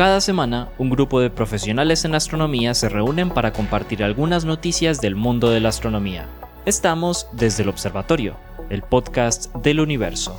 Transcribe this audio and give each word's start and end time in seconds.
Cada 0.00 0.22
semana, 0.22 0.70
un 0.78 0.88
grupo 0.88 1.20
de 1.20 1.28
profesionales 1.28 2.06
en 2.06 2.14
astronomía 2.14 2.72
se 2.72 2.88
reúnen 2.88 3.28
para 3.28 3.52
compartir 3.52 4.02
algunas 4.02 4.46
noticias 4.46 5.02
del 5.02 5.14
mundo 5.14 5.50
de 5.50 5.60
la 5.60 5.68
astronomía. 5.68 6.26
Estamos 6.64 7.26
desde 7.34 7.64
el 7.64 7.68
Observatorio, 7.68 8.34
el 8.70 8.80
podcast 8.80 9.54
del 9.56 9.78
universo. 9.78 10.34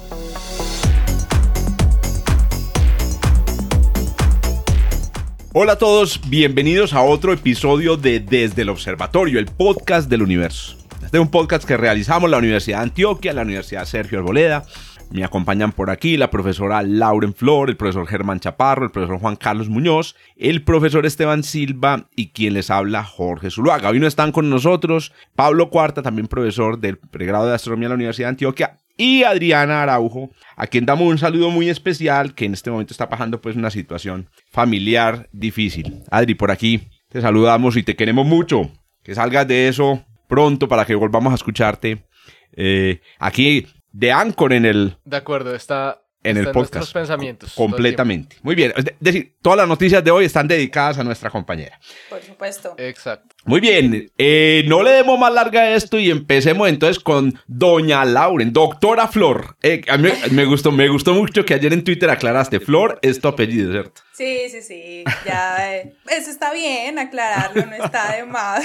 Hola 5.53 5.73
a 5.73 5.77
todos, 5.77 6.19
bienvenidos 6.27 6.93
a 6.93 7.03
otro 7.03 7.31
episodio 7.31 7.97
de 7.97 8.19
Desde 8.19 8.63
el 8.63 8.69
Observatorio, 8.69 9.37
el 9.37 9.45
podcast 9.45 10.09
del 10.09 10.23
universo. 10.23 10.75
Este 11.03 11.17
es 11.17 11.21
un 11.21 11.29
podcast 11.29 11.65
que 11.65 11.77
realizamos 11.77 12.31
la 12.31 12.39
Universidad 12.39 12.79
de 12.79 12.83
Antioquia, 12.85 13.31
la 13.33 13.43
Universidad 13.43 13.85
Sergio 13.85 14.17
Arboleda, 14.17 14.65
me 15.11 15.23
acompañan 15.23 15.73
por 15.73 15.89
aquí 15.89 16.17
la 16.17 16.31
profesora 16.31 16.81
Lauren 16.81 17.33
Flor, 17.33 17.69
el 17.69 17.77
profesor 17.77 18.07
Germán 18.07 18.39
Chaparro, 18.39 18.85
el 18.85 18.91
profesor 18.91 19.19
Juan 19.19 19.35
Carlos 19.35 19.69
Muñoz, 19.69 20.15
el 20.37 20.63
profesor 20.63 21.05
Esteban 21.05 21.43
Silva 21.43 22.07
y 22.15 22.29
quien 22.29 22.53
les 22.53 22.69
habla 22.69 23.03
Jorge 23.03 23.51
Zuluaga. 23.51 23.89
Hoy 23.89 23.99
no 23.99 24.07
están 24.07 24.31
con 24.31 24.49
nosotros 24.49 25.11
Pablo 25.35 25.69
Cuarta, 25.69 26.01
también 26.01 26.27
profesor 26.27 26.79
del 26.79 26.97
pregrado 26.97 27.47
de 27.47 27.55
Astronomía 27.55 27.87
de 27.87 27.89
la 27.89 27.95
Universidad 27.95 28.27
de 28.27 28.31
Antioquia, 28.31 28.77
y 28.97 29.23
Adriana 29.23 29.81
Araujo, 29.81 30.29
a 30.55 30.67
quien 30.67 30.85
damos 30.85 31.07
un 31.07 31.17
saludo 31.17 31.49
muy 31.49 31.69
especial, 31.69 32.35
que 32.35 32.45
en 32.45 32.53
este 32.53 32.71
momento 32.71 32.93
está 32.93 33.09
pasando 33.09 33.41
pues 33.41 33.55
una 33.55 33.71
situación 33.71 34.29
familiar 34.51 35.27
difícil. 35.31 36.03
Adri, 36.11 36.35
por 36.35 36.51
aquí 36.51 36.87
te 37.09 37.19
saludamos 37.19 37.75
y 37.77 37.83
te 37.83 37.95
queremos 37.95 38.25
mucho. 38.25 38.71
Que 39.03 39.15
salgas 39.15 39.47
de 39.47 39.67
eso 39.67 40.05
pronto 40.27 40.67
para 40.67 40.85
que 40.85 40.95
volvamos 40.95 41.31
a 41.33 41.35
escucharte. 41.35 42.05
Eh, 42.53 43.01
aquí 43.19 43.65
de 43.91 44.11
Anchor 44.11 44.53
en 44.53 44.65
el... 44.65 44.97
De 45.03 45.17
acuerdo, 45.17 45.55
está 45.55 46.01
en 46.23 46.37
el 46.37 46.45
podcast. 46.45 46.75
Nuestros 46.75 46.93
pensamientos. 46.93 47.53
Completamente. 47.55 48.37
Muy 48.43 48.55
bien. 48.55 48.73
Es 48.75 48.85
decir, 48.99 49.37
todas 49.41 49.57
las 49.57 49.67
noticias 49.67 50.03
de 50.03 50.11
hoy 50.11 50.25
están 50.25 50.47
dedicadas 50.47 50.97
a 50.99 51.03
nuestra 51.03 51.29
compañera. 51.29 51.79
Por 52.09 52.21
supuesto. 52.21 52.75
Exacto. 52.77 53.30
Muy 53.45 53.59
bien. 53.59 54.11
Eh, 54.17 54.63
no 54.67 54.83
le 54.83 54.91
demos 54.91 55.19
más 55.19 55.33
larga 55.33 55.61
a 55.61 55.75
esto 55.75 55.97
y 55.97 56.11
empecemos 56.11 56.69
entonces 56.69 57.01
con 57.01 57.39
Doña 57.47 58.05
Lauren, 58.05 58.53
doctora 58.53 59.07
Flor. 59.07 59.57
Eh, 59.63 59.81
a 59.87 59.97
mí 59.97 60.09
me 60.31 60.45
gustó, 60.45 60.71
me 60.71 60.87
gustó 60.87 61.13
mucho 61.13 61.43
que 61.43 61.55
ayer 61.55 61.73
en 61.73 61.83
Twitter 61.83 62.09
aclaraste. 62.09 62.59
Flor 62.59 62.99
es 63.01 63.19
tu 63.19 63.27
apellido, 63.27 63.71
¿cierto? 63.71 64.01
Sí, 64.13 64.49
sí, 64.49 64.61
sí. 64.61 65.03
Ya, 65.25 65.75
eh, 65.75 65.95
eso 66.09 66.29
está 66.29 66.53
bien, 66.53 66.99
aclararlo, 66.99 67.65
no 67.65 67.83
está 67.83 68.15
de 68.15 68.25
más. 68.25 68.63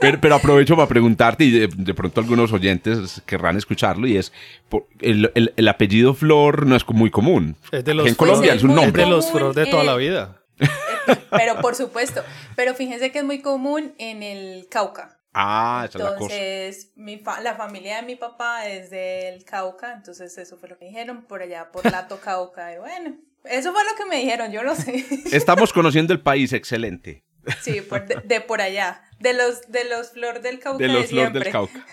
Pero, 0.00 0.34
aprovecho 0.34 0.76
para 0.76 0.88
preguntarte, 0.88 1.44
y 1.44 1.50
de, 1.50 1.94
pronto 1.94 2.20
algunos 2.20 2.52
oyentes 2.52 3.22
querrán 3.24 3.56
escucharlo, 3.56 4.06
y 4.06 4.18
es, 4.18 4.32
el, 5.00 5.68
apellido 5.68 6.12
Flor 6.12 6.66
no 6.66 6.76
es 6.76 6.86
muy 6.88 7.10
común. 7.10 7.56
Es 7.72 7.84
de 7.84 7.94
los 7.94 8.06
en 8.06 8.14
Colombia 8.14 8.52
es 8.52 8.62
un 8.62 8.74
nombre. 8.74 9.02
Es 9.02 9.08
de 9.08 9.14
los 9.14 9.30
Flor 9.30 9.54
de 9.54 9.66
toda 9.66 9.84
la 9.84 9.96
vida. 9.96 10.43
Pero 11.30 11.60
por 11.60 11.74
supuesto. 11.74 12.22
Pero 12.56 12.74
fíjense 12.74 13.12
que 13.12 13.18
es 13.18 13.24
muy 13.24 13.40
común 13.40 13.94
en 13.98 14.22
el 14.22 14.66
Cauca. 14.70 15.18
Ah, 15.36 15.86
esa 15.88 15.98
entonces, 15.98 16.30
es 16.30 16.90
la, 16.96 17.18
cosa. 17.24 17.40
la 17.40 17.54
familia 17.56 17.96
de 17.96 18.02
mi 18.02 18.14
papá 18.14 18.68
es 18.68 18.88
del 18.90 19.44
Cauca, 19.44 19.92
entonces 19.92 20.38
eso 20.38 20.56
fue 20.56 20.68
lo 20.68 20.78
que 20.78 20.84
dijeron 20.84 21.24
por 21.24 21.42
allá, 21.42 21.72
por 21.72 21.84
Lato 21.90 22.20
Cauca. 22.20 22.72
Y 22.72 22.78
bueno, 22.78 23.16
eso 23.42 23.72
fue 23.72 23.82
lo 23.84 23.96
que 23.96 24.04
me 24.04 24.16
dijeron, 24.20 24.52
yo 24.52 24.62
lo 24.62 24.76
sé. 24.76 25.04
Estamos 25.32 25.72
conociendo 25.72 26.12
el 26.12 26.20
país, 26.20 26.52
excelente. 26.52 27.24
Sí, 27.60 27.82
de, 28.24 28.40
por 28.40 28.62
allá, 28.62 29.02
de 29.18 29.34
los, 29.34 29.70
de 29.70 29.84
los 29.84 30.12
flor 30.12 30.40
del 30.40 30.60
Cauca. 30.60 30.78
De 30.78 30.88
los 30.88 31.06
flor 31.06 31.32
del 31.32 31.50
Cauca. 31.50 31.84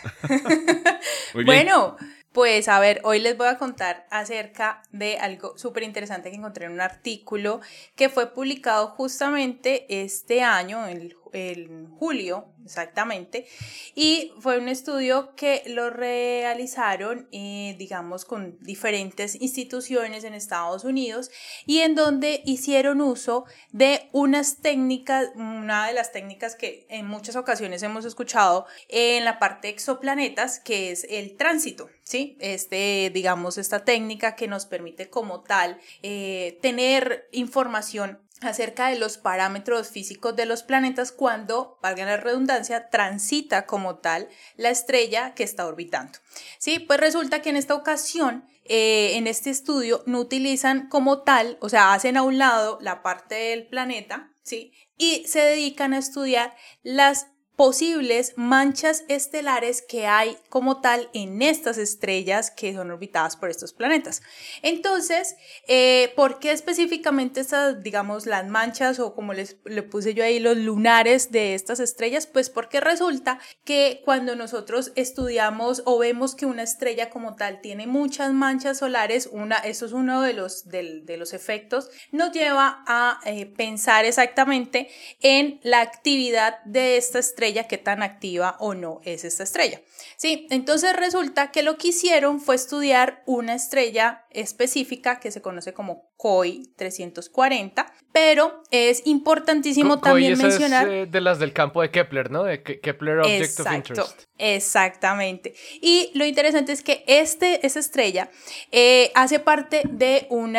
Bueno, 1.33 1.97
pues 2.33 2.67
a 2.67 2.79
ver, 2.79 3.01
hoy 3.03 3.19
les 3.19 3.37
voy 3.37 3.47
a 3.47 3.57
contar 3.57 4.07
acerca 4.09 4.83
de 4.91 5.17
algo 5.17 5.57
súper 5.57 5.83
interesante 5.83 6.29
que 6.29 6.37
encontré 6.37 6.65
en 6.65 6.71
un 6.71 6.81
artículo 6.81 7.61
que 7.95 8.09
fue 8.09 8.33
publicado 8.33 8.87
justamente 8.87 9.85
este 10.03 10.41
año, 10.41 10.85
el 10.85 11.13
en 11.33 11.89
julio 11.97 12.47
exactamente, 12.65 13.47
y 13.95 14.33
fue 14.39 14.59
un 14.59 14.69
estudio 14.69 15.35
que 15.35 15.63
lo 15.67 15.89
realizaron, 15.89 17.27
eh, 17.31 17.75
digamos, 17.77 18.25
con 18.25 18.57
diferentes 18.61 19.35
instituciones 19.41 20.23
en 20.23 20.33
Estados 20.33 20.83
Unidos 20.83 21.31
y 21.65 21.79
en 21.79 21.95
donde 21.95 22.41
hicieron 22.45 23.01
uso 23.01 23.45
de 23.71 24.09
unas 24.11 24.57
técnicas, 24.57 25.29
una 25.35 25.87
de 25.87 25.93
las 25.93 26.11
técnicas 26.11 26.55
que 26.55 26.85
en 26.89 27.07
muchas 27.07 27.35
ocasiones 27.35 27.83
hemos 27.83 28.05
escuchado 28.05 28.65
en 28.89 29.25
la 29.25 29.39
parte 29.39 29.67
de 29.67 29.73
exoplanetas, 29.73 30.59
que 30.59 30.91
es 30.91 31.05
el 31.09 31.35
tránsito, 31.37 31.89
¿sí? 32.03 32.37
Este, 32.39 33.11
digamos, 33.13 33.57
esta 33.57 33.83
técnica 33.83 34.35
que 34.35 34.47
nos 34.47 34.65
permite 34.65 35.09
como 35.09 35.41
tal 35.41 35.79
eh, 36.03 36.59
tener 36.61 37.27
información 37.31 38.19
acerca 38.41 38.89
de 38.89 38.97
los 38.97 39.17
parámetros 39.17 39.89
físicos 39.89 40.35
de 40.35 40.45
los 40.45 40.63
planetas 40.63 41.11
cuando, 41.11 41.77
valga 41.81 42.05
la 42.05 42.17
redundancia, 42.17 42.89
transita 42.89 43.65
como 43.65 43.97
tal 43.97 44.27
la 44.57 44.69
estrella 44.69 45.33
que 45.35 45.43
está 45.43 45.67
orbitando. 45.67 46.19
Sí, 46.57 46.79
pues 46.79 46.99
resulta 46.99 47.41
que 47.41 47.49
en 47.49 47.55
esta 47.55 47.75
ocasión, 47.75 48.45
eh, 48.65 49.11
en 49.15 49.27
este 49.27 49.49
estudio, 49.49 50.03
no 50.05 50.19
utilizan 50.19 50.89
como 50.89 51.21
tal, 51.21 51.57
o 51.61 51.69
sea, 51.69 51.93
hacen 51.93 52.17
a 52.17 52.23
un 52.23 52.37
lado 52.37 52.79
la 52.81 53.01
parte 53.03 53.35
del 53.35 53.67
planeta, 53.67 54.31
¿sí? 54.43 54.73
Y 54.97 55.23
se 55.27 55.39
dedican 55.39 55.93
a 55.93 55.99
estudiar 55.99 56.55
las 56.83 57.27
posibles 57.55 58.33
manchas 58.37 59.03
estelares 59.07 59.81
que 59.81 60.07
hay 60.07 60.37
como 60.49 60.81
tal 60.81 61.09
en 61.13 61.41
estas 61.41 61.77
estrellas 61.77 62.49
que 62.49 62.73
son 62.73 62.91
orbitadas 62.91 63.35
por 63.35 63.49
estos 63.49 63.73
planetas. 63.73 64.21
Entonces, 64.61 65.35
eh, 65.67 66.13
¿por 66.15 66.39
qué 66.39 66.51
específicamente 66.51 67.41
estas, 67.41 67.83
digamos, 67.83 68.25
las 68.25 68.47
manchas 68.47 68.99
o 68.99 69.13
como 69.13 69.33
les 69.33 69.57
le 69.65 69.83
puse 69.83 70.13
yo 70.13 70.23
ahí 70.23 70.39
los 70.39 70.57
lunares 70.57 71.31
de 71.31 71.53
estas 71.53 71.79
estrellas? 71.79 72.25
Pues 72.25 72.49
porque 72.49 72.79
resulta 72.79 73.39
que 73.63 74.01
cuando 74.05 74.35
nosotros 74.35 74.91
estudiamos 74.95 75.83
o 75.85 75.99
vemos 75.99 76.35
que 76.35 76.45
una 76.45 76.63
estrella 76.63 77.09
como 77.09 77.35
tal 77.35 77.61
tiene 77.61 77.85
muchas 77.85 78.31
manchas 78.33 78.79
solares, 78.79 79.29
una, 79.31 79.57
eso 79.57 79.85
es 79.85 79.91
uno 79.91 80.21
de 80.21 80.33
los, 80.33 80.67
de, 80.67 81.03
los 81.17 81.33
efectos, 81.33 81.89
nos 82.11 82.31
lleva 82.31 82.83
a 82.87 83.19
eh, 83.25 83.45
pensar 83.45 84.05
exactamente 84.05 84.89
en 85.19 85.59
la 85.63 85.81
actividad 85.81 86.63
de 86.63 86.97
esta 86.97 87.19
estrella 87.19 87.40
qué 87.67 87.77
tan 87.77 88.03
activa 88.03 88.55
o 88.59 88.73
no 88.73 89.01
es 89.03 89.23
esta 89.23 89.43
estrella. 89.43 89.81
Sí, 90.17 90.47
entonces 90.49 90.95
resulta 90.95 91.51
que 91.51 91.63
lo 91.63 91.77
que 91.77 91.89
hicieron 91.89 92.39
fue 92.39 92.55
estudiar 92.55 93.23
una 93.25 93.55
estrella 93.55 94.25
específica 94.29 95.19
que 95.19 95.31
se 95.31 95.41
conoce 95.41 95.73
como 95.73 96.11
COI 96.17 96.73
340, 96.77 97.91
pero 98.11 98.63
es 98.71 99.03
importantísimo 99.05 99.99
también 99.99 100.37
mencionar... 100.37 100.87
Es, 100.87 100.93
eh, 100.93 101.05
de 101.09 101.21
las 101.21 101.39
del 101.39 101.53
campo 101.53 101.81
de 101.81 101.91
Kepler, 101.91 102.31
¿no? 102.31 102.43
De 102.43 102.61
Kepler 102.61 103.19
Object 103.19 103.59
of 103.59 103.71
Interest. 103.73 104.23
Exactamente. 104.37 105.53
Y 105.81 106.11
lo 106.13 106.25
interesante 106.25 106.71
es 106.71 106.83
que 106.83 107.03
este, 107.07 107.65
esta 107.65 107.79
estrella 107.79 108.29
eh, 108.71 109.11
hace 109.15 109.39
parte 109.39 109.83
de 109.89 110.27
un 110.29 110.57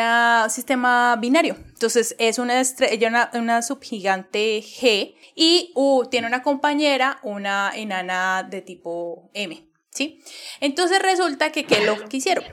sistema 0.49 1.15
binario. 1.17 1.55
Entonces 1.67 2.15
es 2.17 2.39
una 2.39 2.59
estrella, 2.59 3.07
una, 3.07 3.31
una 3.33 3.61
subgigante 3.61 4.59
G 4.59 5.15
y 5.35 5.71
uh, 5.75 6.05
tiene 6.09 6.27
una 6.27 6.41
compañera, 6.41 7.19
una 7.23 7.71
enana 7.75 8.43
de 8.49 8.61
tipo 8.61 9.29
M. 9.33 9.67
¿Sí? 9.89 10.23
Entonces 10.59 10.99
resulta 10.99 11.51
que, 11.51 11.65
¿qué 11.65 11.85
lo 11.85 12.09
que 12.09 12.17
hicieron? 12.17 12.43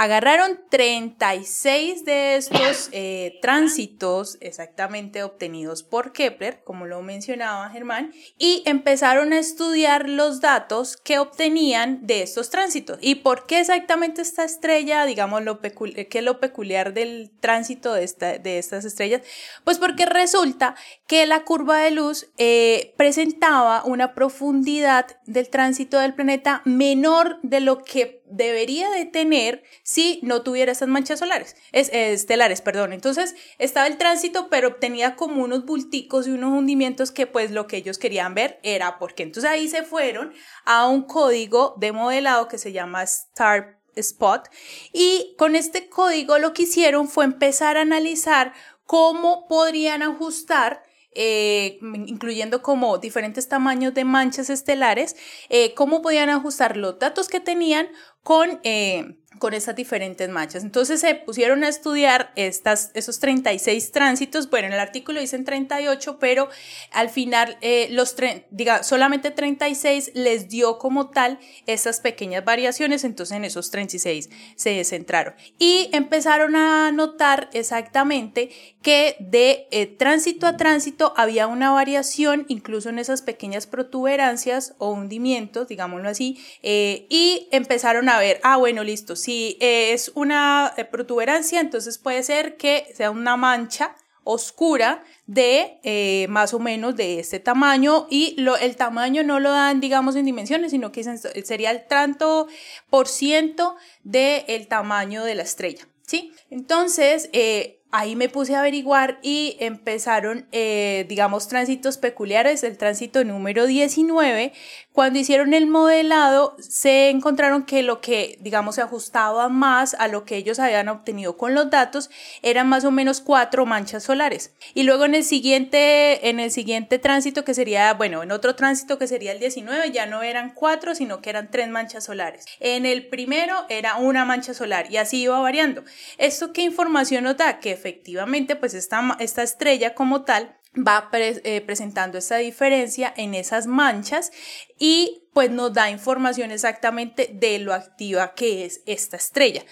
Agarraron 0.00 0.60
36 0.70 2.04
de 2.04 2.36
estos 2.36 2.88
eh, 2.92 3.40
tránsitos 3.42 4.38
exactamente 4.40 5.24
obtenidos 5.24 5.82
por 5.82 6.12
Kepler, 6.12 6.62
como 6.62 6.86
lo 6.86 7.02
mencionaba 7.02 7.68
Germán, 7.70 8.12
y 8.38 8.62
empezaron 8.64 9.32
a 9.32 9.40
estudiar 9.40 10.08
los 10.08 10.40
datos 10.40 10.96
que 10.96 11.18
obtenían 11.18 12.06
de 12.06 12.22
estos 12.22 12.48
tránsitos. 12.48 12.98
¿Y 13.00 13.16
por 13.16 13.46
qué 13.46 13.58
exactamente 13.58 14.22
esta 14.22 14.44
estrella, 14.44 15.04
digamos, 15.04 15.42
lo 15.42 15.60
qué 15.60 16.08
es 16.08 16.22
lo 16.22 16.38
peculiar 16.38 16.94
del 16.94 17.32
tránsito 17.40 17.92
de, 17.92 18.04
esta, 18.04 18.38
de 18.38 18.60
estas 18.60 18.84
estrellas? 18.84 19.22
Pues 19.64 19.78
porque 19.78 20.06
resulta 20.06 20.76
que 21.08 21.26
la 21.26 21.42
curva 21.42 21.80
de 21.80 21.90
luz 21.90 22.28
eh, 22.38 22.94
presentaba 22.96 23.82
una 23.84 24.14
profundidad 24.14 25.18
del 25.26 25.50
tránsito 25.50 25.98
del 25.98 26.14
planeta 26.14 26.62
menor 26.64 27.40
de 27.42 27.58
lo 27.58 27.82
que 27.82 28.17
debería 28.30 28.90
de 28.90 29.04
tener 29.04 29.62
si 29.82 30.20
no 30.22 30.42
tuviera 30.42 30.72
esas 30.72 30.88
manchas 30.88 31.18
solares, 31.18 31.56
es, 31.72 31.90
estelares, 31.92 32.60
perdón. 32.60 32.92
Entonces 32.92 33.34
estaba 33.58 33.86
el 33.86 33.98
tránsito, 33.98 34.48
pero 34.48 34.76
tenía 34.76 35.16
como 35.16 35.42
unos 35.42 35.64
bulticos 35.64 36.26
y 36.26 36.30
unos 36.30 36.52
hundimientos 36.52 37.10
que 37.10 37.26
pues 37.26 37.50
lo 37.50 37.66
que 37.66 37.78
ellos 37.78 37.98
querían 37.98 38.34
ver 38.34 38.58
era 38.62 38.98
porque 38.98 39.22
entonces 39.22 39.50
ahí 39.50 39.68
se 39.68 39.82
fueron 39.82 40.32
a 40.64 40.88
un 40.88 41.02
código 41.02 41.74
de 41.78 41.92
modelado 41.92 42.48
que 42.48 42.58
se 42.58 42.72
llama 42.72 43.02
Star 43.02 43.80
Spot 43.94 44.48
y 44.92 45.34
con 45.38 45.56
este 45.56 45.88
código 45.88 46.38
lo 46.38 46.52
que 46.52 46.62
hicieron 46.62 47.08
fue 47.08 47.24
empezar 47.24 47.76
a 47.76 47.82
analizar 47.82 48.52
cómo 48.84 49.46
podrían 49.48 50.02
ajustar 50.02 50.82
eh, 51.20 51.80
incluyendo 52.06 52.62
como 52.62 52.98
diferentes 52.98 53.48
tamaños 53.48 53.92
de 53.92 54.04
manchas 54.04 54.50
estelares, 54.50 55.16
eh, 55.48 55.74
cómo 55.74 56.00
podían 56.00 56.30
ajustar 56.30 56.76
los 56.76 57.00
datos 57.00 57.26
que 57.26 57.40
tenían 57.40 57.88
con 58.22 58.60
eh, 58.62 59.18
con 59.38 59.54
estas 59.54 59.76
diferentes 59.76 60.28
manchas. 60.28 60.64
Entonces 60.64 61.00
se 61.00 61.14
pusieron 61.14 61.64
a 61.64 61.68
estudiar 61.68 62.32
estas, 62.36 62.90
esos 62.94 63.20
36 63.20 63.92
tránsitos. 63.92 64.50
Bueno, 64.50 64.68
en 64.68 64.74
el 64.74 64.80
artículo 64.80 65.20
dicen 65.20 65.44
38, 65.44 66.18
pero 66.18 66.48
al 66.92 67.08
final 67.08 67.56
eh, 67.60 67.88
los 67.90 68.14
diga, 68.50 68.82
solamente 68.82 69.30
36 69.30 70.12
les 70.14 70.48
dio 70.48 70.78
como 70.78 71.10
tal 71.10 71.38
esas 71.66 72.00
pequeñas 72.00 72.44
variaciones, 72.44 73.04
entonces 73.04 73.36
en 73.36 73.44
esos 73.44 73.70
36 73.70 74.30
se 74.56 74.84
centraron. 74.84 75.34
Y 75.58 75.90
empezaron 75.92 76.56
a 76.56 76.90
notar 76.92 77.48
exactamente 77.52 78.50
que 78.82 79.16
de 79.20 79.66
eh, 79.70 79.86
tránsito 79.86 80.46
a 80.46 80.56
tránsito 80.56 81.12
había 81.16 81.46
una 81.46 81.70
variación, 81.70 82.46
incluso 82.48 82.88
en 82.88 82.98
esas 82.98 83.22
pequeñas 83.22 83.66
protuberancias 83.66 84.74
o 84.78 84.90
hundimientos, 84.90 85.68
digámoslo 85.68 86.08
así, 86.08 86.38
eh, 86.62 87.06
y 87.08 87.48
empezaron 87.50 88.08
a 88.08 88.18
ver, 88.18 88.40
ah, 88.42 88.56
bueno, 88.56 88.84
listo, 88.84 89.16
si 89.28 89.58
es 89.60 90.10
una 90.14 90.72
eh, 90.78 90.86
protuberancia, 90.86 91.60
entonces 91.60 91.98
puede 91.98 92.22
ser 92.22 92.56
que 92.56 92.86
sea 92.94 93.10
una 93.10 93.36
mancha 93.36 93.94
oscura 94.24 95.04
de 95.26 95.80
eh, 95.82 96.26
más 96.30 96.54
o 96.54 96.58
menos 96.58 96.96
de 96.96 97.20
este 97.20 97.38
tamaño 97.38 98.06
y 98.08 98.40
lo, 98.40 98.56
el 98.56 98.76
tamaño 98.76 99.22
no 99.24 99.38
lo 99.38 99.50
dan 99.50 99.80
digamos 99.80 100.16
en 100.16 100.24
dimensiones 100.24 100.70
sino 100.70 100.92
que 100.92 101.04
sería 101.44 101.70
el 101.72 101.86
tanto 101.86 102.48
por 102.88 103.06
ciento 103.06 103.76
del 104.02 104.66
tamaño 104.66 105.24
de 105.24 105.34
la 105.34 105.42
estrella 105.42 105.86
¿sí? 106.06 106.32
entonces 106.48 107.28
eh, 107.34 107.82
ahí 107.90 108.16
me 108.16 108.30
puse 108.30 108.54
a 108.54 108.60
averiguar 108.60 109.18
y 109.22 109.56
empezaron, 109.60 110.46
digamos, 110.52 111.48
tránsitos 111.48 111.96
peculiares. 111.96 112.62
El 112.62 112.76
tránsito 112.76 113.24
número 113.24 113.66
19, 113.66 114.52
cuando 114.98 115.20
hicieron 115.20 115.54
el 115.54 115.68
modelado, 115.68 116.56
se 116.58 117.10
encontraron 117.10 117.62
que 117.66 117.84
lo 117.84 118.00
que, 118.00 118.36
digamos, 118.40 118.74
se 118.74 118.82
ajustaba 118.82 119.48
más 119.48 119.94
a 119.94 120.08
lo 120.08 120.24
que 120.24 120.34
ellos 120.34 120.58
habían 120.58 120.88
obtenido 120.88 121.36
con 121.36 121.54
los 121.54 121.70
datos 121.70 122.10
eran 122.42 122.68
más 122.68 122.84
o 122.84 122.90
menos 122.90 123.20
cuatro 123.20 123.64
manchas 123.64 124.02
solares. 124.02 124.56
Y 124.74 124.82
luego 124.82 125.04
en 125.04 125.14
el 125.14 125.22
siguiente, 125.22 126.28
en 126.28 126.40
el 126.40 126.50
siguiente 126.50 126.98
tránsito, 126.98 127.44
que 127.44 127.54
sería, 127.54 127.94
bueno, 127.94 128.24
en 128.24 128.32
otro 128.32 128.56
tránsito 128.56 128.98
que 128.98 129.06
sería 129.06 129.30
el 129.30 129.38
19, 129.38 129.92
ya 129.92 130.06
no 130.06 130.24
eran 130.24 130.52
cuatro, 130.52 130.96
sino 130.96 131.20
que 131.20 131.30
eran 131.30 131.48
tres 131.48 131.68
manchas 131.68 132.02
solares. 132.02 132.44
En 132.58 132.84
el 132.84 133.06
primero 133.06 133.54
era 133.68 133.98
una 133.98 134.24
mancha 134.24 134.52
solar 134.52 134.90
y 134.90 134.96
así 134.96 135.20
iba 135.20 135.38
variando. 135.38 135.84
¿Esto 136.16 136.52
qué 136.52 136.62
información 136.62 137.22
nos 137.22 137.36
da? 137.36 137.60
Que 137.60 137.70
efectivamente 137.70 138.56
pues 138.56 138.74
esta, 138.74 139.16
esta 139.20 139.44
estrella 139.44 139.94
como 139.94 140.24
tal 140.24 140.57
va 140.86 141.08
eh, 141.12 141.60
presentando 141.60 142.18
esa 142.18 142.36
diferencia 142.36 143.12
en 143.16 143.34
esas 143.34 143.66
manchas 143.66 144.30
y 144.78 145.22
pues 145.38 145.52
nos 145.52 145.72
da 145.72 145.88
información 145.88 146.50
exactamente 146.50 147.30
de 147.32 147.60
lo 147.60 147.72
activa 147.72 148.34
que 148.34 148.64
es 148.64 148.80
esta 148.86 149.16
estrella. 149.16 149.62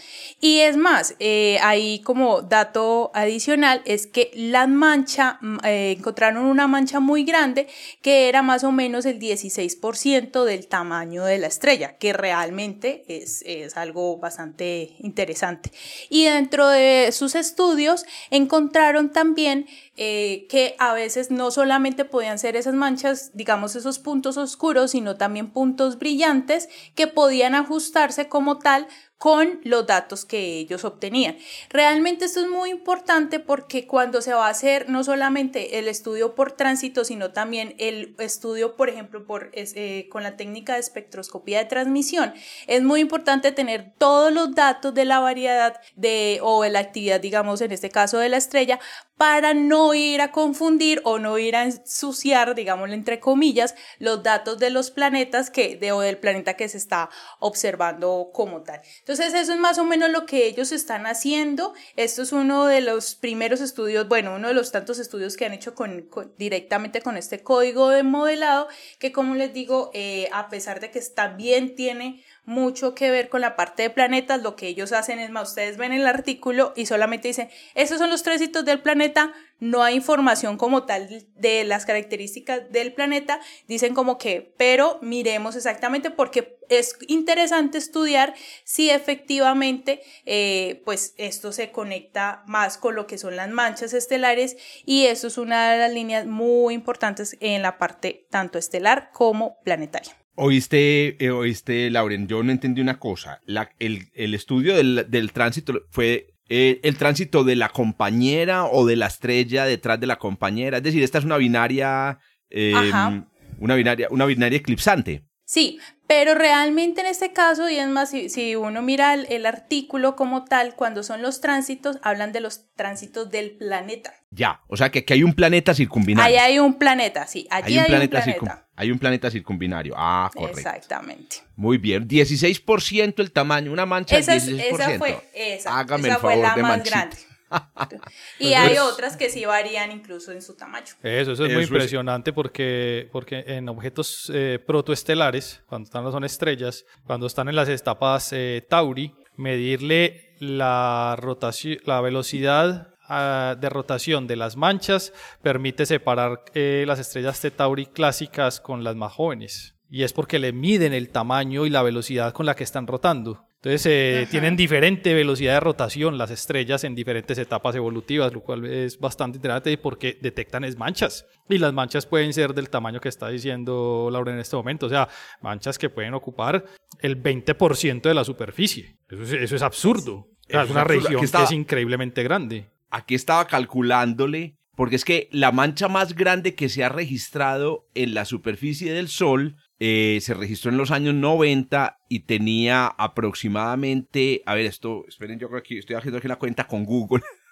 Y 0.40 0.60
es 0.60 0.76
más, 0.76 1.16
eh, 1.18 1.58
ahí 1.60 1.98
como 2.04 2.42
dato 2.42 3.10
adicional 3.14 3.82
es 3.84 4.06
que 4.06 4.30
la 4.32 4.68
mancha, 4.68 5.40
mm, 5.40 5.56
eh, 5.64 5.96
encontraron 5.98 6.44
una 6.44 6.68
mancha 6.68 7.00
muy 7.00 7.24
grande 7.24 7.66
que 8.00 8.28
era 8.28 8.42
más 8.42 8.62
o 8.62 8.70
menos 8.70 9.06
el 9.06 9.18
16% 9.18 10.44
del 10.44 10.68
tamaño 10.68 11.24
de 11.24 11.38
la 11.38 11.48
estrella, 11.48 11.98
que 11.98 12.12
realmente 12.12 13.02
es, 13.08 13.42
es 13.44 13.76
algo 13.76 14.18
bastante 14.18 14.94
interesante. 15.00 15.72
Y 16.10 16.26
dentro 16.26 16.68
de 16.68 17.10
sus 17.10 17.34
estudios 17.34 18.06
encontraron 18.30 19.10
también 19.10 19.66
eh, 19.98 20.46
que 20.50 20.76
a 20.78 20.92
veces 20.92 21.30
no 21.30 21.50
solamente 21.50 22.04
podían 22.04 22.38
ser 22.38 22.54
esas 22.54 22.74
manchas, 22.74 23.30
digamos 23.32 23.76
esos 23.76 23.98
puntos 23.98 24.36
oscuros, 24.36 24.90
sino 24.90 25.16
también 25.16 25.50
puntos 25.56 25.98
brillantes 25.98 26.68
que 26.94 27.06
podían 27.06 27.54
ajustarse 27.54 28.28
como 28.28 28.58
tal 28.58 28.88
con 29.18 29.60
los 29.64 29.86
datos 29.86 30.24
que 30.24 30.58
ellos 30.58 30.84
obtenían. 30.84 31.38
Realmente 31.70 32.26
esto 32.26 32.40
es 32.40 32.48
muy 32.48 32.70
importante 32.70 33.40
porque 33.40 33.86
cuando 33.86 34.20
se 34.20 34.34
va 34.34 34.46
a 34.46 34.50
hacer 34.50 34.90
no 34.90 35.04
solamente 35.04 35.78
el 35.78 35.88
estudio 35.88 36.34
por 36.34 36.52
tránsito, 36.52 37.04
sino 37.04 37.32
también 37.32 37.74
el 37.78 38.14
estudio, 38.18 38.76
por 38.76 38.90
ejemplo, 38.90 39.24
eh, 39.52 40.08
con 40.10 40.22
la 40.22 40.36
técnica 40.36 40.74
de 40.74 40.80
espectroscopía 40.80 41.58
de 41.58 41.64
transmisión, 41.64 42.34
es 42.66 42.82
muy 42.82 43.00
importante 43.00 43.52
tener 43.52 43.94
todos 43.96 44.32
los 44.32 44.54
datos 44.54 44.92
de 44.92 45.06
la 45.06 45.20
variedad 45.20 45.80
de, 45.94 46.40
o 46.42 46.62
de 46.62 46.70
la 46.70 46.80
actividad, 46.80 47.20
digamos, 47.20 47.60
en 47.62 47.72
este 47.72 47.90
caso 47.90 48.18
de 48.18 48.28
la 48.28 48.36
estrella, 48.36 48.78
para 49.16 49.54
no 49.54 49.94
ir 49.94 50.20
a 50.20 50.30
confundir 50.30 51.00
o 51.04 51.18
no 51.18 51.38
ir 51.38 51.56
a 51.56 51.64
ensuciar, 51.64 52.54
digámoslo 52.54 52.94
entre 52.94 53.18
comillas, 53.18 53.74
los 53.98 54.22
datos 54.22 54.58
de 54.58 54.70
los 54.70 54.90
planetas 54.90 55.50
que, 55.50 55.76
de, 55.76 55.92
o 55.92 56.00
del 56.00 56.18
planeta 56.18 56.54
que 56.54 56.68
se 56.68 56.76
está 56.76 57.08
observando 57.40 58.30
como 58.32 58.62
tal. 58.62 58.82
Entonces, 59.06 59.34
eso 59.34 59.52
es 59.52 59.60
más 59.60 59.78
o 59.78 59.84
menos 59.84 60.10
lo 60.10 60.26
que 60.26 60.48
ellos 60.48 60.72
están 60.72 61.06
haciendo. 61.06 61.74
Esto 61.94 62.22
es 62.22 62.32
uno 62.32 62.66
de 62.66 62.80
los 62.80 63.14
primeros 63.14 63.60
estudios, 63.60 64.08
bueno, 64.08 64.34
uno 64.34 64.48
de 64.48 64.54
los 64.54 64.72
tantos 64.72 64.98
estudios 64.98 65.36
que 65.36 65.46
han 65.46 65.52
hecho 65.52 65.76
con, 65.76 66.10
directamente 66.38 67.00
con 67.00 67.16
este 67.16 67.44
código 67.44 67.88
de 67.90 68.02
modelado, 68.02 68.66
que 68.98 69.12
como 69.12 69.36
les 69.36 69.54
digo, 69.54 69.92
eh, 69.94 70.28
a 70.32 70.48
pesar 70.48 70.80
de 70.80 70.90
que 70.90 71.00
también 71.02 71.76
tiene 71.76 72.24
mucho 72.46 72.94
que 72.94 73.10
ver 73.10 73.28
con 73.28 73.40
la 73.40 73.56
parte 73.56 73.82
de 73.82 73.90
planetas. 73.90 74.40
Lo 74.40 74.56
que 74.56 74.68
ellos 74.68 74.92
hacen 74.92 75.18
es 75.18 75.30
más, 75.30 75.50
ustedes 75.50 75.76
ven 75.76 75.92
el 75.92 76.06
artículo 76.06 76.72
y 76.76 76.86
solamente 76.86 77.28
dicen, 77.28 77.50
esos 77.74 77.98
son 77.98 78.08
los 78.08 78.22
tres 78.22 78.40
hitos 78.40 78.64
del 78.64 78.80
planeta, 78.80 79.34
no 79.58 79.82
hay 79.82 79.96
información 79.96 80.56
como 80.56 80.84
tal 80.84 81.26
de 81.34 81.64
las 81.64 81.86
características 81.86 82.70
del 82.70 82.92
planeta, 82.92 83.40
dicen 83.66 83.94
como 83.94 84.16
que, 84.18 84.54
pero 84.56 84.98
miremos 85.02 85.56
exactamente 85.56 86.10
porque 86.10 86.58
es 86.68 86.96
interesante 87.08 87.78
estudiar 87.78 88.34
si 88.64 88.90
efectivamente 88.90 90.02
eh, 90.24 90.82
pues 90.84 91.14
esto 91.16 91.52
se 91.52 91.70
conecta 91.72 92.42
más 92.46 92.76
con 92.78 92.94
lo 92.94 93.06
que 93.06 93.18
son 93.18 93.36
las 93.36 93.48
manchas 93.48 93.92
estelares 93.92 94.56
y 94.84 95.06
eso 95.06 95.28
es 95.28 95.38
una 95.38 95.72
de 95.72 95.78
las 95.78 95.92
líneas 95.92 96.26
muy 96.26 96.74
importantes 96.74 97.36
en 97.40 97.62
la 97.62 97.78
parte 97.78 98.26
tanto 98.30 98.58
estelar 98.58 99.10
como 99.12 99.58
planetaria. 99.62 100.16
Oíste, 100.36 101.16
eh, 101.24 101.30
oíste, 101.30 101.90
Lauren, 101.90 102.28
yo 102.28 102.42
no 102.42 102.52
entendí 102.52 102.80
una 102.80 102.98
cosa. 102.98 103.40
La, 103.46 103.70
el, 103.78 104.08
el, 104.14 104.34
estudio 104.34 104.76
del, 104.76 105.06
del 105.08 105.32
tránsito 105.32 105.82
fue 105.90 106.36
eh, 106.48 106.80
el 106.84 106.96
tránsito 106.96 107.42
de 107.42 107.56
la 107.56 107.70
compañera 107.70 108.66
o 108.66 108.86
de 108.86 108.94
la 108.94 109.06
estrella 109.06 109.64
detrás 109.64 109.98
de 109.98 110.06
la 110.06 110.16
compañera. 110.16 110.76
Es 110.76 110.82
decir, 110.84 111.02
esta 111.02 111.18
es 111.18 111.24
una 111.24 111.38
binaria, 111.38 112.18
em, 112.50 113.24
una 113.58 113.74
binaria, 113.74 114.08
una 114.10 114.26
binaria 114.26 114.58
eclipsante. 114.58 115.25
Sí, 115.48 115.78
pero 116.08 116.34
realmente 116.34 117.02
en 117.02 117.06
este 117.06 117.32
caso, 117.32 117.70
y 117.70 117.76
es 117.76 117.86
más, 117.86 118.10
si, 118.10 118.56
uno 118.56 118.82
mira 118.82 119.14
el, 119.14 119.46
artículo 119.46 120.16
como 120.16 120.44
tal, 120.44 120.74
cuando 120.74 121.04
son 121.04 121.22
los 121.22 121.40
tránsitos, 121.40 121.98
hablan 122.02 122.32
de 122.32 122.40
los 122.40 122.74
tránsitos 122.74 123.30
del 123.30 123.52
planeta. 123.52 124.12
Ya, 124.30 124.60
o 124.66 124.76
sea 124.76 124.90
que 124.90 125.00
aquí 125.00 125.12
hay 125.12 125.22
un 125.22 125.34
planeta 125.34 125.72
circumbinario. 125.72 126.36
Ahí 126.36 126.36
hay 126.36 126.58
un 126.58 126.74
planeta, 126.74 127.28
sí, 127.28 127.46
allí 127.48 127.78
hay 127.78 128.00
un 128.00 128.08
planeta. 128.08 128.66
Hay 128.74 128.90
un 128.90 128.98
planeta 128.98 129.30
circumbinario. 129.30 129.94
Ah, 129.96 130.30
correcto. 130.34 130.58
Exactamente. 130.58 131.36
Muy 131.54 131.78
bien. 131.78 132.06
16% 132.06 133.14
el 133.20 133.32
tamaño, 133.32 133.72
una 133.72 133.86
mancha 133.86 134.18
esa, 134.18 134.34
16%. 134.34 134.60
Esa 134.60 134.98
fue, 134.98 135.30
esa, 135.32 135.78
Hágame 135.78 136.08
esa 136.08 136.18
fue 136.18 136.36
la 136.36 136.56
más 136.56 136.84
grande. 136.84 137.16
y 138.38 138.52
hay 138.54 138.78
otras 138.78 139.16
que 139.16 139.30
sí 139.30 139.44
varían 139.44 139.92
incluso 139.92 140.32
en 140.32 140.42
su 140.42 140.56
tamaño. 140.56 140.86
Eso, 141.02 141.32
eso 141.32 141.46
es 141.46 141.52
muy 141.52 141.62
impresionante 141.62 142.32
porque, 142.32 143.08
porque 143.12 143.44
en 143.46 143.68
objetos 143.68 144.30
eh, 144.34 144.58
protoestelares, 144.64 145.62
cuando 145.66 145.86
están, 145.86 146.10
son 146.10 146.24
estrellas, 146.24 146.84
cuando 147.04 147.26
están 147.26 147.48
en 147.48 147.56
las 147.56 147.68
etapas 147.68 148.32
eh, 148.32 148.64
Tauri, 148.68 149.14
medirle 149.36 150.34
la 150.38 151.16
rotación, 151.18 151.78
la 151.84 152.00
velocidad 152.00 152.94
ah, 153.08 153.56
de 153.58 153.68
rotación 153.68 154.26
de 154.26 154.36
las 154.36 154.56
manchas 154.56 155.12
permite 155.42 155.86
separar 155.86 156.42
eh, 156.54 156.84
las 156.86 156.98
estrellas 156.98 157.40
Tauri 157.54 157.86
clásicas 157.86 158.60
con 158.60 158.84
las 158.84 158.96
más 158.96 159.12
jóvenes. 159.12 159.74
Y 159.88 160.02
es 160.02 160.12
porque 160.12 160.40
le 160.40 160.52
miden 160.52 160.92
el 160.92 161.10
tamaño 161.10 161.64
y 161.64 161.70
la 161.70 161.82
velocidad 161.82 162.32
con 162.32 162.44
la 162.44 162.56
que 162.56 162.64
están 162.64 162.88
rotando. 162.88 163.46
Entonces 163.66 163.90
eh, 163.92 164.28
tienen 164.30 164.54
diferente 164.54 165.12
velocidad 165.12 165.54
de 165.54 165.58
rotación 165.58 166.16
las 166.16 166.30
estrellas 166.30 166.84
en 166.84 166.94
diferentes 166.94 167.36
etapas 167.36 167.74
evolutivas, 167.74 168.32
lo 168.32 168.40
cual 168.40 168.64
es 168.64 168.96
bastante 168.96 169.38
interesante 169.38 169.76
porque 169.76 170.16
detectan 170.22 170.62
es 170.62 170.78
manchas. 170.78 171.26
Y 171.48 171.58
las 171.58 171.72
manchas 171.72 172.06
pueden 172.06 172.32
ser 172.32 172.54
del 172.54 172.70
tamaño 172.70 173.00
que 173.00 173.08
está 173.08 173.28
diciendo 173.28 174.08
Laura 174.12 174.32
en 174.32 174.38
este 174.38 174.54
momento, 174.54 174.86
o 174.86 174.88
sea, 174.88 175.08
manchas 175.42 175.78
que 175.78 175.90
pueden 175.90 176.14
ocupar 176.14 176.64
el 177.00 177.20
20% 177.20 178.02
de 178.02 178.14
la 178.14 178.22
superficie. 178.22 178.98
Eso 179.08 179.56
es, 179.56 179.62
absurdo. 179.62 180.28
es 180.46 180.70
una 180.70 180.84
región 180.84 181.20
que 181.20 181.26
es 181.26 181.50
increíblemente 181.50 182.22
grande. 182.22 182.70
Aquí 182.90 183.16
estaba 183.16 183.48
calculándole, 183.48 184.54
porque 184.76 184.94
es 184.94 185.04
que 185.04 185.28
la 185.32 185.50
mancha 185.50 185.88
más 185.88 186.14
grande 186.14 186.54
que 186.54 186.68
se 186.68 186.84
ha 186.84 186.88
registrado 186.88 187.88
en 187.96 188.14
la 188.14 188.26
superficie 188.26 188.92
del 188.92 189.08
Sol 189.08 189.56
eh, 189.78 190.18
se 190.22 190.34
registró 190.34 190.70
en 190.70 190.78
los 190.78 190.90
años 190.90 191.14
90 191.14 191.98
y 192.08 192.20
tenía 192.20 192.86
aproximadamente, 192.86 194.42
a 194.46 194.54
ver, 194.54 194.66
esto, 194.66 195.04
esperen, 195.06 195.38
yo 195.38 195.48
creo 195.48 195.62
que 195.62 195.78
estoy 195.78 195.96
haciendo 195.96 196.18
aquí 196.18 196.28
la 196.28 196.36
cuenta 196.36 196.66
con 196.66 196.84
Google. 196.84 197.22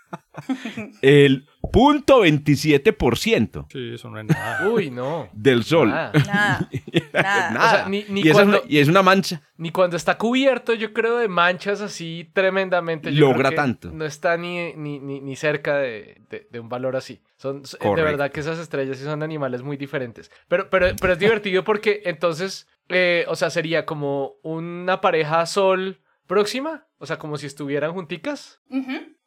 el 1.02 1.47
punto 1.73 2.25
27%. 2.25 3.66
Sí, 3.71 3.94
eso 3.94 4.11
no 4.11 4.21
es 4.21 4.26
nada. 4.26 4.68
Uy, 4.68 4.90
no. 4.90 5.28
Del 5.33 5.64
sol. 5.64 5.88
Nada. 5.88 6.12
Nada. 7.12 7.66
O 7.66 7.71
sea, 7.71 7.88
ni, 7.88 8.04
ni 8.09 8.21
y, 8.21 8.30
cuando, 8.30 8.56
es 8.56 8.62
una, 8.62 8.73
y 8.73 8.78
es 8.78 8.88
una 8.88 9.02
mancha. 9.02 9.42
Ni 9.56 9.71
cuando 9.71 9.97
está 9.97 10.18
cubierto, 10.18 10.75
yo 10.75 10.92
creo, 10.92 11.18
de 11.18 11.28
manchas 11.28 11.80
así 11.80 12.30
tremendamente. 12.33 13.12
Yo 13.12 13.28
Logra 13.28 13.52
tanto. 13.52 13.90
No 13.90 14.04
está 14.04 14.37
ni, 14.37 14.73
ni, 14.75 14.99
ni, 14.99 15.21
ni 15.21 15.37
cerca 15.37 15.78
de, 15.78 16.21
de, 16.30 16.47
de 16.50 16.61
un 16.61 16.68
valor 16.68 16.97
así. 16.97 17.21
Son, 17.37 17.62
de 17.62 18.02
verdad 18.02 18.30
que 18.30 18.40
esas 18.40 18.59
estrellas 18.59 18.97
sí 18.97 19.04
son 19.04 19.23
animales 19.23 19.62
muy 19.62 19.76
diferentes. 19.76 20.30
Pero, 20.49 20.71
pero, 20.71 20.87
pero 20.99 21.12
es 21.12 21.18
divertido 21.18 21.62
porque 21.62 22.00
entonces, 22.06 22.66
eh, 22.88 23.26
o 23.28 23.37
sea, 23.37 23.50
sería 23.50 23.85
como 23.85 24.37
una 24.42 25.02
pareja 25.02 25.44
sol 25.44 26.00
próxima. 26.26 26.87
O 27.04 27.06
sea, 27.06 27.18
como 27.18 27.37
si 27.37 27.44
estuvieran 27.46 27.92
junticas. 27.92 28.61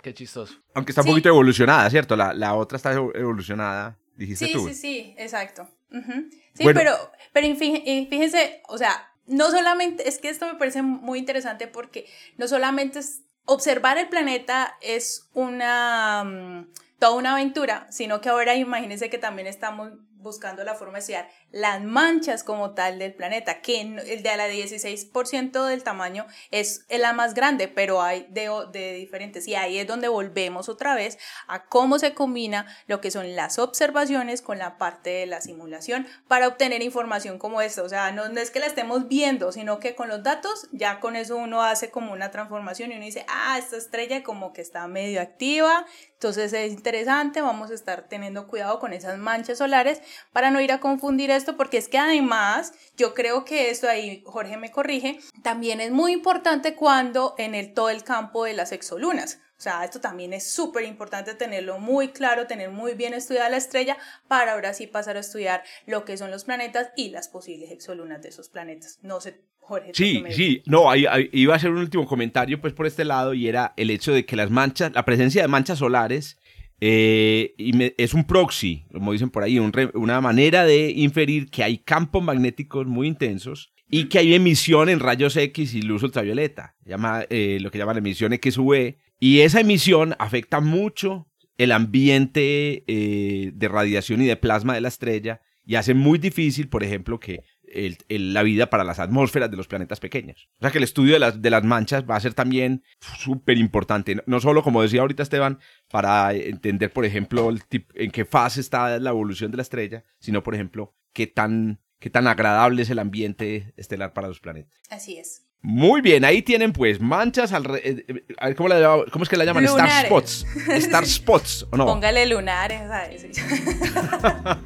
Qué 0.01 0.13
chistoso. 0.13 0.55
Aunque 0.73 0.91
está 0.91 1.01
un 1.01 1.05
Sí. 1.05 1.11
poquito 1.11 1.29
evolucionada, 1.29 1.87
¿cierto? 1.91 2.15
La, 2.15 2.33
la 2.33 2.55
otra 2.55 2.75
está 2.77 2.91
evo- 2.93 3.11
evolucionada, 3.15 3.97
dijiste 4.15 4.47
Sí, 4.47 4.53
tú. 4.53 4.67
sí, 4.67 4.73
sí, 4.73 5.15
exacto. 5.17 5.69
Ujú. 5.91 6.29
Sí, 6.55 6.63
Bueno. 6.63 6.79
pero, 6.79 6.95
pero 7.33 7.47
fí- 7.55 8.09
fíjense, 8.09 8.61
o 8.67 8.77
sea, 8.79 9.11
no 9.27 9.51
solamente, 9.51 10.09
es 10.09 10.17
que 10.17 10.29
esto 10.29 10.47
me 10.47 10.55
parece 10.55 10.81
muy 10.81 11.19
interesante 11.19 11.67
porque 11.67 12.07
no 12.37 12.47
solamente 12.47 12.97
es 12.99 13.21
observar 13.45 13.97
el 13.99 14.09
planeta 14.09 14.75
es 14.81 15.29
una, 15.33 16.23
mm, 16.23 16.71
toda 16.99 17.13
una 17.13 17.33
aventura, 17.33 17.85
sino 17.91 18.21
que 18.21 18.29
ahora 18.29 18.55
imagínense 18.55 19.09
que 19.11 19.17
también 19.19 19.47
estamos 19.47 19.91
buscando 20.19 20.63
la 20.63 20.73
forma 20.73 20.93
de 20.93 20.99
estudiar 20.99 21.29
las 21.51 21.81
manchas 21.81 22.43
como 22.43 22.71
tal 22.71 22.99
del 22.99 23.13
planeta, 23.13 23.61
que 23.61 23.81
el 23.81 24.23
de 24.23 24.37
la 24.37 24.49
16% 24.49 25.65
del 25.65 25.83
tamaño 25.83 26.27
es 26.51 26.85
la 26.89 27.13
más 27.13 27.33
grande, 27.33 27.67
pero 27.67 28.01
hay 28.01 28.27
de, 28.29 28.49
de 28.71 28.93
diferentes. 28.93 29.47
Y 29.47 29.55
ahí 29.55 29.77
es 29.77 29.87
donde 29.87 30.07
volvemos 30.07 30.69
otra 30.69 30.93
vez 30.93 31.17
a 31.47 31.65
cómo 31.65 31.99
se 31.99 32.13
combina 32.13 32.67
lo 32.87 33.01
que 33.01 33.11
son 33.11 33.35
las 33.35 33.59
observaciones 33.59 34.41
con 34.41 34.57
la 34.57 34.77
parte 34.77 35.09
de 35.09 35.25
la 35.25 35.41
simulación 35.41 36.07
para 36.27 36.47
obtener 36.47 36.81
información 36.81 37.39
como 37.39 37.61
esta. 37.61 37.83
O 37.83 37.89
sea, 37.89 38.11
no, 38.11 38.29
no 38.29 38.41
es 38.41 38.51
que 38.51 38.59
la 38.59 38.65
estemos 38.65 39.07
viendo, 39.07 39.51
sino 39.51 39.79
que 39.79 39.95
con 39.95 40.09
los 40.09 40.23
datos 40.23 40.67
ya 40.71 40.99
con 40.99 41.15
eso 41.15 41.37
uno 41.37 41.63
hace 41.63 41.89
como 41.89 42.11
una 42.11 42.31
transformación 42.31 42.91
y 42.91 42.95
uno 42.95 43.05
dice, 43.05 43.25
ah, 43.29 43.57
esta 43.57 43.77
estrella 43.77 44.23
como 44.23 44.53
que 44.53 44.61
está 44.61 44.87
medio 44.87 45.21
activa, 45.21 45.85
entonces 46.13 46.51
es 46.53 46.73
interesante, 46.73 47.41
vamos 47.41 47.69
a 47.69 47.75
estar 47.75 48.07
teniendo 48.09 48.47
cuidado 48.47 48.79
con 48.79 48.91
esas 48.91 49.19
manchas 49.19 49.59
solares 49.59 50.01
para 50.31 50.49
no 50.49 50.59
ir 50.59 50.71
a 50.71 50.79
confundir 50.79 51.29
esto, 51.37 51.55
porque 51.55 51.77
es 51.77 51.87
que 51.87 51.97
además 51.97 52.73
yo 52.97 53.13
creo 53.13 53.45
que 53.45 53.69
esto 53.69 53.87
ahí, 53.87 54.23
Jorge 54.25 54.57
me 54.57 54.71
corrige, 54.71 55.19
también 55.43 55.79
es 55.79 55.91
muy 55.91 56.11
importante 56.11 56.75
cuando 56.75 57.35
en 57.37 57.55
el, 57.55 57.73
todo 57.73 57.89
el 57.89 58.03
campo 58.03 58.43
de 58.43 58.53
las 58.53 58.71
exolunas. 58.71 59.39
O 59.57 59.61
sea, 59.61 59.83
esto 59.83 59.99
también 59.99 60.33
es 60.33 60.51
súper 60.51 60.83
importante 60.83 61.33
tenerlo 61.33 61.79
muy 61.79 62.09
claro, 62.09 62.45
tener 62.45 62.69
muy 62.69 62.93
bien 62.93 63.15
estudiada 63.15 63.49
la 63.49 63.57
estrella 63.57 63.97
para 64.27 64.53
ahora 64.53 64.73
sí 64.73 64.85
pasar 64.85 65.17
a 65.17 65.21
estudiar 65.21 65.63
lo 65.87 66.05
que 66.05 66.15
son 66.15 66.29
los 66.29 66.43
planetas 66.43 66.91
y 66.95 67.09
las 67.09 67.27
posibles 67.27 67.71
exolunas 67.71 68.21
de 68.21 68.29
esos 68.29 68.49
planetas. 68.49 68.99
No 69.01 69.19
sé, 69.19 69.41
Jorge. 69.59 69.93
¿tú 69.93 69.97
qué 69.97 70.03
Sí, 70.03 70.21
me 70.21 70.31
sí, 70.31 70.61
no, 70.67 70.91
ahí, 70.91 71.07
ahí 71.07 71.29
iba 71.31 71.53
a 71.53 71.57
hacer 71.57 71.71
un 71.71 71.79
último 71.79 72.05
comentario 72.05 72.61
pues 72.61 72.73
por 72.73 72.85
este 72.85 73.03
lado 73.03 73.33
y 73.33 73.47
era 73.47 73.73
el 73.77 73.89
hecho 73.89 74.13
de 74.13 74.27
que 74.27 74.35
las 74.35 74.51
manchas, 74.51 74.91
la 74.93 75.05
presencia 75.05 75.41
de 75.41 75.47
manchas 75.47 75.79
solares 75.79 76.37
eh, 76.79 77.55
y 77.57 77.93
es 77.97 78.13
un 78.13 78.25
proxy, 78.25 78.85
como 78.91 79.11
dicen 79.11 79.29
por 79.29 79.43
ahí, 79.43 79.59
una 79.59 80.21
manera 80.21 80.65
de 80.65 80.91
inferir 80.91 81.49
que 81.49 81.63
hay 81.63 81.79
campos 81.79 82.23
magnéticos 82.23 82.85
muy 82.85 83.07
intensos 83.07 83.73
y 83.89 84.05
que 84.05 84.19
hay 84.19 84.33
emisión 84.33 84.89
en 84.89 84.99
rayos 84.99 85.35
X 85.37 85.73
y 85.73 85.81
luz 85.81 86.03
ultravioleta, 86.03 86.75
llama, 86.85 87.23
eh, 87.29 87.57
lo 87.61 87.71
que 87.71 87.77
llaman 87.77 87.97
emisión 87.97 88.33
XUV, 88.33 88.95
y 89.19 89.39
esa 89.39 89.61
emisión 89.61 90.15
afecta 90.19 90.59
mucho 90.59 91.27
el 91.57 91.71
ambiente 91.71 92.83
eh, 92.87 93.51
de 93.53 93.67
radiación 93.67 94.21
y 94.21 94.25
de 94.25 94.35
plasma 94.35 94.75
de 94.75 94.81
la 94.81 94.89
estrella 94.89 95.41
y 95.65 95.75
hace 95.75 95.93
muy 95.93 96.19
difícil, 96.19 96.69
por 96.69 96.83
ejemplo, 96.83 97.19
que 97.19 97.41
el- 97.67 98.33
la 98.33 98.43
vida 98.43 98.69
para 98.69 98.83
las 98.83 98.99
atmósferas 98.99 99.49
de 99.51 99.57
los 99.57 99.67
planetas 99.67 99.99
pequeños. 99.99 100.49
O 100.57 100.61
sea 100.61 100.71
que 100.71 100.77
el 100.77 100.83
estudio 100.83 101.13
de 101.13 101.19
las, 101.19 101.41
de 101.41 101.49
las 101.49 101.63
manchas 101.63 102.03
va 102.09 102.15
a 102.15 102.19
ser 102.19 102.33
también 102.33 102.83
súper 102.99 103.57
importante, 103.57 104.21
no, 104.25 104.39
solo, 104.39 104.63
como 104.63 104.81
decía 104.81 105.01
ahorita 105.01 105.23
Esteban, 105.23 105.59
para 105.89 106.33
entender, 106.33 106.91
por 106.91 107.05
ejemplo, 107.05 107.49
el 107.49 107.61
en 107.95 108.11
qué 108.11 108.25
fase 108.25 108.61
está 108.61 108.99
la 108.99 109.09
evolución 109.09 109.51
de 109.51 109.57
la 109.57 109.63
estrella, 109.63 110.03
sino, 110.19 110.43
por 110.43 110.55
ejemplo, 110.55 110.95
qué 111.13 111.27
tan, 111.27 111.79
qué 111.99 112.09
tan 112.09 112.27
agradable 112.27 112.81
es 112.83 112.89
el 112.89 112.99
ambiente 112.99 113.73
estelar 113.77 114.13
para 114.13 114.27
los 114.27 114.39
planetas. 114.39 114.79
Así 114.89 115.17
es. 115.17 115.46
Muy 115.61 116.01
bien, 116.01 116.23
ahí 116.23 116.41
tienen 116.43 116.71
pues 116.71 117.01
manchas 117.01 117.51
alrededor. 117.51 118.03
A 118.37 118.47
ver, 118.47 118.55
¿cómo, 118.55 118.69
la 118.69 118.79
llama- 118.79 119.03
cómo 119.11 119.23
es 119.23 119.29
que 119.29 119.35
la 119.37 119.43
llaman? 119.43 119.65
Star 119.65 119.79
Lunares. 119.81 120.05
spots. 120.05 120.45
Star 120.85 121.05
spots, 121.05 121.65
¿o 121.71 121.77
no? 121.77 121.85
Póngale 121.85 122.25
lunares 122.27 122.81
a 122.81 123.05
eso. 123.11 123.27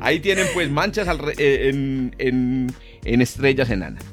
Ahí 0.00 0.20
tienen 0.20 0.46
pues 0.54 0.70
manchas 0.70 1.08
alre- 1.08 1.34
eh, 1.38 1.70
en, 1.70 2.14
en- 2.18 2.72
en 3.04 3.22
estrellas 3.22 3.68
enanas. 3.70 4.04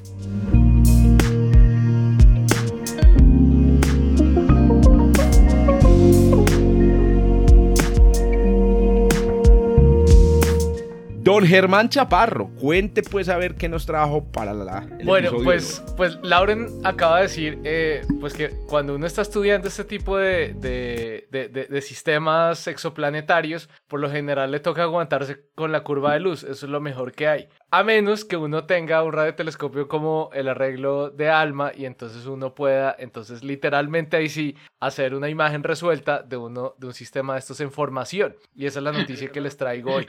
Don 11.25 11.43
Germán 11.43 11.89
Chaparro, 11.89 12.49
cuente 12.59 13.01
pues 13.01 13.29
a 13.29 13.37
ver 13.37 13.55
qué 13.55 13.67
nos 13.67 13.87
trajo 13.87 14.31
para 14.31 14.53
la, 14.53 14.87
el 14.99 15.07
Bueno, 15.07 15.31
pues, 15.43 15.83
pues 15.97 16.19
Lauren 16.21 16.67
acaba 16.83 17.15
de 17.17 17.23
decir 17.23 17.57
eh, 17.63 18.01
pues 18.19 18.33
que 18.35 18.51
cuando 18.69 18.93
uno 18.93 19.07
está 19.07 19.23
estudiando 19.23 19.67
este 19.67 19.85
tipo 19.85 20.17
de- 20.17 20.53
de- 20.53 21.25
de 21.67 21.81
sistemas 21.81 22.67
exoplanetarios, 22.67 23.69
por 23.87 23.99
lo 24.01 24.11
general 24.11 24.51
le 24.51 24.59
toca 24.59 24.83
aguantarse 24.83 25.47
con 25.55 25.71
la 25.71 25.81
curva 25.81 26.13
de 26.13 26.19
luz. 26.19 26.43
Eso 26.43 26.67
es 26.67 26.71
lo 26.71 26.79
mejor 26.79 27.11
que 27.11 27.27
hay. 27.27 27.47
A 27.77 27.83
menos 27.83 28.23
que 28.23 28.37
uno 28.37 28.63
tenga 28.63 29.03
un 29.03 29.11
radiotelescopio 29.11 29.89
como 29.89 30.29
el 30.33 30.47
arreglo 30.47 31.09
de 31.09 31.29
ALMA 31.29 31.73
y 31.75 31.83
entonces 31.85 32.25
uno 32.25 32.55
pueda, 32.55 32.95
entonces 32.97 33.43
literalmente 33.43 34.15
ahí 34.15 34.29
sí, 34.29 34.55
hacer 34.79 35.13
una 35.13 35.27
imagen 35.27 35.61
resuelta 35.61 36.21
de, 36.21 36.37
uno, 36.37 36.75
de 36.77 36.87
un 36.87 36.93
sistema 36.93 37.33
de 37.33 37.39
estos 37.39 37.59
en 37.59 37.73
formación. 37.73 38.33
Y 38.55 38.65
esa 38.65 38.79
es 38.79 38.83
la 38.83 38.93
noticia 38.93 39.27
que 39.29 39.41
les 39.41 39.57
traigo 39.57 39.95
hoy. 39.95 40.07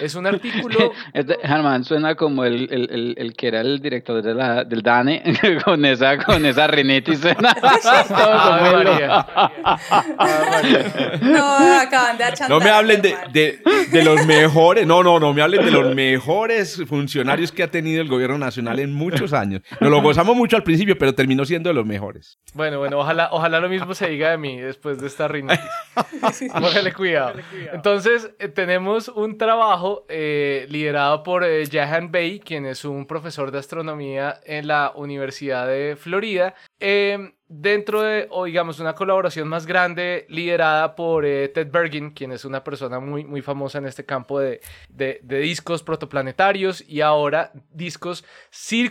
Es 0.00 0.14
un 0.14 0.28
artículo... 0.28 0.92
Este, 1.12 1.36
Germán 1.42 1.82
suena 1.84 2.14
como 2.14 2.44
el, 2.44 2.72
el, 2.72 2.88
el, 2.92 3.14
el 3.18 3.34
que 3.34 3.48
era 3.48 3.62
el 3.62 3.80
director 3.80 4.22
de 4.22 4.34
la, 4.34 4.62
del 4.62 4.82
DANE 4.82 5.22
con 5.64 5.84
esa, 5.84 6.18
con 6.18 6.46
esa 6.46 6.68
rinitis. 6.68 7.18
Suena. 7.20 7.56
María. 7.60 9.26
María. 10.16 11.18
No, 11.20 11.44
acaban 11.80 12.16
de 12.18 12.24
achantar. 12.24 12.50
No 12.50 12.60
me 12.60 12.70
hablen 12.70 13.02
de, 13.02 13.16
de- 13.32 13.58
de 13.90 14.04
los 14.04 14.24
mejores, 14.26 14.86
no, 14.86 15.02
no, 15.02 15.18
no 15.18 15.32
me 15.32 15.40
hablen 15.42 15.64
de 15.64 15.70
los 15.70 15.94
mejores 15.94 16.82
funcionarios 17.08 17.52
que 17.52 17.62
ha 17.62 17.70
tenido 17.70 18.02
el 18.02 18.08
gobierno 18.08 18.36
nacional 18.36 18.78
en 18.80 18.92
muchos 18.92 19.32
años. 19.32 19.62
Nos 19.80 19.90
lo 19.90 20.02
gozamos 20.02 20.36
mucho 20.36 20.56
al 20.56 20.62
principio, 20.62 20.98
pero 20.98 21.14
terminó 21.14 21.46
siendo 21.46 21.70
de 21.70 21.74
los 21.74 21.86
mejores. 21.86 22.38
Bueno, 22.52 22.78
bueno, 22.78 22.98
ojalá, 22.98 23.30
ojalá 23.32 23.60
lo 23.60 23.68
mismo 23.70 23.94
se 23.94 24.08
diga 24.10 24.30
de 24.30 24.36
mí 24.36 24.58
después 24.60 25.00
de 25.00 25.06
esta 25.06 25.26
rinitis. 25.26 25.58
Póngale 26.52 26.92
cuidado. 26.92 27.38
Entonces, 27.72 28.30
eh, 28.38 28.48
tenemos 28.48 29.08
un 29.08 29.38
trabajo 29.38 30.04
eh, 30.10 30.66
liderado 30.68 31.22
por 31.22 31.44
eh, 31.44 31.64
Jahan 31.70 32.12
Bey, 32.12 32.40
quien 32.40 32.66
es 32.66 32.84
un 32.84 33.06
profesor 33.06 33.50
de 33.52 33.58
astronomía 33.58 34.38
en 34.44 34.68
la 34.68 34.92
Universidad 34.94 35.66
de 35.66 35.96
Florida. 35.98 36.54
eh, 36.78 37.32
dentro 37.50 38.02
de, 38.02 38.26
o 38.30 38.44
digamos, 38.44 38.78
una 38.78 38.94
colaboración 38.94 39.48
más 39.48 39.64
grande 39.66 40.26
liderada 40.28 40.94
por 40.94 41.24
eh, 41.24 41.48
Ted 41.48 41.68
Bergin, 41.70 42.10
quien 42.10 42.32
es 42.32 42.44
una 42.44 42.62
persona 42.62 43.00
muy, 43.00 43.24
muy 43.24 43.40
famosa 43.42 43.78
en 43.78 43.86
este 43.86 44.04
campo 44.04 44.38
de, 44.38 44.60
de- 44.90 45.18
de 45.22 45.38
discos 45.38 45.82
protoplanetarios 45.82 46.84
y 46.86 47.00
ahora 47.00 47.52
discos 47.72 48.24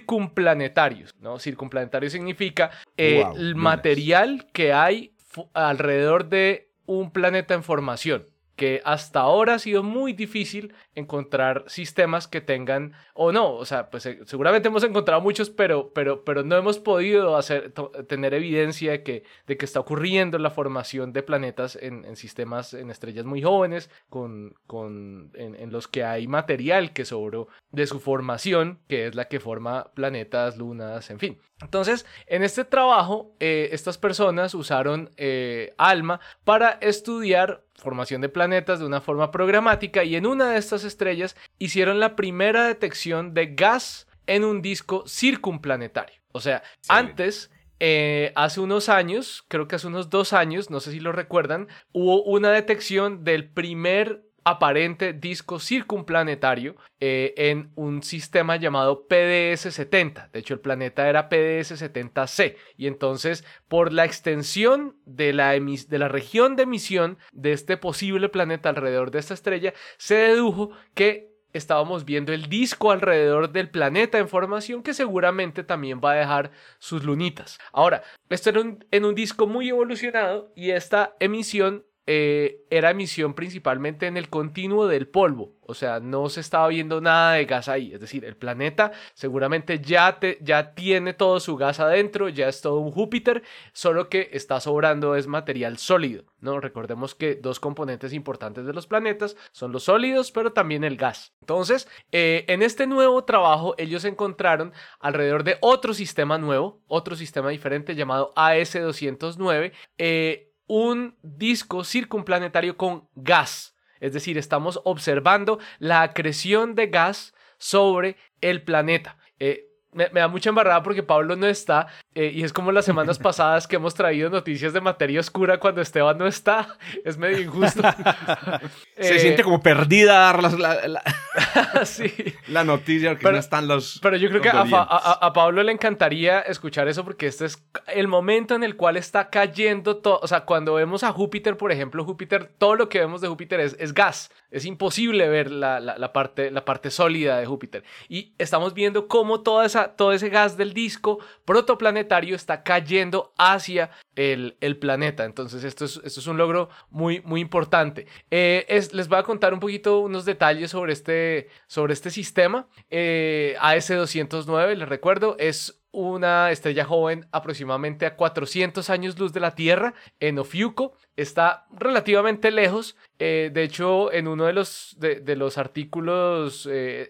circunplanetarios, 0.08 1.12
¿no? 1.20 1.40
Circunplanetario 1.40 2.10
significa 2.10 2.72
eh, 2.98 3.24
Wow, 3.24 3.36
el 3.36 3.56
material 3.56 4.48
que 4.54 4.74
hay 4.74 5.14
alrededor 5.54 6.30
de 6.30 6.70
un 6.86 7.12
planeta 7.12 7.54
en 7.54 7.64
formación 7.64 8.26
que 8.58 8.82
hasta 8.84 9.20
ahora 9.22 9.54
ha 9.54 9.60
sido 9.60 9.84
muy 9.84 10.14
difícil 10.14 10.74
encontrar 10.96 11.64
sistemas 11.68 12.28
que 12.28 12.42
tengan, 12.42 12.94
o 13.14 13.32
no, 13.32 13.54
o 13.54 13.66
sea, 13.66 13.92
pues 13.92 14.08
eh, 14.08 14.20
seguramente 14.26 14.68
hemos 14.68 14.84
encontrado 14.84 15.22
muchos, 15.22 15.52
pero, 15.52 15.94
pero, 15.94 16.26
pero 16.26 16.44
no 16.44 16.58
hemos 16.58 16.80
podido 16.80 17.38
hacer, 17.38 17.72
tener 18.08 18.34
evidencia 18.34 18.92
de 18.92 19.04
que, 19.04 19.24
de 19.46 19.58
que 19.58 19.66
está 19.66 19.80
ocurriendo 19.80 20.40
la 20.40 20.50
formación 20.50 21.14
de 21.14 21.22
planetas 21.22 21.78
en, 21.80 22.16
sistemas, 22.16 22.74
en 22.74 22.90
estrellas 22.90 23.26
muy 23.26 23.44
jóvenes, 23.44 23.92
con, 24.10 24.56
con, 24.66 25.32
en, 25.36 25.54
en 25.54 25.72
los 25.72 25.88
que 25.88 26.04
hay 26.04 26.28
material 26.28 26.94
que 26.94 27.06
sobró 27.06 27.48
de 27.72 27.86
su 27.86 28.00
formación, 28.00 28.80
que 28.88 29.06
es 29.06 29.14
la 29.14 29.28
que 29.28 29.40
forma 29.40 29.92
planetas, 29.94 30.58
lunas, 30.58 31.12
en 31.12 31.20
fin. 31.20 31.40
Entonces, 31.62 32.06
en 32.28 32.44
este 32.44 32.66
trabajo, 32.66 33.36
eh, 33.40 33.70
estas 33.72 33.98
personas 33.98 34.54
usaron 34.54 35.10
eh, 35.18 35.74
ALMA 35.78 36.20
para 36.44 36.72
estudiar 36.82 37.64
formación 37.78 38.22
de 38.22 38.30
planetas 38.30 38.80
de 38.80 38.86
una 38.86 39.02
forma 39.02 39.32
programática 39.32 40.04
y 40.04 40.16
en 40.16 40.26
una 40.26 40.52
de 40.52 40.58
estas 40.58 40.84
estrellas 40.84 41.36
hicieron 41.60 42.00
la 42.00 42.16
primera 42.16 42.68
detección 42.68 43.34
de 43.34 43.48
gas 43.56 44.08
en 44.26 44.44
un 44.44 44.62
disco 44.62 45.04
circunplanetario. 45.08 46.22
O 46.32 46.40
sea, 46.40 46.64
antes 46.88 47.52
eh, 47.80 48.32
hace 48.36 48.60
unos 48.60 48.90
años, 48.90 49.46
creo 49.48 49.68
que 49.68 49.76
hace 49.76 49.88
unos 49.88 50.10
dos 50.10 50.34
años, 50.34 50.70
no 50.70 50.80
sé 50.80 50.92
si 50.92 51.00
lo 51.00 51.12
recuerdan, 51.12 51.68
hubo 51.92 52.24
una 52.24 52.52
detección 52.52 53.24
del 53.24 53.50
primer 53.50 54.27
aparente 54.50 55.14
disco 55.14 55.60
circunplanetario 55.60 56.76
eh, 57.00 57.34
en 57.38 57.72
un 57.76 58.02
sistema 58.02 58.56
llamado 58.56 59.08
PDS-70. 59.08 60.32
De 60.32 60.40
hecho, 60.40 60.54
el 60.54 60.62
planeta 60.62 61.10
era 61.10 61.30
PDS-70c. 61.30 62.56
Y 62.78 62.88
entonces, 62.88 63.44
por 63.68 63.92
la 63.92 64.06
extensión 64.06 64.96
de 65.06 65.34
la, 65.34 65.52
de 65.52 66.00
la 66.00 66.08
región 66.08 66.56
de 66.56 66.64
emisión 66.64 67.18
de 67.34 67.52
este 67.52 67.78
posible 67.78 68.30
planeta 68.30 68.70
alrededor 68.70 69.12
de 69.12 69.20
esta 69.20 69.34
estrella, 69.34 69.74
se 69.98 70.16
dedujo 70.16 70.72
que 70.94 71.38
estábamos 71.54 72.06
viendo 72.06 72.34
el 72.34 72.48
disco 72.48 72.92
alrededor 72.92 73.52
del 73.52 73.70
planeta 73.70 74.18
en 74.18 74.30
formación 74.30 74.84
que 74.84 74.94
seguramente 74.94 75.64
también 75.64 76.00
va 76.04 76.12
a 76.12 76.16
dejar 76.16 76.52
sus 76.80 77.04
lunitas. 77.04 77.60
Ahora, 77.74 78.04
esto 78.30 78.50
era 78.52 78.62
en 78.92 79.06
un 79.06 79.16
disco 79.16 79.48
muy 79.48 79.70
evolucionado 79.70 80.52
y 80.56 80.72
esta 80.72 81.16
emisión 81.20 81.84
eh, 82.08 82.66
era 82.70 82.92
emisión 82.92 83.34
principalmente 83.34 84.08
en 84.08 84.18
el 84.18 84.30
continuo 84.30 84.88
del 84.88 85.08
polvo, 85.08 85.58
o 85.62 85.74
sea, 85.74 86.00
no 86.00 86.30
se 86.30 86.40
estaba 86.40 86.70
viendo 86.70 87.02
nada 87.02 87.34
de 87.34 87.46
gas 87.46 87.68
ahí, 87.68 87.94
es 87.94 88.00
decir, 88.00 88.24
el 88.24 88.38
planeta 88.38 88.94
seguramente 89.14 89.80
ya, 89.80 90.18
ya 90.40 90.74
tiene 90.74 91.14
todo 91.14 91.42
su 91.42 91.58
gas 91.58 91.82
adentro, 91.82 92.30
ya 92.30 92.48
es 92.48 92.62
todo 92.62 92.80
un 92.80 92.92
Júpiter, 92.92 93.44
solo 93.74 94.08
que 94.08 94.30
está 94.32 94.62
sobrando 94.62 95.16
es 95.16 95.28
material 95.28 95.78
sólido, 95.78 96.24
¿no? 96.40 96.62
Recordemos 96.62 97.14
que 97.14 97.36
dos 97.36 97.60
componentes 97.60 98.14
importantes 98.14 98.66
de 98.66 98.74
los 98.74 98.88
planetas 98.88 99.36
son 99.52 99.74
los 99.74 99.84
sólidos, 99.84 100.32
pero 100.32 100.54
también 100.54 100.86
el 100.86 100.96
gas. 100.96 101.34
Entonces, 101.42 101.90
eh, 102.14 102.46
en 102.48 102.62
este 102.62 102.88
nuevo 102.88 103.26
trabajo, 103.26 103.76
ellos 103.78 104.06
encontraron 104.06 104.72
alrededor 105.00 105.44
de 105.44 105.58
otro 105.60 105.94
sistema 105.94 106.38
nuevo, 106.38 106.82
otro 106.88 107.18
sistema 107.18 107.50
diferente 107.50 107.96
llamado 107.96 108.34
AS209, 108.36 109.74
eh, 109.98 110.47
un 110.68 111.16
disco 111.22 111.84
circunplanetario 111.84 112.78
con 112.78 113.08
gas. 113.16 113.76
Es 114.00 114.14
decir, 114.14 114.38
estamos 114.38 114.80
observando 114.84 115.60
la 115.80 116.04
acreción 116.04 116.76
de 116.76 116.88
gas 116.88 117.34
sobre 117.58 118.18
el 118.42 118.62
planeta. 118.62 119.18
Eh, 119.40 119.68
me, 119.98 120.20
da 120.20 120.28
mucha 120.28 120.50
embarrada 120.50 120.84
porque 120.84 121.04
Pablo 121.04 121.36
no 121.36 121.48
está 121.48 121.88
eh, 122.14 122.32
y 122.34 122.44
es 122.44 122.54
como 122.54 122.72
las 122.72 122.86
semanas 122.86 123.20
pasadas 123.20 123.68
que 123.68 123.76
hemos 123.76 123.94
traído 123.94 124.30
noticias 124.30 124.74
de 124.74 124.82
materia 124.82 125.20
oscura 125.20 125.60
cuando 125.60 125.82
Esteban 125.82 126.18
no 126.18 126.28
está. 126.28 126.78
Es 127.04 127.18
medio 127.18 127.40
injusto. 127.40 127.82
Se 128.98 129.16
eh, 129.16 129.20
siente 129.20 129.44
como 129.44 129.62
perdida 129.62 130.34
la, 130.42 130.88
la, 130.88 131.02
sí. 131.86 132.12
la 132.48 132.64
noticia 132.64 133.12
porque 133.12 133.32
no 133.32 133.38
están 133.38 133.68
los. 133.68 134.00
Pero 134.02 134.18
yo 134.18 134.30
creo 134.30 134.42
que 134.42 134.50
a, 134.50 134.62
a, 134.62 135.34
Pablo 135.34 135.64
le 135.64 135.72
encantaría 135.72 136.40
escuchar 136.42 136.88
eso 136.88 137.04
porque 137.04 137.28
este 137.28 137.46
es 137.46 137.64
el 137.88 138.08
momento 138.08 138.56
en 138.56 138.64
el 138.64 138.76
cual 138.76 138.98
está 138.98 139.30
cayendo 139.30 139.98
todo. 139.98 140.20
O 140.22 140.28
sea, 140.28 140.42
cuando 140.42 140.74
vemos 140.76 141.04
a 141.04 141.12
Júpiter, 141.12 141.58
por 141.58 141.72
ejemplo, 141.72 142.04
Júpiter, 142.04 142.52
todo 142.58 142.76
lo 142.76 142.90
que 142.90 143.00
vemos 143.00 143.22
de 143.22 143.28
Júpiter 143.28 143.60
es, 143.60 143.76
es 143.80 143.94
gas. 143.94 144.32
Es 144.50 144.66
imposible 144.66 145.28
ver 145.28 145.52
la, 145.52 145.80
la, 145.80 146.14
parte, 146.14 146.52
la 146.52 146.64
parte 146.64 146.90
sólida 146.90 147.38
de 147.38 147.46
Júpiter. 147.46 147.84
Y 148.08 148.34
estamos 148.38 148.74
viendo 148.74 149.08
cómo 149.08 149.42
toda 149.42 149.66
esa, 149.66 149.87
todo 149.96 150.14
ese 150.14 150.30
gas 150.30 150.58
del 150.58 150.74
disco 150.74 151.20
protoplanetario 151.46 152.36
está 152.36 152.64
cayendo 152.64 153.34
hacia 153.38 153.92
el, 154.16 154.58
el 154.62 154.78
planeta. 154.78 155.26
Entonces, 155.26 155.64
esto 155.64 155.86
es, 155.86 156.02
esto 156.04 156.20
es 156.20 156.28
un 156.28 156.38
logro 156.38 156.70
muy, 156.90 157.22
muy 157.22 157.42
importante. 157.42 158.08
Eh, 158.32 158.66
es, 158.68 158.94
les 158.94 159.08
voy 159.08 159.20
a 159.20 159.24
contar 159.24 159.54
un 159.54 159.60
poquito 159.60 160.00
unos 160.00 160.26
detalles 160.26 160.72
sobre 160.72 160.94
este, 160.94 161.50
sobre 161.68 161.94
este 161.94 162.10
sistema. 162.10 162.68
Eh, 162.90 163.56
AS209, 163.60 164.76
les 164.76 164.90
recuerdo, 164.90 165.36
es 165.40 165.82
una 165.98 166.52
estrella 166.52 166.86
joven 166.86 167.26
aproximadamente 167.32 168.06
a 168.06 168.16
400 168.16 168.88
años 168.92 169.18
luz 169.18 169.34
de 169.34 169.40
la 169.40 169.56
Tierra 169.56 169.96
en 170.20 170.38
Ofiuco. 170.38 170.94
Está 171.16 171.66
relativamente 171.72 172.52
lejos. 172.52 172.96
Eh, 173.18 173.50
de 173.52 173.64
hecho, 173.64 174.14
en 174.14 174.28
uno 174.28 174.46
de 174.46 174.54
los, 174.54 174.96
de, 175.00 175.36
los 175.36 175.58
artículos, 175.58 176.70
eh, 176.72 177.10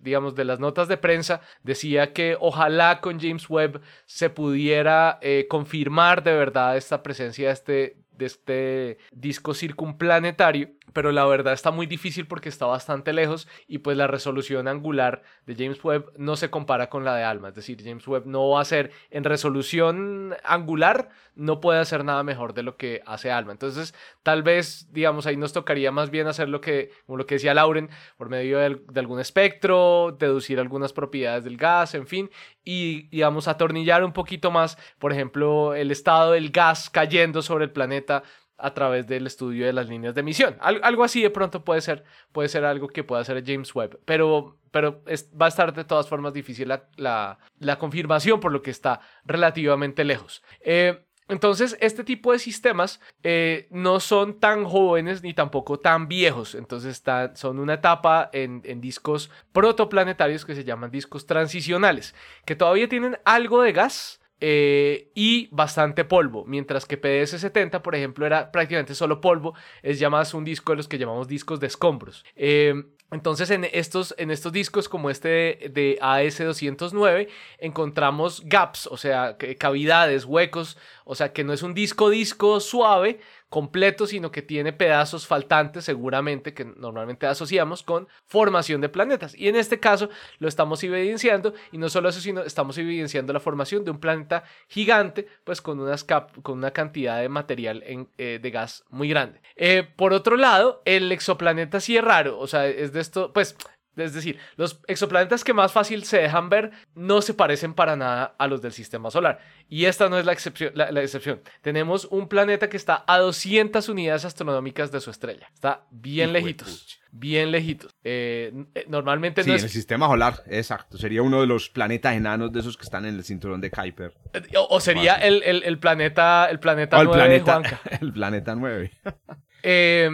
digamos, 0.00 0.36
de 0.36 0.44
las 0.44 0.60
notas 0.60 0.86
de 0.86 0.96
prensa, 0.96 1.40
decía 1.64 2.12
que 2.12 2.36
ojalá 2.38 3.00
con 3.00 3.18
James 3.18 3.50
Webb 3.50 3.80
se 4.06 4.30
pudiera 4.30 5.18
eh, 5.20 5.46
confirmar 5.50 6.22
de 6.22 6.34
verdad 6.34 6.76
esta 6.76 7.02
presencia 7.02 7.48
de 7.48 7.52
este, 7.52 8.03
de 8.16 8.26
este 8.26 8.98
disco 9.12 9.54
circunplanetario, 9.54 10.70
pero 10.92 11.12
la 11.12 11.24
verdad 11.26 11.52
está 11.52 11.70
muy 11.70 11.86
difícil 11.86 12.26
porque 12.26 12.48
está 12.48 12.66
bastante 12.66 13.12
lejos 13.12 13.48
y 13.66 13.78
pues 13.78 13.96
la 13.96 14.06
resolución 14.06 14.68
angular 14.68 15.22
de 15.46 15.54
James 15.54 15.82
Webb 15.84 16.12
no 16.16 16.36
se 16.36 16.50
compara 16.50 16.88
con 16.88 17.04
la 17.04 17.16
de 17.16 17.24
ALMA, 17.24 17.48
es 17.48 17.54
decir, 17.54 17.82
James 17.82 18.06
Webb 18.06 18.26
no 18.26 18.48
va 18.50 18.60
a 18.60 18.64
ser 18.64 18.92
en 19.10 19.24
resolución 19.24 20.34
angular, 20.44 21.08
no 21.34 21.60
puede 21.60 21.80
hacer 21.80 22.04
nada 22.04 22.22
mejor 22.22 22.54
de 22.54 22.62
lo 22.62 22.76
que 22.76 23.02
hace 23.06 23.30
ALMA. 23.30 23.52
Entonces, 23.52 23.94
tal 24.22 24.42
vez, 24.42 24.92
digamos, 24.92 25.26
ahí 25.26 25.36
nos 25.36 25.52
tocaría 25.52 25.90
más 25.90 26.10
bien 26.10 26.28
hacer 26.28 26.48
lo 26.48 26.60
que, 26.60 26.92
como 27.06 27.18
lo 27.18 27.26
que 27.26 27.36
decía 27.36 27.54
Lauren, 27.54 27.90
por 28.16 28.28
medio 28.28 28.58
de, 28.58 28.80
de 28.88 29.00
algún 29.00 29.18
espectro, 29.18 30.16
deducir 30.18 30.60
algunas 30.60 30.92
propiedades 30.92 31.44
del 31.44 31.56
gas, 31.56 31.94
en 31.94 32.06
fin, 32.06 32.30
y, 32.64 33.08
digamos, 33.08 33.48
atornillar 33.48 34.04
un 34.04 34.12
poquito 34.12 34.50
más, 34.50 34.78
por 34.98 35.12
ejemplo, 35.12 35.74
el 35.74 35.90
estado 35.90 36.32
del 36.32 36.50
gas 36.50 36.90
cayendo 36.90 37.42
sobre 37.42 37.64
el 37.64 37.70
planeta 37.70 38.22
a 38.56 38.72
través 38.72 39.06
del 39.06 39.26
estudio 39.26 39.66
de 39.66 39.72
las 39.72 39.88
líneas 39.88 40.14
de 40.14 40.20
emisión. 40.20 40.56
algo 40.60 41.04
así 41.04 41.22
de 41.22 41.30
pronto 41.30 41.64
puede 41.64 41.80
ser, 41.80 42.04
puede 42.32 42.48
ser 42.48 42.64
algo 42.64 42.88
que 42.88 43.04
pueda 43.04 43.22
hacer 43.22 43.42
James 43.44 43.74
Webb, 43.74 43.98
pero, 44.04 44.58
pero 44.70 45.02
va 45.40 45.46
a 45.46 45.48
estar 45.48 45.72
de 45.74 45.84
todas 45.84 46.08
formas 46.08 46.32
difícil 46.32 46.68
la, 46.68 47.38
la, 47.58 47.78
confirmación 47.78 48.40
por 48.40 48.52
lo 48.52 48.62
que 48.62 48.70
está 48.70 49.00
relativamente 49.24 50.04
lejos. 50.04 50.42
Eh, 50.60 51.04
entonces, 51.28 51.76
este 51.80 52.04
tipo 52.04 52.32
de 52.32 52.38
sistemas 52.38 53.00
eh, 53.22 53.66
no 53.70 53.98
son 54.00 54.40
tan 54.40 54.64
jóvenes 54.64 55.22
ni 55.22 55.32
tampoco 55.32 55.78
tan 55.78 56.06
viejos. 56.06 56.54
Entonces, 56.54 57.02
son 57.34 57.58
una 57.58 57.74
etapa 57.74 58.28
en, 58.32 58.62
discos 58.80 59.30
protoplanetarios 59.52 60.44
que 60.44 60.54
se 60.54 60.64
llaman 60.64 60.90
discos 60.90 61.26
transicionales, 61.26 62.14
que 62.44 62.56
todavía 62.56 62.88
tienen 62.88 63.18
algo 63.24 63.62
de 63.62 63.72
gas, 63.72 64.20
eh, 64.40 65.10
y 65.14 65.48
bastante 65.52 66.04
polvo, 66.04 66.44
mientras 66.44 66.84
que 66.84 67.00
PDS-70, 67.00 67.80
por 67.80 67.94
ejemplo, 67.94 68.26
era 68.26 68.50
prácticamente 68.50 68.94
solo 68.94 69.20
polvo, 69.22 69.54
es 69.82 69.98
ya 69.98 70.10
más 70.10 70.34
un 70.34 70.44
disco 70.44 70.72
de 70.72 70.76
los 70.76 70.88
que 70.88 70.98
llamamos 70.98 71.28
discos 71.28 71.60
de 71.60 71.68
escombros. 71.68 72.26
Eh, 72.36 72.74
entonces 73.14 73.50
en 73.50 73.64
estos, 73.64 74.12
en 74.18 74.32
estos 74.32 74.52
discos 74.52 74.88
como 74.88 75.08
este 75.08 75.70
de 75.72 75.96
AS209 76.02 77.28
encontramos 77.58 78.42
gaps, 78.44 78.88
o 78.88 78.96
sea, 78.96 79.36
cavidades, 79.56 80.24
huecos, 80.24 80.76
o 81.04 81.14
sea 81.14 81.32
que 81.32 81.44
no 81.44 81.52
es 81.52 81.62
un 81.62 81.74
disco 81.74 82.10
disco 82.10 82.58
suave, 82.58 83.20
completo, 83.54 84.08
sino 84.08 84.32
que 84.32 84.42
tiene 84.42 84.72
pedazos 84.72 85.28
faltantes 85.28 85.84
seguramente 85.84 86.52
que 86.52 86.64
normalmente 86.64 87.28
asociamos 87.28 87.84
con 87.84 88.08
formación 88.26 88.80
de 88.80 88.88
planetas. 88.88 89.32
Y 89.36 89.46
en 89.46 89.54
este 89.54 89.78
caso 89.78 90.10
lo 90.40 90.48
estamos 90.48 90.82
evidenciando 90.82 91.54
y 91.70 91.78
no 91.78 91.88
solo 91.88 92.08
eso, 92.08 92.18
sino 92.18 92.42
estamos 92.42 92.76
evidenciando 92.78 93.32
la 93.32 93.38
formación 93.38 93.84
de 93.84 93.92
un 93.92 94.00
planeta 94.00 94.42
gigante, 94.66 95.28
pues 95.44 95.62
con, 95.62 95.78
unas 95.78 96.02
con 96.02 96.58
una 96.58 96.72
cantidad 96.72 97.20
de 97.20 97.28
material 97.28 97.84
eh, 98.18 98.40
de 98.42 98.50
gas 98.50 98.82
muy 98.90 99.08
grande. 99.08 99.40
Eh, 99.54 99.88
por 99.94 100.12
otro 100.14 100.36
lado, 100.36 100.82
el 100.84 101.12
exoplaneta 101.12 101.78
sí 101.78 101.96
es 101.96 102.02
raro, 102.02 102.40
o 102.40 102.48
sea, 102.48 102.66
es 102.66 102.92
de 102.92 103.00
esto, 103.00 103.32
pues 103.32 103.56
es 103.96 104.14
decir, 104.14 104.38
los 104.56 104.80
exoplanetas 104.86 105.44
que 105.44 105.52
más 105.52 105.72
fácil 105.72 106.04
se 106.04 106.18
dejan 106.18 106.48
ver 106.48 106.72
no 106.94 107.22
se 107.22 107.34
parecen 107.34 107.74
para 107.74 107.96
nada 107.96 108.34
a 108.38 108.46
los 108.46 108.60
del 108.62 108.72
sistema 108.72 109.10
solar. 109.10 109.38
Y 109.68 109.84
esta 109.86 110.08
no 110.08 110.18
es 110.18 110.26
la 110.26 110.32
excepción. 110.32 110.72
La, 110.74 110.88
excepción. 111.02 111.40
Tenemos 111.62 112.06
un 112.10 112.28
planeta 112.28 112.68
que 112.68 112.76
está 112.76 113.04
a 113.06 113.18
200 113.18 113.88
unidades 113.88 114.24
astronómicas 114.24 114.90
de 114.90 115.00
su 115.00 115.10
estrella. 115.10 115.48
Está 115.54 115.84
bien 115.90 116.32
lejitos. 116.32 117.00
Bien 117.10 117.52
lejitos. 117.52 117.94
Eh, 118.02 118.52
eh, 118.74 118.84
normalmente 118.88 119.44
sí, 119.44 119.50
no 119.50 119.54
es... 119.54 119.62
en 119.62 119.66
el 119.66 119.72
sistema 119.72 120.08
solar, 120.08 120.42
exacto. 120.46 120.98
Sería 120.98 121.22
uno 121.22 121.40
de 121.40 121.46
los 121.46 121.70
planetas 121.70 122.14
enanos 122.14 122.52
de 122.52 122.60
esos 122.60 122.76
que 122.76 122.82
están 122.82 123.06
en 123.06 123.14
el 123.14 123.24
cinturón 123.24 123.60
de 123.60 123.70
Kuiper. 123.70 124.12
Eh, 124.32 124.42
o, 124.56 124.80
sería 124.80 125.14
el, 125.14 125.42
el, 125.44 125.78
planeta, 125.78 126.48
el 126.50 126.58
planeta 126.58 127.00
el 127.00 127.08
planeta, 127.08 127.62
el 128.00 128.12
planeta 128.12 128.54
9. 128.56 128.90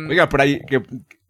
Oiga, 0.08 0.28
por 0.28 0.40
ahí, 0.42 0.60
que 0.66 0.82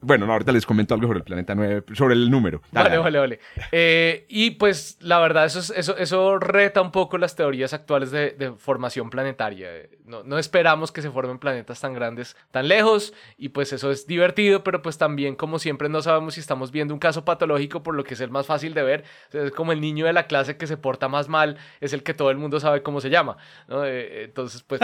bueno, 0.02 0.26
no, 0.26 0.32
ahorita 0.32 0.52
les 0.52 0.64
comento 0.64 0.94
algo 0.94 1.06
sobre 1.06 1.18
el 1.18 1.24
planeta 1.24 1.54
9, 1.54 1.84
sobre 1.94 2.14
el 2.14 2.30
número. 2.30 2.62
vale, 2.72 2.96
vale, 2.96 3.18
vale. 3.18 3.40
Eh, 3.70 4.24
y 4.28 4.52
pues 4.52 4.96
la 5.00 5.18
verdad, 5.18 5.44
eso, 5.44 5.74
eso, 5.74 5.96
eso 5.96 6.38
reta 6.38 6.80
un 6.80 6.90
poco 6.90 7.18
las 7.18 7.36
teorías 7.36 7.74
actuales 7.74 8.10
de, 8.10 8.52
formación 8.56 9.10
planetaria. 9.10 9.68
No, 10.06 10.22
no, 10.22 10.38
esperamos 10.38 10.90
que 10.90 11.02
se 11.02 11.10
formen 11.10 11.38
planetas 11.38 11.80
tan 11.80 11.92
grandes, 11.92 12.36
tan 12.50 12.68
lejos, 12.68 13.12
y 13.36 13.50
pues 13.50 13.72
eso 13.72 13.90
es 13.90 14.06
divertido, 14.06 14.64
pero 14.64 14.80
pues 14.80 14.96
también, 14.96 15.36
como 15.36 15.58
siempre, 15.58 15.88
no 15.88 16.00
sabemos 16.00 16.34
si 16.34 16.40
estamos 16.40 16.70
viendo 16.70 16.94
un 16.94 17.00
caso 17.00 17.24
patológico, 17.24 17.82
por 17.82 17.94
lo 17.94 18.02
que 18.02 18.14
es 18.14 18.20
el 18.20 18.30
más 18.30 18.46
fácil 18.46 18.72
de 18.74 18.82
ver. 18.82 19.04
Es 19.32 19.52
como 19.52 19.72
el 19.72 19.80
niño 19.80 20.06
de 20.06 20.12
la 20.12 20.26
clase 20.26 20.56
que 20.56 20.66
se 20.66 20.76
porta 20.78 21.08
más 21.08 21.28
mal, 21.28 21.58
es 21.80 21.92
el 21.92 22.02
que 22.02 22.14
todo 22.14 22.30
el 22.30 22.38
mundo 22.38 22.58
sabe 22.58 22.82
cómo 22.82 23.00
se 23.00 23.10
llama. 23.10 23.36
Eh, 23.68 24.22
entonces, 24.24 24.62
pues 24.62 24.80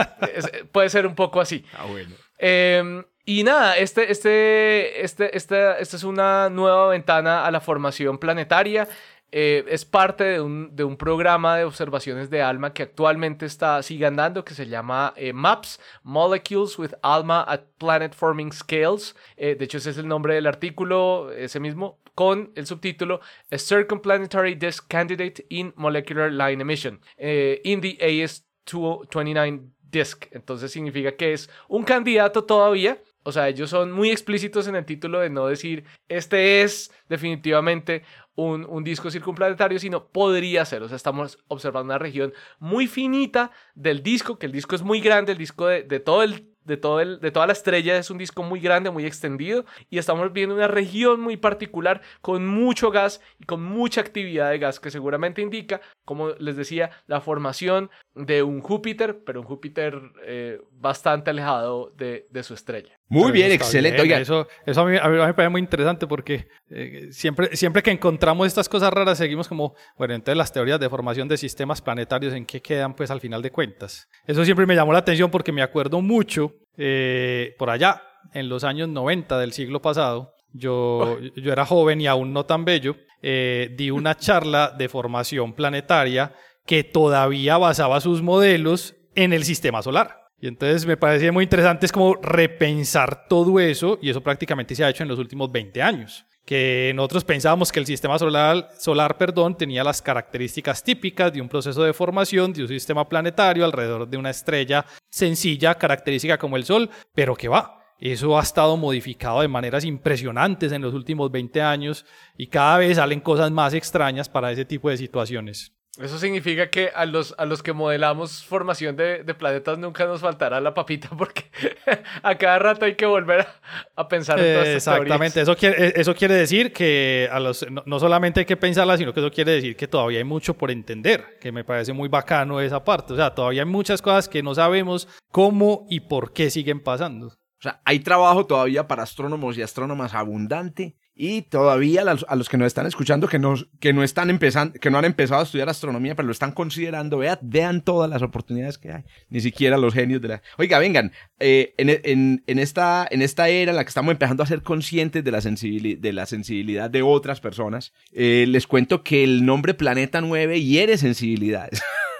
puede 0.71 0.89
ser 0.89 1.07
un 1.07 1.15
poco 1.15 1.41
así. 1.41 1.65
Ah, 1.73 1.85
bueno. 1.89 2.15
Eh, 2.37 3.03
y 3.29 3.43
nada, 3.43 3.75
este, 3.75 4.09
este, 4.09 5.03
este, 5.03 5.35
esta, 5.35 5.77
es 5.79 6.03
una 6.05 6.49
nueva 6.49 6.87
ventana 6.87 7.45
a 7.45 7.51
la 7.51 7.59
formación 7.59 8.17
planetaria. 8.19 8.87
eh, 9.33 9.65
es 9.67 9.83
parte 9.83 10.23
de 10.23 10.39
un, 10.39 10.73
de 10.73 10.85
un, 10.85 10.95
programa 10.95 11.57
de 11.57 11.65
observaciones 11.65 12.29
de 12.29 12.41
ALMA 12.41 12.71
que 12.73 12.83
actualmente 12.83 13.45
está, 13.45 13.83
sigue 13.83 14.05
andando, 14.05 14.45
que 14.45 14.53
se 14.53 14.67
llama 14.67 15.13
eh, 15.17 15.33
MAPS, 15.33 15.81
Molecules 16.03 16.79
with 16.79 16.93
ALMA 17.01 17.41
at 17.41 17.63
Planet 17.77 18.15
Forming 18.15 18.53
Scales. 18.53 19.13
de 19.35 19.57
hecho, 19.59 19.79
ese 19.79 19.89
es 19.89 19.97
el 19.97 20.07
nombre 20.07 20.35
del 20.35 20.47
artículo, 20.47 21.29
ese 21.33 21.59
mismo, 21.59 21.99
con 22.15 22.53
el 22.55 22.65
subtítulo 22.65 23.19
A 23.51 23.57
Circumplanetary 23.57 24.55
Disk 24.55 24.87
Candidate 24.87 25.45
in 25.49 25.73
Molecular 25.75 26.31
Line 26.31 26.61
Emission 26.61 27.01
in 27.17 27.81
the 27.81 27.97
AS-29 27.99 29.69
Disk. 29.91 30.27
Entonces 30.31 30.71
significa 30.71 31.17
que 31.17 31.33
es 31.33 31.49
un 31.67 31.83
candidato 31.83 32.45
todavía 32.45 32.97
o 33.27 33.31
sea, 33.33 33.49
ellos 33.49 33.69
son 33.69 33.91
muy 33.91 34.09
explícitos 34.09 34.69
en 34.69 34.77
el 34.77 34.85
título 34.85 35.19
de 35.19 35.29
no 35.29 35.47
decir, 35.47 35.83
este 36.07 36.61
es 36.61 36.93
definitivamente 37.09 38.03
un, 38.35 38.63
un, 38.63 38.85
disco 38.85 39.11
circunplanetario, 39.11 39.79
sino 39.79 40.07
podría 40.07 40.63
ser. 40.63 40.81
O 40.81 40.87
sea, 40.87 40.95
estamos 40.95 41.37
observando 41.49 41.91
una 41.91 41.97
región 41.97 42.31
muy 42.57 42.87
finita 42.87 43.51
del 43.75 44.01
disco, 44.01 44.39
que 44.39 44.45
el 44.45 44.53
disco 44.53 44.77
es 44.77 44.81
muy 44.81 45.01
grande, 45.01 45.33
el 45.33 45.37
disco 45.37 45.67
de, 45.67 45.83
de 45.83 45.99
todo 45.99 46.23
el 46.23 46.55
de, 46.67 46.77
todo 46.77 46.99
el, 46.99 47.19
de 47.19 47.31
toda 47.31 47.47
la 47.47 47.53
estrella 47.53 47.97
es 47.97 48.11
un 48.11 48.17
disco 48.17 48.43
muy 48.43 48.59
grande, 48.59 48.91
muy 48.91 49.05
extendido 49.05 49.65
y 49.89 49.97
estamos 49.97 50.31
viendo 50.33 50.53
una 50.53 50.67
región 50.67 51.19
muy 51.19 51.37
particular 51.37 52.01
con 52.21 52.45
mucho 52.45 52.91
gas 52.91 53.21
y 53.39 53.45
con 53.45 53.63
mucha 53.63 54.01
actividad 54.01 54.51
de 54.51 54.59
gas 54.59 54.79
que 54.79 54.91
seguramente 54.91 55.41
indica, 55.41 55.81
como 56.05 56.31
les 56.31 56.57
decía, 56.57 56.91
la 57.07 57.21
formación 57.21 57.89
de 58.13 58.43
un 58.43 58.61
Júpiter, 58.61 59.23
pero 59.25 59.39
un 59.39 59.47
Júpiter 59.47 59.99
eh, 60.23 60.59
bastante 60.71 61.29
alejado 61.29 61.93
de, 61.95 62.27
de, 62.29 62.43
su 62.43 62.53
estrella. 62.53 62.96
Muy 63.09 63.31
bien, 63.31 63.51
excelente. 63.51 64.01
Eso, 64.19 64.47
eso 64.65 64.81
a, 64.81 64.85
mí, 64.85 64.97
a, 64.97 65.07
mí, 65.07 65.17
me 65.17 65.33
parece 65.33 65.49
muy 65.49 65.61
interesante 65.61 66.07
porque 66.07 66.47
eh, 66.69 67.07
siempre, 67.11 67.55
siempre 67.55 67.81
que 67.81 67.91
encontramos 67.91 68.47
estas 68.47 68.67
cosas 68.67 68.91
raras 68.91 69.17
seguimos 69.17 69.47
como, 69.47 69.75
bueno, 69.97 70.13
entonces 70.13 70.37
las 70.37 70.51
teorías 70.51 70.79
de 70.79 70.89
formación 70.89 71.27
de 71.27 71.37
sistemas 71.37 71.81
planetarios, 71.81 72.33
¿en 72.33 72.45
qué 72.45 72.61
quedan 72.61 72.93
pues 72.95 73.09
al 73.09 73.21
final 73.21 73.41
de 73.41 73.51
cuentas? 73.51 74.07
Eso 74.25 74.43
siempre 74.43 74.65
me 74.65 74.75
llamó 74.75 74.91
la 74.91 74.99
atención 74.99 75.31
porque 75.31 75.51
me 75.51 75.61
acuerdo 75.61 76.01
mucho 76.01 76.53
eh, 76.77 77.55
por 77.57 77.69
allá, 77.69 78.03
en 78.33 78.49
los 78.49 78.63
años 78.63 78.89
90 78.89 79.39
del 79.39 79.53
siglo 79.53 79.81
pasado, 79.81 80.33
yo, 80.53 81.19
yo 81.35 81.51
era 81.51 81.65
joven 81.65 82.01
y 82.01 82.07
aún 82.07 82.33
no 82.33 82.45
tan 82.45 82.65
bello, 82.65 82.97
eh, 83.21 83.73
di 83.77 83.89
una 83.89 84.15
charla 84.17 84.73
de 84.77 84.89
formación 84.89 85.53
planetaria 85.53 86.33
que 86.65 86.83
todavía 86.83 87.57
basaba 87.57 88.01
sus 88.01 88.21
modelos 88.21 88.95
en 89.15 89.33
el 89.33 89.43
sistema 89.43 89.81
solar. 89.81 90.26
Y 90.39 90.47
entonces 90.47 90.85
me 90.85 90.97
parecía 90.97 91.31
muy 91.31 91.43
interesante, 91.43 91.85
es 91.85 91.91
como 91.91 92.15
repensar 92.15 93.27
todo 93.27 93.59
eso, 93.59 93.97
y 94.01 94.09
eso 94.09 94.21
prácticamente 94.21 94.75
se 94.75 94.83
ha 94.83 94.89
hecho 94.89 95.03
en 95.03 95.09
los 95.09 95.19
últimos 95.19 95.51
20 95.51 95.81
años 95.81 96.25
que 96.47 96.93
nosotros 96.95 97.25
pensábamos 97.25 97.73
que 97.73 97.79
el 97.81 97.85
sistema 97.85 98.17
solar, 98.17 98.69
solar 98.79 99.17
perdón, 99.17 99.57
tenía 99.57 99.83
las 99.83 100.01
características 100.01 100.81
típicas 100.81 101.33
de 101.33 101.41
un 101.41 101.49
proceso 101.49 101.83
de 101.83 101.91
formación 101.91 102.53
de 102.53 102.61
un 102.61 102.69
sistema 102.69 103.07
planetario 103.09 103.65
alrededor 103.65 104.07
de 104.07 104.15
una 104.15 104.29
estrella 104.29 104.85
sencilla, 105.09 105.75
característica 105.75 106.37
como 106.37 106.55
el 106.55 106.63
Sol, 106.63 106.89
pero 107.13 107.35
que 107.35 107.49
va. 107.49 107.83
Eso 107.99 108.39
ha 108.39 108.43
estado 108.43 108.77
modificado 108.77 109.41
de 109.41 109.49
maneras 109.49 109.83
impresionantes 109.83 110.71
en 110.71 110.81
los 110.81 110.93
últimos 110.93 111.29
20 111.31 111.61
años 111.61 112.05
y 112.37 112.47
cada 112.47 112.77
vez 112.77 112.95
salen 112.95 113.19
cosas 113.19 113.51
más 113.51 113.73
extrañas 113.73 114.29
para 114.29 114.49
ese 114.49 114.63
tipo 114.63 114.89
de 114.89 114.95
situaciones. 114.95 115.76
Eso 115.99 116.19
significa 116.19 116.69
que 116.69 116.91
a 116.93 117.05
los, 117.05 117.33
a 117.37 117.45
los 117.45 117.63
que 117.63 117.73
modelamos 117.73 118.43
formación 118.43 118.95
de, 118.95 119.23
planetas 119.33 119.79
nunca 119.79 120.05
nos 120.05 120.21
faltará 120.21 120.61
la 120.61 120.73
papita 120.73 121.09
porque 121.17 121.45
a 122.23 122.35
cada 122.35 122.59
rato 122.59 122.85
hay 122.85 122.95
que 122.95 123.05
volver 123.05 123.47
a, 123.95 124.07
pensar 124.07 124.39
en 124.39 124.53
todas 124.53 124.67
estas 124.67 124.95
Exactamente, 124.95 125.41
eso 125.41 125.55
quiere, 125.55 125.87
eh, 125.87 125.93
eso 125.95 126.13
quiere 126.13 126.35
decir 126.35 126.71
que 126.71 127.27
a 127.31 127.39
los, 127.39 127.65
no, 127.85 127.99
solamente 127.99 128.41
hay 128.41 128.45
que 128.45 128.57
pensarla, 128.57 128.97
sino 128.97 129.13
que 129.13 129.21
eso 129.21 129.31
quiere 129.31 129.53
decir 129.53 129.75
que 129.75 129.87
todavía 129.87 130.19
hay 130.19 130.23
mucho 130.23 130.53
por 130.53 130.69
entender, 130.69 131.37
que 131.41 131.51
me 131.51 131.63
parece 131.63 131.93
muy 131.93 132.09
bacano 132.09 132.61
esa 132.61 132.83
parte. 132.83 133.13
O 133.13 133.15
sea, 133.15 133.33
todavía 133.33 133.63
hay 133.63 133.69
muchas 133.69 134.01
cosas 134.01 134.29
que 134.29 134.43
no 134.43 134.53
sabemos 134.53 135.07
cómo 135.31 135.87
y 135.89 136.01
por 136.01 136.31
qué 136.31 136.49
siguen 136.49 136.81
pasando. 136.81 137.27
O 137.27 137.61
sea, 137.61 137.81
hay 137.85 137.99
trabajo 137.99 138.45
todavía 138.45 138.87
para 138.87 139.03
astrónomos 139.03 139.57
y 139.57 139.63
astrónomas 139.63 140.13
abundante 140.13 140.95
y 141.17 141.41
todavía 141.41 142.01
a 142.01 142.35
los 142.35 142.49
que 142.49 142.57
nos 142.57 142.67
están 142.67 142.85
escuchando 142.85 143.27
que 143.27 143.39
no, 143.39 143.55
que 143.79 143.91
no 143.91 144.03
están 144.03 144.29
empezando, 144.29 144.79
que 144.79 144.91
no 144.91 144.99
han 144.99 145.05
empezado 145.05 145.41
a 145.41 145.43
estudiar 145.43 145.67
astronomía, 145.67 146.15
pero 146.15 146.27
lo 146.27 146.31
están 146.31 146.51
considerando, 146.51 147.17
vean, 147.41 147.81
todas 147.81 148.09
las 148.09 148.21
oportunidades 148.21 148.77
que 148.77 148.91
hay. 148.91 149.03
Ni 149.29 149.41
siquiera 149.41 149.77
los 149.77 149.93
genios 149.93 150.21
de 150.21 150.27
la. 150.27 150.41
Oiga, 150.57 150.77
vengan, 150.77 151.11
eh, 151.39 151.73
en, 151.77 152.59
esta, 152.59 153.07
en 153.09 153.21
esta 153.21 153.49
era 153.49 153.71
en 153.71 153.77
la 153.77 153.83
que 153.83 153.89
estamos 153.89 154.11
empezando 154.11 154.43
a 154.43 154.45
ser 154.45 154.61
conscientes 154.61 155.23
de 155.23 155.31
la, 155.31 155.41
de, 155.41 156.13
la 156.13 156.25
sensibilidad 156.25 156.89
de 156.89 157.01
otras 157.01 157.41
personas, 157.41 157.93
eh, 158.11 158.45
les 158.47 158.67
cuento 158.67 159.03
que 159.03 159.23
el 159.23 159.45
nombre 159.45 159.73
Planeta 159.73 160.21
9 160.21 160.61
hiere 160.61 160.97
sensibilidades. 160.97 161.81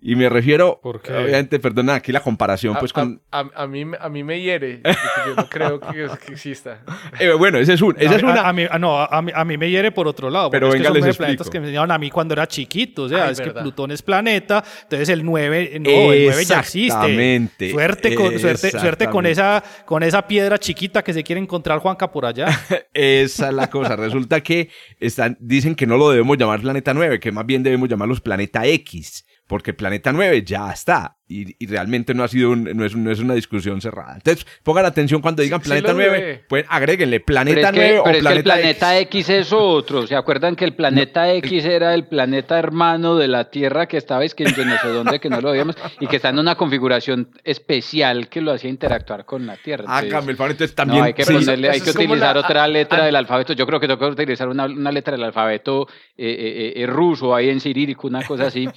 Y 0.00 0.14
me 0.16 0.28
refiero, 0.28 0.80
obviamente, 0.82 1.58
perdona, 1.58 1.96
aquí 1.96 2.12
la 2.12 2.20
comparación, 2.20 2.76
pues 2.78 2.92
con... 2.92 3.20
A, 3.30 3.66
mí, 3.66 3.84
a 3.98 4.08
mí 4.08 4.24
me 4.24 4.40
hiere, 4.40 4.80
yo 5.26 5.34
no 5.36 5.48
creo 5.48 5.80
que, 5.80 6.04
exista. 6.32 6.82
Eh, 7.18 7.32
bueno, 7.32 7.58
ese 7.58 7.74
es, 7.74 7.82
un, 7.82 7.94
esa 7.98 8.16
es 8.16 8.22
una... 8.22 8.48
A, 8.48 8.52
mí, 8.52 8.64
no, 8.78 8.98
a 8.98 9.20
mí, 9.20 9.32
a 9.34 9.44
mí 9.44 9.58
me 9.58 9.68
hiere 9.68 9.92
por 9.92 10.08
otro 10.08 10.30
lado. 10.30 10.50
Pero 10.50 10.70
venga, 10.70 10.88
es 10.88 10.94
que 10.94 11.02
son 11.02 11.16
planetas 11.16 11.50
que 11.50 11.60
me 11.60 11.66
enseñaron 11.66 11.90
a 11.90 11.98
mí 11.98 12.10
cuando 12.10 12.34
era 12.34 12.46
chiquito, 12.46 13.04
o 13.04 13.08
sea, 13.08 13.30
es 13.30 13.40
que 13.40 13.50
Plutón 13.50 13.90
es 13.90 14.02
planeta, 14.02 14.64
entonces 14.82 15.08
el 15.10 15.24
9, 15.24 15.78
no, 15.80 16.12
el 16.12 16.26
9 16.26 16.44
ya 16.44 16.60
existe. 16.60 17.70
Suerte 17.70 18.14
con, 18.14 18.38
suerte, 18.38 18.70
suerte 18.70 19.08
con, 19.08 19.26
esa, 19.26 19.62
con 19.84 20.02
esa 20.02 20.26
piedra 20.26 20.58
chiquita 20.58 21.02
que 21.02 21.12
se 21.12 21.22
quiere 21.22 21.40
encontrar 21.40 21.78
Juanca 21.78 22.10
por 22.10 22.24
allá. 22.24 22.48
esa 22.94 23.48
es 23.48 23.54
la 23.54 23.68
cosa, 23.68 23.96
resulta 23.96 24.40
que 24.40 24.70
están, 24.98 25.36
dicen 25.40 25.74
que 25.74 25.86
no 25.86 25.96
lo 25.96 26.10
debemos 26.10 26.38
llamar 26.38 26.60
planeta 26.60 26.94
9, 26.94 27.20
que 27.20 27.32
más 27.32 27.46
bien 27.46 27.62
debemos 27.62 27.88
llamarlos 27.88 28.20
planeta 28.20 28.66
X 28.66 29.24
porque 29.50 29.74
Planeta 29.74 30.12
9 30.12 30.44
ya 30.44 30.70
está 30.70 31.16
y, 31.26 31.66
realmente 31.66 32.14
no 32.14 32.22
ha 32.22 32.28
sido 32.28 32.54
no, 32.54 32.84
es, 32.84 32.94
no, 32.94 33.10
es, 33.10 33.18
una 33.18 33.34
discusión 33.34 33.80
cerrada. 33.80 34.14
Entonces, 34.14 34.46
pongan 34.62 34.84
atención 34.84 35.20
cuando 35.20 35.42
digan 35.42 35.60
Planeta 35.60 35.92
9, 35.92 36.44
pues 36.48 36.64
agréguenle 36.68 37.18
Planeta 37.18 37.72
9 37.72 37.98
o 37.98 38.04
pero 38.04 38.18
Planeta 38.20 38.30
es 38.30 38.32
que 38.32 38.38
el 38.38 38.44
Planeta 38.44 38.98
X. 39.00 39.28
es 39.28 39.52
otro. 39.52 40.06
¿Se 40.06 40.14
acuerdan 40.14 40.54
que 40.54 40.64
el 40.64 40.74
Planeta 40.74 41.32
X 41.34 41.64
era 41.64 41.94
el 41.94 42.06
planeta 42.06 42.60
hermano 42.60 43.16
de 43.16 43.26
la 43.26 43.50
Tierra 43.50 43.86
que 43.86 43.96
estaba 43.96 44.24
es 44.24 44.36
que 44.36 44.44
yo 44.44 44.64
no 44.64 44.78
sé 44.78 44.88
dónde, 44.88 45.18
que 45.18 45.28
no 45.28 45.40
lo 45.40 45.50
veíamos, 45.50 45.76
y 45.98 46.06
que 46.06 46.16
está 46.16 46.28
en 46.28 46.38
una 46.38 46.54
configuración 46.54 47.30
especial 47.42 48.28
que 48.28 48.40
lo 48.40 48.52
hacía 48.52 48.70
interactuar 48.70 49.24
con 49.24 49.46
la 49.46 49.56
Tierra. 49.56 49.84
Hágame 49.88 50.30
el 50.30 50.36
favor, 50.36 50.52
entonces 50.52 50.76
también... 50.76 51.02
hay 51.02 51.12
que, 51.12 51.24
ponerle, 51.24 51.70
hay 51.70 51.80
que 51.80 51.90
utilizar 51.90 52.38
otra 52.38 52.68
letra 52.68 53.04
del 53.04 53.16
alfabeto. 53.16 53.52
Yo 53.52 53.66
creo 53.66 53.80
que 53.80 53.88
tengo 53.88 53.98
que 53.98 54.06
utilizar 54.06 54.48
una, 54.48 54.66
una 54.66 54.92
letra 54.92 55.16
del 55.16 55.24
alfabeto 55.24 55.88
eh, 56.16 56.26
eh, 56.28 56.72
eh, 56.82 56.86
ruso 56.86 57.34
ahí 57.34 57.48
en 57.48 57.60
cirílico, 57.60 58.06
una 58.06 58.22
cosa 58.22 58.46
así, 58.46 58.68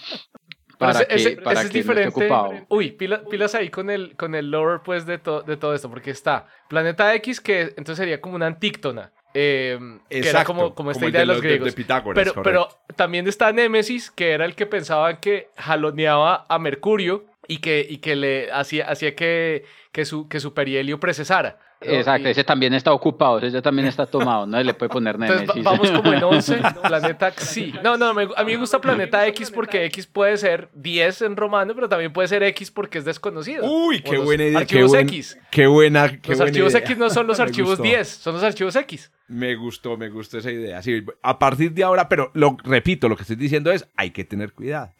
para 0.86 1.02
ese, 1.02 1.38
que, 1.38 1.52
es 1.52 1.74
diferente. 1.74 2.66
Uy, 2.70 2.92
pilas 2.92 3.56
ahí 3.56 3.70
con 3.70 3.90
el, 3.90 4.16
con 4.16 4.36
el 4.36 4.52
lore 4.52 4.82
pues 4.84 5.06
de, 5.06 5.18
de 5.18 5.58
todo 5.58 5.74
esto, 5.74 5.90
porque 5.90 6.12
está 6.12 6.46
Planeta 6.70 7.14
X, 7.16 7.42
que 7.42 7.62
entonces 7.62 7.98
sería 7.98 8.22
como 8.22 8.36
una 8.36 8.48
antíctona. 8.48 9.12
Eh, 9.36 9.80
que 10.10 10.30
era 10.30 10.46
como, 10.46 10.76
como 10.76 10.92
esta 10.92 11.08
idea 11.08 11.22
de 11.22 11.26
los, 11.26 11.42
griegos. 11.42 11.76
pero, 12.14 12.34
pero 12.44 12.68
también 12.96 13.28
está 13.28 13.52
Némesis, 13.52 14.12
que 14.12 14.32
era 14.32 14.46
el 14.46 14.56
que 14.56 14.68
pensaban 14.68 15.18
que 15.18 15.50
jaloneaba 15.58 16.46
a 16.48 16.60
Mercurio 16.60 17.26
y 17.48 17.58
que, 17.58 17.86
y 17.88 17.98
que 17.98 18.16
le 18.16 18.52
hacía, 18.52 18.88
hacía 18.90 19.16
que, 19.16 19.66
que, 19.92 20.06
su, 20.06 20.28
que 20.28 20.40
su 20.40 20.54
perihelio 20.54 21.00
precesara. 21.00 21.58
Exacto, 21.86 22.30
ese 22.30 22.44
también 22.44 22.74
está 22.74 22.94
ocupado, 22.94 23.40
ese 23.40 23.62
también 23.62 23.88
está 23.88 24.06
tomado, 24.06 24.46
no 24.46 24.62
le 24.62 24.74
puede 24.74 24.90
poner 24.90 25.18
Nemesis. 25.18 25.42
Entonces, 25.42 25.64
vamos 25.64 25.92
como 25.92 26.14
en 26.14 26.24
11, 26.24 26.62
Planeta 26.88 27.34
sí. 27.38 27.74
No, 27.84 27.98
no, 27.98 28.10
a 28.10 28.14
mí 28.14 28.52
me 28.52 28.58
gusta 28.58 28.80
Planeta 28.80 29.28
X 29.28 29.52
porque 29.52 29.86
X 29.86 30.08
puede 30.08 30.38
ser 30.38 30.70
10 30.74 31.24
en 31.24 31.36
romano, 31.36 31.74
pero 31.76 31.90
también 31.90 32.14
puede 32.14 32.28
ser 32.28 32.44
X 32.44 32.72
porque 32.72 33.00
es 33.00 33.06
desconocido. 33.06 33.66
Uy, 33.66 34.02
qué 34.02 34.18
buena 34.18 34.44
idea. 34.44 34.60
Archivos 34.60 34.94
X. 34.94 35.38
Qué 35.52 35.68
buena, 35.68 36.20
qué 36.20 36.32
Los 36.32 36.42
archivos 36.42 36.76
X 36.76 36.98
no 36.98 37.10
son 37.10 37.28
los 37.34 37.40
archivos 37.40 37.82
10, 37.82 38.08
son 38.08 38.34
los 38.36 38.44
archivos 38.44 38.76
X. 38.76 39.12
Me 39.28 39.56
gustó, 39.56 39.98
me 39.98 40.10
gustó 40.10 40.38
esa 40.38 40.52
idea. 40.52 40.82
Sí, 40.82 41.04
a 41.22 41.40
partir 41.40 41.72
de 41.72 41.84
ahora, 41.84 42.10
pero 42.10 42.30
lo 42.34 42.58
repito, 42.64 43.08
lo 43.08 43.16
que 43.16 43.24
estoy 43.24 43.38
diciendo 43.38 43.72
es, 43.72 43.88
hay 43.96 44.12
que 44.12 44.26
tener 44.26 44.52
cuidado. 44.52 44.94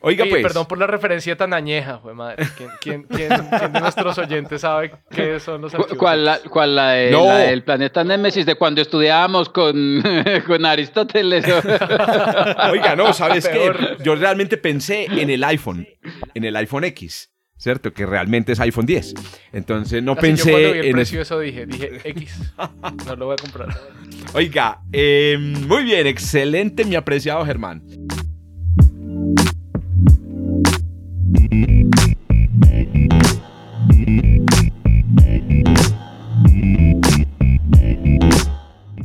Oiga, 0.00 0.24
pues. 0.28 0.42
Perdón 0.42 0.66
por 0.66 0.78
la 0.78 0.86
referencia 0.86 1.36
tan 1.36 1.52
añeja, 1.52 1.98
fue 1.98 2.14
madre. 2.14 2.46
¿Quién, 2.56 2.70
quién, 2.80 3.02
quién, 3.04 3.72
de 3.72 3.80
nuestros 3.80 4.16
oyentes 4.18 4.62
sabe 4.62 4.92
qué 5.10 5.38
son 5.38 5.60
los 5.60 5.74
archivos? 5.74 5.98
¿Cuál, 5.98 6.17
la, 6.24 6.38
cuál 6.40 6.76
la, 6.76 6.90
de, 6.90 7.10
no. 7.10 7.26
del 7.26 7.62
planeta 7.62 8.04
Némesis 8.04 8.46
de 8.46 8.54
cuando 8.56 8.80
estudiábamos 8.80 9.48
con, 9.48 10.02
con 10.46 10.66
Aristóteles? 10.66 11.44
Oiga, 12.72 12.94
no, 12.96 13.12
¿sabes 13.12 13.48
qué? 13.48 13.72
Yo 14.02 14.14
realmente 14.14 14.56
pensé 14.56 15.06
en 15.06 15.30
el 15.30 15.44
iPhone, 15.44 15.86
en 16.34 16.44
el 16.44 16.56
iPhone 16.56 16.84
X. 16.84 17.30
¿cierto? 17.58 17.92
Que 17.92 18.06
realmente 18.06 18.52
es 18.52 18.60
iPhone 18.60 18.86
10. 18.86 19.14
Entonces 19.52 20.02
no 20.02 20.16
pensé 20.16 20.50
yo 20.50 20.72
vi 20.72 20.78
el 20.78 20.92
precio 20.92 21.20
eso 21.20 21.40
dije, 21.40 21.66
dije 21.66 22.00
X. 22.04 22.52
No 23.04 23.16
lo 23.16 23.26
voy 23.26 23.34
a 23.34 23.42
comprar. 23.42 23.76
Oiga, 24.34 24.80
em, 24.92 25.66
muy 25.66 25.82
bien, 25.82 26.06
excelente 26.06 26.84
mi 26.84 26.94
apreciado 26.94 27.44
Germán. 27.44 27.82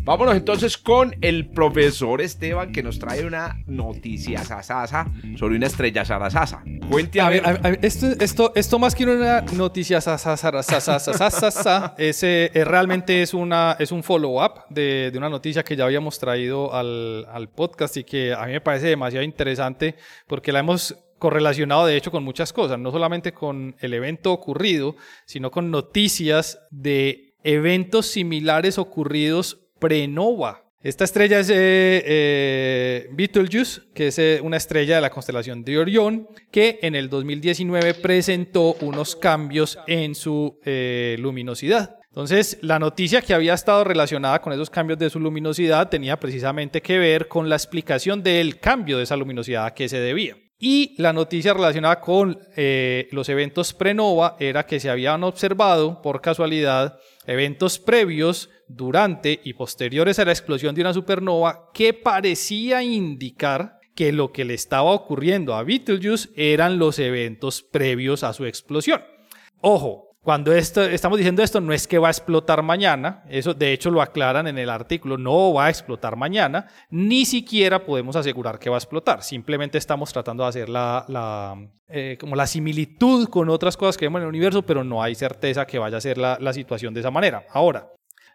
Vámonos 0.03 0.35
entonces 0.35 0.77
con 0.77 1.15
el 1.21 1.49
profesor 1.49 2.21
Esteban 2.21 2.71
que 2.71 2.83
nos 2.83 2.99
trae 2.99 3.25
una 3.25 3.63
noticia 3.65 4.43
sasasa 4.43 5.09
sobre 5.37 5.55
una 5.55 5.67
estrella 5.67 6.03
sarasasa. 6.03 6.63
Cuente 6.89 7.21
a, 7.21 7.29
ver. 7.29 7.79
esto, 7.81 8.07
esto, 8.19 8.51
esto 8.55 8.79
más 8.79 8.95
que 8.95 9.05
una 9.05 9.41
noticia 9.41 10.01
sasasa, 10.01 11.95
es, 11.97 12.21
realmente 12.67 13.21
es, 13.21 13.33
una, 13.33 13.77
es 13.79 13.91
un 13.91 14.03
follow-up 14.03 14.65
de, 14.69 15.09
de, 15.11 15.17
una 15.17 15.29
noticia 15.29 15.63
que 15.63 15.75
ya 15.75 15.85
habíamos 15.85 16.19
traído 16.19 16.73
al, 16.73 17.25
al 17.31 17.49
podcast 17.49 17.97
y 17.97 18.03
que 18.03 18.33
a 18.33 18.45
mí 18.45 18.51
me 18.51 18.61
parece 18.61 18.87
demasiado 18.87 19.23
interesante 19.23 19.95
porque 20.27 20.51
la 20.51 20.59
hemos 20.59 20.95
correlacionado 21.17 21.85
de 21.85 21.95
hecho 21.95 22.11
con 22.11 22.25
muchas 22.25 22.51
cosas, 22.51 22.77
no 22.77 22.91
solamente 22.91 23.31
con 23.31 23.77
el 23.79 23.93
evento 23.93 24.33
ocurrido, 24.33 24.97
sino 25.25 25.51
con 25.51 25.71
noticias 25.71 26.59
de 26.69 27.33
eventos 27.43 28.07
similares 28.07 28.77
ocurridos 28.77 29.62
pre-nova. 29.83 30.63
Esta 30.81 31.03
estrella 31.03 31.39
es 31.39 31.49
eh, 31.49 31.53
eh, 32.05 33.09
Betelgeuse, 33.11 33.81
que 33.93 34.07
es 34.07 34.17
eh, 34.17 34.39
una 34.41 34.55
estrella 34.55 34.95
de 34.95 35.01
la 35.01 35.09
constelación 35.09 35.65
de 35.65 35.77
Orión, 35.77 36.29
que 36.51 36.79
en 36.81 36.95
el 36.95 37.09
2019 37.09 37.93
presentó 37.95 38.75
unos 38.79 39.17
cambios 39.17 39.77
en 39.87 40.15
su 40.15 40.57
luminosidad. 41.17 41.97
Entonces, 42.07 42.59
la 42.61 42.79
noticia 42.79 43.21
que 43.21 43.33
había 43.33 43.55
estado 43.55 43.83
relacionada 43.83 44.39
con 44.39 44.53
esos 44.53 44.69
cambios 44.69 44.99
de 44.99 45.09
su 45.09 45.19
luminosidad 45.19 45.89
tenía 45.89 46.17
precisamente 46.17 46.81
que 46.81 46.97
ver 46.97 47.27
con 47.27 47.49
la 47.49 47.55
explicación 47.55 48.23
del 48.23 48.59
cambio 48.59 48.97
de 48.97 49.03
esa 49.03 49.17
luminosidad 49.17 49.65
a 49.65 49.87
se 49.89 49.99
debía. 49.99 50.37
Y 50.65 50.95
la 50.97 51.11
noticia 51.11 51.53
relacionada 51.53 51.99
con 51.99 52.39
eh, 52.55 53.09
los 53.11 53.27
eventos 53.27 53.73
prenova 53.73 54.37
era 54.39 54.65
que 54.65 54.79
se 54.79 54.89
habían 54.89 55.21
observado 55.25 56.01
por 56.01 56.21
casualidad 56.21 56.97
eventos 57.25 57.79
previos, 57.79 58.49
durante 58.75 59.39
y 59.43 59.53
posteriores 59.53 60.19
a 60.19 60.25
la 60.25 60.31
explosión 60.31 60.75
de 60.75 60.81
una 60.81 60.93
supernova 60.93 61.69
que 61.73 61.93
parecía 61.93 62.83
indicar 62.83 63.79
que 63.95 64.11
lo 64.11 64.31
que 64.31 64.45
le 64.45 64.53
estaba 64.53 64.91
ocurriendo 64.91 65.55
a 65.55 65.63
Betelgeuse 65.63 66.29
eran 66.35 66.79
los 66.79 66.99
eventos 66.99 67.61
previos 67.61 68.23
a 68.23 68.33
su 68.33 68.45
explosión. 68.45 69.01
Ojo, 69.61 70.13
cuando 70.23 70.53
esto, 70.53 70.81
estamos 70.81 71.17
diciendo 71.17 71.43
esto, 71.43 71.59
no 71.59 71.73
es 71.73 71.85
que 71.85 71.97
va 71.97 72.07
a 72.07 72.11
explotar 72.11 72.63
mañana, 72.63 73.25
eso 73.29 73.53
de 73.53 73.73
hecho 73.73 73.91
lo 73.91 74.01
aclaran 74.01 74.47
en 74.47 74.57
el 74.57 74.69
artículo, 74.69 75.17
no 75.17 75.53
va 75.53 75.65
a 75.65 75.69
explotar 75.69 76.15
mañana, 76.15 76.67
ni 76.89 77.25
siquiera 77.25 77.83
podemos 77.85 78.15
asegurar 78.15 78.57
que 78.57 78.69
va 78.69 78.77
a 78.77 78.79
explotar, 78.79 79.21
simplemente 79.21 79.77
estamos 79.77 80.13
tratando 80.13 80.43
de 80.43 80.49
hacer 80.49 80.69
la, 80.69 81.57
eh, 81.89 82.17
como 82.21 82.37
la 82.37 82.47
similitud 82.47 83.27
con 83.27 83.49
otras 83.49 83.75
cosas 83.75 83.97
que 83.97 84.05
vemos 84.05 84.19
en 84.19 84.23
el 84.23 84.29
universo, 84.29 84.61
pero 84.61 84.85
no 84.85 85.03
hay 85.03 85.13
certeza 85.13 85.67
que 85.67 85.77
vaya 85.77 85.97
a 85.97 86.01
ser 86.01 86.17
la, 86.17 86.37
la 86.39 86.53
situación 86.53 86.93
de 86.93 87.01
esa 87.01 87.11
manera. 87.11 87.45
Ahora, 87.51 87.89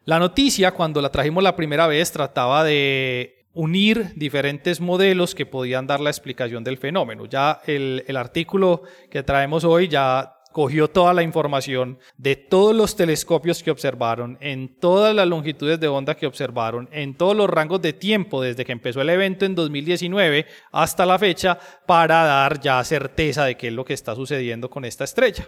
la 0.08 0.18
noticia, 0.18 0.70
cuando 0.70 1.02
la 1.02 1.10
trajimos 1.10 1.44
la 1.44 1.54
primera 1.54 1.86
vez, 1.86 2.10
trataba 2.10 2.64
de 2.64 3.44
unir 3.52 4.14
diferentes 4.16 4.80
modelos 4.80 5.34
que 5.34 5.44
podían 5.44 5.86
dar 5.86 6.00
la 6.00 6.08
explicación 6.08 6.64
del 6.64 6.78
fenómeno. 6.78 7.26
Ya 7.26 7.60
el, 7.66 8.16
artículo 8.16 8.84
que 9.10 9.22
traemos 9.22 9.64
hoy 9.64 9.86
ya 9.86 10.36
cogió 10.50 10.88
toda 10.88 11.12
la 11.12 11.22
información 11.22 11.98
de 12.16 12.36
todos 12.36 12.74
los 12.74 12.96
telescopios 12.96 13.62
que 13.62 13.70
observaron, 13.70 14.38
en 14.40 14.80
todas 14.80 15.14
las 15.14 15.28
longitudes 15.28 15.78
de 15.78 15.88
onda 15.88 16.16
que 16.16 16.26
observaron, 16.26 16.88
en 16.90 17.14
todos 17.14 17.36
los 17.36 17.50
rangos 17.50 17.82
de 17.82 17.92
tiempo 17.92 18.40
desde 18.40 18.64
que 18.64 18.72
empezó 18.72 19.02
el 19.02 19.10
evento 19.10 19.44
en 19.44 19.54
2019 19.54 20.46
hasta 20.72 21.04
la 21.04 21.18
fecha, 21.18 21.58
para 21.84 22.24
dar 22.24 22.60
ya 22.62 22.82
certeza 22.82 23.44
de 23.44 23.58
qué 23.58 23.68
es 23.68 23.74
lo 23.74 23.84
que 23.84 23.92
está 23.92 24.14
sucediendo 24.14 24.70
con 24.70 24.86
esta 24.86 25.04
estrella. 25.04 25.46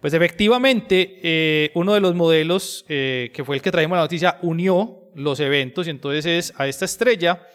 Pues 0.00 0.12
efectivamente, 0.14 1.20
eh, 1.22 1.70
uno 1.74 1.94
de 1.94 2.00
los 2.00 2.14
modelos 2.14 2.84
eh, 2.88 3.30
que 3.32 3.44
fue 3.44 3.56
el 3.56 3.62
que 3.62 3.70
traímos 3.70 3.96
la 3.96 4.02
noticia 4.02 4.38
unió 4.42 5.10
los 5.14 5.40
eventos 5.40 5.86
y 5.86 5.90
entonces 5.90 6.26
es 6.26 6.54
a 6.58 6.68
esta 6.68 6.84
estrella. 6.84 7.46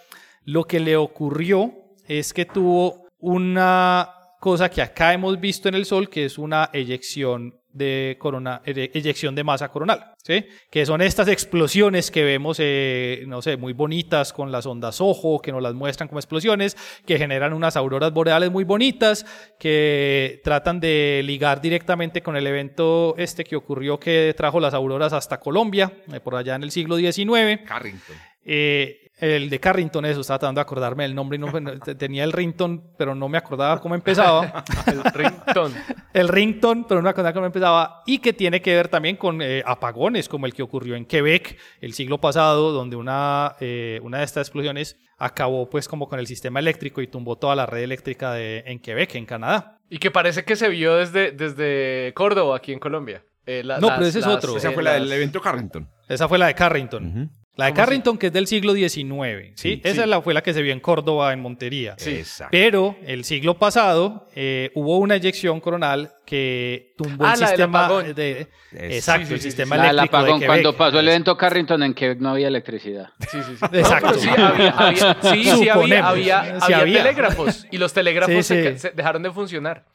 Lo 0.43 0.63
que 0.63 0.80
le 0.80 0.97
ocurrió 0.97 1.73
es 2.08 2.34
que 2.34 2.45
tuvo 2.45 3.08
una 3.19 4.10
cosa 4.39 4.69
que 4.69 4.82
acá 4.82 5.13
hemos 5.13 5.39
visto 5.39 5.69
en 5.69 5.75
el 5.75 5.86
Sol, 5.86 6.10
que 6.10 6.25
es 6.25 6.38
una 6.38 6.69
eyección 6.73 7.61
de, 7.73 8.17
corona, 8.19 8.62
eyección 8.65 9.36
de 9.36 9.43
masa 9.43 9.69
coronal, 9.69 10.13
¿sí? 10.23 10.45
que 10.69 10.86
son 10.86 11.01
estas 11.01 11.27
explosiones 11.27 12.12
que 12.12 12.23
vemos, 12.23 12.57
eh, 12.60 13.23
no 13.27 13.41
sé, 13.41 13.57
muy 13.57 13.73
bonitas 13.73 14.34
con 14.34 14.51
las 14.51 14.65
ondas 14.65 15.01
ojo, 15.01 15.41
que 15.41 15.51
nos 15.51 15.62
las 15.62 15.73
muestran 15.73 16.07
como 16.07 16.19
explosiones, 16.19 16.75
que 17.05 17.17
generan 17.17 17.53
unas 17.53 17.75
auroras 17.75 18.13
boreales 18.13 18.51
muy 18.51 18.63
bonitas, 18.63 19.25
que 19.60 20.41
tratan 20.43 20.79
de 20.79 21.21
ligar 21.23 21.62
directamente 21.62 22.21
con 22.21 22.36
el 22.36 22.47
evento 22.47 23.15
este 23.17 23.43
que 23.43 23.55
ocurrió 23.55 23.99
que 23.99 24.34
trajo 24.36 24.60
las 24.60 24.73
auroras 24.73 25.13
hasta 25.13 25.39
Colombia, 25.39 25.91
eh, 26.12 26.19
por 26.19 26.36
allá 26.36 26.55
en 26.55 26.63
el 26.63 26.71
siglo 26.71 26.97
XIX. 26.97 27.62
Carrington. 27.65 28.15
Eh, 28.43 29.00
el 29.21 29.51
de 29.51 29.60
Carrington, 29.60 30.03
eso, 30.05 30.21
estaba 30.21 30.39
tratando 30.39 30.60
de 30.60 30.63
acordarme 30.63 31.03
del 31.03 31.13
nombre. 31.13 31.38
No, 31.38 31.51
tenía 31.79 32.23
el 32.23 32.31
rington, 32.31 32.91
pero 32.97 33.13
no 33.13 33.29
me 33.29 33.38
acordaba 33.38 33.79
cómo 33.79 33.93
empezaba. 33.93 34.63
el 34.88 35.03
rington. 35.03 35.73
el 36.12 36.27
rington, 36.27 36.86
pero 36.86 37.01
no 37.01 37.03
me 37.03 37.12
acordaba 37.12 37.34
cómo 37.34 37.45
empezaba. 37.45 38.01
Y 38.07 38.17
que 38.17 38.34
tiene 38.34 38.62
que 38.62 38.75
ver 38.75 38.88
también 38.88 39.17
con 39.17 39.41
eh, 39.41 39.62
apagones, 39.65 40.27
como 40.27 40.47
el 40.47 40.53
que 40.55 40.63
ocurrió 40.63 40.95
en 40.95 41.05
Quebec 41.05 41.57
el 41.81 41.93
siglo 41.93 42.17
pasado, 42.19 42.71
donde 42.71 42.95
una, 42.95 43.55
eh, 43.60 43.99
una 44.01 44.17
de 44.17 44.23
estas 44.23 44.47
explosiones 44.47 44.97
acabó 45.19 45.69
pues 45.69 45.88
como 45.88 46.10
con 46.10 46.19
el 46.19 46.25
sistema 46.25 46.60
eléctrico 46.60 46.99
y 46.99 47.07
tumbó 47.07 47.38
toda 47.38 47.55
la 47.55 47.67
red 47.67 47.84
eléctrica 47.84 48.34
de, 48.34 48.63
en 48.65 48.79
Quebec, 48.79 49.13
en 49.13 49.27
Canadá. 49.27 49.77
Y 49.88 49.99
que 49.99 50.10
parece 50.10 50.43
que 50.43 50.55
se 50.55 50.67
vio 50.67 50.95
desde, 50.95 51.31
desde 51.31 52.12
Córdoba, 52.15 52.57
aquí 52.57 52.73
en 52.73 52.79
Colombia. 52.79 53.23
Eh, 53.45 53.63
no, 53.63 53.88
pero 53.88 54.05
ese 54.05 54.19
es 54.19 54.25
otro. 54.25 54.57
Esa 54.57 54.71
fue 54.71 54.81
la 54.81 54.93
del 54.93 55.12
evento 55.12 55.41
Carrington. 55.41 55.88
Esa 56.07 56.27
fue 56.27 56.39
la 56.39 56.47
de 56.47 56.55
Carrington. 56.55 57.31
La 57.57 57.65
de 57.65 57.73
Carrington, 57.73 58.17
que 58.17 58.27
es 58.27 58.33
del 58.33 58.47
siglo 58.47 58.73
XIX, 58.73 59.51
¿sí? 59.55 59.81
Esa 59.83 60.05
La 60.05 60.21
fue 60.21 60.33
la 60.33 60.41
que 60.41 60.53
se 60.53 60.61
vio 60.61 60.71
en 60.71 60.79
Córdoba, 60.79 61.33
en 61.33 61.41
Montería. 61.41 61.95
Sí. 61.97 62.23
Pero 62.49 62.95
el 63.05 63.25
siglo 63.25 63.57
pasado 63.57 64.27
eh, 64.35 64.71
hubo 64.73 64.97
una 64.97 65.15
eyección 65.15 65.59
coronal 65.59 66.13
que 66.25 66.93
tumbó 66.97 67.25
ah, 67.25 67.33
el 67.33 67.45
sistema 67.45 68.03
de, 68.03 68.47
exacto, 68.71 69.33
el 69.33 69.41
sistema 69.41 69.75
la 69.75 69.89
eléctrico 69.89 70.17
apagón, 70.17 70.39
de 70.39 70.45
cuando 70.45 70.77
pasó 70.77 70.99
el 70.99 71.09
evento 71.09 71.35
Carrington 71.35 71.83
en 71.83 71.93
que 71.93 72.15
no 72.15 72.29
había 72.29 72.47
electricidad. 72.47 73.09
Sí, 73.29 73.39
sí, 73.45 73.55
sí. 73.59 73.65
Exacto. 73.77 74.13
sí, 74.13 74.29
había, 74.29 74.69
había, 74.69 75.17
sí, 75.21 75.43
sí 75.43 75.69
había, 75.69 76.07
había, 76.07 76.83
telégrafos 76.83 77.67
y 77.69 77.77
los 77.77 77.91
telégrafos 77.91 78.45
se 78.45 78.77
dejaron 78.95 79.23
de 79.23 79.31
funcionar. 79.31 79.85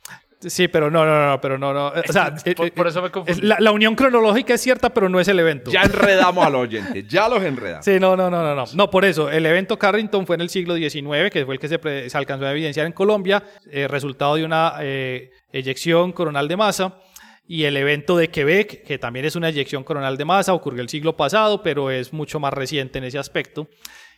Sí, 0.40 0.68
pero 0.68 0.90
no, 0.90 1.06
no, 1.06 1.30
no, 1.30 1.40
pero 1.40 1.56
no, 1.58 1.72
no. 1.72 1.88
O 1.88 2.12
sea, 2.12 2.34
por, 2.54 2.66
eh, 2.66 2.90
eso 2.90 3.00
me 3.00 3.10
confundí. 3.10 3.40
La, 3.40 3.56
la, 3.58 3.72
unión 3.72 3.94
cronológica 3.94 4.54
es 4.54 4.60
cierta, 4.60 4.90
pero 4.90 5.08
no 5.08 5.18
es 5.18 5.28
el 5.28 5.38
evento. 5.38 5.70
Ya 5.70 5.82
enredamos 5.82 6.44
al 6.44 6.54
oyente, 6.54 7.04
ya 7.04 7.28
los 7.28 7.42
enredamos. 7.42 7.84
Sí, 7.84 7.98
no, 7.98 8.16
no, 8.16 8.30
no, 8.30 8.42
no, 8.42 8.54
no. 8.54 8.64
No, 8.74 8.90
por 8.90 9.06
eso, 9.06 9.30
el 9.30 9.46
evento 9.46 9.78
Carrington 9.78 10.26
fue 10.26 10.36
en 10.36 10.42
el 10.42 10.50
siglo 10.50 10.76
XIX, 10.76 11.30
que 11.32 11.46
fue 11.46 11.54
el 11.54 11.60
que 11.60 11.68
se, 11.68 12.10
se 12.10 12.18
alcanzó 12.18 12.46
a 12.46 12.52
evidenciar 12.52 12.86
en 12.86 12.92
Colombia, 12.92 13.42
eh, 13.70 13.88
resultado 13.88 14.36
de 14.36 14.44
una 14.44 14.74
eh, 14.80 15.30
eyección 15.52 16.12
coronal 16.12 16.48
de 16.48 16.56
masa. 16.56 16.98
Y 17.48 17.64
el 17.64 17.76
evento 17.76 18.16
de 18.16 18.28
Quebec, 18.28 18.84
que 18.84 18.98
también 18.98 19.24
es 19.24 19.36
una 19.36 19.48
eyección 19.48 19.84
coronal 19.84 20.16
de 20.16 20.24
masa, 20.24 20.52
ocurrió 20.52 20.82
el 20.82 20.88
siglo 20.88 21.16
pasado, 21.16 21.62
pero 21.62 21.90
es 21.90 22.12
mucho 22.12 22.40
más 22.40 22.52
reciente 22.52 22.98
en 22.98 23.04
ese 23.04 23.18
aspecto. 23.18 23.68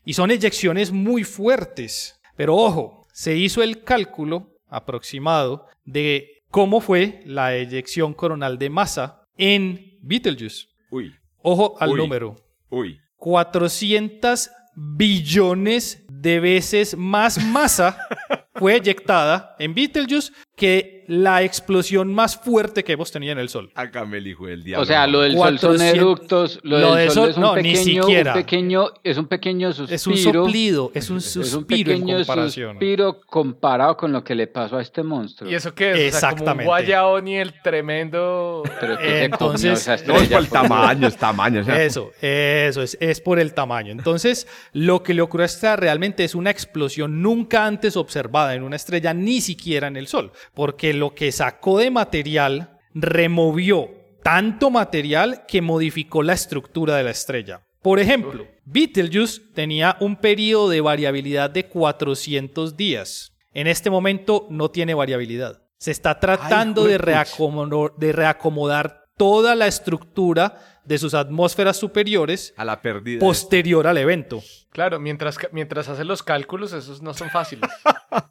Y 0.04 0.14
son 0.14 0.30
eyecciones 0.30 0.90
muy 0.90 1.24
fuertes. 1.24 2.18
Pero 2.36 2.56
ojo, 2.56 3.06
se 3.12 3.36
hizo 3.36 3.62
el 3.62 3.84
cálculo 3.84 4.57
aproximado 4.68 5.66
de 5.84 6.42
cómo 6.50 6.80
fue 6.80 7.20
la 7.24 7.54
eyección 7.54 8.14
coronal 8.14 8.58
de 8.58 8.70
masa 8.70 9.22
en 9.36 9.98
Betelgeuse. 10.02 10.68
Uy. 10.90 11.14
Ojo 11.42 11.76
al 11.78 11.94
número. 11.94 12.36
Uy. 12.70 13.00
400 13.16 14.50
billones 14.74 16.04
de 16.08 16.40
veces 16.40 16.96
más 16.96 17.44
masa 17.44 17.98
fue 18.54 18.76
eyectada 18.76 19.56
en 19.58 19.74
Betelgeuse 19.74 20.32
que 20.56 20.97
la 21.08 21.42
explosión 21.42 22.12
más 22.14 22.36
fuerte 22.36 22.84
que 22.84 22.92
hemos 22.92 23.10
tenido 23.10 23.32
en 23.32 23.38
el 23.38 23.48
Sol. 23.48 23.70
Acá 23.74 24.04
me 24.04 24.18
hijo 24.18 24.46
del 24.46 24.62
diablo. 24.62 24.82
O 24.82 24.86
sea, 24.86 25.06
lo 25.06 25.22
del 25.22 25.32
Sol 25.36 25.58
son 25.58 25.80
eructos, 25.80 26.60
lo, 26.62 26.94
del 26.94 27.10
Sol, 27.10 27.30
es 27.30 27.36
un 27.36 27.42
no, 27.42 27.54
pequeño, 27.54 27.78
ni 27.78 27.84
siquiera. 27.84 28.32
Un 28.32 28.38
pequeño, 28.38 28.86
es 29.02 29.16
un 29.16 29.26
pequeño 29.26 29.72
suspiro. 29.72 29.94
Es 29.94 30.06
un 30.06 30.16
soplido, 30.18 30.92
es 30.94 31.10
un 31.10 31.20
suspiro 31.22 31.46
es 31.46 31.54
un 31.54 31.64
pequeño 31.64 32.24
suspiro 32.24 33.20
comparado 33.22 33.96
con 33.96 34.12
lo 34.12 34.22
que 34.22 34.34
le 34.34 34.48
pasó 34.48 34.76
a 34.76 34.82
este 34.82 35.02
monstruo. 35.02 35.50
¿Y 35.50 35.54
eso 35.54 35.74
qué 35.74 35.92
es? 35.92 36.14
Exactamente. 36.14 36.70
O 36.70 36.76
sea, 36.84 37.00
como 37.00 37.14
un 37.14 37.28
el 37.28 37.54
tremendo... 37.62 38.62
Pero 38.78 38.98
que 38.98 39.24
Entonces, 39.24 39.88
no, 40.06 40.16
es 40.16 40.28
por 40.28 40.40
el 40.40 40.48
tamaño, 40.48 41.08
es 41.08 41.16
tamaño. 41.16 41.60
Eso, 41.60 42.12
eso, 42.20 42.82
es, 42.82 42.98
es 43.00 43.20
por 43.22 43.38
el 43.38 43.54
tamaño. 43.54 43.92
Entonces, 43.92 44.46
lo 44.74 45.02
que 45.02 45.14
le 45.14 45.22
ocurrió 45.22 45.44
a 45.44 45.46
esta 45.46 45.76
realmente 45.76 46.24
es 46.24 46.34
una 46.34 46.50
explosión 46.50 47.22
nunca 47.22 47.64
antes 47.64 47.96
observada 47.96 48.54
en 48.54 48.62
una 48.62 48.76
estrella, 48.76 49.14
ni 49.14 49.40
siquiera 49.40 49.88
en 49.88 49.96
el 49.96 50.06
Sol, 50.06 50.32
porque 50.52 50.97
lo 50.98 51.14
que 51.14 51.32
sacó 51.32 51.78
de 51.78 51.90
material 51.90 52.78
removió 52.94 53.90
tanto 54.22 54.70
material 54.70 55.44
que 55.46 55.62
modificó 55.62 56.22
la 56.22 56.34
estructura 56.34 56.96
de 56.96 57.04
la 57.04 57.10
estrella. 57.10 57.62
Por 57.82 58.00
ejemplo, 58.00 58.46
Betelgeuse 58.64 59.40
tenía 59.54 59.96
un 60.00 60.16
periodo 60.16 60.68
de 60.68 60.80
variabilidad 60.80 61.48
de 61.48 61.66
400 61.66 62.76
días. 62.76 63.32
En 63.52 63.66
este 63.66 63.88
momento 63.88 64.46
no 64.50 64.70
tiene 64.70 64.94
variabilidad. 64.94 65.62
Se 65.78 65.92
está 65.92 66.18
tratando 66.18 66.84
de, 66.84 66.98
reacomodar, 66.98 68.97
toda 69.18 69.54
la 69.54 69.66
estructura 69.66 70.80
de 70.84 70.96
sus 70.96 71.12
atmósferas 71.12 71.76
superiores 71.76 72.54
a 72.56 72.64
la 72.64 72.80
pérdida 72.80 73.20
posterior 73.20 73.86
al 73.86 73.98
evento. 73.98 74.42
Claro, 74.70 74.98
mientras, 74.98 75.36
mientras 75.52 75.88
hacen 75.88 76.08
los 76.08 76.22
cálculos, 76.22 76.72
esos 76.72 77.02
no 77.02 77.12
son 77.12 77.28
fáciles. 77.28 77.68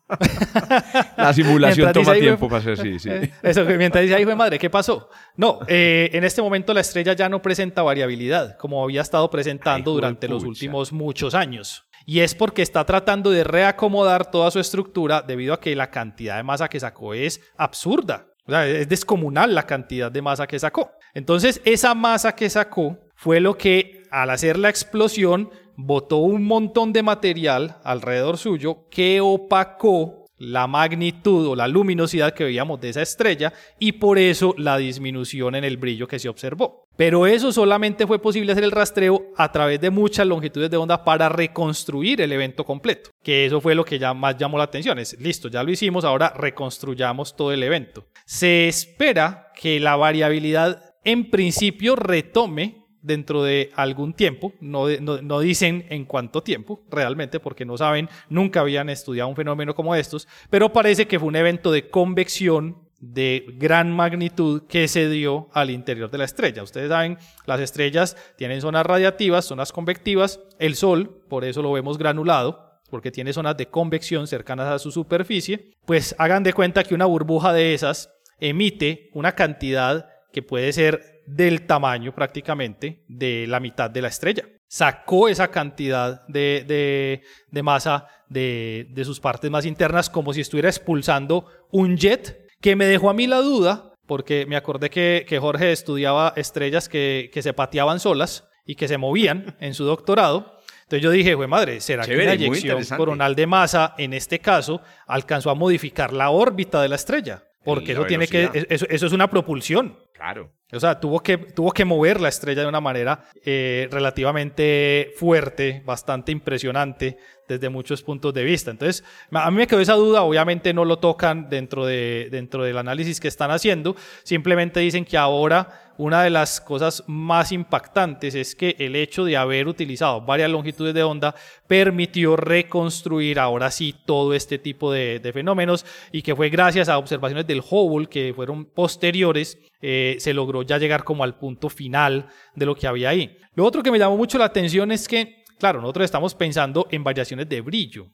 la 1.17 1.34
simulación 1.34 1.93
toma 1.93 2.13
tiempo 2.13 2.47
para 2.47 2.60
hacer, 2.60 2.78
sí, 2.78 3.00
sí. 3.00 3.10
Eso, 3.43 3.63
mientras 3.65 4.04
dice, 4.04 4.15
ahí 4.15 4.23
fue 4.23 4.36
madre, 4.36 4.58
¿qué 4.58 4.69
pasó? 4.69 5.10
No, 5.36 5.60
eh, 5.67 6.10
en 6.13 6.23
este 6.23 6.41
momento 6.41 6.73
la 6.73 6.82
estrella 6.82 7.13
ya 7.13 7.30
no 7.30 7.41
presenta 7.41 7.84
variabilidad, 7.84 8.58
como 8.58 8.84
había 8.84 9.02
estado 9.02 9.30
presentando 9.30 9.91
durante 9.91 10.28
los 10.28 10.43
últimos 10.43 10.91
muchos 10.91 11.36
años. 11.36 11.84
Y 12.06 12.21
es 12.21 12.34
porque 12.34 12.62
está 12.62 12.86
tratando 12.86 13.30
de 13.30 13.43
reacomodar 13.43 14.32
toda 14.32 14.50
su 14.50 14.60
estructura 14.60 15.21
debido 15.21 15.54
a 15.54 15.60
que 15.60 15.76
la 15.76 15.91
cantidad 15.91 16.38
de 16.38 16.43
masa 16.43 16.69
que 16.69 16.80
sacó 16.80 17.13
es 17.13 17.41
absurda. 17.58 18.28
O 18.47 18.51
sea, 18.51 18.65
es 18.65 18.88
descomunal 18.88 19.53
la 19.53 19.63
cantidad 19.63 20.12
de 20.12 20.21
masa 20.21 20.47
que 20.47 20.57
sacó. 20.57 20.91
Entonces, 21.13 21.62
esa 21.65 21.93
masa 21.93 22.33
que 22.33 22.49
sacó 22.49 22.97
fue 23.15 23.39
lo 23.39 23.57
que, 23.57 24.05
al 24.10 24.29
hacer 24.29 24.57
la 24.57 24.69
explosión, 24.69 25.49
botó 25.75 26.17
un 26.17 26.43
montón 26.43 26.93
de 26.93 27.03
material 27.03 27.77
alrededor 27.83 28.38
suyo 28.38 28.88
que 28.89 29.19
opacó 29.21 30.26
la 30.38 30.67
magnitud 30.67 31.47
o 31.47 31.56
la 31.56 31.67
luminosidad 31.67 32.34
que 32.34 32.43
veíamos 32.43 32.80
de 32.80 32.89
esa 32.89 33.02
estrella 33.02 33.54
y 33.80 33.93
por 33.93 34.19
eso 34.19 34.54
la 34.58 34.78
disminución 34.78 35.56
en 35.56 35.63
el 35.63 35.78
brillo 35.78 36.08
que 36.08 36.19
se 36.19 36.30
observó. 36.30 36.88
Pero 36.95 37.28
eso 37.28 37.52
solamente 37.52 38.08
fue 38.08 38.19
posible 38.19 38.52
hacer 38.52 38.63
el 38.63 38.71
rastreo 38.71 39.32
a 39.38 39.52
través 39.52 39.80
de 39.80 39.91
muchas 39.91 40.26
longitudes 40.26 40.71
de 40.71 40.78
onda 40.78 41.04
para 41.04 41.30
reconstruir 41.30 42.21
el 42.21 42.32
evento 42.32 42.65
completo, 42.65 43.12
que 43.21 43.45
eso 43.45 43.62
fue 43.62 43.76
lo 43.76 43.86
que 43.86 44.00
ya 44.00 44.13
más 44.13 44.36
llamó 44.38 44.58
la 44.58 44.63
atención. 44.63 44.97
Es 44.97 45.19
listo, 45.19 45.47
ya 45.47 45.63
lo 45.63 45.71
hicimos, 45.71 46.04
ahora 46.04 46.34
reconstruyamos 46.36 47.36
todo 47.36 47.52
el 47.54 47.62
evento. 47.62 48.08
Se 48.26 48.67
espera 48.67 49.52
que 49.56 49.80
la 49.80 49.95
variabilidad 49.95 50.95
en 51.04 51.30
principio 51.30 51.95
retome 51.95 52.76
dentro 53.01 53.43
de 53.43 53.71
algún 53.75 54.13
tiempo, 54.13 54.53
no, 54.60 54.88
no, 54.99 55.39
dicen 55.39 55.86
en 55.89 56.05
cuánto 56.05 56.41
tiempo 56.43 56.81
realmente, 56.89 57.39
porque 57.39 57.65
no 57.65 57.77
saben, 57.77 58.10
nunca 58.29 58.62
habían 58.62 58.89
estudiado 58.89 59.29
un 59.29 59.36
fenómeno 59.36 59.75
como 59.75 59.95
estos, 59.95 60.27
pero 60.49 60.73
parece 60.73 61.07
que 61.07 61.19
fue 61.19 61.27
un 61.27 61.36
evento 61.36 61.71
de 61.71 61.89
convección 61.89 62.88
de 62.99 63.45
gran 63.57 63.91
magnitud 63.91 64.63
que 64.67 64.88
se 64.88 65.07
dio 65.10 65.49
al 65.53 65.69
interior 65.69 66.10
de 66.10 66.17
la 66.17 66.25
estrella. 66.25 66.63
Ustedes 66.63 66.89
saben, 66.89 67.17
las 67.45 67.60
estrellas 67.60 68.17
tienen 68.38 68.62
zonas 68.62 68.86
radiativas, 68.86 69.45
zonas 69.45 69.71
convectivas, 69.71 70.39
el 70.57 70.75
Sol, 70.75 71.23
por 71.29 71.45
eso 71.45 71.62
lo 71.62 71.71
vemos 71.71 71.97
granulado, 71.97 72.81
porque 72.89 73.12
tiene 73.12 73.33
zonas 73.33 73.57
de 73.57 73.67
convección 73.67 74.27
cercanas 74.27 74.67
a 74.67 74.79
su 74.79 74.91
superficie, 74.91 75.75
pues 75.86 76.15
hagan 76.17 76.43
de 76.43 76.53
cuenta 76.53 76.83
que 76.83 76.95
una 76.95 77.05
burbuja 77.05 77.53
de 77.53 77.73
esas 77.73 78.10
emite 78.39 79.10
una 79.13 79.33
cantidad 79.33 80.10
que 80.31 80.41
puede 80.41 80.71
ser 80.73 81.16
del 81.27 81.67
tamaño 81.67 82.15
prácticamente 82.15 83.03
de 83.07 83.45
la 83.47 83.59
mitad 83.59 83.89
de 83.89 84.01
la 84.01 84.07
estrella. 84.07 84.45
Sacó 84.67 85.29
esa 85.29 85.49
cantidad 85.49 86.25
de, 86.27 87.21
masa 87.61 88.07
de, 88.29 89.01
sus 89.03 89.19
partes 89.19 89.51
más 89.51 89.65
internas 89.65 90.09
como 90.09 90.33
si 90.33 90.41
estuviera 90.41 90.69
expulsando 90.69 91.45
un 91.71 91.97
jet, 91.97 92.47
que 92.59 92.75
me 92.75 92.85
dejó 92.85 93.09
a 93.09 93.13
mí 93.13 93.27
la 93.27 93.41
duda, 93.41 93.93
porque 94.07 94.45
me 94.47 94.55
acordé 94.55 94.89
que, 94.89 95.37
Jorge 95.39 95.71
estudiaba 95.71 96.33
estrellas 96.35 96.89
que, 96.89 97.29
se 97.33 97.53
pateaban 97.53 97.99
solas 97.99 98.47
y 98.65 98.75
que 98.75 98.87
se 98.87 98.97
movían 98.97 99.55
en 99.59 99.73
su 99.73 99.83
doctorado. 99.83 100.57
Entonces 100.83 101.03
yo 101.03 101.11
dije, 101.11 101.33
güey 101.33 101.49
madre, 101.49 101.81
¿será 101.81 102.05
que 102.05 102.15
la 102.15 102.33
eyección 102.33 102.81
coronal 102.95 103.35
de 103.35 103.45
masa, 103.45 103.93
en 103.97 104.13
este 104.13 104.39
caso, 104.39 104.81
alcanzó 105.05 105.49
a 105.49 105.55
modificar 105.55 106.13
la 106.13 106.29
órbita 106.29 106.81
de 106.81 106.87
la 106.87 106.95
estrella? 106.95 107.43
Porque 107.67 107.91
eso 107.91 108.05
tiene 108.05 108.27
que, 108.27 108.65
eso, 108.69 108.85
es 108.87 109.11
una 109.11 109.29
propulsión. 109.29 109.99
Claro. 110.17 110.51
O 110.73 110.80
sea, 110.80 110.99
tuvo 110.99 111.21
que, 111.21 111.38
tuvo 111.38 111.71
que 111.71 111.86
mover 111.86 112.19
la 112.19 112.27
estrella 112.27 112.63
de 112.63 112.67
una 112.67 112.82
manera 112.82 113.23
eh, 113.45 113.88
relativamente 113.91 115.13
fuerte, 115.15 115.82
bastante 115.86 116.32
impresionante 116.32 117.17
desde 117.47 117.69
muchos 117.69 118.01
puntos 118.01 118.34
de 118.34 118.43
vista. 118.43 118.71
Entonces, 118.71 119.03
a 119.32 119.49
mí 119.51 119.58
me 119.58 119.67
quedó 119.67 119.80
esa 119.80 119.93
duda, 119.93 120.23
obviamente 120.23 120.73
no 120.73 120.84
lo 120.84 120.97
tocan 120.97 121.49
dentro, 121.49 121.86
de, 121.86 122.27
dentro 122.32 122.63
del 122.63 122.77
análisis 122.77 123.19
que 123.19 123.27
están 123.27 123.51
haciendo, 123.51 123.95
simplemente 124.23 124.80
dicen 124.80 125.06
que 125.06 125.17
ahora 125.17 125.88
una 125.97 126.21
de 126.21 126.30
las 126.30 126.62
cosas 126.62 127.03
más 127.08 127.51
impactantes 127.51 128.36
es 128.36 128.56
que 128.56 128.75
el 128.77 128.95
hecho 128.95 129.25
de 129.25 129.36
haber 129.36 129.67
utilizado 129.67 130.21
varias 130.21 130.49
longitudes 130.51 130.93
de 130.93 131.03
onda 131.03 131.34
permitió 131.65 132.36
reconstruir 132.36 133.39
ahora 133.39 133.71
sí 133.71 133.95
todo 134.06 134.34
este 134.34 134.60
tipo 134.60 134.91
de, 134.91 135.19
fenómenos 135.34 135.86
y 136.12 136.21
que 136.21 136.36
fue 136.36 136.49
gracias 136.49 136.88
a 136.88 136.97
observaciones 136.97 137.47
del 137.47 137.63
Hubble 137.67 138.08
que 138.08 138.32
fueron 138.36 138.65
posteriores, 138.65 139.58
eh, 139.81 140.17
se 140.19 140.33
logró 140.33 140.63
ya 140.63 140.77
llegar 140.77 141.03
como 141.03 141.23
al 141.23 141.37
punto 141.37 141.69
final 141.69 142.27
de 142.55 142.65
lo 142.65 142.75
que 142.75 142.87
había 142.87 143.09
ahí. 143.09 143.37
Lo 143.55 143.65
otro 143.65 143.83
que 143.83 143.91
me 143.91 143.99
llamó 143.99 144.17
mucho 144.17 144.37
la 144.37 144.45
atención 144.45 144.91
es 144.91 145.07
que, 145.07 145.43
claro, 145.59 145.81
nosotros 145.81 146.05
estamos 146.05 146.35
pensando 146.35 146.87
en 146.91 147.03
variaciones 147.03 147.47
de 147.49 147.61
brillo, 147.61 148.07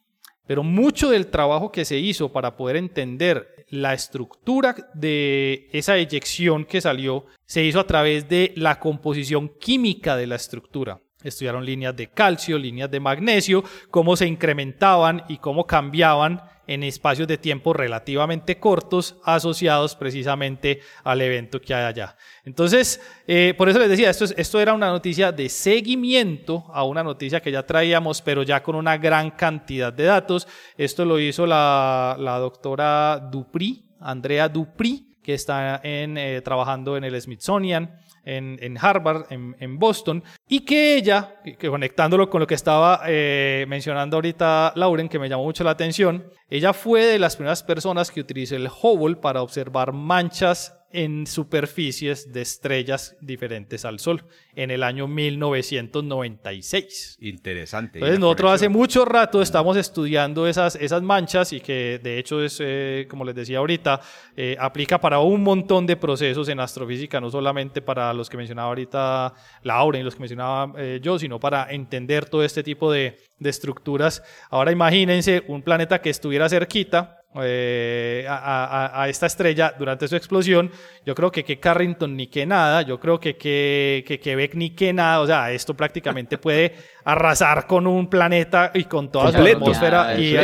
pero 0.45 0.63
mucho 0.63 1.10
del 1.10 1.28
trabajo 1.28 1.71
que 1.71 1.86
se 1.86 1.97
hizo 1.97 2.32
para 2.32 2.58
poder 2.58 2.76
entender 2.76 3.65
la 3.69 3.93
estructura 3.93 4.76
de 4.93 5.69
esa 5.71 5.97
eyección 5.97 6.65
que 6.65 6.82
salió 6.82 7.26
se 7.45 7.63
hizo 7.63 7.80
a 7.80 7.88
través 7.88 8.28
de 8.28 8.54
la 8.56 8.80
composición 8.80 9.49
química 9.60 10.15
de 10.15 10.28
la 10.28 10.36
estructura. 10.36 11.02
Estudiaron 11.24 11.66
líneas 11.66 11.96
de 11.96 12.08
calcio, 12.08 12.58
líneas 12.58 12.92
de 12.92 13.00
magnesio, 13.00 13.64
cómo 13.90 14.16
se 14.16 14.28
incrementaban 14.28 15.24
y 15.28 15.38
cómo 15.38 15.66
cambiaban 15.66 16.42
en 16.68 16.84
espacios 16.84 17.28
de 17.28 17.38
tiempo 17.38 17.74
relativamente 17.74 18.60
cortos 18.60 19.18
asociados 19.24 19.96
precisamente 19.96 20.80
al 21.04 21.22
evento 21.22 21.60
que 21.60 21.74
hay 21.74 21.84
allá. 21.84 22.16
Entonces, 22.46 23.02
eh, 23.28 23.54
por 23.58 23.70
eso 23.70 23.80
les 23.80 23.90
decía, 23.90 24.10
esto, 24.10 24.60
era 24.60 24.74
una 24.74 24.90
noticia 24.90 25.32
de 25.32 25.50
seguimiento 25.50 26.66
a 26.74 26.84
una 26.84 27.04
noticia 27.04 27.42
que 27.42 27.52
ya 27.52 27.66
traíamos, 27.66 28.22
pero 28.22 28.44
ya 28.44 28.64
con 28.64 28.76
una 28.76 28.98
gran 28.98 29.32
cantidad 29.32 29.92
de 29.92 30.06
datos. 30.06 30.48
Esto 30.78 31.06
lo 31.06 31.20
hizo 31.20 31.46
la, 31.46 32.16
doctora 32.40 33.20
Dupri, 33.32 33.86
Andrea 34.00 34.48
Dupri, 34.48 35.18
que 35.22 35.34
está 35.34 35.80
eh, 35.84 36.42
trabajando 36.44 36.98
en 36.98 37.06
el 37.06 37.20
Smithsonian 37.22 38.03
en, 38.26 38.78
Harvard, 38.80 39.26
en, 39.30 39.80
Boston, 39.80 40.24
y 40.48 40.62
que 40.62 40.96
ella, 40.96 41.42
que 41.44 41.70
conectándolo 41.70 42.30
con 42.30 42.40
lo 42.40 42.48
que 42.48 42.56
estaba 42.56 43.02
eh, 43.08 43.66
mencionando 43.68 44.18
ahorita 44.18 44.74
Lauren, 44.76 45.10
que 45.10 45.20
me 45.20 45.30
llamó 45.30 45.44
mucho 45.44 45.64
la 45.64 45.72
atención, 45.72 46.26
ella 46.50 46.74
fue 46.74 47.06
de 47.06 47.20
las 47.20 47.36
primeras 47.36 47.64
personas 47.64 48.12
que 48.12 48.22
utilizó 48.22 48.56
el 48.56 48.68
Hubble 48.68 49.16
para 49.16 49.42
observar 49.42 49.94
manchas 49.94 50.78
en 50.93 51.27
superficies 51.27 52.32
de 52.32 52.43
estrellas 52.43 53.17
diferentes 53.19 53.84
al 53.84 53.99
Sol 53.99 54.23
en 54.56 54.71
el 54.71 54.84
año 54.84 55.08
1996. 55.08 57.17
Interesante. 57.19 57.97
Entonces 57.97 58.19
nosotros 58.19 58.51
hace 58.51 58.69
mucho 58.69 59.03
rato 59.03 59.41
estamos 59.41 59.75
estudiando 59.75 60.47
esas, 60.47 60.75
esas 60.75 61.01
manchas 61.01 61.51
y 61.51 61.60
que 61.60 61.99
de 62.01 62.19
hecho 62.19 62.41
es, 62.43 62.60
eh, 62.62 63.08
como 63.10 63.25
les 63.25 63.34
decía 63.34 63.58
ahorita, 63.58 64.01
eh, 64.38 64.56
aplica 64.60 65.01
para 65.01 65.17
un 65.19 65.41
montón 65.41 65.88
de 65.88 65.97
procesos 65.97 66.47
en 66.47 66.60
astrofísica, 66.60 67.19
no 67.19 67.32
solamente 67.32 67.82
para 67.82 68.13
los 68.13 68.29
que 68.29 68.38
mencionaba 68.38 68.67
ahorita 68.69 69.34
Laura 69.63 69.97
y 69.97 70.03
los 70.03 70.13
que 70.13 70.21
mencionaba 70.21 70.73
eh, 70.77 70.99
yo, 71.01 71.17
sino 71.17 71.39
para 71.39 71.71
entender 71.71 72.25
todo 72.25 72.43
este 72.43 72.62
tipo 72.62 72.91
de, 72.91 73.17
de 73.39 73.49
estructuras. 73.49 74.21
Ahora 74.51 74.71
imagínense 74.71 75.43
un 75.47 75.63
planeta 75.63 76.01
que 76.01 76.12
estuviera 76.12 76.47
cerquita, 76.47 77.23
eh, 77.41 78.26
a, 78.30 79.06
esta 79.10 79.26
estrella 79.26 79.74
durante 79.78 80.08
su 80.08 80.15
explosión. 80.15 80.72
Yo 81.06 81.15
creo 81.15 81.32
que 81.32 81.43
que 81.43 81.60
Carrington 81.60 82.15
ni 82.15 82.28
que 82.28 82.46
nada, 82.46 82.82
yo 82.84 83.00
creo 83.00 83.19
que 83.19 83.36
que, 83.36 84.04
que 84.08 84.19
Quebec 84.19 84.56
ni 84.56 84.72
que 84.72 84.93
nada, 84.93 85.19
o 85.22 85.28
sea, 85.28 85.52
esto 85.52 85.74
prácticamente 85.74 86.38
puede 86.38 86.76
arrasar 87.06 87.67
con 87.67 87.88
un 87.88 88.08
planeta 88.08 88.72
y 88.74 88.86
con 88.86 89.12
toda 89.12 89.32
su 89.32 89.38
atmósfera 89.38 90.17
y, 90.17 90.36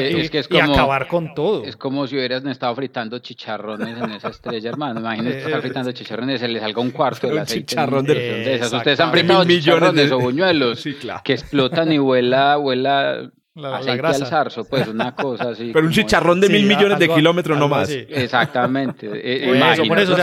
acabar 0.62 1.08
con 1.08 1.34
todo. 1.34 1.64
Es 1.64 1.78
como 1.78 2.08
si 2.08 2.16
hubieras 2.16 2.44
estado 2.46 2.76
fritando 2.76 3.20
chicharrones 3.20 3.98
en 3.98 4.12
esa 4.12 4.30
estrella, 4.30 4.70
hermano. 4.70 5.00
Imagínate 5.00 5.40
estar 5.40 5.62
fritando 5.62 5.92
chicharrones 5.92 6.36
y 6.36 6.40
se 6.40 6.48
le 6.48 6.60
salga 6.60 6.82
un 6.82 6.92
cuarto 6.92 7.28
del 7.28 7.40
aceite. 7.40 7.66
Chicharrón 7.66 8.06
de, 8.06 8.56
esas. 8.56 8.74
Ustedes 8.74 9.00
han 9.00 9.12
fritado 9.12 9.46
chicharrones 9.46 10.12
o 10.12 10.20
buñuelos 10.20 10.84
que 11.24 11.34
explotan 11.34 11.92
y 11.92 11.98
vuela, 11.98 12.58
vuela 12.58 13.32
la, 13.60 13.82
la 13.82 13.96
grasa. 13.96 14.24
al 14.24 14.30
zarzo, 14.30 14.66
pues 14.66 14.88
una 14.88 15.14
cosa 15.14 15.50
así. 15.50 15.72
Pero 15.74 15.86
un 15.86 15.92
chicharrón 15.92 16.40
de 16.40 16.50
mil 16.50 16.66
millones 16.66 17.00
de 17.00 17.10
kilómetros 17.10 17.58
no 17.58 17.68
más. 17.68 17.90
Exactamente. 18.10 19.10
Eh, 19.14 19.86
por 19.88 20.00
eso, 20.00 20.16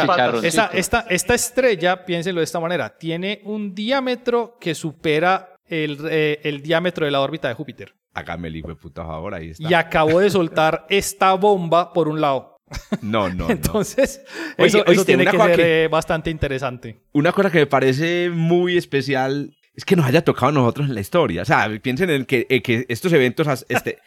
esa, 0.42 0.66
esta, 0.72 1.06
esta 1.08 1.34
estrella, 1.34 2.04
piénsenlo 2.04 2.40
de 2.40 2.44
esta 2.44 2.60
manera, 2.60 2.96
tiene 2.96 3.40
un 3.44 3.74
diámetro 3.74 4.56
que 4.60 4.74
supera 4.74 5.54
el, 5.68 5.98
eh, 6.10 6.40
el 6.44 6.62
diámetro 6.62 7.04
de 7.04 7.12
la 7.12 7.20
órbita 7.20 7.48
de 7.48 7.54
Júpiter. 7.54 7.94
Acá 8.14 8.36
me 8.38 8.50
de 8.50 8.62
puta 8.62 9.02
ahora 9.02 9.36
ahí 9.36 9.50
está. 9.50 9.68
Y 9.68 9.74
acabó 9.74 10.20
de 10.20 10.30
soltar 10.30 10.86
esta 10.88 11.34
bomba 11.34 11.92
por 11.92 12.08
un 12.08 12.20
lado. 12.20 12.56
No, 13.02 13.28
no. 13.28 13.48
Entonces, 13.50 14.24
eso, 14.56 14.82
tiene 15.04 15.26
que 15.26 15.38
ser 15.38 15.60
eh, 15.60 15.88
bastante 15.88 16.30
interesante. 16.30 16.98
Una 17.12 17.32
cosa 17.32 17.50
que 17.50 17.58
me 17.58 17.66
parece 17.66 18.30
muy 18.30 18.76
especial 18.76 19.55
es 19.76 19.84
que 19.84 19.94
nos 19.94 20.06
haya 20.06 20.24
tocado 20.24 20.48
a 20.48 20.52
nosotros 20.52 20.88
en 20.88 20.94
la 20.94 21.00
historia. 21.00 21.42
O 21.42 21.44
sea, 21.44 21.68
piensen 21.82 22.08
en 22.10 22.24
que, 22.24 22.46
que 22.62 22.86
estos 22.88 23.12
eventos 23.12 23.46
este, 23.68 23.98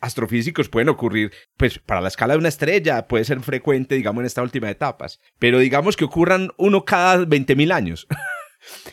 astrofísicos 0.00 0.68
pueden 0.68 0.88
ocurrir, 0.88 1.32
pues 1.56 1.78
para 1.78 2.00
la 2.00 2.08
escala 2.08 2.34
de 2.34 2.40
una 2.40 2.48
estrella 2.48 3.06
puede 3.06 3.24
ser 3.24 3.40
frecuente, 3.40 3.94
digamos, 3.94 4.22
en 4.22 4.26
esta 4.26 4.42
última 4.42 4.68
etapa. 4.68 5.06
Pero 5.38 5.60
digamos 5.60 5.96
que 5.96 6.04
ocurran 6.04 6.50
uno 6.56 6.84
cada 6.84 7.24
20.000 7.24 7.72
años. 7.72 8.08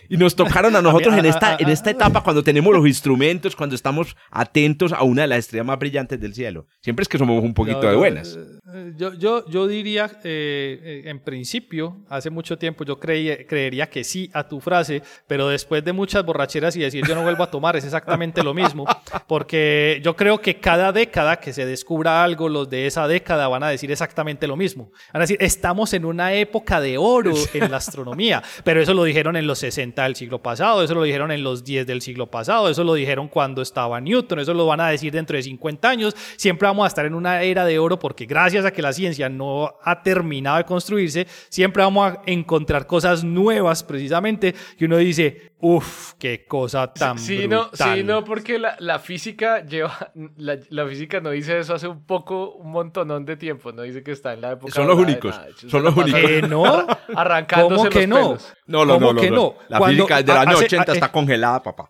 Y 0.10 0.18
nos 0.18 0.36
tocaron 0.36 0.76
a 0.76 0.82
nosotros 0.82 1.18
en 1.18 1.26
esta, 1.26 1.58
en 1.60 1.70
esta 1.70 1.90
etapa 1.90 2.22
cuando 2.22 2.44
tenemos 2.44 2.74
los 2.74 2.88
instrumentos, 2.88 3.56
cuando 3.56 3.76
estamos 3.76 4.16
atentos 4.30 4.92
a 4.94 5.04
una 5.04 5.24
de 5.24 5.28
las 5.28 5.40
estrellas 5.40 5.66
más 5.66 5.80
brillantes 5.80 6.20
del 6.20 6.34
cielo. 6.34 6.68
Siempre 6.82 7.04
es 7.04 7.10
que 7.10 7.18
somos 7.18 7.44
un 7.44 7.54
poquito 7.54 7.82
de 7.82 7.96
buenas. 7.96 8.38
Eh, 8.74 8.94
yo, 8.98 9.14
yo, 9.14 9.46
yo 9.48 9.68
diría, 9.68 10.10
eh, 10.24 11.04
en 11.06 11.20
principio, 11.20 11.98
hace 12.10 12.30
mucho 12.30 12.58
tiempo 12.58 12.84
yo 12.84 13.00
creía, 13.00 13.46
creería 13.46 13.90
que 13.90 14.04
sí 14.04 14.30
a 14.34 14.48
tu 14.48 14.60
frase, 14.60 15.02
pero 15.28 15.50
después 15.50 15.84
de 15.84 15.94
muchas 15.94 16.26
borracheras 16.26 16.76
y 16.76 16.80
decir 16.80 17.06
yo 17.08 17.16
no 17.16 17.24
vuelvo 17.24 17.44
a 17.44 17.52
tomar, 17.52 17.76
es 17.76 17.86
exactamente 17.86 18.44
lo 18.44 18.54
mismo. 18.54 18.86
Porque 19.28 20.02
yo 20.04 20.16
creo 20.16 20.40
que 20.42 20.60
cada 20.60 20.92
década 20.92 21.38
que 21.38 21.54
se 21.54 21.66
descubra 21.66 22.24
algo, 22.24 22.50
los 22.50 22.70
de 22.70 22.88
esa 22.88 23.08
década 23.08 23.48
van 23.48 23.64
a 23.64 23.70
decir 23.70 23.92
exactamente 23.92 24.48
lo 24.48 24.56
mismo. 24.56 24.92
Van 25.14 25.22
a 25.22 25.24
decir, 25.24 25.38
estamos 25.40 25.94
en 25.94 26.06
una 26.06 26.34
época 26.34 26.82
de 26.82 26.98
oro 26.98 27.34
en 27.54 27.72
la 27.72 27.78
astronomía, 27.78 28.44
pero 28.64 28.82
eso 28.82 28.94
lo 28.94 29.04
dijeron 29.04 29.36
en 29.36 29.48
los 29.48 29.61
60 29.62 30.04
del 30.04 30.16
siglo 30.16 30.40
pasado, 30.40 30.84
eso 30.84 30.94
lo 30.94 31.04
dijeron 31.04 31.32
en 31.32 31.44
los 31.44 31.64
10 31.64 31.88
del 31.88 32.02
siglo 32.02 32.28
pasado, 32.28 32.70
eso 32.70 32.84
lo 32.84 32.94
dijeron 32.94 33.30
cuando 33.30 33.62
estaba 33.62 34.02
Newton, 34.02 34.40
eso 34.40 34.54
lo 34.54 34.66
van 34.66 34.82
a 34.82 34.90
decir 34.90 35.14
dentro 35.14 35.38
de 35.38 35.44
50 35.44 35.90
años. 35.90 36.16
Siempre 36.36 36.68
vamos 36.68 36.84
a 36.84 36.88
estar 36.88 37.06
en 37.06 37.14
una 37.14 37.42
era 37.44 37.66
de 37.66 37.80
oro 37.80 37.98
porque 37.98 38.26
gracias 38.26 38.66
a 38.66 38.72
que 38.72 38.82
la 38.82 38.92
ciencia 38.94 39.30
no 39.30 39.76
ha 39.84 40.04
terminado 40.04 40.58
de 40.58 40.66
construirse, 40.66 41.28
siempre 41.50 41.84
vamos 41.84 42.12
a 42.12 42.22
encontrar 42.26 42.86
cosas 42.88 43.24
nuevas 43.24 43.84
precisamente 43.84 44.54
que 44.78 44.86
uno 44.86 44.98
dice, 44.98 45.54
uff, 45.62 46.14
qué 46.18 46.46
cosa 46.46 46.92
tan 46.92 47.18
sí, 47.18 47.48
brutal. 47.48 47.70
No, 47.80 47.96
sí, 47.96 48.04
no, 48.04 48.24
porque 48.24 48.60
la, 48.60 48.76
la 48.80 49.00
física 49.00 49.64
lleva, 49.64 50.12
la, 50.38 50.58
la, 50.70 50.88
física 50.88 51.22
no 51.22 51.30
dice 51.30 51.60
eso 51.60 51.74
hace 51.74 51.88
un 51.88 52.04
poco, 52.06 52.54
un 52.54 52.72
montonón 52.72 53.26
de 53.26 53.38
tiempo, 53.38 53.72
no 53.72 53.84
dice 53.84 54.04
que 54.04 54.12
está 54.12 54.34
en 54.34 54.42
la 54.42 54.54
época. 54.54 54.74
Son 54.74 54.88
los 54.88 54.98
únicos, 54.98 55.40
son 55.68 55.84
los 55.84 55.96
únicos. 55.96 56.22
¿Que 56.22 56.42
no? 56.42 56.88
Arrancándose 57.16 57.76
¿Cómo 57.76 57.90
que 57.90 58.08
los 58.08 58.10
no? 58.10 58.16
pelos. 58.16 58.54
No, 58.72 58.86
no, 58.86 59.00
no, 59.00 59.14
que 59.20 59.30
no? 59.30 59.56
La 59.70 59.78
Cuando- 59.78 60.06
física 60.08 60.24
del 60.24 60.38
año 60.38 60.52
hace- 60.56 60.66
80 60.66 60.92
eh, 60.92 60.96
está 60.96 61.12
congelada, 61.12 61.62
papá. 61.62 61.90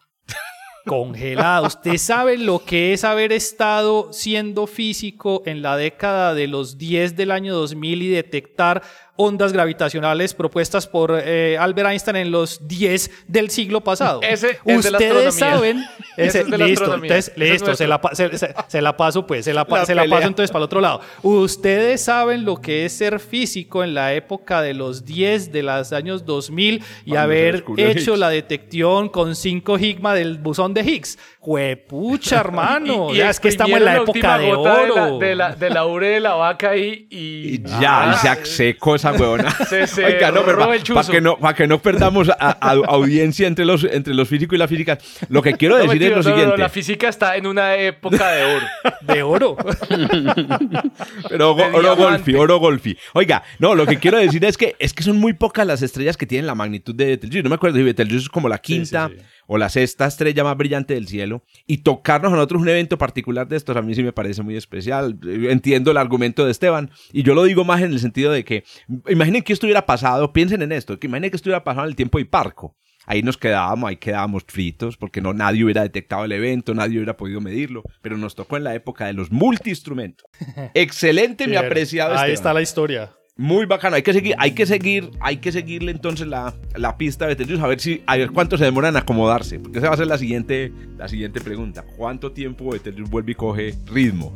congelada. 0.86 1.68
¿Usted 1.68 1.98
sabe 1.98 2.38
lo 2.38 2.66
que 2.66 2.94
es 2.94 3.04
haber 3.04 3.32
estado 3.32 4.12
siendo 4.12 4.66
físico 4.66 5.44
en 5.46 5.62
la 5.62 5.78
década 5.78 6.34
de 6.34 6.48
los 6.48 6.78
10 6.80 7.16
del 7.16 7.30
año 7.32 7.54
2000 7.54 8.02
y 8.02 8.10
detectar 8.10 8.82
ondas 9.18 9.54
gravitacionales 9.54 10.34
propuestas 10.34 10.88
por 10.88 11.20
eh, 11.24 11.58
Albert 11.60 11.90
Einstein 11.90 12.16
en 12.18 12.32
los 12.32 12.68
10 12.68 13.26
del 13.28 13.50
siglo 13.50 13.82
pasado? 13.82 14.22
Ese 14.24 14.58
es 14.66 14.84
de 14.84 14.92
la 14.92 14.98
Ustedes 14.98 15.28
astronomía. 15.28 15.32
saben. 15.56 15.84
Ese 16.18 16.26
ese- 16.28 16.40
es 16.42 16.50
de 16.52 16.58
la 16.58 16.66
listo, 16.66 16.94
entonces, 16.96 17.28
Ese 17.30 17.44
es 17.46 17.52
listo, 17.52 17.76
se 17.76 17.88
la, 17.88 18.02
se, 18.14 18.38
se- 18.38 18.54
se 18.68 18.82
la 18.82 18.98
paso 18.98 19.28
pues, 19.28 19.46
se 19.46 19.54
la, 19.54 19.66
La 19.70 19.86
se 19.86 19.96
la 19.96 20.06
paso 20.08 20.28
entonces 20.28 20.52
para 20.52 20.62
el 20.62 20.66
otro 20.66 20.82
lado. 20.82 21.02
Ustedes 21.22 22.02
saben 22.04 22.46
lo 22.46 22.58
que 22.58 22.86
es 22.86 22.94
ser 22.94 23.20
físico 23.20 23.84
en 23.84 23.94
la 23.94 24.14
época 24.14 24.62
de 24.62 24.74
los 24.74 25.06
10 25.06 25.52
de 25.52 25.64
los 25.64 25.94
años 25.94 26.26
2000 26.26 26.84
y 27.06 27.12
se 27.12 27.18
haber 27.18 27.64
hecho 27.78 28.12
Higgs. 28.12 28.20
la 28.20 28.30
detección 28.30 29.10
con 29.10 29.36
5 29.36 29.78
Higma 29.80 30.14
del 30.16 30.38
buzón 30.40 30.74
de 30.74 30.82
Higgs. 30.82 31.18
Juepucha, 31.40 32.40
hermano. 32.40 33.08
Y, 33.10 33.16
y 33.16 33.18
ya 33.18 33.30
es 33.30 33.40
que 33.40 33.50
estamos 33.50 33.78
en 33.78 33.86
la 33.86 33.98
época 33.98 34.38
de 34.38 34.54
oro. 34.54 35.20
De 35.20 35.26
la, 35.26 35.28
de 35.28 35.36
la, 35.36 35.56
de 35.56 35.70
la 35.70 35.86
ure 35.86 36.08
de 36.10 36.20
la 36.20 36.34
vaca 36.34 36.70
ahí 36.72 37.08
y... 37.10 37.42
Y 37.56 37.64
ya, 37.80 38.12
y 38.14 38.18
se 38.18 38.28
ac- 38.30 38.46
secó 38.46 38.98
esa 39.10 39.12
huevona. 39.20 39.56
Oiga, 40.06 40.32
no, 40.32 40.44
pero 40.46 40.58
para 40.60 40.78
que 41.12 41.22
no, 41.22 41.38
pa' 41.38 41.54
que 41.54 41.68
no 41.68 41.82
perdamos 41.82 42.30
a- 42.30 42.36
a- 42.40 42.72
audiencia 42.88 43.48
entre 43.48 43.66
los, 43.66 43.84
entre 43.84 44.14
los 44.14 44.28
físicos 44.28 44.56
y 44.56 44.60
la 44.60 44.68
física, 44.68 44.98
lo 45.30 45.42
que 45.42 45.54
quiero 45.54 45.76
No, 45.78 45.84
decir 45.84 46.00
mentira, 46.00 46.20
es 46.20 46.26
lo 46.26 46.30
no, 46.30 46.30
no, 46.30 46.36
siguiente. 46.42 46.62
la 46.62 46.70
física 46.70 47.10
está 47.10 47.36
en 47.36 47.48
una 47.48 47.76
época 47.76 48.32
de 48.32 48.44
oro. 48.56 48.66
De 49.02 49.24
oro. 49.24 49.58
Pero 51.30 51.54
de 51.56 51.64
oro 51.64 51.82
diamante. 51.96 52.04
golfi, 52.04 52.36
oro 52.36 52.60
golfi. 52.60 52.98
Oiga, 53.14 53.44
no, 53.60 53.76
lo 53.76 53.86
que 53.86 53.98
quiero 53.98 54.18
decir 54.18 54.44
es 54.46 54.58
que 54.58 54.76
es 54.80 54.94
que 54.94 55.04
son 55.04 55.18
muy 55.18 55.34
pocas 55.34 55.66
las 55.66 55.82
estrellas 55.82 56.18
que 56.18 56.26
tienen 56.26 56.48
la 56.48 56.56
magnitud 56.56 56.94
de 56.96 57.06
Betelgeuse. 57.08 57.44
No 57.44 57.50
me 57.50 57.56
acuerdo 57.56 57.78
si 57.78 57.84
Betelgeuse 57.84 58.24
es 58.24 58.30
como 58.30 58.48
la 58.50 58.58
quinta 58.60 59.08
sí, 59.10 59.16
sí. 59.18 59.24
O 59.48 59.58
la 59.58 59.70
sexta 59.70 60.08
estrella 60.08 60.44
más 60.44 60.58
brillante 60.58 60.94
del 60.94 61.08
cielo. 61.08 61.44
Y 61.68 61.80
tocarnos 61.80 62.32
a 62.32 62.36
nosotros 62.36 62.62
un 62.62 62.70
evento 62.70 62.98
particular 62.98 63.48
de 63.48 63.58
estos 63.58 63.76
a 63.76 63.82
mí 63.82 63.96
sí 63.96 64.04
me 64.04 64.14
parece 64.14 64.42
muy 64.42 64.56
especial. 64.56 65.18
Entiendo 65.24 65.92
el 65.92 65.98
argumento 65.98 66.46
de 66.46 66.52
Esteban. 66.52 66.92
Y 67.12 67.24
yo 67.24 67.34
lo 67.34 67.44
digo 67.44 67.64
más 67.64 67.82
en 67.82 67.92
el 67.92 68.00
sentido 68.00 68.32
de 68.32 68.44
que, 68.44 68.64
imaginen 69.10 69.44
que 69.44 69.54
esto 69.54 69.66
hubiera 69.66 69.86
pasado, 69.86 70.34
piensen 70.34 70.62
en 70.62 70.72
esto, 70.72 71.00
que 71.00 71.08
imaginen 71.08 71.30
que 71.30 71.36
esto 71.36 71.50
hubiera 71.50 71.64
pasado 71.64 71.86
en 71.86 71.90
el 71.90 71.96
tiempo 71.96 72.18
de 72.18 72.24
Hiparco. 72.24 72.76
Ahí 73.06 73.24
nos 73.24 73.38
quedábamos, 73.38 73.90
ahí 73.90 73.98
quedábamos 73.98 74.44
fritos, 74.48 74.96
porque 74.96 75.22
no, 75.22 75.34
nadie 75.34 75.64
hubiera 75.64 75.82
detectado 75.82 76.24
el 76.24 76.32
evento, 76.32 76.74
nadie 76.76 76.98
hubiera 76.98 77.18
podido 77.18 77.42
medirlo, 77.42 77.84
pero 78.02 78.16
nos 78.18 78.36
tocó 78.36 78.58
en 78.58 78.64
la 78.64 78.76
época 78.76 79.08
de 79.08 79.14
los 79.14 79.32
multiinstrumentos. 79.32 80.26
Excelente, 80.76 81.48
mi 81.48 81.56
apreciado 81.56 82.12
Ahí 82.12 82.18
Esteban. 82.18 82.34
está 82.34 82.54
la 82.54 82.62
historia. 82.62 83.12
Muy 83.42 83.66
bacano. 83.66 83.96
Hay 83.96 84.04
que 84.04 84.14
seguir, 84.14 84.36
hay 84.38 84.52
que 84.52 84.68
seguir, 84.68 85.10
hay 85.20 85.38
que 85.38 85.52
seguirle 85.52 85.92
entonces 85.92 86.28
la, 86.28 86.54
la 86.76 86.96
pista 86.96 87.26
de 87.26 87.30
Betelgeuse 87.30 87.64
a 87.64 87.68
ver 87.68 87.80
si, 87.80 88.04
a 88.06 88.16
ver 88.16 88.30
cuánto 88.30 88.56
se 88.56 88.66
demoran 88.66 88.94
en 88.94 88.98
acomodarse. 88.98 89.58
Porque 89.58 89.80
esa 89.80 89.88
va 89.88 89.96
a 89.96 89.98
ser 89.98 90.06
la 90.06 90.20
siguiente, 90.20 90.72
la 90.96 91.08
siguiente 91.08 91.42
pregunta. 91.42 91.84
¿Cuánto 91.98 92.34
tiempo 92.34 92.70
Betelgeuse 92.70 93.10
vuelve 93.10 93.32
y 93.32 93.36
coge 93.36 93.74
ritmo? 93.92 94.32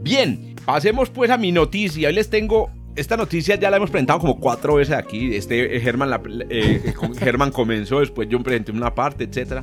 Bien, 0.00 0.54
pasemos 0.64 1.10
pues 1.10 1.30
a 1.30 1.36
mi 1.36 1.52
noticia. 1.52 2.08
Hoy 2.08 2.14
les 2.14 2.30
tengo. 2.30 2.77
Esta 2.98 3.16
noticia 3.16 3.54
ya 3.54 3.70
la 3.70 3.76
hemos 3.76 3.90
presentado 3.90 4.18
como 4.18 4.40
cuatro 4.40 4.74
veces 4.74 4.94
aquí. 4.94 5.34
Este 5.36 5.76
eh, 5.76 5.80
Germán, 5.80 6.10
la- 6.10 6.20
eh, 6.50 6.92
con- 6.96 7.14
Germán 7.16 7.50
comenzó, 7.52 8.00
después 8.00 8.28
yo 8.28 8.40
presenté 8.42 8.72
una 8.72 8.94
parte, 8.94 9.24
etc. 9.24 9.62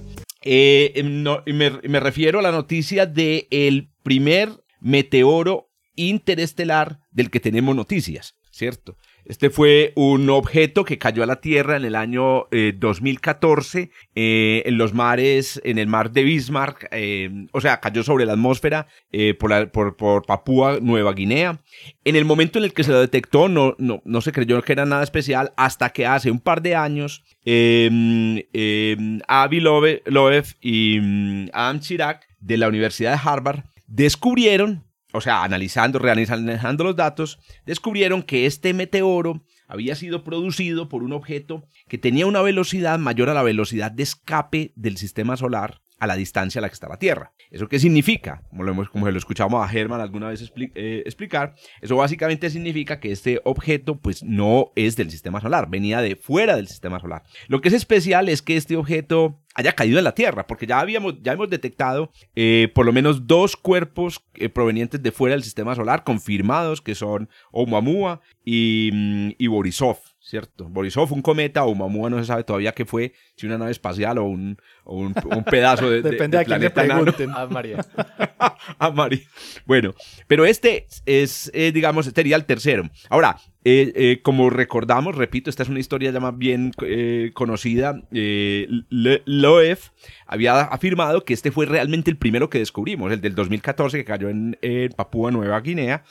no, 1.04 1.44
y 1.46 1.54
me, 1.54 1.72
me 1.84 2.00
refiero 2.00 2.40
a 2.40 2.42
la 2.42 2.52
noticia 2.52 3.06
del 3.06 3.48
el 3.52 3.90
primer 4.04 4.50
meteoro 4.80 5.70
interestelar 5.96 7.00
del 7.12 7.30
que 7.30 7.40
tenemos 7.40 7.76
noticias, 7.76 8.36
¿cierto? 8.52 8.96
Este 9.26 9.50
fue 9.50 9.92
un 9.96 10.30
objeto 10.30 10.86
que 10.86 11.00
cayó 11.00 11.24
a 11.24 11.26
la 11.26 11.42
Tierra 11.42 11.78
en 11.78 11.86
el 11.86 11.96
año 11.96 12.46
eh, 12.52 12.74
2014 12.78 13.90
eh, 14.14 14.62
en 14.66 14.78
los 14.78 14.94
mares, 14.94 15.60
en 15.64 15.80
el 15.80 15.88
mar 15.88 16.12
de 16.12 16.24
Bismarck, 16.24 16.88
eh, 16.92 17.48
o 17.52 17.60
sea, 17.60 17.80
cayó 17.80 18.04
sobre 18.04 18.26
la 18.26 18.34
atmósfera 18.34 18.88
eh, 19.12 19.34
por, 19.34 19.50
la- 19.50 19.66
por, 19.72 19.96
Papúa 20.26 20.78
Nueva 20.80 21.14
Guinea. 21.14 21.60
En 22.04 22.16
el 22.16 22.24
momento 22.26 22.60
en 22.60 22.66
el 22.66 22.74
que 22.74 22.84
se 22.84 22.92
lo 22.92 23.00
detectó 23.00 23.50
no, 23.50 23.76
no, 23.80 24.02
no 24.06 24.22
se 24.22 24.32
creyó 24.32 24.62
que 24.62 24.74
era 24.74 24.86
nada 24.86 25.04
especial 25.04 25.54
hasta 25.58 25.90
que 25.90 26.06
hace 26.06 26.30
un 26.30 26.40
par 26.40 26.62
de 26.62 26.76
años 26.76 27.24
eh, 27.46 28.46
eh, 28.54 28.96
Avi 29.28 29.60
Loeb 29.60 30.46
y 30.62 31.00
mm, 31.02 31.50
Adam 31.52 31.80
Chirac 31.80 32.28
de 32.40 32.58
la 32.58 32.68
Universidad 32.68 33.12
de 33.14 33.28
Harvard 33.30 33.64
descubrieron 33.88 34.85
o 35.16 35.22
sea, 35.22 35.44
analizando, 35.44 36.00
reanalizando 36.00 36.84
los 36.84 36.96
datos, 36.96 37.40
descubrieron 37.66 38.24
que 38.24 38.46
este 38.46 38.74
meteoro 38.74 39.44
había 39.68 39.96
sido 39.96 40.24
producido 40.24 40.90
por 40.90 41.04
un 41.04 41.14
objeto 41.14 41.68
que 41.88 41.98
tenía 41.98 42.28
una 42.28 42.42
velocidad 42.42 43.00
mayor 43.00 43.30
a 43.30 43.34
la 43.34 43.44
velocidad 43.44 43.92
de 43.92 44.04
escape 44.04 44.74
del 44.76 44.98
sistema 44.98 45.38
solar 45.38 45.82
a 46.06 46.08
la 46.08 46.16
distancia 46.16 46.60
a 46.60 46.62
la 46.62 46.70
que 46.70 46.74
está 46.74 46.88
la 46.88 46.98
Tierra. 46.98 47.34
¿Eso 47.52 47.68
qué 47.68 47.80
significa? 47.80 48.42
Como 48.50 48.64
lo, 48.64 48.90
como 48.90 49.10
lo 49.10 49.18
escuchamos 49.18 49.64
a 49.64 49.72
Herman 49.72 50.02
alguna 50.02 50.30
vez 50.30 50.52
eh, 50.58 51.04
explicar, 51.06 51.56
eso 51.82 51.98
básicamente 51.98 52.50
significa 52.50 53.00
que 53.00 53.12
este 53.12 53.42
objeto 53.44 54.00
pues 54.00 54.24
no 54.24 54.72
es 54.76 54.96
del 54.96 55.12
sistema 55.12 55.42
solar, 55.42 55.70
venía 55.70 56.02
de 56.02 56.16
fuera 56.16 56.56
del 56.56 56.68
sistema 56.68 57.00
solar. 57.00 57.24
Lo 57.48 57.62
que 57.62 57.70
es 57.70 57.74
especial 57.74 58.30
es 58.30 58.42
que 58.42 58.56
este 58.56 58.78
objeto 58.78 59.42
haya 59.56 59.74
caído 59.74 59.98
en 59.98 60.04
la 60.04 60.14
Tierra, 60.14 60.48
porque 60.48 60.68
ya 60.68 60.80
habíamos, 60.80 61.16
ya 61.22 61.34
hemos 61.34 61.50
detectado 61.50 62.12
eh, 62.36 62.70
por 62.76 62.86
lo 62.86 62.92
menos 62.94 63.26
dos 63.26 63.56
cuerpos 63.56 64.24
eh, 64.36 64.50
provenientes 64.50 65.02
de 65.02 65.12
fuera 65.12 65.36
del 65.36 65.44
sistema 65.44 65.76
solar 65.76 66.04
confirmados, 66.04 66.82
que 66.82 66.94
son 66.94 67.30
Oumuamua 67.52 68.22
y, 68.44 68.90
mm, 68.94 69.30
y 69.38 69.48
Borisov, 69.48 69.98
¿cierto? 70.28 70.68
Borisov, 70.68 71.14
un 71.14 71.22
cometa, 71.22 71.64
Oumuamua 71.66 72.10
no 72.10 72.18
se 72.20 72.26
sabe 72.26 72.44
todavía 72.44 72.72
qué 72.74 72.84
fue, 72.86 73.14
si 73.38 73.46
una 73.46 73.60
nave 73.60 73.70
espacial 73.72 74.18
o 74.18 74.24
un, 74.24 74.58
o 74.84 74.98
un, 74.98 75.14
un 75.32 75.44
pedazo 75.44 75.88
de, 75.90 76.02
de- 76.02 76.10
Depende 76.10 76.38
de 76.38 76.42
a 76.42 76.46
quién 76.46 76.62
le 76.62 76.70
pregunten. 76.72 77.30
Ah, 77.34 77.48
María. 77.50 77.86
a 78.80 78.90
Mari. 78.92 79.24
Bueno, 79.66 79.94
pero 80.28 80.46
este 80.46 80.88
es, 81.06 81.52
eh, 81.54 81.72
digamos, 81.72 82.06
sería 82.08 82.36
el 82.38 82.46
tercero. 82.46 82.90
Ahora, 83.10 83.38
eh, 83.64 83.92
eh, 83.96 84.20
como 84.24 84.50
recordamos, 84.50 85.16
repito, 85.16 85.50
esta 85.50 85.62
es 85.64 85.70
una 85.70 85.80
historia 85.80 86.10
ya 86.12 86.20
más 86.20 86.36
bien 86.38 86.72
eh, 86.84 87.32
conocida. 87.36 88.02
Eh, 88.12 88.68
Le- 88.90 89.22
Loeb 89.26 89.78
había 90.26 90.62
afirmado 90.62 91.24
que 91.24 91.34
este 91.36 91.52
fue 91.52 91.66
realmente 91.68 92.10
el 92.10 92.18
primero 92.18 92.50
que 92.50 92.58
descubrimos, 92.60 93.12
el 93.12 93.22
del 93.22 93.36
2014 93.36 93.98
que 94.00 94.06
cayó 94.06 94.30
en, 94.30 94.58
en 94.62 94.90
Papúa 94.94 95.30
Nueva 95.32 95.60
Guinea, 95.62 96.04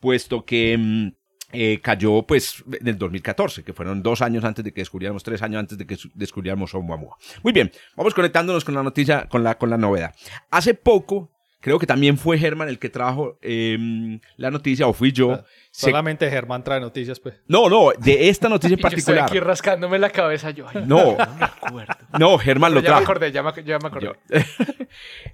puesto 0.00 0.44
que... 0.44 1.12
eh, 1.52 1.80
cayó 1.82 2.22
pues 2.22 2.64
en 2.80 2.88
el 2.88 2.98
2014, 2.98 3.62
que 3.62 3.72
fueron 3.72 4.02
dos 4.02 4.22
años 4.22 4.44
antes 4.44 4.64
de 4.64 4.72
que 4.72 4.80
descubriéramos, 4.80 5.22
tres 5.22 5.42
años 5.42 5.60
antes 5.60 5.78
de 5.78 5.86
que 5.86 5.96
descubriéramos 6.14 6.74
Oumuamua. 6.74 7.16
Muy 7.42 7.52
bien, 7.52 7.70
vamos 7.96 8.14
conectándonos 8.14 8.64
con 8.64 8.74
la 8.74 8.82
noticia, 8.82 9.28
con 9.28 9.44
la, 9.44 9.58
con 9.58 9.70
la 9.70 9.76
novedad. 9.76 10.14
Hace 10.50 10.74
poco 10.74 11.30
creo 11.62 11.78
que 11.78 11.86
también 11.86 12.18
fue 12.18 12.36
Germán 12.38 12.68
el 12.68 12.78
que 12.78 12.90
trajo 12.90 13.38
em, 13.40 14.20
la 14.36 14.50
noticia, 14.50 14.86
o 14.86 14.92
fui 14.92 15.12
yo. 15.12 15.44
Solamente 15.74 16.28
Germán 16.28 16.62
trae 16.62 16.80
noticias, 16.80 17.18
pues. 17.18 17.36
No, 17.48 17.70
no, 17.70 17.92
de 17.98 18.28
esta 18.28 18.50
noticia 18.50 18.74
en 18.74 18.80
particular. 18.80 19.20
Yo 19.20 19.24
estoy 19.24 19.38
aquí 19.38 19.44
rascándome 19.44 19.98
la 19.98 20.10
cabeza 20.10 20.50
yo. 20.50 20.66
no, 20.86 21.16
no, 22.18 22.38
Germán 22.38 22.74
lo 22.74 22.82
trajo. 22.82 23.00
Ya 23.00 23.00
me 23.00 23.04
acordé, 23.04 23.32
ya 23.32 23.42
me, 23.42 23.64
ya 23.64 23.78
me 23.78 23.88
acordé. 23.88 24.12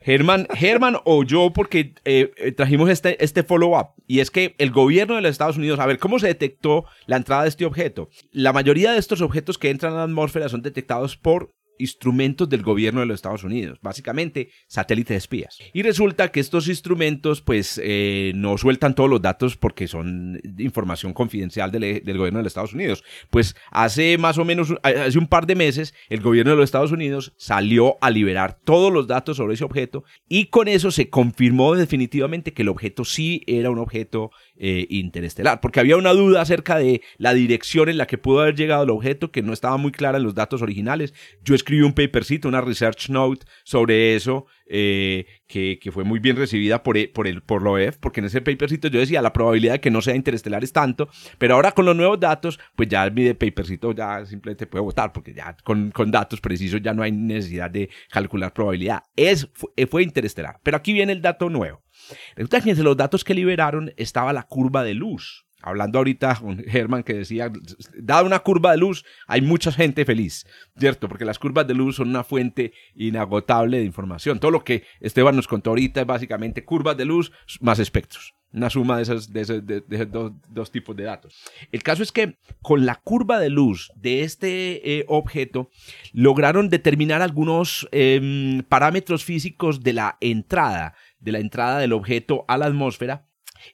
Germán, 0.01 0.47
Germán 0.55 0.97
o 1.05 1.25
yo, 1.25 1.53
porque 1.53 1.95
eh, 2.05 2.31
eh, 2.37 2.53
trajimos 2.53 2.89
este, 2.89 3.23
este 3.23 3.43
follow-up, 3.43 3.89
y 4.07 4.21
es 4.21 4.31
que 4.31 4.55
el 4.59 4.71
gobierno 4.71 5.17
de 5.17 5.23
los 5.23 5.33
Estados 5.33 5.57
Unidos, 5.57 5.81
a 5.81 5.87
ver, 5.87 5.99
¿cómo 5.99 6.21
se 6.21 6.29
detectó 6.29 6.85
la 7.07 7.17
entrada 7.17 7.43
de 7.43 7.49
este 7.49 7.65
objeto? 7.65 8.09
La 8.31 8.53
mayoría 8.53 8.93
de 8.93 8.99
estos 8.99 9.21
objetos 9.21 9.59
que 9.59 9.71
entran 9.71 9.95
a 9.95 9.97
la 9.97 10.03
atmósfera 10.05 10.49
son 10.49 10.63
detectados 10.63 11.17
por 11.17 11.53
instrumentos 11.79 12.49
del 12.49 12.63
gobierno 12.63 13.01
de 13.01 13.07
los 13.07 13.17
Estados 13.17 13.45
Unidos, 13.45 13.79
básicamente 13.83 14.51
satélites 14.67 15.17
espías. 15.17 15.59
Y 15.73 15.83
resulta 15.83 16.29
que 16.31 16.41
estos 16.41 16.69
instrumentos 16.69 17.41
pues 17.41 17.81
eh, 17.83 18.33
no 18.35 18.59
sueltan 18.59 18.95
todos 18.95 19.11
los 19.11 19.23
datos 19.23 19.57
porque 19.57 19.89
son 19.89 20.41
información 20.59 21.13
confidencial 21.13 21.71
del, 21.71 22.03
del, 22.05 22.19
gobierno 22.19 22.39
de 22.39 22.45
los 22.45 22.51
Estados 22.51 22.75
Unidos. 22.75 23.05
Pues 23.31 23.57
hace 23.71 24.19
más 24.19 24.39
o 24.39 24.45
menos, 24.45 24.75
hace 24.83 25.19
un 25.19 25.27
par 25.27 25.47
de 25.47 25.55
meses, 25.55 25.95
el 26.09 26.21
gobierno 26.21 26.53
de 26.53 26.57
los 26.57 26.65
Estados 26.65 26.93
Unidos 26.93 27.33
salió 27.37 27.97
a 28.01 28.11
liberar 28.11 28.59
todos 28.65 28.93
los 28.93 29.07
datos 29.07 29.37
sobre 29.37 29.55
ese 29.55 29.65
objeto 29.65 30.05
y 30.29 30.47
con 30.47 30.69
eso 30.69 30.91
se 30.91 31.09
confirmó 31.11 31.75
definitivamente 31.75 32.53
que 32.53 32.63
el 32.63 32.69
objeto 32.69 33.05
sí 33.05 33.43
era 33.47 33.71
un 33.71 33.79
objeto 33.79 34.31
eh, 34.61 34.87
interestelar, 34.91 35.61
porque 35.61 35.79
había 35.79 35.97
una 35.97 36.13
duda 36.13 36.41
acerca 36.41 36.77
de 36.77 37.01
la 37.17 37.33
dirección 37.33 37.89
en 37.89 37.97
la 37.97 38.09
que 38.09 38.19
pudo 38.19 38.41
haber 38.41 38.57
llegado 38.57 38.83
el 38.83 38.91
objeto 38.91 39.31
que 39.31 39.41
no 39.41 39.53
estaba 39.53 39.77
muy 39.77 39.93
clara 39.93 40.19
en 40.19 40.25
los 40.25 40.35
datos 40.35 40.63
originales. 40.63 41.15
Yo 41.45 41.55
escribí 41.55 41.83
un 41.83 41.93
papercito, 41.93 42.49
una 42.49 42.61
research 42.61 43.09
note 43.09 43.47
sobre 43.63 44.17
eso, 44.17 44.47
eh, 44.67 45.27
que, 45.47 45.79
fue 45.93 46.03
muy 46.03 46.19
bien 46.19 46.37
recibida 46.37 46.83
por, 46.83 46.97
e, 46.97 47.09
por, 47.09 47.29
el, 47.29 47.41
por 47.41 47.63
la 47.63 47.71
OEF, 47.71 47.99
porque 47.99 48.19
en 48.19 48.27
ese 48.27 48.41
papercito 48.41 48.89
yo 48.89 48.99
decía 48.99 49.23
la 49.23 49.33
probabilidad 49.33 49.75
de 49.75 49.81
que 49.81 49.93
no 49.93 50.03
sea 50.03 50.17
interestelar 50.17 50.65
es 50.65 50.73
tanto, 50.73 51.09
pero 51.39 51.55
ahora 51.55 51.73
con 51.73 51.87
los 51.87 51.95
nuevos 51.95 52.19
datos, 52.19 52.59
pues 52.75 52.89
ya 52.89 53.09
mi 53.11 53.33
papercito 53.35 53.93
ya 53.93 54.27
simplemente 54.27 54.67
puede 54.67 54.83
votar, 54.83 55.13
porque 55.13 55.33
ya 55.33 55.57
con, 55.65 55.93
datos 56.11 56.41
precisos 56.41 56.83
ya 56.83 56.93
no 56.93 57.03
hay 57.03 57.13
necesidad 57.13 57.71
de 57.71 57.89
calcular 58.11 58.53
probabilidad. 58.53 59.05
Es, 59.15 59.49
fue 59.89 60.03
interestelar. 60.03 60.59
Pero 60.63 60.77
aquí 60.77 60.93
viene 60.93 61.13
el 61.13 61.23
dato 61.23 61.49
nuevo. 61.49 61.81
Resulta 62.37 62.61
que 62.61 62.71
entre 62.71 62.85
los 62.85 62.97
datos 62.97 63.25
que 63.25 63.35
liberaron 63.35 63.93
estaba 63.97 64.33
la 64.33 64.45
curva 64.45 64.83
de 64.83 64.95
luz. 64.95 65.45
Hablando 65.61 65.99
ahorita 65.99 66.37
con 66.37 66.59
Germán 66.59 67.03
que 67.03 67.15
decía, 67.15 67.51
dada 67.97 68.23
una 68.23 68.39
curva 68.39 68.71
de 68.71 68.79
luz, 68.79 69.05
hay 69.27 69.41
mucha 69.41 69.73
gente 69.73 70.05
feliz, 70.05 70.47
¿cierto? 70.79 71.09
Porque 71.09 71.25
las 71.25 71.41
curvas 71.41 71.67
de 71.67 71.75
luz 71.75 71.97
son 71.97 72.11
una 72.11 72.23
fuente 72.23 72.73
inagotable 72.95 73.79
de 73.79 73.85
información. 73.85 74.39
Todo 74.39 74.53
lo 74.53 74.63
que 74.63 74.85
Esteban 75.01 75.35
nos 75.35 75.49
contó 75.49 75.71
ahorita 75.71 76.03
es 76.03 76.07
básicamente 76.07 76.65
curvas 76.65 76.97
de 76.97 77.07
luz 77.07 77.33
más 77.61 77.81
espectros. 77.81 78.35
Una 78.51 78.71
suma 78.71 78.97
de 78.97 79.03
esos, 79.03 79.31
dos, 80.49 80.71
tipos 80.71 80.97
de 80.97 81.05
datos. 81.05 81.37
El 81.71 81.83
caso 81.83 82.03
es 82.03 82.13
que 82.13 82.39
con 82.63 82.87
la 82.87 82.95
curva 82.95 83.39
de 83.39 83.51
luz 83.51 83.91
de 83.95 84.23
este 84.23 85.01
eh, 85.01 85.05
objeto 85.07 85.71
lograron 86.15 86.71
determinar 86.71 87.21
algunos 87.21 87.87
em, 87.93 88.63
parámetros 88.63 89.23
físicos 89.23 89.83
de 89.83 89.93
la 89.93 90.17
entrada 90.21 90.95
de 91.21 91.33
la 91.33 91.39
entrada 91.39 91.79
del 91.79 91.93
objeto 91.93 92.45
a 92.49 92.59
la 92.59 92.67
atmósfera, 92.67 93.29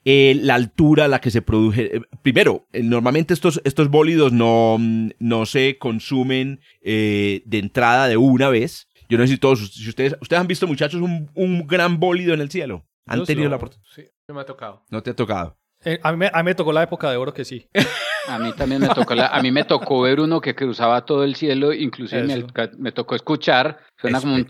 eh, 0.05 0.39
la 0.41 0.55
altura 0.55 1.05
a 1.05 1.09
la 1.09 1.21
que 1.21 1.31
se 1.31 1.43
produce. 1.43 1.97
Eh, 1.97 2.01
primero, 2.23 2.67
eh, 2.73 2.83
normalmente 2.83 3.35
estos, 3.35 3.61
estos 3.65 3.89
bólidos 3.89 4.33
no, 4.33 4.77
no 4.79 5.47
se 5.47 5.79
consumen 5.79 6.61
de 6.83 7.43
entrada 7.51 8.09
de 8.09 8.17
una 8.17 8.49
vez. 8.49 8.89
Yo 9.09 9.19
no 9.19 9.27
sé 9.27 9.35
si 9.35 9.39
todos, 9.39 9.75
si 9.75 9.89
ustedes, 9.89 10.17
ustedes 10.21 10.41
han 10.41 10.47
visto, 10.47 10.67
muchachos, 10.67 11.01
un, 11.01 11.31
un 11.35 11.67
gran 11.67 12.01
bólido 12.01 12.35
en 12.35 12.41
el 12.41 12.51
cielo. 12.51 12.87
¿Han 13.07 13.25
tenido 13.25 13.51
la 13.51 13.57
oportunidad? 13.57 13.91
Sí, 13.95 14.05
me 14.33 14.41
ha 14.41 14.47
tocado. 14.47 14.83
¿No 14.91 15.03
te 15.03 15.11
ha 15.11 15.17
tocado? 15.17 15.59
a, 16.03 16.13
mí, 16.13 16.27
a, 16.33 16.43
mí, 16.43 16.45
me 16.45 16.55
tocó 16.55 16.73
la 16.73 16.83
época 16.83 17.11
de 17.11 17.19
oro 17.19 17.35
que 17.35 17.45
sí. 17.45 17.69
A 18.27 18.39
mí 18.39 18.53
también 18.55 18.81
me 18.81 18.89
tocó, 18.89 19.15
la, 19.15 19.27
a 19.27 19.43
mí 19.43 19.51
me 19.51 19.65
tocó 19.65 20.01
ver 20.01 20.19
uno 20.19 20.41
que 20.41 20.55
cruzaba 20.55 21.05
todo 21.05 21.25
el 21.25 21.35
cielo, 21.35 21.75
inclusive 21.75 22.23
me, 22.23 22.47
me, 22.79 22.91
tocó 22.91 23.15
escuchar, 23.15 23.81
suena 24.01 24.19
como 24.19 24.37
un... 24.37 24.49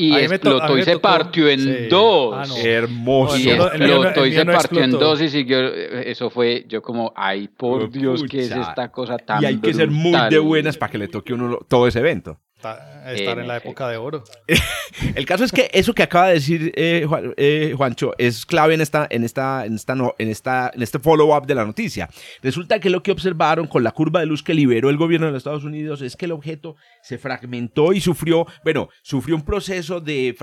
Y 0.00 0.16
explotó 0.16 0.78
y 0.78 0.82
se 0.82 0.98
partió 0.98 1.48
en 1.48 1.88
dos. 1.88 2.34
Ah, 2.50 2.60
Hermoso. 2.62 3.38
Y 3.38 3.50
explotó 3.50 4.26
y 4.26 4.32
se 4.32 4.46
partió 4.46 4.82
en 4.82 4.90
dos 4.92 5.20
y 5.20 5.28
siguió. 5.28 5.60
Eso 5.74 6.30
fue 6.30 6.64
yo 6.68 6.80
como, 6.82 7.12
ay, 7.14 7.48
por 7.48 7.90
Dios, 7.90 8.24
¿qué 8.28 8.40
es 8.40 8.50
esta 8.50 8.90
cosa 8.90 9.18
tan 9.18 9.42
Y 9.42 9.46
hay 9.46 9.58
que 9.58 9.74
ser 9.74 9.90
muy 9.90 10.18
de 10.30 10.38
buenas 10.38 10.76
para 10.76 10.92
que 10.92 10.98
le 10.98 11.08
toque 11.08 11.34
uno 11.34 11.58
todo 11.68 11.86
ese 11.86 11.98
evento. 11.98 12.40
Estar 12.60 13.38
en 13.38 13.48
la 13.48 13.56
época 13.56 13.88
de 13.88 13.96
oro. 13.96 14.22
el 15.14 15.24
caso 15.24 15.44
es 15.44 15.52
que 15.52 15.70
eso 15.72 15.94
que 15.94 16.02
acaba 16.02 16.28
de 16.28 16.34
decir 16.34 16.72
eh, 16.76 17.06
eh, 17.36 17.74
Juancho 17.76 18.12
es 18.18 18.44
clave 18.44 18.74
en 18.74 18.82
esta, 18.82 19.06
en 19.10 19.24
esta, 19.24 19.64
en 19.64 19.74
esta, 19.74 19.94
en 20.18 20.28
esta, 20.28 20.70
en 20.74 20.82
este 20.82 20.98
follow-up 20.98 21.46
de 21.46 21.54
la 21.54 21.64
noticia. 21.64 22.08
Resulta 22.42 22.78
que 22.78 22.90
lo 22.90 23.02
que 23.02 23.12
observaron 23.12 23.66
con 23.66 23.82
la 23.82 23.92
curva 23.92 24.20
de 24.20 24.26
luz 24.26 24.42
que 24.42 24.52
liberó 24.52 24.90
el 24.90 24.98
gobierno 24.98 25.26
de 25.26 25.32
los 25.32 25.40
Estados 25.40 25.64
Unidos 25.64 26.02
es 26.02 26.16
que 26.16 26.26
el 26.26 26.32
objeto 26.32 26.76
se 27.02 27.16
fragmentó 27.16 27.92
y 27.92 28.00
sufrió, 28.00 28.46
bueno, 28.62 28.90
sufrió 29.02 29.36
un 29.36 29.42
proceso 29.42 30.00
de, 30.00 30.36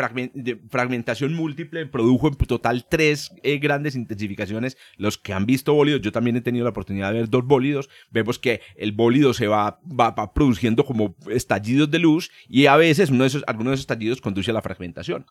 fragmentación 0.70 1.34
múltiple, 1.34 1.86
produjo 1.86 2.28
en 2.28 2.36
total 2.36 2.86
tres 2.90 3.32
eh, 3.44 3.60
grandes 3.60 3.96
intensificaciones. 3.96 4.78
Los 4.98 5.18
que 5.18 5.34
han 5.34 5.46
visto 5.46 5.74
bólidos, 5.74 6.02
yo 6.02 6.12
también 6.12 6.36
he 6.38 6.42
tenido 6.42 6.64
la 6.64 6.72
oportunidad 6.72 7.12
de 7.12 7.20
ver 7.20 7.30
dos 7.30 7.46
bólidos, 7.46 7.90
vemos 8.10 8.40
que 8.40 8.62
el 8.76 8.92
bólido 8.92 9.34
se 9.34 9.48
va, 9.48 9.80
va, 9.88 10.12
va 10.12 10.34
produciendo 10.34 10.84
como 10.84 11.16
estallidos 11.30 11.92
de 11.92 12.00
luz 12.00 12.07
y 12.48 12.66
a 12.66 12.76
veces 12.76 13.10
uno 13.10 13.24
de 13.24 13.28
esos, 13.28 13.44
algunos 13.48 13.72
de 13.72 13.76
esos 13.76 13.84
estallidos 13.84 14.22
conduce 14.22 14.52
a 14.52 14.54
la 14.54 14.62
fragmentación. 14.62 15.26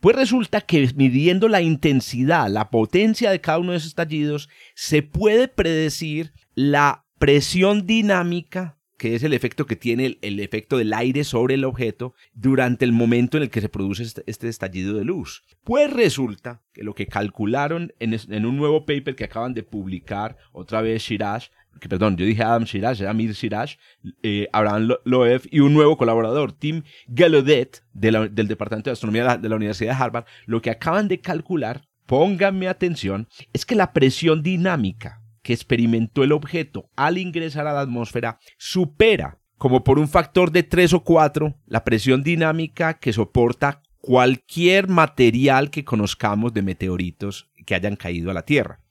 Pues 0.00 0.16
resulta 0.16 0.60
que 0.60 0.90
midiendo 0.94 1.48
la 1.48 1.62
intensidad, 1.62 2.48
la 2.48 2.70
potencia 2.70 3.30
de 3.30 3.40
cada 3.40 3.58
uno 3.58 3.72
de 3.72 3.78
esos 3.78 3.88
estallidos, 3.88 4.48
se 4.74 5.02
puede 5.02 5.48
predecir 5.48 6.32
la 6.54 7.04
presión 7.18 7.86
dinámica 7.86 8.78
que 9.02 9.16
es 9.16 9.24
el 9.24 9.32
efecto 9.32 9.66
que 9.66 9.74
tiene 9.74 10.16
el, 10.22 10.38
efecto 10.38 10.76
del 10.76 10.92
aire 10.92 11.24
sobre 11.24 11.54
el 11.54 11.64
objeto 11.64 12.14
durante 12.34 12.84
el 12.84 12.92
momento 12.92 13.36
en 13.36 13.42
el 13.42 13.50
que 13.50 13.60
se 13.60 13.68
produce 13.68 14.04
este, 14.04 14.22
este 14.26 14.48
estallido 14.48 14.94
de 14.94 15.04
luz. 15.04 15.42
Pues 15.64 15.92
resulta 15.92 16.62
que 16.72 16.84
lo 16.84 16.94
que 16.94 17.08
calcularon 17.08 17.92
en, 17.98 18.46
un 18.46 18.56
nuevo 18.56 18.86
paper 18.86 19.16
que 19.16 19.24
acaban 19.24 19.54
de 19.54 19.64
publicar 19.64 20.36
otra 20.52 20.82
vez 20.82 21.02
Shiraj 21.02 21.48
perdón, 21.88 22.16
yo 22.16 22.24
dije 22.24 22.42
Adam 22.42 22.64
Shiraj, 22.64 23.00
era 23.00 23.10
Amir 23.10 23.32
Shiraj, 23.32 23.76
eh, 24.22 24.48
Abraham 24.52 24.90
Loeb 25.04 25.42
y 25.50 25.60
un 25.60 25.74
nuevo 25.74 25.96
colaborador, 25.96 26.52
Tim 26.52 26.82
Gallaudet, 27.08 27.82
del 27.92 28.48
Departamento 28.48 28.90
de 28.90 28.92
Astronomía 28.92 29.36
de 29.36 29.48
la 29.48 29.56
Universidad 29.56 29.96
de 29.96 30.02
Harvard, 30.02 30.24
lo 30.46 30.62
que 30.62 30.70
acaban 30.70 31.08
de 31.08 31.20
calcular, 31.20 31.82
pónganme 32.06 32.68
atención, 32.68 33.28
es 33.52 33.66
que 33.66 33.74
la 33.74 33.92
presión 33.92 34.42
dinámica 34.42 35.22
que 35.42 35.52
experimentó 35.52 36.22
el 36.22 36.32
objeto 36.32 36.88
al 36.96 37.18
ingresar 37.18 37.66
a 37.66 37.72
la 37.72 37.80
atmósfera 37.80 38.38
supera, 38.58 39.38
como 39.58 39.84
por 39.84 39.98
un 39.98 40.08
factor 40.08 40.52
de 40.52 40.62
3 40.62 40.94
o 40.94 41.04
4, 41.04 41.54
la 41.66 41.84
presión 41.84 42.22
dinámica 42.22 42.94
que 42.94 43.12
soporta 43.12 43.82
cualquier 43.98 44.88
material 44.88 45.70
que 45.70 45.84
conozcamos 45.84 46.52
de 46.52 46.62
meteoritos 46.62 47.50
que 47.64 47.74
hayan 47.74 47.96
caído 47.96 48.30
a 48.30 48.34
la 48.34 48.42
Tierra. 48.42 48.81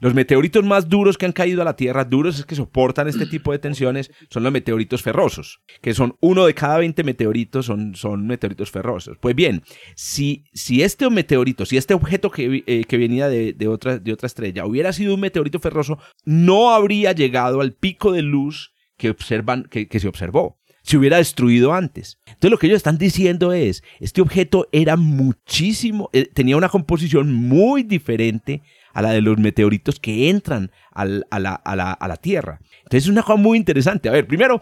Los 0.00 0.14
meteoritos 0.14 0.64
más 0.64 0.88
duros 0.88 1.18
que 1.18 1.26
han 1.26 1.32
caído 1.32 1.62
a 1.62 1.64
la 1.64 1.76
Tierra, 1.76 2.04
duros 2.04 2.38
es 2.38 2.46
que 2.46 2.54
soportan 2.54 3.08
este 3.08 3.26
tipo 3.26 3.52
de 3.52 3.58
tensiones, 3.58 4.10
son 4.30 4.42
los 4.42 4.52
meteoritos 4.52 5.02
ferrosos, 5.02 5.60
que 5.80 5.94
son 5.94 6.16
uno 6.20 6.46
de 6.46 6.54
cada 6.54 6.78
20 6.78 7.02
meteoritos 7.04 7.66
son, 7.66 7.94
son 7.94 8.26
meteoritos 8.26 8.70
ferrosos. 8.70 9.16
Pues 9.20 9.34
bien, 9.34 9.62
si, 9.94 10.44
si 10.52 10.82
este 10.82 11.08
meteorito, 11.10 11.66
si 11.66 11.76
este 11.76 11.94
objeto 11.94 12.30
que, 12.30 12.62
eh, 12.66 12.84
que 12.84 12.98
venía 12.98 13.28
de, 13.28 13.52
de, 13.52 13.68
otra, 13.68 13.98
de 13.98 14.12
otra 14.12 14.26
estrella 14.26 14.66
hubiera 14.66 14.92
sido 14.92 15.14
un 15.14 15.20
meteorito 15.20 15.58
ferroso, 15.60 15.98
no 16.24 16.70
habría 16.70 17.12
llegado 17.12 17.60
al 17.60 17.72
pico 17.72 18.12
de 18.12 18.22
luz 18.22 18.74
que, 18.96 19.10
observan, 19.10 19.64
que, 19.64 19.88
que 19.88 20.00
se 20.00 20.08
observó 20.08 20.58
se 20.84 20.98
hubiera 20.98 21.16
destruido 21.16 21.72
antes. 21.72 22.18
Entonces 22.26 22.50
lo 22.50 22.58
que 22.58 22.66
ellos 22.66 22.76
están 22.76 22.98
diciendo 22.98 23.52
es, 23.52 23.82
este 24.00 24.20
objeto 24.20 24.68
era 24.70 24.96
muchísimo, 24.96 26.10
eh, 26.12 26.26
tenía 26.26 26.58
una 26.58 26.68
composición 26.68 27.32
muy 27.32 27.82
diferente 27.82 28.62
a 28.94 29.02
la 29.02 29.10
de 29.10 29.20
los 29.20 29.36
meteoritos 29.38 30.00
que 30.00 30.30
entran 30.30 30.70
a, 30.92 31.04
la, 31.04 32.16
Tierra. 32.20 32.60
Entonces 32.78 33.04
es 33.04 33.08
una 33.08 33.22
cosa 33.22 33.36
muy 33.36 33.58
interesante. 33.58 34.08
A 34.08 34.12
ver, 34.12 34.26
primero, 34.26 34.60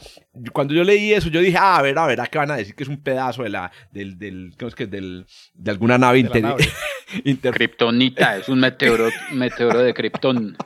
cuando 0.53 0.75
yo 0.75 0.83
leí 0.83 1.13
eso, 1.13 1.29
yo 1.29 1.41
dije, 1.41 1.59
ah, 1.59 1.77
a 1.77 1.83
ver, 1.83 1.97
a 1.99 2.07
ver, 2.07 2.21
¿a 2.21 2.27
qué 2.27 2.39
van 2.39 2.51
a 2.51 2.57
decir 2.57 2.75
que 2.75 2.83
es 2.83 2.89
un 2.89 2.97
pedazo 2.97 3.43
de 3.43 3.51
la, 3.51 3.71
del, 3.93 4.19
del 4.19 4.55
¿cómo 4.59 4.69
es 4.69 4.75
que? 4.75 4.87
Del, 4.87 5.27
de 5.55 5.71
alguna 5.71 5.99
nave, 5.99 6.19
inter... 7.25 7.53
Kryptonita, 7.53 8.39
es 8.39 8.49
un 8.49 8.59
meteoro, 8.59 9.11
meteoro 9.33 9.81
de 9.81 9.93
Krypton. 9.93 10.57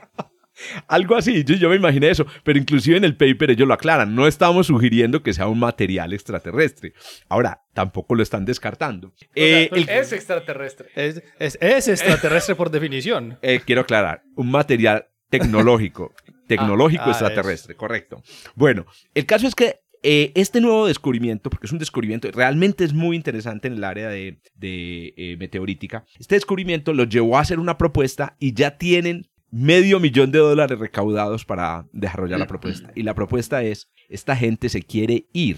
Algo 0.87 1.15
así, 1.15 1.43
yo, 1.43 1.69
me 1.69 1.75
imaginé 1.75 2.09
eso, 2.09 2.25
pero 2.43 2.59
inclusive 2.59 2.97
en 2.97 3.03
el 3.03 3.15
paper 3.15 3.51
ellos 3.51 3.67
lo 3.67 3.73
aclaran, 3.73 4.15
no 4.15 4.27
estamos 4.27 4.67
sugiriendo 4.67 5.23
que 5.23 5.33
sea 5.33 5.47
un 5.47 5.59
material 5.59 6.13
extraterrestre. 6.13 6.93
Ahora, 7.29 7.63
tampoco 7.73 8.15
lo 8.15 8.23
están 8.23 8.45
descartando. 8.45 9.13
Eh, 9.35 9.69
es 9.87 10.11
extraterrestre. 10.13 10.89
Es, 10.95 11.21
es, 11.39 11.87
extraterrestre 11.87 12.55
por 12.55 12.71
definición. 12.71 13.37
Eh, 13.47 13.61
quiero 13.65 13.81
aclarar, 13.81 14.23
un 14.35 14.51
material 14.51 15.07
tecnológico, 15.29 16.13
tecnológico 16.47 17.03
ah, 17.03 17.07
ah, 17.07 17.11
extraterrestre, 17.11 17.75
correcto. 17.75 18.21
Bueno, 18.55 18.85
el 19.13 19.25
caso 19.25 19.47
es 19.47 19.55
que 19.55 19.81
eh, 20.03 20.31
este 20.35 20.61
nuevo 20.61 20.87
descubrimiento, 20.87 21.49
porque 21.49 21.65
es 21.65 21.71
un 21.71 21.79
descubrimiento, 21.79 22.29
realmente 22.31 22.83
es 22.83 22.93
muy 22.93 23.15
interesante 23.15 23.67
en 23.67 23.75
el 23.75 23.83
área 23.83 24.09
de, 24.09 24.39
eh, 24.61 25.35
meteorítica, 25.39 26.05
este 26.19 26.35
descubrimiento 26.35 26.93
los 26.93 27.09
llevó 27.09 27.37
a 27.37 27.41
hacer 27.41 27.59
una 27.59 27.77
propuesta 27.77 28.35
y 28.39 28.53
ya 28.53 28.77
tienen 28.77 29.27
medio 29.49 29.99
millón 29.99 30.31
de 30.31 30.39
dólares 30.39 30.77
recaudados 30.79 31.45
para 31.45 31.87
desarrollar 31.91 32.39
la 32.39 32.47
propuesta. 32.47 32.91
Y 32.95 33.03
la 33.03 33.13
propuesta 33.13 33.63
es, 33.63 33.89
esta 34.09 34.35
gente 34.35 34.69
se 34.69 34.83
quiere 34.83 35.27
ir 35.33 35.57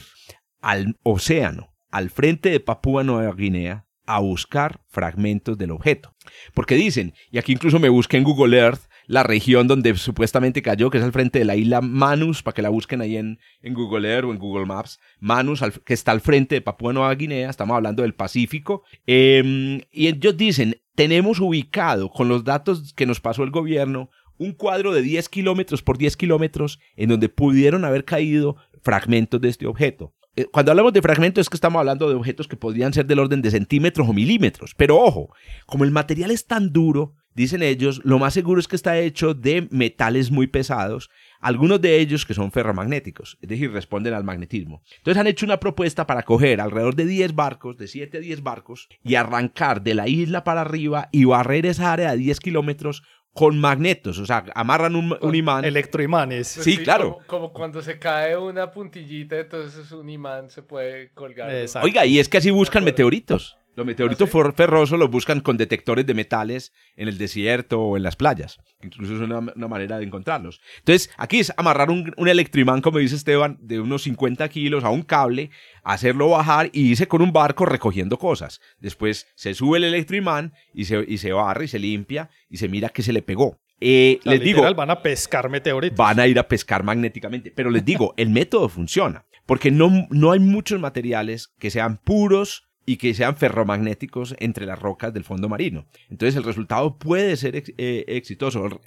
al 0.62 0.98
océano, 1.04 1.74
al 1.90 2.10
frente 2.10 2.50
de 2.50 2.60
Papúa 2.60 3.04
Nueva 3.04 3.34
Guinea, 3.34 3.86
a 4.06 4.20
buscar 4.20 4.82
fragmentos 4.88 5.58
del 5.58 5.72
objeto. 5.72 6.16
Porque 6.56 6.76
dicen, 6.76 7.14
y 7.32 7.38
aquí 7.38 7.52
incluso 7.52 7.80
me 7.80 7.90
busqué 7.90 8.18
en 8.18 8.24
Google 8.24 8.58
Earth, 8.58 8.82
la 9.06 9.24
región 9.24 9.68
donde 9.68 9.96
supuestamente 9.96 10.62
cayó, 10.62 10.90
que 10.90 10.98
es 10.98 11.04
al 11.04 11.12
frente 11.12 11.40
de 11.40 11.46
la 11.46 11.56
isla 11.56 11.82
Manus, 11.82 12.44
para 12.44 12.54
que 12.54 12.62
la 12.62 12.70
busquen 12.70 13.02
ahí 13.02 13.18
en, 13.18 13.40
en 13.62 13.74
Google 13.74 14.08
Earth 14.08 14.26
o 14.26 14.32
en 14.32 14.40
Google 14.40 14.66
Maps. 14.66 15.00
Manus, 15.20 15.64
que 15.84 15.94
está 15.94 16.12
al 16.12 16.22
frente 16.22 16.56
de 16.56 16.62
Papúa 16.62 16.94
Nueva 16.94 17.14
Guinea, 17.14 17.50
estamos 17.50 17.76
hablando 17.76 18.02
del 18.02 18.16
Pacífico. 18.16 18.84
Em, 19.06 19.82
y 19.92 20.08
ellos 20.08 20.38
dicen, 20.38 20.76
tenemos 21.00 21.40
ubicado 21.40 22.10
con 22.10 22.28
los 22.28 22.44
datos 22.44 22.92
que 22.92 23.06
nos 23.06 23.22
pasó 23.22 23.44
el 23.44 23.52
gobierno 23.52 24.10
un 24.38 24.52
cuadro 24.52 24.92
de 24.92 25.02
10 25.02 25.30
kilómetros 25.30 25.82
por 25.82 25.98
10 25.98 26.18
kilómetros 26.18 26.78
en 26.98 27.08
donde 27.08 27.30
pudieron 27.30 27.86
haber 27.86 28.04
caído 28.04 28.58
fragmentos 28.82 29.40
de 29.40 29.48
este 29.48 29.66
objeto. 29.66 30.14
Eh, 30.36 30.48
cuando 30.52 30.74
hablamos 30.74 30.92
de 30.92 31.02
fragmentos 31.02 31.44
es 31.44 31.50
que 31.50 31.56
estamos 31.56 31.80
hablando 31.80 32.10
de 32.10 32.16
objetos 32.16 32.50
que 32.50 32.58
podrían 32.58 32.92
ser 32.92 33.06
del 33.06 33.20
orden 33.20 33.42
de 33.42 33.50
centímetros 33.50 34.10
o 34.10 34.12
milímetros. 34.12 34.76
Pero 34.76 34.98
ojo, 34.98 35.34
como 35.66 35.86
el 35.86 35.92
material 35.92 36.32
es 36.32 36.46
tan 36.48 36.74
duro, 36.74 37.16
Dicen 37.40 37.64
ellos, 37.64 38.02
lo 38.04 38.20
más 38.20 38.34
seguro 38.34 38.60
es 38.60 38.68
que 38.68 38.76
está 38.76 38.98
hecho 38.98 39.34
de 39.34 39.68
metales 39.72 40.30
muy 40.30 40.48
pesados, 40.48 41.10
algunos 41.40 41.82
de 41.82 42.00
ellos 42.00 42.26
que 42.26 42.34
son 42.34 42.52
ferromagnéticos, 42.52 43.38
es 43.42 43.50
decir, 43.50 43.72
responden 43.72 44.14
al 44.14 44.24
magnetismo. 44.24 44.82
Entonces 44.98 45.20
han 45.20 45.28
hecho 45.28 45.46
una 45.46 45.60
propuesta 45.60 46.06
para 46.06 46.24
coger 46.24 46.62
alrededor 46.62 46.96
de 46.96 47.06
10 47.06 47.36
barcos, 47.36 47.78
de 47.78 47.88
7 47.88 48.18
a 48.18 48.22
10 48.22 48.44
barcos, 48.44 48.90
y 49.04 49.16
arrancar 49.16 49.82
de 49.82 49.94
la 49.94 50.08
isla 50.08 50.44
para 50.44 50.62
arriba 50.62 51.10
y 51.12 51.26
barrer 51.26 51.66
esa 51.66 51.94
área 51.94 52.12
de 52.12 52.18
10 52.18 52.40
kilómetros 52.40 53.04
con 53.34 53.60
magnetos, 53.60 54.18
o 54.20 54.26
sea, 54.26 54.44
amarran 54.56 54.96
un, 54.96 55.36
imán. 55.36 55.64
Electroimanes. 55.64 56.56
Pues 56.56 56.66
sí, 56.66 56.78
claro. 56.78 57.20
Como, 57.28 57.54
cuando 57.54 57.82
se 57.82 58.00
cae 58.00 58.36
una 58.36 58.72
puntillita, 58.72 59.38
entonces 59.38 59.92
un 59.92 60.10
imán 60.10 60.50
se 60.50 60.64
puede 60.64 61.12
colgar. 61.12 61.50
Oiga, 61.82 62.06
y 62.06 62.20
es 62.20 62.28
que 62.28 62.40
así 62.40 62.50
buscan 62.50 62.84
meteoritos. 62.84 63.59
Los 63.76 63.86
meteoritos 63.86 64.30
¿Ah, 64.34 64.52
ferrosos 64.54 65.00
los 65.00 65.10
buscan 65.10 65.40
con 65.40 65.56
detectores 65.56 66.06
de 66.06 66.14
metales 66.14 66.74
en 66.98 67.08
el 67.08 67.18
desierto 67.18 67.80
o 67.80 67.98
en 67.98 68.04
las 68.04 68.16
playas. 68.16 68.60
Incluso 68.84 69.16
es 69.16 69.22
una, 69.22 69.68
manera 69.68 69.98
de 69.98 70.06
encontrarlos. 70.06 70.60
Entonces, 70.80 71.10
aquí 71.18 71.40
es 71.40 71.54
amarrar 71.56 71.90
un, 71.90 72.14
electroimán, 72.28 72.82
como 72.82 72.98
dice 72.98 73.16
Esteban, 73.16 73.58
de 73.62 73.80
unos 73.80 74.04
50 74.04 74.48
kilos 74.50 74.84
a 74.84 74.90
un 74.90 75.04
cable, 75.04 75.50
hacerlo 75.84 76.30
bajar 76.30 76.70
y 76.74 76.90
irse 76.90 77.08
con 77.08 77.22
un 77.22 77.32
barco 77.32 77.66
recogiendo 77.66 78.18
cosas. 78.18 78.60
Después 78.80 79.28
se 79.36 79.54
sube 79.54 79.78
el 79.78 79.86
electroimán 79.86 80.54
y 80.74 80.86
se, 80.86 81.06
y 81.08 81.18
se 81.18 81.32
barra 81.32 81.64
y 81.64 81.68
se 81.68 81.80
limpia 81.80 82.30
y 82.50 82.58
se 82.58 82.68
mira 82.68 82.90
que 82.90 83.04
se 83.04 83.14
le 83.14 83.22
pegó. 83.22 83.60
Eh, 83.82 84.20
les 84.24 84.42
digo, 84.42 84.74
van 84.76 84.90
a 84.90 85.02
pescar 85.02 85.50
meteoritos. 85.50 85.98
Van 85.98 86.20
a 86.20 86.28
ir 86.28 86.38
a 86.38 86.48
pescar 86.48 86.84
magnéticamente. 86.84 87.52
Pero 87.52 87.70
les 87.70 87.86
digo, 87.86 88.14
el 88.18 88.30
método 88.30 88.68
funciona. 88.68 89.26
Porque 89.46 89.72
no, 89.72 90.08
no 90.10 90.32
hay 90.32 90.40
muchos 90.40 90.80
materiales 90.80 91.54
que 91.60 91.72
sean 91.72 91.98
puros 91.98 92.69
y 92.90 92.98
que 92.98 93.14
sean 93.14 93.36
ferromagnéticos 93.36 94.36
entre 94.40 94.66
las 94.66 94.80
rocas 94.80 95.14
del 95.14 95.24
fondo 95.24 95.48
marino. 95.48 95.86
Entonces 96.10 96.36
el 96.36 96.44
resultado 96.44 96.98
puede 96.98 97.38
ser 97.38 97.64
eh, 97.78 98.04
exitoso. 98.08 98.82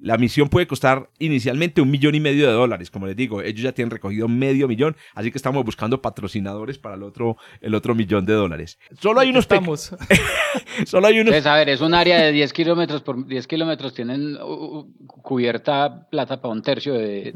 la 0.00 0.16
misión 0.16 0.48
puede 0.48 0.66
costar 0.66 1.10
inicialmente 1.18 1.82
un 1.82 1.90
millón 1.90 2.14
y 2.14 2.20
medio 2.20 2.46
de 2.46 2.54
dólares. 2.54 2.90
Como 2.90 3.06
les 3.06 3.14
digo, 3.14 3.42
ellos 3.42 3.60
ya 3.60 3.72
tienen 3.72 3.90
recogido 3.90 4.28
medio 4.28 4.66
millón, 4.66 4.96
así 5.14 5.30
que 5.30 5.36
estamos 5.36 5.62
buscando 5.62 6.00
patrocinadores 6.00 6.78
para 6.78 6.94
el 6.94 7.02
otro, 7.02 7.36
el 7.60 7.74
otro 7.74 7.94
millón 7.94 8.24
de 8.24 8.32
dólares. 8.32 8.78
Solo 8.98 9.20
hay 9.20 9.28
unos... 9.28 9.44
Estamos. 9.44 9.94
Solo 10.86 11.06
hay 11.06 11.20
unos... 11.20 11.44
a 11.44 11.56
ver, 11.56 11.68
es 11.68 11.82
un 11.82 11.92
área 11.92 12.18
de 12.18 12.32
10 12.32 12.50
kilómetros 12.54 13.02
por 13.02 13.26
10 13.26 13.46
kilómetros, 13.46 13.92
tienen 13.92 14.36
uh, 14.36 14.78
uh, 14.78 15.06
cubierta 15.06 16.08
plata 16.08 16.40
para 16.40 16.54
un 16.54 16.62
tercio 16.62 16.94
del 16.94 17.34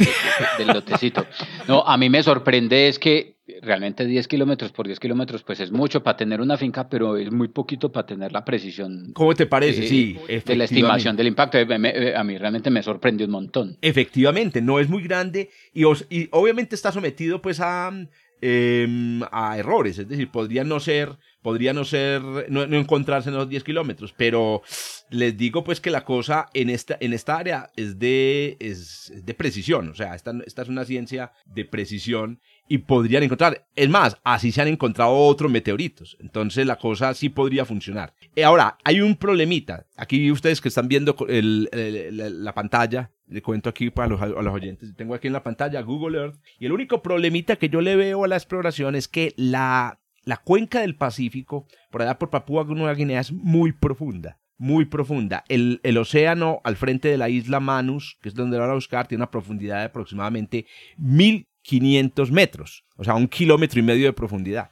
lotecito. 0.69 1.27
No, 1.69 1.83
a 1.87 1.99
mí 1.99 2.09
me 2.09 2.23
sorprende 2.23 2.89
es 2.89 2.99
que 2.99 3.36
realmente 3.63 4.05
10 4.05 4.27
kilómetros 4.29 4.73
por 4.73 4.87
10 4.87 4.99
kilómetros, 4.99 5.43
pues 5.43 5.61
es 5.61 5.71
mucho 5.71 6.03
para 6.03 6.17
tener 6.17 6.41
una 6.41 6.57
finca, 6.57 6.89
pero 6.89 7.17
es 7.17 7.31
muy 7.31 7.49
poquito 7.49 7.93
para 7.93 8.07
tener 8.07 8.33
la 8.33 8.45
precisión. 8.45 9.13
¿Cómo 9.13 9.35
te 9.35 9.47
parece? 9.47 9.83
De, 9.83 9.89
sí, 9.89 10.19
de 10.45 10.57
la 10.57 10.65
estimación 10.65 11.17
del 11.17 11.29
impacto. 11.29 11.59
a 11.59 12.25
mí 12.25 12.39
realmente 12.39 12.71
me 12.71 12.83
sorprende 12.83 13.25
un 13.25 13.31
montón. 13.31 13.79
Efectivamente, 13.81 14.61
no 14.61 14.81
es 14.81 14.89
muy 14.89 15.03
grande 15.03 15.51
y, 15.73 15.85
y 16.11 16.29
obviamente 16.33 16.75
está 16.75 16.91
sometido 16.91 17.41
pues 17.41 17.61
a, 17.61 17.93
em, 18.41 19.23
a 19.31 19.57
errores, 19.59 19.99
es 19.99 20.09
decir, 20.09 20.31
podría 20.31 20.65
no 20.65 20.81
ser, 20.81 21.17
podría 21.47 21.73
no 21.73 21.85
ser, 21.85 22.23
no, 22.51 22.65
encontrarse 22.65 23.29
en 23.29 23.37
los 23.37 23.49
10 23.49 23.63
kilómetros, 23.63 24.13
pero 24.13 24.63
les 25.11 25.37
digo 25.37 25.63
pues 25.63 25.81
que 25.81 25.93
la 25.93 26.05
cosa 26.05 26.47
en 26.55 26.71
esta, 26.71 26.97
en 26.99 27.13
esta 27.13 27.37
área 27.37 27.71
es 27.77 28.01
de, 28.01 28.57
es, 28.59 29.13
de 29.25 29.33
precisión, 29.33 29.91
o 29.91 29.95
sea, 29.95 30.17
esta, 30.17 30.33
esta 30.45 30.63
es 30.63 30.69
una 30.69 30.85
ciencia 30.85 31.31
de 31.45 31.65
precisión 31.65 32.41
y 32.67 32.79
podrían 32.79 33.23
encontrar. 33.23 33.65
Es 33.77 33.89
más, 33.89 34.17
así 34.25 34.51
se 34.51 34.61
han 34.61 34.67
encontrado 34.67 35.13
otros 35.13 35.49
meteoritos. 35.49 36.17
Entonces 36.19 36.67
la 36.67 36.81
cosa 36.81 37.15
sí 37.15 37.29
podría 37.29 37.65
funcionar. 37.65 38.13
Eh, 38.35 38.43
ahora, 38.43 38.77
hay 38.83 39.01
un 39.01 39.15
problemita. 39.15 39.87
Aquí 39.97 40.33
ustedes 40.33 40.61
que 40.61 40.67
están 40.67 40.89
viendo 40.89 41.15
la 41.29 42.55
pantalla, 42.55 43.13
le 43.29 43.41
cuento 43.41 43.71
aquí 43.71 43.91
para 43.91 44.09
los, 44.09 44.21
los 44.21 44.53
oyentes. 44.53 44.97
Tengo 44.97 45.15
aquí 45.15 45.29
en 45.29 45.33
la 45.33 45.45
pantalla 45.45 45.81
Google 45.83 46.19
Earth. 46.19 46.41
Y 46.59 46.67
el 46.67 46.73
único 46.73 47.03
problemita 47.03 47.55
que 47.55 47.69
yo 47.69 47.81
le 47.81 47.95
veo 47.95 48.25
a 48.25 48.29
la 48.29 48.35
exploración 48.35 48.97
es 48.97 49.07
que 49.07 49.33
la, 49.37 50.01
la 50.27 50.37
cuenca 50.37 50.81
del 50.81 50.97
Pacífico, 50.97 51.67
por 51.91 52.03
allá 52.03 52.19
por 52.19 52.29
Papúa 52.29 52.65
Nueva 52.65 52.93
Guinea, 52.93 53.21
es 53.21 53.33
muy 53.33 53.73
profunda 53.73 54.39
muy 54.59 54.87
profunda. 54.87 55.45
El, 55.49 55.81
el, 55.83 55.99
océano 55.99 56.63
al 56.65 56.77
frente 56.77 57.09
de 57.09 57.19
la 57.19 57.29
isla 57.29 57.61
Manus, 57.61 58.17
que 58.23 58.31
es 58.31 58.35
donde 58.35 58.59
van 58.59 58.71
a 58.71 58.75
buscar, 58.75 59.07
tiene 59.07 59.21
una 59.21 59.31
profundidad 59.31 59.81
de 59.81 59.85
aproximadamente 59.85 60.65
mil 60.97 61.47
500 61.61 62.31
metros, 62.31 62.85
o 62.97 63.05
sea, 63.05 63.15
un 63.15 63.29
kilómetro 63.29 63.81
y 63.81 63.83
medio 63.83 64.07
de 64.07 64.13
profundidad. 64.13 64.71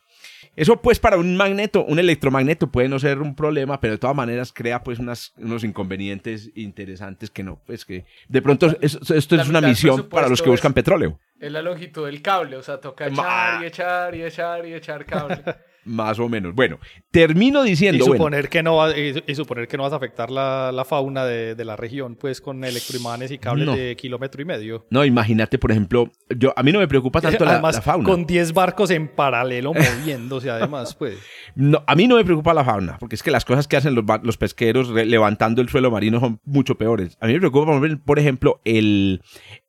Eso 0.56 0.80
pues 0.80 1.00
para 1.00 1.16
un 1.16 1.36
magneto, 1.36 1.84
un 1.84 1.98
electromagneto 1.98 2.70
puede 2.70 2.88
no 2.88 3.00
ser 3.00 3.20
un 3.20 3.34
problema, 3.34 3.80
pero 3.80 3.94
de 3.94 3.98
todas 3.98 4.14
maneras 4.14 4.52
crea 4.52 4.84
pues 4.84 5.00
unas, 5.00 5.32
unos 5.36 5.64
inconvenientes 5.64 6.50
interesantes 6.54 7.30
que 7.30 7.42
no, 7.42 7.60
pues 7.66 7.84
que 7.84 8.04
de 8.28 8.40
pronto 8.40 8.76
esto 8.80 9.14
es 9.14 9.48
una 9.48 9.60
misión 9.60 10.08
para 10.08 10.28
los 10.28 10.40
que 10.40 10.50
buscan 10.50 10.72
petróleo. 10.72 11.18
Es 11.44 11.52
la 11.52 11.60
longitud 11.60 12.06
del 12.06 12.22
cable, 12.22 12.56
o 12.56 12.62
sea, 12.62 12.80
toca 12.80 13.06
echar 13.06 13.62
y 13.62 13.66
echar 13.66 14.14
y 14.14 14.24
echar 14.24 14.66
y 14.66 14.72
echar 14.72 15.04
cable. 15.04 15.42
más 15.84 16.18
o 16.18 16.28
menos. 16.28 16.54
Bueno, 16.54 16.78
termino 17.10 17.62
diciendo. 17.62 18.04
Y 18.04 18.06
suponer, 18.06 18.48
que, 18.48 18.62
no 18.62 18.90
y, 18.90 19.34
suponer 19.34 19.68
que 19.68 19.76
no 19.76 19.82
vas 19.82 19.92
a 19.92 19.96
afectar 19.96 20.30
la, 20.30 20.84
fauna 20.86 21.24
de, 21.24 21.64
la 21.64 21.76
región, 21.76 22.16
pues 22.16 22.40
con 22.40 22.64
electroimanes 22.64 23.30
y 23.30 23.38
cables 23.38 23.76
de 23.76 23.96
kilómetro 23.96 24.42
y 24.42 24.44
medio. 24.44 24.86
No, 24.90 25.04
imagínate, 25.04 25.58
por 25.58 25.70
ejemplo, 25.70 26.10
yo 26.34 26.52
a 26.56 26.62
mí 26.62 26.72
no 26.72 26.78
me 26.78 26.88
preocupa 26.88 27.20
tanto 27.20 27.44
la, 27.44 27.60
fauna. 27.72 28.04
Con 28.04 28.26
10 28.26 28.52
barcos 28.52 28.90
en 28.90 29.08
paralelo 29.08 29.72
moviéndose, 29.74 30.50
además, 30.50 30.94
pues. 30.98 31.18
No, 31.54 31.82
a 31.86 31.94
mí 31.94 32.08
no 32.08 32.16
me 32.16 32.24
preocupa 32.24 32.54
la 32.54 32.64
fauna, 32.64 32.98
porque 32.98 33.14
es 33.14 33.22
que 33.22 33.30
las 33.30 33.44
cosas 33.44 33.68
que 33.68 33.76
hacen 33.76 33.94
los, 33.94 34.04
los 34.22 34.36
pesqueros 34.36 34.90
levantando 34.90 35.62
el 35.62 35.68
suelo 35.68 35.90
marino 35.90 36.20
son 36.20 36.40
mucho 36.44 36.76
peores. 36.76 37.16
A 37.20 37.26
mí 37.26 37.34
me 37.34 37.40
preocupa, 37.40 37.80
por 38.04 38.18
ejemplo, 38.18 38.60
el, 38.64 39.22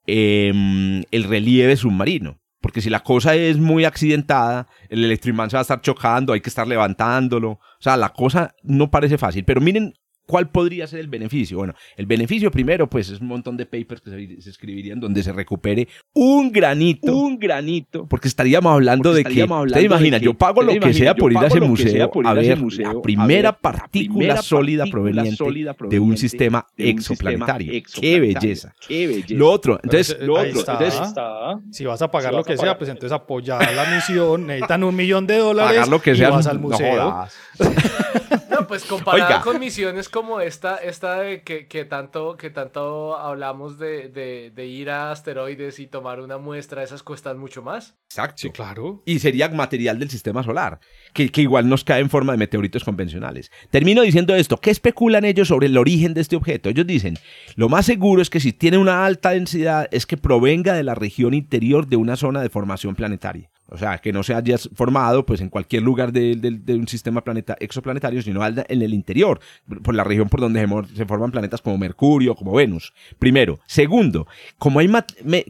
em, 0.07 1.03
el 1.11 1.23
relieve 1.23 1.75
submarino. 1.75 2.39
Porque 2.61 2.81
si 2.81 2.89
la 2.89 3.01
cosa 3.01 3.35
es 3.35 3.57
muy 3.59 3.85
accidentada, 3.85 4.67
el 4.89 5.03
electroimán 5.03 5.49
se 5.51 5.55
va 5.55 5.61
a 5.61 5.61
estar 5.61 5.81
chocando, 5.81 6.33
hay 6.33 6.41
que 6.41 6.49
estar 6.49 6.67
levantándolo. 6.67 7.51
O 7.51 7.79
sea, 7.79 7.95
la 7.95 8.09
cosa 8.09 8.55
no 8.63 8.89
parece 8.89 9.19
fácil. 9.19 9.45
Pero 9.45 9.61
miren 9.61 9.93
¿Cuál 10.25 10.49
podría 10.49 10.87
ser 10.87 10.99
el 10.99 11.07
beneficio? 11.07 11.57
Bueno, 11.57 11.73
el 11.97 12.05
beneficio 12.05 12.49
primero, 12.49 12.89
pues 12.89 13.09
es 13.09 13.21
un 13.21 13.27
montón 13.27 13.57
de 13.57 13.65
papers 13.65 14.01
que 14.01 14.39
se, 14.39 14.49
escribirían 14.49 14.99
donde 14.99 15.21
se 15.21 15.31
recupere 15.31 15.87
un 16.13 16.51
granito. 16.51 17.15
Un 17.15 17.37
granito. 17.37 18.07
Porque 18.07 18.27
estaríamos 18.27 18.73
hablando 18.73 19.13
de 19.13 19.23
que, 19.23 19.47
te 19.73 19.81
imaginas, 19.81 20.21
yo 20.21 20.33
pago 20.33 20.63
lo 20.63 20.79
que 20.79 20.93
sea 20.93 21.15
por 21.15 21.31
ir 21.31 21.37
a 21.37 21.47
ese 21.47 21.61
museo 21.61 22.11
a 22.25 22.33
ver 22.33 22.57
la 22.77 23.01
primera 23.01 23.53
partícula 23.53 24.41
sólida 24.41 24.85
proveniente 24.85 25.43
de 25.89 25.99
un 25.99 26.17
sistema 26.17 26.65
exoplanetario. 26.77 27.83
Qué 27.99 28.19
belleza. 28.19 28.73
Qué 28.87 29.07
belleza. 29.07 29.33
Lo 29.35 29.51
otro, 29.51 29.79
entonces, 29.83 30.17
lo 30.21 30.35
otro, 30.35 30.59
entonces, 30.59 31.01
si 31.71 31.85
vas 31.85 32.01
a 32.01 32.09
pagar 32.09 32.33
lo 32.33 32.43
que 32.43 32.57
sea, 32.57 32.77
pues 32.77 32.89
entonces 32.89 33.11
apoyar 33.11 33.73
la 33.73 33.95
misión, 33.95 34.47
necesitan 34.47 34.83
un 34.83 34.95
millón 34.95 35.27
de 35.27 35.37
dólares 35.37 35.73
pagar 35.73 35.87
lo 35.87 36.01
que 36.01 36.15
sea, 36.15 36.29
vas 36.29 36.47
al 36.47 36.59
museo. 36.59 37.27
No, 38.49 38.67
pues 38.67 38.85
comparado 38.85 39.41
con 39.43 39.59
misiones 39.59 40.07
como 40.15 40.39
esta, 40.39 40.77
esta 40.77 41.19
de 41.19 41.43
que, 41.43 41.67
que 41.67 41.83
tanto, 41.83 42.37
que 42.37 42.49
tanto 42.49 43.17
hablamos 43.17 43.77
de, 43.77 44.07
de, 44.07 44.49
de, 44.49 44.65
ir 44.65 44.89
a 44.89 45.11
asteroides 45.11 45.77
y 45.79 45.87
tomar 45.87 46.21
una 46.21 46.37
muestra, 46.37 46.83
esas 46.83 47.03
cuestan 47.03 47.37
mucho 47.37 47.61
más. 47.61 47.97
Exacto. 48.05 48.35
Sí, 48.37 48.49
claro. 48.49 49.03
Y 49.05 49.19
sería 49.19 49.49
material 49.49 49.99
del 49.99 50.09
sistema 50.09 50.41
solar, 50.41 50.79
que, 51.13 51.29
que 51.29 51.41
igual 51.41 51.67
nos 51.67 51.83
cae 51.83 51.99
en 51.99 52.09
forma 52.09 52.31
de 52.31 52.37
meteoritos 52.37 52.85
convencionales. 52.85 53.51
Termino 53.71 54.03
diciendo 54.03 54.33
esto, 54.33 54.55
¿qué 54.55 54.69
especulan 54.71 55.25
ellos 55.25 55.49
sobre 55.49 55.67
el 55.67 55.77
origen 55.77 56.13
de 56.13 56.21
este 56.21 56.37
objeto? 56.37 56.69
Ellos 56.69 56.87
dicen, 56.87 57.17
lo 57.57 57.67
más 57.67 57.85
seguro 57.85 58.21
es 58.21 58.29
que 58.29 58.39
si 58.39 58.53
tiene 58.53 58.77
una 58.77 59.05
alta 59.05 59.31
densidad 59.31 59.89
es 59.91 60.05
que 60.05 60.15
provenga 60.15 60.75
de 60.75 60.83
la 60.83 60.95
región 60.95 61.33
interior 61.33 61.87
de 61.87 61.97
una 61.97 62.15
zona 62.15 62.41
de 62.41 62.47
formación 62.49 62.95
planetaria. 62.95 63.49
O 63.75 63.77
sea, 63.77 63.97
que 63.97 64.13
no 64.13 64.23
se 64.23 64.33
haya 64.33 64.57
formado 64.73 65.25
pues, 65.25 65.41
en 65.41 65.49
cualquier 65.49 65.83
lugar 65.83 66.13
de, 66.13 66.61
un 66.69 66.87
sistema 66.87 67.21
planeta, 67.21 67.57
exoplanetario, 67.59 68.21
sino 68.21 68.39
en 68.45 68.81
el 68.81 68.93
interior, 68.93 69.41
por 69.83 69.93
la 69.93 70.05
región 70.05 70.29
por 70.29 70.39
donde 70.39 70.65
se, 70.95 71.05
forman 71.05 71.31
planetas 71.31 71.61
como 71.61 71.77
Mercurio, 71.77 72.35
como 72.35 72.53
Venus. 72.53 72.93
Primero. 73.19 73.59
Segundo, 73.67 74.27
como, 74.57 74.79
hay 74.79 74.89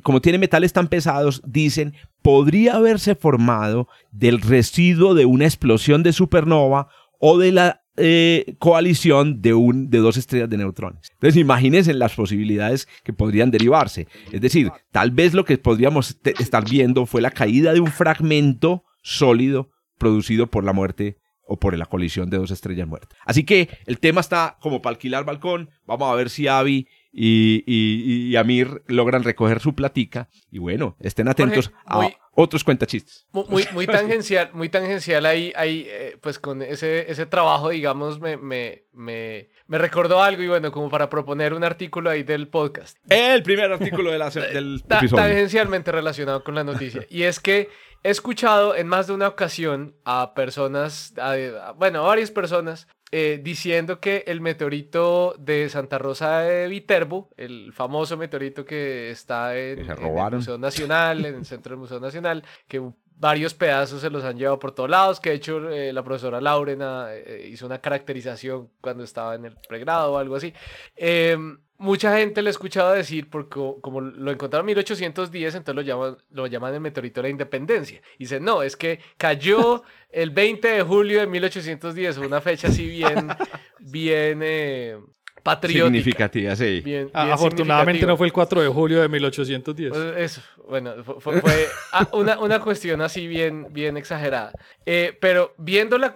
como 0.01 0.21
tiene 0.21 0.39
metales 0.39 0.73
tan 0.73 0.88
pesados, 0.88 1.43
dicen, 1.45 1.93
podría 2.23 2.78
haberse 2.78 3.13
formado 3.13 3.88
del 4.11 4.41
residuo 4.41 5.13
de 5.13 5.26
una 5.26 5.45
explosión 5.45 6.01
de 6.01 6.11
supernova 6.11 6.88
o 7.19 7.38
de 7.38 7.51
la 7.51 7.85
eh, 7.98 8.56
coalición 8.60 9.41
de, 9.41 9.54
un, 9.54 9.89
de 9.89 10.00
dos 10.00 10.18
estrellas 10.18 10.50
de 10.50 10.58
neutrones. 10.58 11.10
Entonces 11.14 11.39
imagínense 11.39 11.93
las 11.93 12.14
posibilidades 12.14 12.88
que 13.04 13.14
podrían 13.14 13.52
derivarse. 13.52 14.08
Es 14.32 14.41
decir, 14.41 14.72
tal 14.91 15.12
vez 15.12 15.34
lo 15.34 15.46
que 15.46 15.58
podríamos 15.58 16.18
estar 16.24 16.70
viendo 16.70 17.06
fue 17.06 17.22
la 17.22 17.32
caída 17.32 17.74
de 17.74 17.80
un 17.80 17.88
fragmento 17.88 18.84
sólido 19.02 19.72
producido 19.98 20.48
por 20.48 20.64
la 20.64 20.74
muerte 20.74 21.18
o 21.48 21.60
por 21.60 21.78
la 21.78 21.86
colisión 21.86 22.30
de 22.30 22.38
dos 22.38 22.52
estrellas 22.52 22.88
muertas. 22.88 23.18
Así 23.24 23.43
que 23.43 23.70
el 23.86 24.00
tema 24.00 24.22
está 24.22 24.58
como 24.60 24.82
para 24.82 24.96
alquilar 24.96 25.26
balcón. 25.26 25.70
Vamos 25.86 26.12
a 26.12 26.16
ver 26.16 26.30
si 26.30 26.48
Avi 26.48 26.88
y, 27.14 27.64
y, 27.66 28.36
Amir 28.36 28.84
logran 28.88 29.24
recoger 29.24 29.62
su 29.62 29.74
platica. 29.74 30.28
Y 30.52 30.58
bueno, 30.58 30.98
estén 31.00 31.28
atentos 31.28 31.72
a 31.86 32.10
otros 32.36 32.64
cuentachistes. 32.64 33.26
Muy, 33.32 33.66
muy 33.72 33.88
tangencial, 33.88 34.52
muy 34.54 34.70
tangencial 34.70 35.26
ahí, 35.26 35.54
ahí 35.56 35.88
eh, 35.90 36.18
pues 36.22 36.38
con 36.38 36.62
ese, 36.62 37.10
ese 37.10 37.26
trabajo, 37.26 37.70
digamos, 37.70 38.20
me, 38.20 38.38
me, 38.38 38.84
me, 38.94 39.50
me, 39.68 39.78
recordó 39.78 40.22
algo 40.22 40.44
y 40.44 40.48
bueno, 40.48 40.72
como 40.72 40.90
para 40.90 41.10
proponer 41.10 41.54
un 41.54 41.64
artículo 41.64 42.10
ahí 42.10 42.24
del 42.24 42.50
podcast. 42.50 42.98
El 43.10 43.42
primer 43.42 43.72
artículo 43.72 44.12
de 44.12 44.20
la, 44.20 44.30
del 44.30 44.84
episodio. 44.84 45.16
Tangencialmente 45.16 45.92
relacionado 45.92 46.44
con 46.44 46.56
la 46.56 46.64
noticia. 46.64 47.06
Y 47.10 47.24
es 47.24 47.40
que 47.40 47.70
he 48.04 48.10
escuchado 48.10 48.76
en 48.76 48.88
más 48.88 49.08
de 49.08 49.14
una 49.14 49.30
ocasión 49.30 49.96
a 50.04 50.34
personas, 50.36 51.14
bueno, 51.78 52.00
a 52.00 52.08
varias 52.08 52.32
personas 52.32 52.88
eh, 53.12 53.39
diciendo 53.41 53.99
que 53.99 54.24
el 54.28 54.41
meteorito 54.41 55.36
de 55.38 55.70
Santa 55.70 55.97
Rosa 55.97 56.39
de 56.39 56.68
Viterbo, 56.68 57.30
el 57.38 57.72
famoso 57.72 58.18
meteorito 58.18 58.66
que 58.66 59.12
está 59.12 59.56
en, 59.58 59.80
el 59.80 60.32
Museo 60.32 60.58
Nacional, 60.58 61.26
en 61.26 61.36
el 61.36 61.45
centro 61.45 61.72
del 61.72 61.80
Museo 61.80 61.99
Nacional, 61.99 62.43
que 62.68 62.82
varios 63.18 63.53
pedazos 63.53 64.01
se 64.01 64.10
los 64.10 64.24
han 64.24 64.38
llevado 64.38 64.60
por 64.60 64.74
todos 64.74 64.89
lados, 64.89 65.20
que 65.20 65.30
de 65.30 65.36
hecho 65.36 65.70
eh, 65.70 65.93
la 65.93 66.03
profesora 66.03 66.41
Laurena 66.41 67.08
eh, 67.12 67.47
hizo 67.51 67.66
una 67.66 67.80
caracterización 67.80 68.70
cuando 68.82 69.03
estaba 69.03 69.36
en 69.36 69.45
el 69.45 69.56
pregrado 69.68 70.14
o 70.14 70.18
algo 70.18 70.36
así. 70.36 70.53
Mucha 71.78 72.17
gente 72.17 72.41
le 72.41 72.49
ha 72.49 72.51
escuchado 72.51 72.93
decir, 72.93 73.30
porque 73.30 73.59
como 73.82 73.99
lo 74.01 74.32
encontraron 74.32 74.63
en 74.63 74.67
1810, 74.67 75.55
entonces 75.55 75.76
lo 75.76 75.82
llaman, 75.82 76.17
lo 76.32 76.47
llaman 76.47 76.73
el 76.73 76.80
meteorito 76.80 77.21
de 77.21 77.28
la 77.28 77.30
independencia. 77.30 78.01
Y 78.17 78.26
dicen, 78.26 78.43
no, 78.45 78.63
es 78.63 78.78
que 78.78 78.99
cayó 79.17 79.84
el 80.09 80.30
20 80.30 80.67
de 80.67 80.82
julio 80.84 81.19
de 81.19 81.28
1810, 81.28 82.17
una 82.19 82.39
fecha 82.39 82.69
así 82.69 82.88
bien, 82.88 83.28
bien, 83.80 84.39
eh, 84.41 84.97
patriótica. 85.45 85.86
Significativa, 85.86 86.55
sí. 86.55 86.84
Afortunadamente 87.13 88.05
no 88.05 88.17
fue 88.17 88.26
el 88.28 88.34
4 88.34 88.61
de 88.61 88.67
julio 88.67 89.01
de 89.01 89.09
1810. 89.09 89.91
Pues 89.91 90.17
eso, 90.17 90.41
bueno, 90.67 91.03
fue, 91.03 91.39
ah, 91.91 92.07
una, 92.13 92.39
una, 92.39 92.59
cuestión 92.59 93.01
así 93.01 93.28
bien, 93.28 93.67
bien 93.69 93.95
exagerada. 93.95 94.53
Eh, 94.88 95.15
pero 95.21 95.53
viendo, 95.57 95.99
la, 95.99 96.11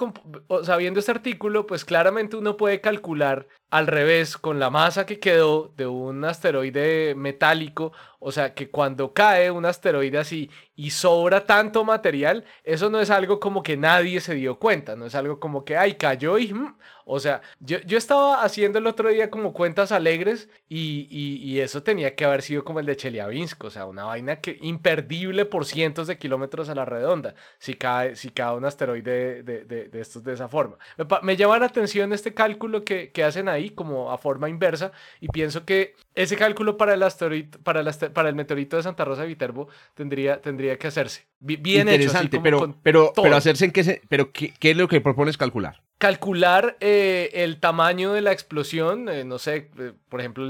o 0.47 0.63
sea, 0.63 0.77
viendo 0.77 0.99
este 0.99 1.11
artículo, 1.11 1.67
pues 1.67 1.85
claramente 1.85 2.37
uno 2.37 2.57
puede 2.57 2.81
calcular 2.81 3.47
al 3.69 3.87
revés 3.87 4.37
con 4.37 4.59
la 4.59 4.69
masa 4.69 5.05
que 5.05 5.19
quedó 5.19 5.71
de 5.77 5.87
un 5.87 6.25
asteroide 6.25 7.15
metálico. 7.15 7.91
O 8.19 8.31
sea, 8.31 8.53
que 8.53 8.69
cuando 8.69 9.13
cae 9.13 9.49
un 9.51 9.65
asteroide 9.65 10.17
así 10.17 10.49
y 10.75 10.89
sobra 10.91 11.45
tanto 11.45 11.83
material, 11.85 12.43
eso 12.63 12.89
no 12.89 12.99
es 12.99 13.09
algo 13.09 13.39
como 13.39 13.63
que 13.63 13.77
nadie 13.77 14.19
se 14.19 14.35
dio 14.35 14.59
cuenta, 14.59 14.95
no 14.95 15.05
es 15.05 15.15
algo 15.15 15.39
como 15.39 15.63
que, 15.63 15.77
ay, 15.77 15.95
cayó 15.95 16.37
y... 16.37 16.53
Mm". 16.53 16.75
O 17.11 17.19
sea, 17.19 17.41
yo, 17.59 17.79
yo 17.87 17.97
estaba 17.97 18.43
haciendo 18.43 18.77
el 18.77 18.85
otro 18.85 19.09
día 19.09 19.31
como 19.31 19.51
cuentas 19.51 19.91
alegres 19.91 20.47
y, 20.69 21.07
y, 21.09 21.59
eso 21.59 21.81
tenía 21.81 22.13
que 22.13 22.23
haber 22.23 22.43
sido 22.43 22.63
como 22.63 22.79
el 22.79 22.85
de 22.85 22.95
Chelyabinsk, 22.95 23.63
o 23.63 23.71
sea, 23.71 23.87
una 23.87 24.03
vaina 24.03 24.35
que 24.41 24.59
imperdible 24.61 25.45
por 25.45 25.65
cientos 25.65 26.05
de 26.05 26.19
kilómetros 26.19 26.69
a 26.69 26.75
la 26.75 26.85
redonda, 26.85 27.33
si 27.57 27.73
cae, 27.73 28.15
si 28.15 28.29
cae 28.29 28.55
un 28.55 28.63
asteroide 28.63 29.41
de, 29.41 29.65
de, 29.65 29.89
de 29.89 29.99
estos 29.99 30.23
de 30.23 30.33
esa 30.33 30.47
forma. 30.47 30.77
Me, 30.97 31.05
me, 31.23 31.35
llama 31.35 31.57
la 31.57 31.65
atención 31.65 32.13
este 32.13 32.35
cálculo 32.35 32.83
que, 32.83 33.11
que, 33.11 33.23
hacen 33.23 33.49
ahí 33.49 33.58
como 33.67 34.11
a 34.11 34.17
forma 34.17 34.47
inversa 34.47 34.93
y 35.19 35.27
pienso 35.27 35.65
que 35.65 35.95
ese 36.15 36.37
cálculo 36.37 36.77
para 36.77 36.93
el, 36.93 37.03
asteroide, 37.03 37.57
para 37.63 37.81
el, 37.81 38.11
para 38.13 38.29
el 38.29 38.35
meteorito 38.35 38.77
de 38.77 38.83
Santa 38.83 39.03
Rosa 39.03 39.23
de 39.23 39.27
Viterbo 39.27 39.67
tendría, 39.93 40.39
tendría 40.41 40.77
que 40.77 40.87
hacerse. 40.87 41.27
Bien 41.39 41.89
Interesante, 41.89 42.37
hecho, 42.37 42.43
pero, 42.43 42.75
pero, 42.81 43.11
pero 43.13 43.35
hacerse 43.35 43.65
en 43.65 43.71
qué, 43.71 43.83
se, 43.83 44.01
pero 44.07 44.31
¿qué, 44.31 44.53
qué 44.57 44.71
es 44.71 44.77
lo 44.77 44.87
que 44.87 45.01
propones 45.01 45.37
calcular? 45.37 45.81
Calcular 45.99 46.77
eh, 46.79 47.29
el 47.33 47.59
tamaño 47.59 48.13
de 48.13 48.21
la 48.21 48.31
explosión, 48.31 49.09
eh, 49.09 49.25
no 49.25 49.37
sé, 49.37 49.69
eh, 49.77 49.91
por 50.07 50.21
ejemplo, 50.21 50.45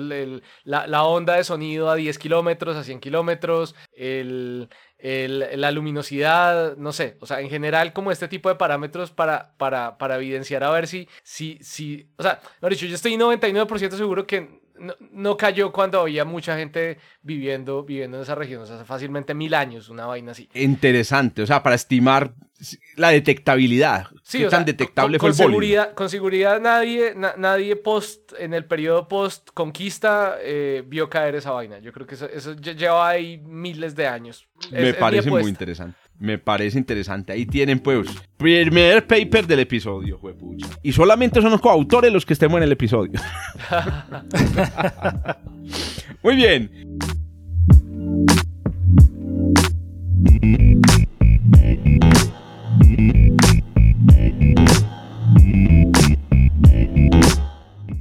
la, 0.64 1.04
onda 1.04 1.34
de 1.36 1.44
sonido 1.44 1.90
a 1.90 1.96
10 1.96 2.20
kilómetros, 2.20 2.78
a 2.78 2.84
100 2.84 3.00
kilómetros, 3.00 3.76
la 3.98 5.72
luminosidad, 5.72 6.78
no 6.78 6.94
sé, 6.94 7.18
o 7.20 7.26
sea, 7.26 7.42
en 7.42 7.50
general 7.50 7.94
como 7.94 8.12
este 8.12 8.28
tipo 8.28 8.48
de 8.48 8.56
parámetros 8.56 9.10
para, 9.10 9.56
para, 9.58 9.98
para 9.98 10.18
evidenciar 10.18 10.64
a 10.64 10.70
ver 10.70 10.88
si, 10.88 11.10
si, 11.24 11.58
si, 11.62 12.12
o 12.18 12.24
sea, 12.24 12.40
mejor 12.62 12.74
dicho, 12.74 12.86
yo 12.86 12.94
estoy 12.94 13.16
99% 13.16 13.98
seguro 13.98 14.28
que 14.28 14.62
no, 15.12 15.36
cayó 15.36 15.72
cuando 15.72 16.00
había 16.00 16.26
mucha 16.26 16.56
gente 16.58 17.00
viviendo, 17.22 17.84
viviendo 17.84 18.18
en 18.18 18.24
esa 18.24 18.36
región, 18.36 18.62
o 18.62 18.66
sea, 18.68 18.86
fácilmente 18.86 19.34
mil 19.34 19.56
años, 19.56 19.90
una 19.90 20.06
vaina 20.06 20.32
así. 20.32 20.48
Interesante, 20.54 21.42
o 21.42 21.48
sea, 21.48 21.64
para 21.64 21.76
estimar 21.76 22.34
la 22.96 23.10
detectabilidad. 23.10 24.08
Sí, 24.24 24.46
tan 24.50 24.66
detectable 24.66 25.18
con, 25.18 25.34
fue 25.34 25.46
el 25.46 25.52
seguridad, 25.52 25.94
Con 25.94 26.10
seguridad 26.10 26.60
nadie, 26.60 27.16
nadie 27.16 27.76
post, 27.76 28.34
en 28.38 28.54
el 28.54 28.66
periodo 28.66 29.08
post 29.08 29.50
conquista 29.54 30.38
eh, 30.42 30.84
vio 30.86 31.10
caer 31.10 31.36
esa 31.36 31.52
vaina. 31.52 31.80
Yo 31.80 31.92
creo 31.92 32.06
que 32.06 32.16
eso, 32.16 32.56
lleva 32.56 33.10
ahí 33.10 33.42
miles 33.46 33.96
de 33.96 34.08
años. 34.08 34.48
Me 34.72 34.94
parece 34.94 35.30
muy 35.30 35.44
interesante. 35.44 35.98
Me 36.20 36.38
parece 36.38 36.78
interesante. 36.78 37.32
Ahí 37.32 37.46
tienen, 37.46 37.80
pues, 37.80 38.10
primer 38.36 39.08
paper 39.08 39.48
del 39.48 39.62
episodio, 39.62 40.20
Y 40.84 40.92
solamente 40.92 41.42
son 41.42 41.52
los 41.52 41.62
coautores 41.62 42.12
los 42.12 42.26
que 42.26 42.34
estemos 42.34 42.58
en 42.58 42.64
el 42.64 42.74
episodio. 42.74 43.14
Muy 46.22 46.36
bien. 46.36 46.90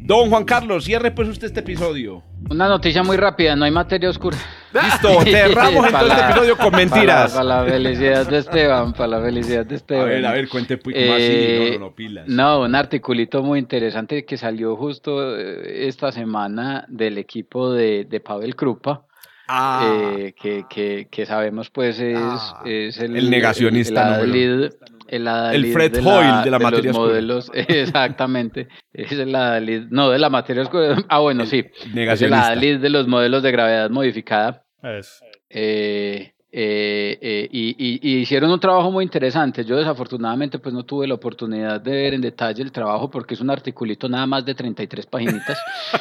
Don 0.09 0.31
Juan 0.31 0.45
Carlos, 0.45 0.85
cierre 0.85 1.11
pues 1.11 1.29
usted 1.29 1.49
este 1.49 1.61
episodio. 1.61 2.23
Una 2.49 2.67
noticia 2.67 3.03
muy 3.03 3.19
rápida, 3.19 3.55
no 3.55 3.67
hay 3.67 3.71
materia 3.71 4.09
oscura. 4.09 4.39
Listo, 4.73 5.21
cerramos 5.23 5.85
entonces 5.85 6.13
este 6.13 6.25
episodio 6.31 6.57
con 6.57 6.75
mentiras. 6.75 7.33
Para, 7.33 7.45
la 7.45 7.65
felicidad 7.67 8.27
de 8.27 8.39
Esteban, 8.39 8.95
para 8.95 9.07
la 9.07 9.21
felicidad 9.21 9.67
de 9.67 9.75
Esteban. 9.75 10.05
A 10.05 10.09
ver, 10.09 10.25
a 10.25 10.33
ver, 10.33 10.49
cuente 10.49 10.79
pues, 10.79 10.97
más 10.97 11.19
eh, 11.21 11.73
no, 11.75 11.89
no, 11.89 11.95
pilas. 11.95 12.27
No, 12.27 12.63
un 12.63 12.75
articulito 12.75 13.43
muy 13.43 13.59
interesante 13.59 14.25
que 14.25 14.39
salió 14.39 14.77
justo 14.77 15.39
eh, 15.39 15.89
esta 15.89 16.11
semana 16.11 16.87
del 16.89 17.19
equipo 17.19 17.71
de, 17.71 18.07
de 18.07 18.21
Pavel 18.21 18.57
Krupa. 18.57 19.03
Ah. 19.47 20.15
Eh, 20.17 20.35
que, 20.41 20.65
que, 20.71 21.09
que, 21.11 21.27
sabemos 21.27 21.69
pues 21.69 22.01
es, 22.01 22.17
ah. 22.19 22.63
es 22.65 22.97
el, 22.97 23.15
el, 23.15 23.29
negacionista. 23.29 24.23
El, 24.23 24.35
el, 24.35 24.75
el 25.09 25.73
Fred 25.73 25.93
de 25.93 26.01
Hoyle 26.01 26.45
de 26.45 26.51
la 26.51 26.59
materia 26.59 26.93
los 26.93 26.99
modelos, 26.99 27.51
exactamente. 27.55 28.69
Es 28.93 29.13
el 29.13 29.35
Adalid, 29.35 29.87
no, 29.91 30.11
de 30.11 30.19
la 30.19 30.31
materia 30.31 30.63
oscura. 30.63 30.97
Ah, 31.09 31.21
bueno, 31.21 31.47
sí. 31.47 31.65
Es 31.95 32.23
el 32.23 32.33
Adalid 32.35 32.79
de 32.79 32.91
los 32.91 33.09
modelos 33.09 33.43
de 33.43 33.53
gravedad 33.53 33.91
modificada. 33.91 34.65
Es. 34.83 35.21
Eh, 35.51 36.35
Eh, 36.51 37.19
eh, 37.21 37.49
y, 37.53 38.21
hicieron 38.21 38.51
un 38.51 38.59
trabajo 38.59 38.91
muy 38.91 39.05
interesante. 39.05 39.67
Yo 39.67 39.77
desafortunadamente 39.77 40.59
pues 40.59 40.75
no 40.75 40.83
tuve 40.83 41.07
la 41.07 41.13
oportunidad 41.13 41.79
de 41.79 41.91
ver 41.91 42.15
en 42.15 42.23
detalle 42.23 42.63
el 42.63 42.73
trabajo 42.73 43.11
porque 43.11 43.35
es 43.35 43.41
un 43.43 43.51
articulito 43.51 44.09
nada 44.09 44.27
más 44.27 44.47
de 44.47 44.55
33 44.55 45.05
páginas. 45.07 45.43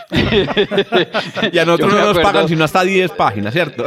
y 1.52 1.60
a 1.60 1.66
nosotros 1.66 1.94
no 1.94 2.14
nos 2.14 2.20
pagan 2.20 2.48
sino 2.48 2.64
hasta 2.64 2.84
10 2.84 3.12
páginas, 3.12 3.54
¿cierto? 3.54 3.84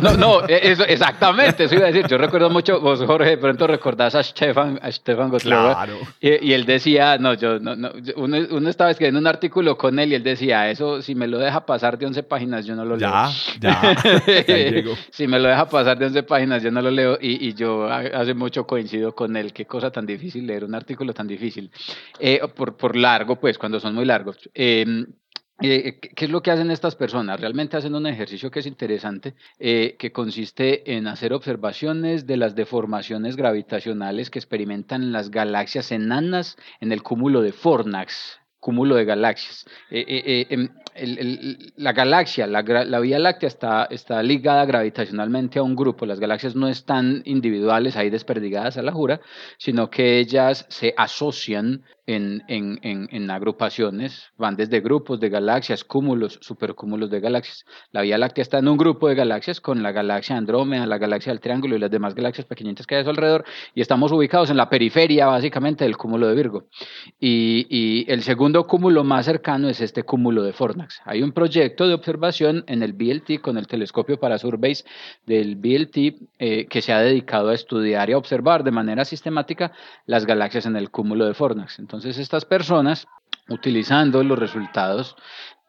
no, 0.00 0.16
no 0.16 0.40
eso, 0.48 0.84
exactamente, 0.84 1.64
eso 1.64 1.74
iba 1.74 1.84
a 1.84 1.92
decir. 1.92 2.06
Yo 2.06 2.16
recuerdo 2.16 2.48
mucho, 2.48 2.80
vos 2.80 3.02
Jorge 3.04 3.30
de 3.30 3.38
pronto 3.38 3.66
recordás 3.66 4.14
a 4.14 4.22
Stefan, 4.22 4.80
a 4.82 4.90
Stefan 4.90 5.30
claro. 5.30 5.98
y, 6.20 6.52
él 6.52 6.64
decía, 6.64 7.18
no, 7.18 7.34
yo, 7.34 7.58
no, 7.58 7.76
no 7.76 7.90
uno, 8.16 8.38
uno, 8.50 8.68
estaba 8.70 8.90
escribiendo 8.90 9.20
un 9.20 9.26
artículo 9.26 9.76
con 9.76 9.98
él 9.98 10.12
y 10.12 10.14
él 10.14 10.22
decía, 10.22 10.70
eso 10.70 11.02
si 11.02 11.14
me 11.14 11.26
lo 11.26 11.38
deja 11.38 11.66
pasar 11.66 11.98
de 11.98 12.06
11 12.06 12.22
páginas 12.22 12.64
yo 12.64 12.74
no 12.74 12.86
lo 12.86 12.96
leo. 12.96 13.10
Ya, 13.10 13.30
ya. 13.60 13.96
si 15.10 15.26
me 15.26 15.38
lo 15.38 15.48
deja 15.48 15.66
pasar 15.68 15.81
pasar 15.82 15.98
de 15.98 16.06
11 16.06 16.22
páginas, 16.22 16.62
yo 16.62 16.70
no 16.70 16.80
lo 16.80 16.90
leo 16.90 17.18
y, 17.20 17.48
y, 17.48 17.54
yo 17.54 17.90
hace 17.90 18.34
mucho 18.34 18.66
coincido 18.66 19.14
con 19.14 19.36
él. 19.36 19.52
Qué 19.52 19.66
cosa 19.66 19.90
tan 19.90 20.06
difícil 20.06 20.46
leer 20.46 20.64
un 20.64 20.76
artículo 20.76 21.12
tan 21.12 21.26
difícil. 21.26 21.70
Eh, 22.20 22.40
por, 22.54 22.76
por 22.76 22.94
largo, 22.96 23.36
pues, 23.40 23.58
cuando 23.58 23.80
son 23.80 23.94
muy 23.94 24.04
largos. 24.04 24.38
Em, 24.54 25.04
eh, 25.60 25.98
¿Qué 26.00 26.24
es 26.24 26.30
lo 26.30 26.40
que 26.40 26.52
hacen 26.52 26.70
estas 26.70 26.94
personas? 26.94 27.40
Realmente 27.40 27.76
hacen 27.76 27.96
un 27.96 28.06
ejercicio 28.06 28.50
que 28.50 28.60
es 28.60 28.66
interesante, 28.66 29.34
eh, 29.58 29.96
que 29.98 30.12
consiste 30.12 30.94
en 30.96 31.08
hacer 31.08 31.32
observaciones 31.32 32.26
de 32.26 32.36
las 32.36 32.54
deformaciones 32.54 33.34
gravitacionales 33.34 34.30
que 34.30 34.38
experimentan 34.38 35.10
las 35.10 35.30
galaxias 35.30 35.90
enanas 35.90 36.56
en 36.80 36.92
el 36.92 37.02
cúmulo 37.02 37.42
de 37.42 37.52
Fornax, 37.52 38.38
cúmulo 38.60 38.94
de 38.94 39.04
galaxias. 39.04 39.66
Em, 40.94 41.56
la 41.76 41.92
galaxia, 41.92 42.46
la, 42.46 43.00
Vía 43.00 43.18
Láctea 43.18 43.46
está, 43.46 43.84
está 43.90 44.22
ligada 44.22 44.64
gravitacionalmente 44.66 45.58
a 45.58 45.62
un 45.62 45.74
grupo. 45.74 46.04
Las 46.04 46.20
galaxias 46.20 46.54
no 46.54 46.68
están 46.68 47.22
individuales 47.24 47.96
ahí 47.96 48.10
desperdigadas 48.10 48.76
a 48.76 48.82
la 48.82 48.92
jura, 48.92 49.20
sino 49.58 49.88
que 49.88 50.18
ellas 50.18 50.66
se 50.68 50.94
asocian 50.96 51.82
en, 52.06 53.30
agrupaciones, 53.30 54.32
van 54.36 54.56
desde 54.56 54.80
grupos 54.80 55.20
de 55.20 55.28
galaxias, 55.28 55.84
cúmulos, 55.84 56.38
supercúmulos 56.42 57.10
de 57.10 57.20
galaxias. 57.20 57.64
La 57.92 58.02
Vía 58.02 58.18
Láctea 58.18 58.42
está 58.42 58.58
en 58.58 58.68
un 58.68 58.76
grupo 58.76 59.08
de 59.08 59.14
galaxias 59.14 59.60
con 59.60 59.82
la 59.82 59.92
galaxia 59.92 60.36
Andrómeda, 60.36 60.86
la 60.86 60.98
galaxia 60.98 61.32
del 61.32 61.40
Triángulo 61.40 61.76
y 61.76 61.78
las 61.78 61.90
demás 61.90 62.14
galaxias 62.14 62.46
pequeñitas 62.46 62.86
que 62.86 62.96
hay 62.96 63.02
a 63.02 63.04
su 63.04 63.10
alrededor, 63.10 63.44
y 63.74 63.80
estamos 63.80 64.10
ubicados 64.12 64.50
en 64.50 64.56
la 64.56 64.68
periferia 64.68 65.26
básicamente 65.26 65.84
del 65.84 65.96
cúmulo 65.96 66.28
de 66.28 66.34
Virgo. 66.34 66.66
Y, 67.20 67.66
y 67.70 68.10
el 68.10 68.22
segundo 68.22 68.66
cúmulo 68.66 69.04
más 69.04 69.26
cercano 69.26 69.68
es 69.68 69.80
este 69.80 70.02
cúmulo 70.02 70.42
de 70.42 70.52
Fornax. 70.52 71.00
Hay 71.04 71.22
un 71.22 71.32
proyecto 71.32 71.86
de 71.86 71.94
observación 71.94 72.64
en 72.66 72.82
el 72.82 72.92
BLT 72.92 73.40
con 73.40 73.58
el 73.58 73.66
telescopio 73.66 74.18
para 74.18 74.38
Surveys 74.38 74.84
del 75.26 75.56
BLT 75.56 75.96
eh, 76.38 76.66
que 76.66 76.82
se 76.82 76.92
ha 76.92 77.00
dedicado 77.00 77.50
a 77.50 77.54
estudiar 77.54 78.10
y 78.10 78.12
a 78.12 78.18
observar 78.18 78.64
de 78.64 78.70
manera 78.70 79.04
sistemática 79.04 79.72
las 80.06 80.26
galaxias 80.26 80.66
en 80.66 80.76
el 80.76 80.90
cúmulo 80.90 81.26
de 81.26 81.34
Fornax. 81.34 81.78
Entonces 81.78 81.91
estas 81.92 82.44
personas, 82.44 83.06
utilizando 83.48 84.22
los 84.22 84.38
resultados 84.38 85.16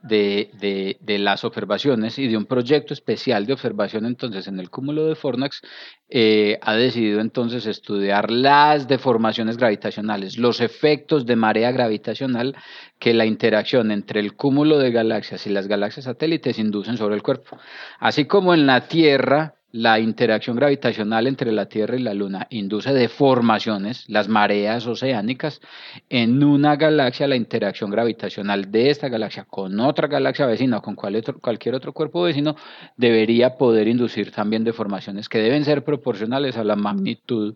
de, 0.04 0.98
las 1.08 1.44
observaciones 1.44 2.20
y 2.20 2.28
de 2.28 2.36
un 2.36 2.46
proyecto 2.46 2.94
especial 2.94 3.46
de 3.46 3.54
observación 3.54 4.06
entonces 4.06 4.48
en 4.48 4.60
el 4.60 4.70
cúmulo 4.70 5.06
de 5.08 5.16
Fornax, 5.16 5.62
eh, 6.10 6.60
ha 6.62 6.76
decidido 6.76 7.22
entonces 7.22 7.66
estudiar 7.66 8.30
las 8.30 8.88
deformaciones 8.88 9.58
gravitacionales, 9.58 10.38
los 10.38 10.60
efectos 10.60 11.26
de 11.26 11.36
marea 11.36 11.72
gravitacional 11.72 12.56
que 13.00 13.14
la 13.14 13.26
interacción 13.26 13.92
entre 13.92 14.20
el 14.20 14.36
cúmulo 14.36 14.78
de 14.78 14.92
galaxias 14.92 15.48
y 15.48 15.50
las 15.50 15.68
galaxias 15.68 16.06
satélites 16.06 16.60
inducen 16.60 16.98
sobre 16.98 17.16
el 17.16 17.24
cuerpo. 17.24 17.58
Así 18.00 18.26
como 18.26 18.54
en 18.54 18.66
la 18.68 18.88
Tierra 18.88 19.56
la 19.74 20.00
interacción 20.00 20.56
gravitacional 20.56 21.26
entre 21.26 21.52
la 21.52 21.66
Tierra 21.66 21.96
y 21.96 22.00
la 22.00 22.14
Luna 22.14 22.46
induce 22.52 22.94
deformaciones, 22.94 24.06
las 24.08 24.30
mareas 24.30 24.86
oceánicas, 24.86 25.62
en 26.10 26.44
una 26.44 26.76
galaxia 26.76 27.28
la 27.28 27.36
interacción 27.36 27.90
gravitacional 27.90 28.70
de 28.70 28.92
esta 28.92 29.10
galaxia 29.10 29.46
con 29.46 29.80
otra 29.80 30.08
galaxia 30.08 30.46
vecina 30.46 30.78
o 30.78 30.82
con 30.84 30.96
cualquier 30.96 31.74
otro 31.74 31.92
cuerpo 31.92 32.22
vecino 32.22 32.56
debería 32.98 33.58
poder 33.58 33.88
inducir 33.88 34.32
también 34.32 34.64
deformaciones 34.64 35.28
que 35.28 35.40
deben 35.40 35.66
ser 35.66 35.84
proporcionales 35.84 36.56
a 36.56 36.64
la 36.64 36.76
magnitud 36.76 37.56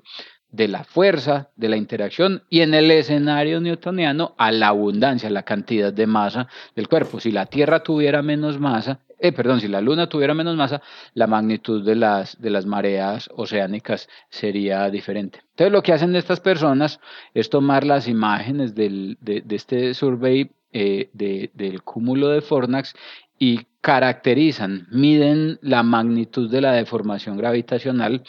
de 0.50 0.68
la 0.68 0.84
fuerza 0.86 1.52
de 1.56 1.70
la 1.70 1.78
interacción 1.78 2.42
y 2.50 2.62
en 2.62 2.74
el 2.74 2.90
escenario 2.90 3.62
newtoniano 3.62 4.34
a 4.40 4.52
la 4.52 4.70
abundancia, 4.70 5.30
la 5.30 5.44
cantidad 5.44 5.94
de 5.94 6.08
masa 6.08 6.48
del 6.76 6.88
cuerpo. 6.88 7.20
Si 7.20 7.32
la 7.32 7.46
Tierra 7.46 7.84
tuviera 7.84 8.24
menos 8.24 8.60
masa, 8.60 9.02
eh, 9.20 9.32
perdón, 9.32 9.60
si 9.62 9.68
la 9.68 9.82
Luna 9.82 10.08
tuviera 10.08 10.34
menos 10.34 10.56
masa, 10.56 10.82
la 11.14 11.28
magnitud 11.28 11.84
de 11.84 11.96
las, 11.96 12.40
de 12.40 12.50
las 12.50 12.66
mareas 12.66 13.30
oceánicas 13.36 14.08
sería 14.30 14.90
diferente. 14.90 15.40
Entonces 15.52 15.72
lo 15.72 15.82
que 15.82 15.94
hacen 15.94 16.16
estas 16.16 16.40
personas 16.40 17.00
es 17.34 17.50
tomar 17.50 17.84
las 17.84 18.08
imágenes 18.08 18.76
del, 18.76 19.18
de, 19.22 19.44
este 19.50 19.94
survey 19.94 20.52
eh, 20.72 21.10
del 21.14 21.82
cúmulo 21.84 22.30
de 22.30 22.42
Fornax 22.42 22.94
y 23.40 23.66
caracterizan, 23.82 24.88
miden 24.92 25.60
la 25.62 25.82
magnitud 25.82 26.50
de 26.52 26.62
la 26.62 26.74
deformación 26.74 27.38
gravitacional 27.38 28.24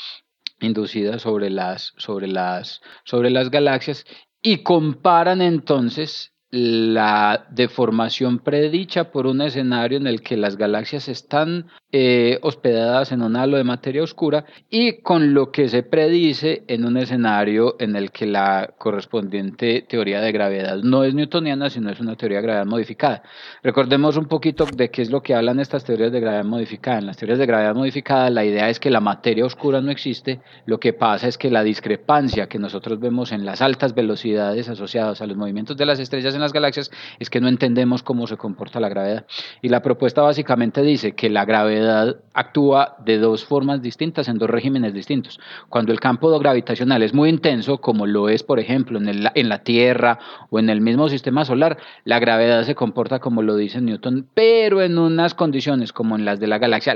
inducida 0.60 1.18
sobre 1.18 1.50
las, 1.50 1.94
sobre 1.96 2.28
las, 2.28 2.80
sobre 3.04 3.30
las 3.30 3.50
galaxias 3.50 4.06
y 4.40 4.62
comparan 4.62 5.42
entonces 5.42 6.32
la 6.50 7.46
deformación 7.50 8.38
predicha 8.38 9.10
por 9.10 9.26
un 9.26 9.42
escenario 9.42 9.98
en 9.98 10.06
el 10.06 10.22
que 10.22 10.38
las 10.38 10.56
galaxias 10.56 11.08
están 11.08 11.66
eh, 11.92 12.38
hospedadas 12.42 13.12
en 13.12 13.20
un 13.20 13.36
halo 13.36 13.58
de 13.58 13.64
materia 13.64 14.02
oscura 14.02 14.46
y 14.70 15.02
con 15.02 15.34
lo 15.34 15.52
que 15.52 15.68
se 15.68 15.82
predice 15.82 16.64
en 16.66 16.86
un 16.86 16.96
escenario 16.96 17.76
en 17.78 17.96
el 17.96 18.10
que 18.10 18.26
la 18.26 18.70
correspondiente 18.78 19.84
teoría 19.86 20.20
de 20.20 20.32
gravedad 20.32 20.78
no 20.82 21.04
es 21.04 21.14
newtoniana, 21.14 21.68
sino 21.68 21.90
es 21.90 22.00
una 22.00 22.16
teoría 22.16 22.38
de 22.38 22.44
gravedad 22.44 22.66
modificada. 22.66 23.22
Recordemos 23.62 24.16
un 24.16 24.26
poquito 24.26 24.64
de 24.64 24.90
qué 24.90 25.02
es 25.02 25.10
lo 25.10 25.22
que 25.22 25.34
hablan 25.34 25.60
estas 25.60 25.84
teorías 25.84 26.12
de 26.12 26.20
gravedad 26.20 26.44
modificada. 26.44 26.98
En 26.98 27.06
las 27.06 27.18
teorías 27.18 27.38
de 27.38 27.46
gravedad 27.46 27.74
modificada 27.74 28.30
la 28.30 28.44
idea 28.44 28.70
es 28.70 28.80
que 28.80 28.90
la 28.90 29.00
materia 29.00 29.44
oscura 29.44 29.82
no 29.82 29.90
existe, 29.90 30.40
lo 30.64 30.80
que 30.80 30.94
pasa 30.94 31.28
es 31.28 31.36
que 31.36 31.50
la 31.50 31.62
discrepancia 31.62 32.48
que 32.48 32.58
nosotros 32.58 32.98
vemos 33.00 33.32
en 33.32 33.44
las 33.44 33.60
altas 33.60 33.94
velocidades 33.94 34.68
asociadas 34.68 35.20
a 35.20 35.26
los 35.26 35.36
movimientos 35.36 35.76
de 35.76 35.84
las 35.84 36.00
estrellas 36.00 36.37
las 36.40 36.52
galaxias 36.52 36.90
es 37.18 37.30
que 37.30 37.40
no 37.40 37.48
entendemos 37.48 38.02
cómo 38.02 38.26
se 38.26 38.36
comporta 38.36 38.80
la 38.80 38.88
gravedad. 38.88 39.26
Y 39.62 39.68
la 39.68 39.82
propuesta 39.82 40.22
básicamente 40.22 40.82
dice 40.82 41.12
que 41.12 41.30
la 41.30 41.44
gravedad 41.44 42.16
actúa 42.34 42.96
de 43.04 43.18
dos 43.18 43.44
formas 43.44 43.82
distintas 43.82 44.28
en 44.28 44.38
dos 44.38 44.50
regímenes 44.50 44.94
distintos. 44.94 45.40
Cuando 45.68 45.92
el 45.92 46.00
campo 46.00 46.36
gravitacional 46.38 47.02
es 47.02 47.14
muy 47.14 47.28
intenso, 47.28 47.78
como 47.78 48.06
lo 48.06 48.28
es, 48.28 48.42
por 48.42 48.60
ejemplo, 48.60 48.98
en, 48.98 49.08
el, 49.08 49.30
en 49.34 49.48
la 49.48 49.62
Tierra 49.62 50.18
o 50.50 50.58
en 50.58 50.70
el 50.70 50.80
mismo 50.80 51.08
sistema 51.08 51.44
solar, 51.44 51.78
la 52.04 52.18
gravedad 52.18 52.64
se 52.64 52.74
comporta 52.74 53.18
como 53.18 53.42
lo 53.42 53.56
dice 53.56 53.80
Newton, 53.80 54.28
pero 54.34 54.82
en 54.82 54.98
unas 54.98 55.34
condiciones 55.34 55.92
como 55.92 56.16
en 56.16 56.24
las 56.24 56.40
de 56.40 56.46
la 56.46 56.58
galaxia, 56.58 56.94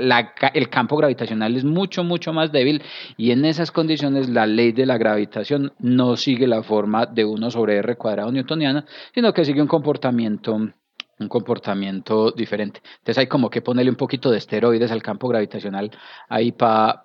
el 0.53 0.69
campo 0.69 0.97
gravitacional 0.97 1.55
es 1.55 1.63
mucho, 1.63 2.03
mucho 2.03 2.33
más 2.33 2.51
débil 2.51 2.81
y 3.17 3.31
en 3.31 3.45
esas 3.45 3.71
condiciones 3.71 4.29
la 4.29 4.45
ley 4.45 4.71
de 4.71 4.85
la 4.85 4.97
gravitación 4.97 5.73
no 5.79 6.15
sigue 6.17 6.47
la 6.47 6.63
forma 6.63 7.05
de 7.05 7.25
1 7.25 7.51
sobre 7.51 7.77
r 7.77 7.95
cuadrado 7.95 8.31
newtoniana, 8.31 8.85
sino 9.13 9.32
que 9.33 9.45
sigue 9.45 9.61
un 9.61 9.67
comportamiento 9.67 10.57
un 11.19 11.29
comportamiento 11.29 12.31
diferente. 12.31 12.81
Entonces 12.97 13.17
hay 13.17 13.27
como 13.27 13.49
que 13.49 13.61
ponerle 13.61 13.91
un 13.91 13.97
poquito 13.97 14.31
de 14.31 14.37
esteroides 14.37 14.91
al 14.91 15.03
campo 15.03 15.27
gravitacional 15.27 15.91
ahí 16.29 16.51
para 16.51 17.01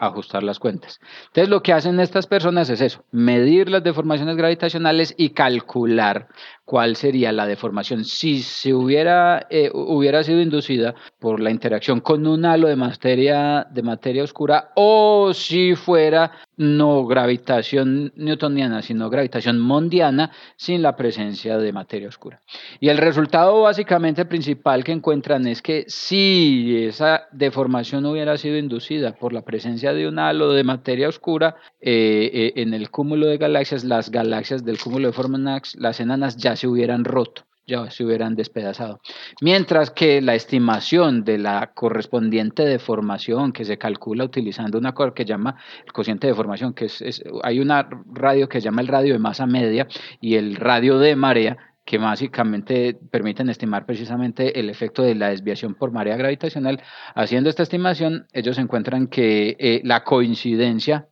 ajustar 0.00 0.42
las 0.42 0.58
cuentas. 0.58 1.00
Entonces 1.26 1.48
lo 1.48 1.62
que 1.62 1.72
hacen 1.72 2.00
estas 2.00 2.26
personas 2.26 2.70
es 2.70 2.80
eso, 2.80 3.04
medir 3.10 3.68
las 3.68 3.82
deformaciones 3.82 4.36
gravitacionales 4.36 5.14
y 5.16 5.30
calcular 5.30 6.28
cuál 6.72 6.96
sería 6.96 7.32
la 7.32 7.46
deformación 7.46 8.02
si 8.06 8.42
se 8.42 8.72
hubiera, 8.72 9.46
eh, 9.50 9.70
hubiera 9.74 10.24
sido 10.24 10.40
inducida 10.40 10.94
por 11.18 11.38
la 11.38 11.50
interacción 11.50 12.00
con 12.00 12.26
un 12.26 12.46
halo 12.46 12.66
de 12.66 12.76
materia, 12.76 13.66
de 13.70 13.82
materia 13.82 14.24
oscura 14.24 14.70
o 14.74 15.34
si 15.34 15.74
fuera 15.74 16.32
no 16.56 17.04
gravitación 17.04 18.12
newtoniana, 18.16 18.80
sino 18.80 19.10
gravitación 19.10 19.58
mondiana 19.58 20.30
sin 20.56 20.80
la 20.80 20.96
presencia 20.96 21.58
de 21.58 21.72
materia 21.74 22.08
oscura. 22.08 22.40
Y 22.80 22.88
el 22.88 22.96
resultado 22.96 23.60
básicamente 23.60 24.24
principal 24.24 24.82
que 24.82 24.92
encuentran 24.92 25.46
es 25.46 25.60
que 25.60 25.84
si 25.88 26.86
esa 26.86 27.26
deformación 27.32 28.06
hubiera 28.06 28.38
sido 28.38 28.56
inducida 28.56 29.12
por 29.12 29.34
la 29.34 29.42
presencia 29.42 29.92
de 29.92 30.08
un 30.08 30.18
halo 30.18 30.52
de 30.52 30.64
materia 30.64 31.08
oscura 31.08 31.56
eh, 31.82 32.30
eh, 32.32 32.52
en 32.62 32.72
el 32.72 32.90
cúmulo 32.90 33.26
de 33.26 33.36
galaxias, 33.36 33.84
las 33.84 34.10
galaxias 34.10 34.64
del 34.64 34.78
cúmulo 34.78 35.08
de 35.08 35.12
Fornax, 35.12 35.76
las 35.76 36.00
enanas 36.00 36.38
ya 36.38 36.56
se 36.62 36.68
hubieran 36.68 37.04
roto 37.04 37.42
ya 37.66 37.90
se 37.90 38.04
hubieran 38.04 38.34
despedazado. 38.34 39.00
Mientras 39.40 39.90
que 39.90 40.20
la 40.20 40.34
estimación 40.34 41.24
de 41.24 41.38
la 41.38 41.72
correspondiente 41.74 42.64
deformación 42.64 43.52
que 43.52 43.64
se 43.64 43.78
calcula 43.78 44.24
utilizando 44.24 44.78
una 44.78 44.92
cosa 44.92 45.14
que 45.14 45.24
llama 45.24 45.56
el 45.86 45.92
cociente 45.92 46.26
de 46.26 46.32
deformación, 46.32 46.74
que 46.74 46.86
es, 46.86 47.22
hay 47.42 47.60
una 47.60 47.88
radio 48.12 48.48
que 48.48 48.60
se 48.60 48.64
llama 48.64 48.82
el 48.82 48.88
radio 48.88 49.12
de 49.12 49.20
masa 49.20 49.46
media 49.46 49.86
y 50.20 50.34
el 50.34 50.56
radio 50.56 50.98
de 50.98 51.14
marea, 51.14 51.56
que 51.84 51.98
básicamente 51.98 52.98
permiten 53.10 53.48
estimar 53.48 53.86
precisamente 53.86 54.58
el 54.58 54.68
efecto 54.68 55.02
de 55.02 55.14
la 55.14 55.30
desviación 55.30 55.74
por 55.74 55.92
marea 55.92 56.16
gravitacional. 56.16 56.80
Haciendo 57.14 57.48
esta 57.50 57.62
estimación, 57.62 58.26
ellos 58.32 58.58
encuentran 58.58 59.08
que 59.08 59.56
eh, 59.58 59.80
la 59.84 60.04
coincidencia 60.04 61.08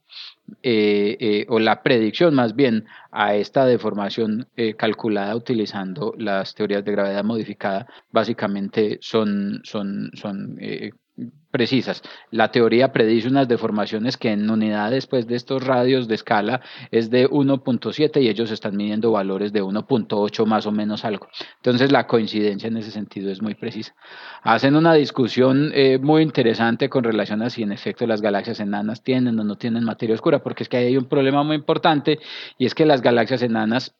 eh, 0.62 1.16
eh, 1.20 1.46
o 1.48 1.58
la 1.58 1.82
predicción 1.82 2.34
más 2.34 2.54
bien 2.54 2.86
a 3.10 3.34
esta 3.34 3.64
deformación 3.66 4.48
calculada 4.76 5.34
utilizando 5.34 6.14
las 6.18 6.54
teorías 6.54 6.84
de 6.84 6.92
gravedad 6.92 7.24
modificada 7.24 7.86
básicamente 8.10 8.98
son, 9.00 9.60
son, 9.64 10.10
son 10.14 10.58
precisas. 11.50 12.02
La 12.30 12.52
teoría 12.52 12.92
predice 12.92 13.28
unas 13.28 13.48
deformaciones 13.48 14.16
que 14.16 14.30
en 14.30 14.48
unidades 14.48 15.00
después 15.00 15.26
de 15.26 15.36
estos 15.36 15.66
radios 15.66 16.06
de 16.08 16.14
escala 16.14 16.60
es 16.90 17.10
de 17.10 17.28
1.7 17.28 18.22
y 18.22 18.28
ellos 18.28 18.50
están 18.50 18.76
midiendo 18.76 19.10
valores 19.10 19.52
de 19.52 19.62
1.8 19.62 20.46
más 20.46 20.66
o 20.66 20.72
menos 20.72 21.04
algo. 21.04 21.28
Entonces 21.56 21.90
la 21.90 22.06
coincidencia 22.06 22.68
en 22.68 22.76
ese 22.76 22.90
sentido 22.90 23.30
es 23.30 23.42
muy 23.42 23.54
precisa. 23.54 23.94
Hacen 24.42 24.76
una 24.76 24.94
discusión 24.94 25.72
eh, 25.74 25.98
muy 25.98 26.22
interesante 26.22 26.88
con 26.88 27.04
relación 27.04 27.42
a 27.42 27.50
si 27.50 27.62
en 27.62 27.72
efecto 27.72 28.06
las 28.06 28.20
galaxias 28.20 28.60
enanas 28.60 29.02
tienen 29.02 29.38
o 29.40 29.44
no 29.44 29.56
tienen 29.56 29.84
materia 29.84 30.14
oscura, 30.14 30.42
porque 30.42 30.62
es 30.62 30.68
que 30.68 30.76
hay 30.76 30.96
un 30.96 31.06
problema 31.06 31.42
muy 31.42 31.56
importante 31.56 32.18
y 32.58 32.66
es 32.66 32.74
que 32.74 32.86
las 32.86 33.02
galaxias 33.02 33.42
enanas 33.42 33.94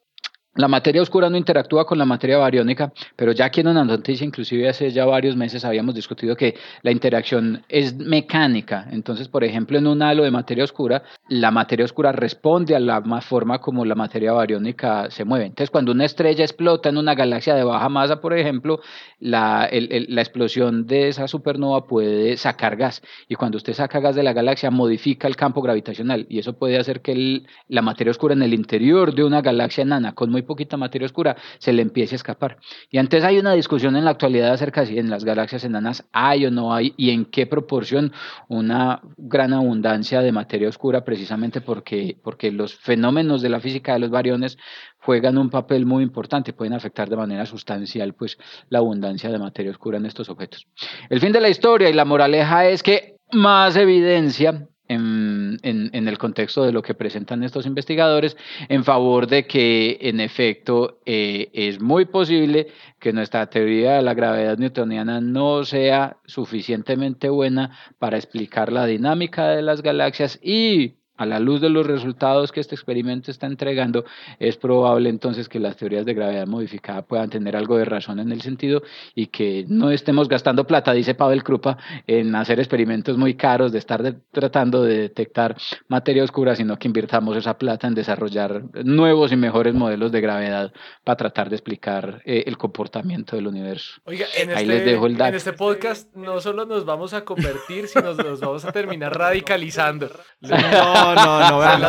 la 0.57 0.67
materia 0.67 1.01
oscura 1.01 1.31
no 1.31 1.37
interactúa 1.37 1.87
con 1.87 1.97
la 1.97 2.05
materia 2.05 2.37
bariónica, 2.37 2.93
pero 3.15 3.31
ya 3.31 3.45
aquí 3.45 3.61
en 3.61 3.69
una 3.69 3.85
noticia, 3.85 4.27
inclusive 4.27 4.69
hace 4.69 4.91
ya 4.91 5.07
varios 5.07 5.37
meses, 5.37 5.65
habíamos 5.65 5.95
discutido 5.95 6.35
que 6.35 6.57
la 6.83 6.91
interacción 6.91 7.63
es 7.69 7.97
mecánica. 7.97 8.89
Entonces, 8.91 9.29
por 9.29 9.45
ejemplo, 9.45 9.79
en 9.79 9.87
un 9.87 10.03
halo 10.03 10.25
de 10.25 10.31
materia 10.33 10.65
oscura, 10.65 11.05
la 11.29 11.53
materia 11.53 11.85
oscura 11.85 12.11
responde 12.11 12.75
a 12.75 12.81
la 12.81 13.01
forma 13.21 13.61
como 13.61 13.85
la 13.85 13.95
materia 13.95 14.33
bariónica 14.33 15.09
se 15.11 15.25
mueve. 15.25 15.47
Entonces, 15.47 15.71
cuando 15.71 15.93
una 15.93 16.05
estrella 16.05 16.45
explota 16.45 16.89
en 16.89 16.99
una 16.99 17.15
galaxia 17.15 17.55
de 17.55 17.63
baja 17.63 17.89
masa, 17.89 18.21
por 18.21 18.37
ejemplo, 18.37 18.81
la, 19.21 19.69
la 19.71 20.21
explosión 20.21 20.85
de 20.85 21.09
esa 21.09 21.29
supernova 21.29 21.87
puede 21.87 22.37
sacar 22.37 22.77
gas. 22.77 23.03
Y 23.29 23.37
cuando 23.37 23.57
usted 23.57 23.73
saca 23.73 24.01
gas 24.01 24.17
de 24.17 24.25
la 24.25 24.33
galaxia, 24.33 24.73
modifica 24.73 25.29
el 25.29 25.37
campo 25.37 25.63
gravitacional. 25.63 26.27
Y 26.29 26.41
eso 26.41 26.55
puede 26.55 26.77
hacer 26.77 27.03
que 27.03 27.45
la 27.69 27.83
materia 27.83 28.11
oscura 28.11 28.35
en 28.35 28.43
el 28.43 28.53
interior 28.53 29.15
de 29.15 29.23
una 29.23 29.43
galaxia 29.43 29.83
enana 29.83 30.13
con 30.13 30.31
muy 30.31 30.43
poquita 30.51 30.77
materia 30.77 31.07
oscura, 31.07 31.37
se 31.59 31.73
le 31.73 31.81
empiece 31.81 32.17
a 32.17 32.17
escapar. 32.17 32.59
Y 32.91 32.99
antes 32.99 33.23
hay 33.23 33.39
una 33.39 33.53
discusión 33.53 33.95
en 33.95 34.05
la 34.05 34.11
actualidad 34.11 34.53
acerca 34.53 34.81
de 34.81 34.89
si 34.89 34.99
en 34.99 35.09
las 35.09 35.25
galaxias 35.25 35.63
enanas 35.63 36.05
hay 36.11 36.47
o 36.47 36.51
no 36.51 36.75
hay 36.75 36.93
y 36.97 37.11
en 37.11 37.25
qué 37.25 37.47
proporción 37.47 38.13
una 38.49 39.01
gran 39.17 39.53
abundancia 39.53 40.23
de 40.23 40.33
materia 40.33 40.69
oscura, 40.69 41.05
precisamente 41.05 41.61
porque, 41.61 42.17
porque 42.25 42.51
los 42.51 42.75
fenómenos 42.75 43.43
de 43.43 43.49
la 43.49 43.61
física 43.61 43.93
de 43.93 44.01
los 44.01 44.11
bariones 44.11 44.59
juegan 44.99 45.39
un 45.39 45.51
papel 45.51 45.87
muy 45.87 46.03
importante, 46.03 46.53
pueden 46.53 46.75
afectar 46.75 47.09
de 47.09 47.17
manera 47.17 47.47
sustancial 47.47 48.15
pues, 48.15 48.37
la 48.71 48.81
abundancia 48.81 49.31
de 49.31 49.39
materia 49.39 49.71
oscura 49.71 49.99
en 49.99 50.07
estos 50.07 50.29
objetos. 50.31 50.67
El 51.09 51.21
fin 51.21 51.31
de 51.31 51.41
la 51.41 51.49
historia 51.49 51.89
y 51.89 51.93
la 51.93 52.05
moraleja 52.05 52.67
es 52.67 52.83
que 52.83 53.19
más 53.31 53.77
evidencia 53.77 54.67
en, 54.91 56.09
el 56.09 56.19
contexto 56.19 56.65
de 56.65 56.73
lo 56.73 56.83
que 56.83 56.95
presentan 56.95 57.45
estos 57.45 57.67
investigadores 57.67 58.37
en 58.69 58.85
favor 58.85 59.27
de 59.27 59.47
que 59.47 59.99
en 60.01 60.21
efecto 60.21 61.01
eh, 61.07 61.49
es 61.53 61.81
muy 61.81 62.07
posible 62.07 62.69
que 62.99 63.13
nuestra 63.13 63.49
teoría 63.49 63.95
de 63.95 64.03
la 64.03 64.15
gravedad 64.15 64.59
newtoniana 64.59 65.21
no 65.21 65.65
sea 65.65 66.17
suficientemente 66.27 67.29
buena 67.29 67.79
para 67.99 68.17
explicar 68.17 68.73
la 68.73 68.87
dinámica 68.87 69.49
de 69.49 69.63
las 69.63 69.83
galaxias 69.83 70.39
y 70.43 71.00
a 71.21 71.27
la 71.27 71.39
luz 71.39 71.61
de 71.61 71.69
los 71.69 71.87
resultados 71.87 72.51
que 72.51 72.61
este 72.61 72.75
experimento 72.75 73.31
está 73.31 73.47
entregando, 73.47 74.07
es 74.39 74.57
probable 74.57 75.11
entonces 75.11 75.51
que 75.51 75.61
las 75.61 75.77
teorías 75.77 76.07
de 76.07 76.15
gravedad 76.15 76.47
modificada 76.47 77.03
puedan 77.03 77.29
tener 77.29 77.57
algo 77.57 77.77
de 77.77 77.85
razón 77.85 78.21
en 78.21 78.33
el 78.33 78.41
sentido 78.41 78.83
y 79.15 79.27
que 79.27 79.67
no 79.69 79.91
estemos 79.91 80.29
gastando 80.29 80.67
plata, 80.67 80.95
dice 80.95 81.15
Pavel 81.15 81.45
Krupa, 81.45 81.77
en 82.07 82.35
hacer 82.35 82.59
experimentos 82.59 83.19
muy 83.19 83.35
caros, 83.35 83.71
de 83.71 83.79
estar 83.79 84.15
tratando 84.33 84.83
de 84.83 84.97
detectar 84.97 85.59
materia 85.89 86.25
oscura, 86.25 86.57
sino 86.57 86.79
que 86.79 86.89
invirtamos 86.89 87.37
esa 87.37 87.59
plata 87.59 87.87
en 87.87 87.95
desarrollar 87.95 88.63
nuevos 88.83 89.31
y 89.31 89.37
mejores 89.37 89.75
modelos 89.75 90.13
de 90.13 90.23
gravedad 90.23 90.73
para 91.05 91.17
tratar 91.17 91.51
de 91.51 91.57
explicar 91.57 92.23
eh, 92.25 92.45
el 92.47 92.57
comportamiento 92.57 93.37
del 93.37 93.47
universo. 93.47 94.01
Oiga, 94.05 94.25
en 94.39 94.49
Ahí 94.53 94.63
este, 94.63 94.67
les 94.67 94.85
dejo 94.87 95.07
el 95.07 95.21
En 95.21 95.35
este 95.35 95.53
podcast 95.53 96.15
no 96.15 96.41
solo 96.41 96.65
nos 96.65 96.87
vamos 96.87 97.13
a 97.13 97.27
convertir, 97.27 97.89
sino 97.89 98.15
nos 98.15 98.41
vamos 98.41 98.65
a 98.65 98.73
terminar 98.73 99.13
radicalizando. 99.13 100.09
No, 100.43 101.10
no, 101.15 101.51
no, 101.51 101.59
vean, 101.59 101.81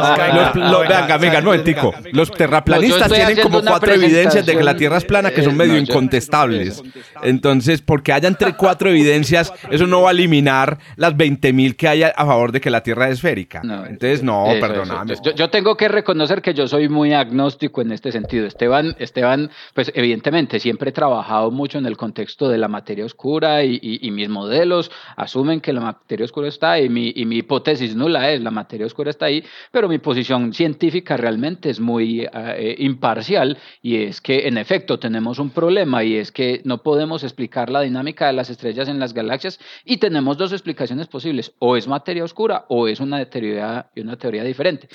venga, 0.88 1.18
venga, 1.18 1.42
no, 1.42 1.60
tico. 1.62 1.94
Los 2.12 2.32
terraplanistas 2.32 3.12
tienen 3.12 3.40
como 3.42 3.62
cuatro 3.62 3.94
evidencias 3.94 4.46
de 4.46 4.56
que 4.56 4.64
la 4.64 4.76
Tierra 4.76 4.98
es 4.98 5.06
plana 5.06 5.32
que 5.32 5.44
son 5.44 5.56
medio 5.56 5.78
incontestables. 5.78 6.84
Entonces, 7.24 7.82
porque 7.82 8.14
haya 8.14 8.28
entre 8.28 8.56
cuatro 8.56 8.90
evidencias, 8.90 9.54
eso 9.70 9.88
no 9.88 10.02
va 10.02 10.10
a 10.10 10.12
eliminar 10.12 10.78
las 10.96 11.16
20.000 11.16 11.76
que 11.76 11.88
hay 11.88 12.04
a 12.04 12.14
favor 12.14 12.52
de 12.52 12.62
que 12.62 12.70
la 12.70 12.82
Tierra 12.82 13.10
es 13.10 13.22
esférica. 13.22 13.62
Entonces, 13.64 14.24
no, 14.24 14.46
perdóname. 14.60 15.14
Yo, 15.36 15.50
tengo 15.50 15.78
que 15.78 15.88
reconocer 15.88 16.42
que 16.42 16.54
yo 16.54 16.68
soy 16.68 16.90
muy 16.90 17.14
agnóstico 17.14 17.82
en 17.82 17.92
este 17.92 18.12
sentido. 18.12 18.48
Esteban, 18.48 18.96
Esteban, 19.00 19.52
pues 19.74 19.92
evidentemente 19.94 20.60
siempre 20.60 20.90
he 20.90 20.94
trabajado 20.94 21.52
mucho 21.52 21.78
en 21.78 21.86
el 21.86 21.98
contexto 21.98 22.50
de 22.50 22.58
la 22.58 22.68
materia 22.68 23.06
oscura 23.06 23.64
y, 23.64 24.12
mis 24.12 24.28
modelos 24.28 24.92
asumen 25.16 25.62
que 25.62 25.72
la 25.72 25.80
materia 25.80 26.26
oscura 26.26 26.50
está 26.50 26.80
y 26.80 26.90
mi, 26.90 27.14
y 27.16 27.26
mi 27.26 27.38
hipótesis 27.38 27.96
nula 27.96 28.30
es 28.32 28.42
la 28.42 28.52
materia 28.52 28.86
oscura 28.86 29.11
está 29.12 29.26
ahí, 29.26 29.44
pero 29.72 29.88
mi 29.88 30.00
posición 30.00 30.54
científica 30.54 31.18
realmente 31.18 31.70
es 31.70 31.80
muy 31.80 32.28
eh, 32.34 32.76
imparcial 32.80 33.58
y 33.82 34.04
es 34.04 34.22
que 34.22 34.48
en 34.48 34.58
efecto 34.58 35.00
tenemos 35.00 35.40
un 35.40 35.52
problema 35.52 36.04
y 36.04 36.16
es 36.16 36.32
que 36.32 36.62
no 36.64 36.80
podemos 36.80 37.24
explicar 37.24 37.70
la 37.70 37.82
dinámica 37.82 38.28
de 38.28 38.34
las 38.34 38.50
estrellas 38.50 38.88
en 38.88 39.00
las 39.00 39.14
galaxias 39.14 39.60
y 39.86 39.98
tenemos 39.98 40.38
dos 40.38 40.52
explicaciones 40.52 41.08
posibles, 41.08 41.54
o 41.60 41.78
es 41.78 41.88
materia 41.88 42.24
oscura 42.24 42.66
o 42.70 42.88
es 42.88 43.00
una 43.00 43.24
teoría, 43.26 43.88
una 43.96 44.18
teoría 44.18 44.44
diferente. 44.44 44.88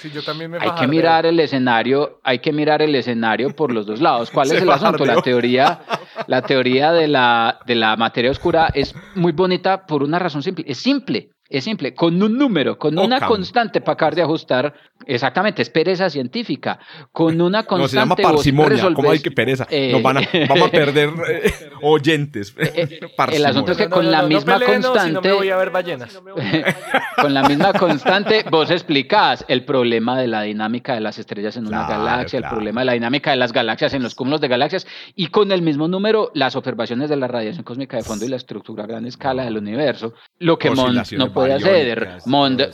hay 0.60 0.70
que 0.80 0.86
mirar 0.86 1.26
el 1.26 1.38
escenario, 1.40 2.20
hay 2.22 2.38
que 2.38 2.52
mirar 2.52 2.82
el 2.82 2.94
escenario 2.94 3.54
por 3.54 3.72
los 3.72 3.86
dos 3.86 4.00
lados. 4.00 4.30
¿Cuál 4.30 4.50
es 4.52 4.62
el 4.62 4.70
asunto? 4.70 5.04
La 5.04 5.22
teoría, 5.22 5.80
la 6.26 6.42
teoría 6.42 6.92
de 6.92 7.08
la, 7.08 7.60
de 7.66 7.74
la 7.74 7.96
materia 7.96 8.30
oscura 8.30 8.70
es 8.74 8.94
muy 9.14 9.32
bonita 9.32 9.86
por 9.86 10.02
una 10.02 10.18
razón 10.18 10.42
simple, 10.42 10.64
es 10.66 10.78
simple. 10.78 11.30
Es 11.48 11.64
simple, 11.64 11.94
con 11.94 12.20
un 12.20 12.36
número, 12.36 12.78
con 12.78 12.98
una 12.98 13.20
constante 13.20 13.80
para 13.80 13.94
acabar 13.94 14.14
de 14.16 14.22
ajustar, 14.22 14.74
exactamente, 15.06 15.62
es 15.62 15.70
pereza 15.70 16.10
científica, 16.10 16.78
con 17.12 17.40
una 17.40 17.64
constante... 17.64 17.82
No, 17.82 17.88
se 17.88 17.96
llama 17.96 18.36
parsimonia, 18.36 18.94
¿cómo 18.94 19.10
hay 19.10 19.20
que 19.20 19.30
pereza? 19.30 19.66
Eh, 19.70 19.92
vamos 20.02 20.68
a 20.68 20.70
perder 20.70 21.10
eh, 21.28 21.52
oyentes. 21.82 22.52
Eh, 22.58 23.00
el 23.32 23.46
asunto 23.46 23.72
es 23.72 23.78
que 23.78 23.88
con 23.88 24.10
la 24.10 24.22
misma 24.22 24.60
constante... 24.60 25.32
voy 25.32 25.50
a 25.50 25.56
ver 25.56 25.70
ballenas. 25.70 26.20
con 27.20 27.32
la 27.32 27.44
misma 27.44 27.72
constante, 27.74 28.44
vos 28.50 28.70
explicás 28.70 29.44
el 29.46 29.64
problema 29.64 30.18
de 30.18 30.26
la 30.26 30.42
dinámica 30.42 30.94
de 30.94 31.00
las 31.00 31.18
estrellas 31.18 31.56
en 31.56 31.68
una 31.68 31.86
galaxia, 31.86 32.38
el 32.38 32.48
problema 32.48 32.80
de 32.80 32.86
la 32.86 32.92
dinámica 32.94 33.30
de 33.30 33.36
las 33.36 33.52
galaxias 33.52 33.94
en 33.94 34.02
los 34.02 34.16
cúmulos 34.16 34.40
de 34.40 34.48
galaxias, 34.48 34.86
y 35.14 35.28
con 35.28 35.52
el 35.52 35.62
mismo 35.62 35.86
número, 35.86 36.32
las 36.34 36.56
observaciones 36.56 37.08
de 37.08 37.16
la 37.16 37.28
radiación 37.28 37.62
cósmica 37.62 37.96
de 37.96 38.02
fondo 38.02 38.24
y 38.24 38.28
la 38.28 38.36
estructura 38.36 38.82
a 38.82 38.86
gran 38.88 39.06
escala 39.06 39.44
del 39.44 39.58
universo, 39.58 40.14
lo 40.40 40.58
que 40.58 40.70
no 40.70 41.35
puede 41.36 41.54
hacer. 41.54 42.18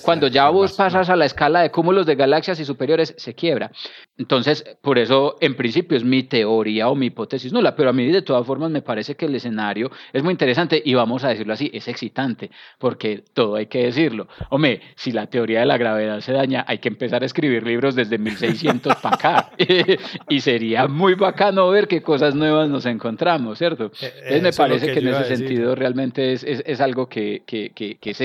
cuando 0.04 0.28
ya 0.28 0.48
vos 0.48 0.72
pasas 0.74 1.10
a 1.10 1.16
la 1.16 1.24
escala 1.24 1.62
de 1.62 1.70
cúmulos 1.70 2.06
de 2.06 2.14
galaxias 2.14 2.58
y 2.60 2.64
superiores, 2.64 3.14
se 3.16 3.34
quiebra. 3.34 3.70
Entonces, 4.16 4.64
por 4.80 4.98
eso, 4.98 5.36
en 5.40 5.56
principio, 5.56 5.96
es 5.96 6.04
mi 6.04 6.22
teoría 6.22 6.88
o 6.88 6.94
mi 6.94 7.06
hipótesis 7.06 7.52
nula, 7.52 7.74
pero 7.74 7.90
a 7.90 7.92
mí 7.92 8.06
de 8.10 8.22
todas 8.22 8.46
formas 8.46 8.70
me 8.70 8.82
parece 8.82 9.14
que 9.16 9.26
el 9.26 9.34
escenario 9.34 9.90
es 10.12 10.22
muy 10.22 10.32
interesante 10.32 10.80
y 10.84 10.94
vamos 10.94 11.24
a 11.24 11.28
decirlo 11.28 11.54
así, 11.54 11.70
es 11.72 11.88
excitante, 11.88 12.50
porque 12.78 13.24
todo 13.34 13.56
hay 13.56 13.66
que 13.66 13.84
decirlo. 13.84 14.28
Hombre, 14.50 14.80
si 14.94 15.12
la 15.12 15.26
teoría 15.26 15.60
de 15.60 15.66
la 15.66 15.78
gravedad 15.78 16.20
se 16.20 16.32
daña, 16.32 16.64
hay 16.68 16.78
que 16.78 16.88
empezar 16.88 17.22
a 17.22 17.26
escribir 17.26 17.66
libros 17.66 17.94
desde 17.94 18.18
1600 18.18 18.96
para 18.96 19.16
acá. 19.16 19.50
y 20.28 20.40
sería 20.40 20.86
muy 20.86 21.14
bacano 21.14 21.68
ver 21.70 21.88
qué 21.88 22.02
cosas 22.02 22.34
nuevas 22.34 22.68
nos 22.68 22.86
encontramos, 22.86 23.58
¿cierto? 23.58 23.90
Eh, 24.00 24.12
Entonces, 24.24 24.42
me 24.42 24.52
parece 24.52 24.92
que, 24.92 25.00
en 25.00 25.08
ese 25.08 25.36
sentido 25.36 25.74
realmente 25.74 26.32
es, 26.32 26.44
es, 26.44 26.62
es 26.66 26.80
algo 26.80 27.08
que, 27.08 27.42
que, 27.46 27.70
que, 27.70 27.96
que 27.96 28.10
es, 28.10 28.20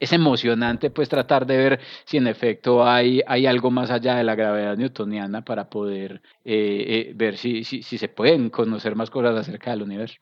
es 0.00 0.12
emocionante 0.12 0.90
pues 0.90 1.08
tratar 1.08 1.46
de 1.46 1.56
ver 1.56 1.80
si 2.04 2.16
en 2.16 2.26
efecto 2.26 2.84
hay, 2.84 3.22
hay 3.26 3.46
algo 3.46 3.70
más 3.70 3.90
allá 3.90 4.16
de 4.16 4.24
la 4.24 4.34
gravedad 4.34 4.76
newtoniana 4.76 5.44
para 5.44 5.68
poder 5.68 6.22
eh, 6.44 6.84
eh, 6.88 7.12
ver 7.14 7.36
si, 7.36 7.64
si, 7.64 7.82
si, 7.82 7.98
se 7.98 8.08
pueden 8.08 8.50
conocer 8.50 8.96
más 8.96 9.10
cosas 9.10 9.36
acerca 9.36 9.70
del 9.70 9.82
universo. 9.82 10.16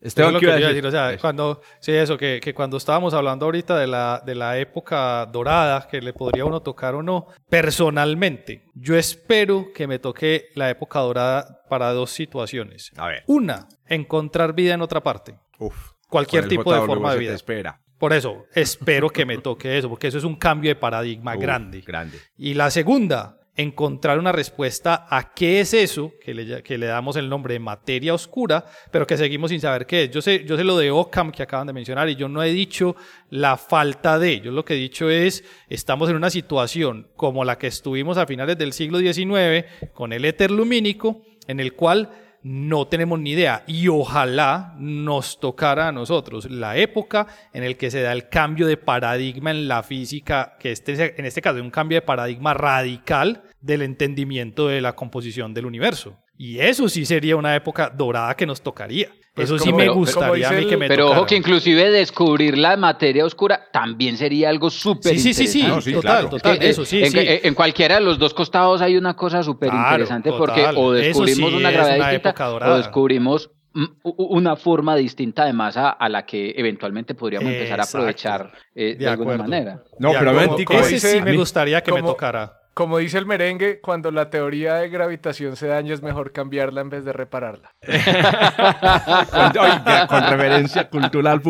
Este 0.00 0.24
es 0.24 0.32
lo 0.32 0.40
que 0.40 0.46
decir, 0.46 0.86
o 0.86 0.90
sea, 0.90 1.16
cuando, 1.18 1.60
sí, 1.80 1.92
eso, 1.92 2.16
que, 2.16 2.40
que, 2.42 2.54
cuando 2.54 2.76
estábamos 2.76 3.12
hablando 3.14 3.44
ahorita 3.44 3.78
de 3.78 3.86
la, 3.86 4.22
de 4.24 4.34
la 4.34 4.58
época 4.58 5.26
dorada, 5.26 5.86
que 5.90 6.00
le 6.00 6.12
podría 6.12 6.44
uno 6.44 6.60
tocar 6.60 6.94
o 6.94 7.02
no, 7.02 7.26
personalmente, 7.48 8.64
yo 8.74 8.96
espero 8.96 9.68
que 9.74 9.86
me 9.86 9.98
toque 9.98 10.46
la 10.54 10.70
época 10.70 11.00
dorada 11.00 11.60
para 11.68 11.92
dos 11.92 12.10
situaciones. 12.10 12.92
A 12.96 13.08
ver. 13.08 13.24
Una, 13.26 13.68
encontrar 13.86 14.54
vida 14.54 14.74
en 14.74 14.82
otra 14.82 15.02
parte. 15.02 15.38
Uf, 15.58 15.92
Cualquier 16.08 16.48
tipo 16.48 16.72
de 16.72 16.80
forma 16.86 17.12
de 17.12 17.18
vida. 17.18 17.34
Espera. 17.34 17.80
Por 17.98 18.12
eso, 18.12 18.46
espero 18.54 19.10
que 19.10 19.24
me 19.24 19.38
toque 19.42 19.78
eso, 19.78 19.88
porque 19.88 20.08
eso 20.08 20.18
es 20.18 20.24
un 20.24 20.36
cambio 20.36 20.70
de 20.70 20.76
paradigma 20.76 21.36
grande. 21.36 21.80
Grande. 21.80 22.18
Y 22.36 22.54
la 22.54 22.70
segunda, 22.70 23.38
encontrar 23.56 24.18
una 24.18 24.32
respuesta 24.32 25.06
a 25.08 25.32
qué 25.32 25.60
es 25.60 25.72
eso, 25.72 26.12
que 26.22 26.34
le, 26.34 26.62
que 26.62 26.76
le 26.76 26.86
damos 26.86 27.16
el 27.16 27.28
nombre 27.28 27.54
de 27.54 27.60
materia 27.60 28.12
oscura, 28.12 28.66
pero 28.90 29.06
que 29.06 29.16
seguimos 29.16 29.50
sin 29.50 29.60
saber 29.60 29.86
qué 29.86 30.04
es. 30.04 30.10
Yo 30.10 30.20
sé, 30.20 30.44
yo 30.44 30.56
sé 30.56 30.64
lo 30.64 30.76
de 30.76 30.90
Occam 30.90 31.32
que 31.32 31.42
acaban 31.42 31.66
de 31.66 31.72
mencionar 31.72 32.08
y 32.08 32.16
yo 32.16 32.28
no 32.28 32.42
he 32.42 32.52
dicho 32.52 32.96
la 33.30 33.56
falta 33.56 34.18
de, 34.18 34.40
yo 34.40 34.52
lo 34.52 34.64
que 34.64 34.74
he 34.74 34.76
dicho 34.76 35.08
es, 35.08 35.42
estamos 35.68 36.10
en 36.10 36.16
una 36.16 36.30
situación 36.30 37.08
como 37.16 37.44
la 37.44 37.56
que 37.56 37.66
estuvimos 37.66 38.18
a 38.18 38.26
finales 38.26 38.58
del 38.58 38.74
siglo 38.74 38.98
XIX 38.98 39.64
con 39.94 40.12
el 40.12 40.26
éter 40.26 40.50
lumínico, 40.50 41.22
en 41.46 41.60
el 41.60 41.72
cual 41.72 42.10
no 42.46 42.86
tenemos 42.86 43.18
ni 43.18 43.32
idea 43.32 43.64
y 43.66 43.88
ojalá 43.88 44.76
nos 44.78 45.40
tocara 45.40 45.88
a 45.88 45.92
nosotros 45.92 46.48
la 46.48 46.76
época 46.76 47.26
en 47.52 47.64
el 47.64 47.76
que 47.76 47.90
se 47.90 48.02
da 48.02 48.12
el 48.12 48.28
cambio 48.28 48.68
de 48.68 48.76
paradigma 48.76 49.50
en 49.50 49.66
la 49.66 49.82
física, 49.82 50.56
que 50.60 50.70
este, 50.70 51.18
en 51.18 51.26
este 51.26 51.42
caso 51.42 51.56
es 51.56 51.64
un 51.64 51.72
cambio 51.72 51.96
de 51.96 52.02
paradigma 52.02 52.54
radical 52.54 53.42
del 53.60 53.82
entendimiento 53.82 54.68
de 54.68 54.80
la 54.80 54.94
composición 54.94 55.54
del 55.54 55.66
universo. 55.66 56.18
Y 56.38 56.60
eso 56.60 56.88
sí 56.88 57.04
sería 57.04 57.34
una 57.34 57.56
época 57.56 57.90
dorada 57.90 58.36
que 58.36 58.46
nos 58.46 58.62
tocaría. 58.62 59.08
Pues 59.36 59.50
eso 59.50 59.58
sí 59.58 59.70
me 59.70 59.86
gustaría 59.88 60.48
a 60.48 60.52
mí 60.52 60.66
que 60.66 60.78
me 60.78 60.88
Pero 60.88 61.10
ojo 61.10 61.26
que 61.26 61.36
inclusive 61.36 61.90
descubrir 61.90 62.56
la 62.56 62.74
materia 62.78 63.22
oscura 63.22 63.68
también 63.70 64.16
sería 64.16 64.48
algo 64.48 64.70
súper 64.70 65.12
sí, 65.12 65.34
sí, 65.34 65.46
sí, 65.46 65.46
sí, 65.82 65.92
total, 65.92 66.30
total, 66.30 66.56
eso 66.62 66.86
sí, 66.86 67.02
en, 67.02 67.10
sí. 67.10 67.18
En, 67.20 67.52
cualquiera 67.52 67.96
de 67.96 68.00
los 68.00 68.18
dos 68.18 68.32
costados 68.32 68.80
hay 68.80 68.96
una 68.96 69.14
cosa 69.14 69.42
súper 69.42 69.74
interesante 69.74 70.32
porque 70.32 70.66
o 70.74 70.90
descubrimos 70.90 71.52
una 71.52 71.70
gravedad 71.70 72.10
distinta 72.10 72.50
o 72.50 72.76
descubrimos 72.78 73.50
una 74.04 74.56
forma 74.56 74.96
distinta 74.96 75.44
de 75.44 75.52
masa 75.52 75.90
a 75.90 76.08
la 76.08 76.24
que 76.24 76.54
eventualmente 76.56 77.14
podríamos 77.14 77.52
empezar 77.52 77.78
a 77.78 77.84
aprovechar 77.84 78.52
eh, 78.74 78.96
de, 78.98 79.06
alguna 79.06 79.36
manera. 79.36 79.82
No, 79.98 80.12
pero 80.18 80.30
a 80.30 80.80
ese 80.80 80.98
sí 80.98 81.20
me 81.20 81.36
gustaría 81.36 81.82
que 81.82 81.92
me 81.92 82.02
tocara. 82.02 82.58
Como 82.76 82.98
dice 82.98 83.16
el 83.16 83.24
merengue, 83.24 83.80
cuando 83.80 84.10
la 84.10 84.28
teoría 84.28 84.74
de 84.74 84.90
gravitación 84.90 85.56
se 85.56 85.66
daña 85.66 85.94
es 85.94 86.02
mejor 86.02 86.32
cambiarla 86.32 86.82
en 86.82 86.90
vez 86.90 87.06
de 87.06 87.14
repararla. 87.14 87.74
Oiga, 89.58 90.06
con 90.06 90.22
referencia 90.28 90.90
cultural, 90.90 91.40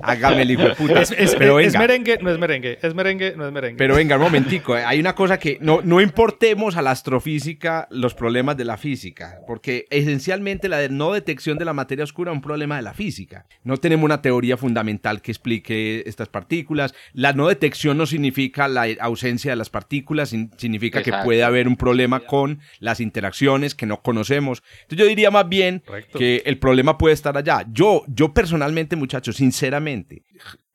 hágame 0.00 0.40
el 0.40 0.52
hijo 0.52 0.62
de 0.62 0.74
puta. 0.74 1.02
Es, 1.02 1.34
Pero 1.36 1.56
venga. 1.56 1.68
es, 1.68 1.78
merengue, 1.78 2.18
no 2.22 2.30
es 2.30 2.38
merengue. 2.38 2.78
Es 2.80 2.94
merengue, 2.94 3.34
no 3.36 3.46
es 3.46 3.52
merengue. 3.52 3.76
Pero 3.76 3.96
venga, 3.96 4.16
un 4.16 4.22
momentico. 4.22 4.74
Eh. 4.74 4.82
Hay 4.82 4.98
una 4.98 5.14
cosa 5.14 5.38
que 5.38 5.58
no, 5.60 5.80
no 5.84 6.00
importemos 6.00 6.78
a 6.78 6.80
la 6.80 6.92
astrofísica 6.92 7.86
los 7.90 8.14
problemas 8.14 8.56
de 8.56 8.64
la 8.64 8.78
física, 8.78 9.40
porque 9.46 9.84
esencialmente 9.90 10.70
la 10.70 10.88
no 10.88 11.12
detección 11.12 11.58
de 11.58 11.66
la 11.66 11.74
materia 11.74 12.04
oscura 12.04 12.30
es 12.30 12.36
un 12.36 12.40
problema 12.40 12.76
de 12.76 12.82
la 12.82 12.94
física. 12.94 13.44
No 13.62 13.76
tenemos 13.76 14.06
una 14.06 14.22
teoría 14.22 14.56
fundamental 14.56 15.20
que 15.20 15.32
explique 15.32 16.02
estas 16.06 16.28
partículas. 16.28 16.94
La 17.12 17.34
no 17.34 17.48
detección 17.48 17.98
no 17.98 18.06
significa 18.06 18.68
la 18.68 18.86
ausencia 19.00 19.50
de 19.52 19.56
las 19.56 19.68
partículas, 19.68 20.32
significa 20.62 21.02
que 21.02 21.12
puede 21.24 21.44
haber 21.44 21.68
un 21.68 21.76
problema 21.76 22.20
con 22.20 22.60
las 22.80 23.00
interacciones 23.00 23.74
que 23.74 23.86
no 23.86 24.02
conocemos. 24.02 24.62
Entonces 24.82 24.98
yo 24.98 25.06
diría 25.06 25.30
más 25.30 25.48
bien 25.48 25.82
que 26.16 26.42
el 26.46 26.58
problema 26.58 26.96
puede 26.96 27.14
estar 27.14 27.36
allá. 27.36 27.66
Yo, 27.70 28.04
yo 28.08 28.32
personalmente, 28.32 28.96
muchachos, 28.96 29.36
sinceramente, 29.36 30.24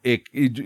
eh, 0.03 0.23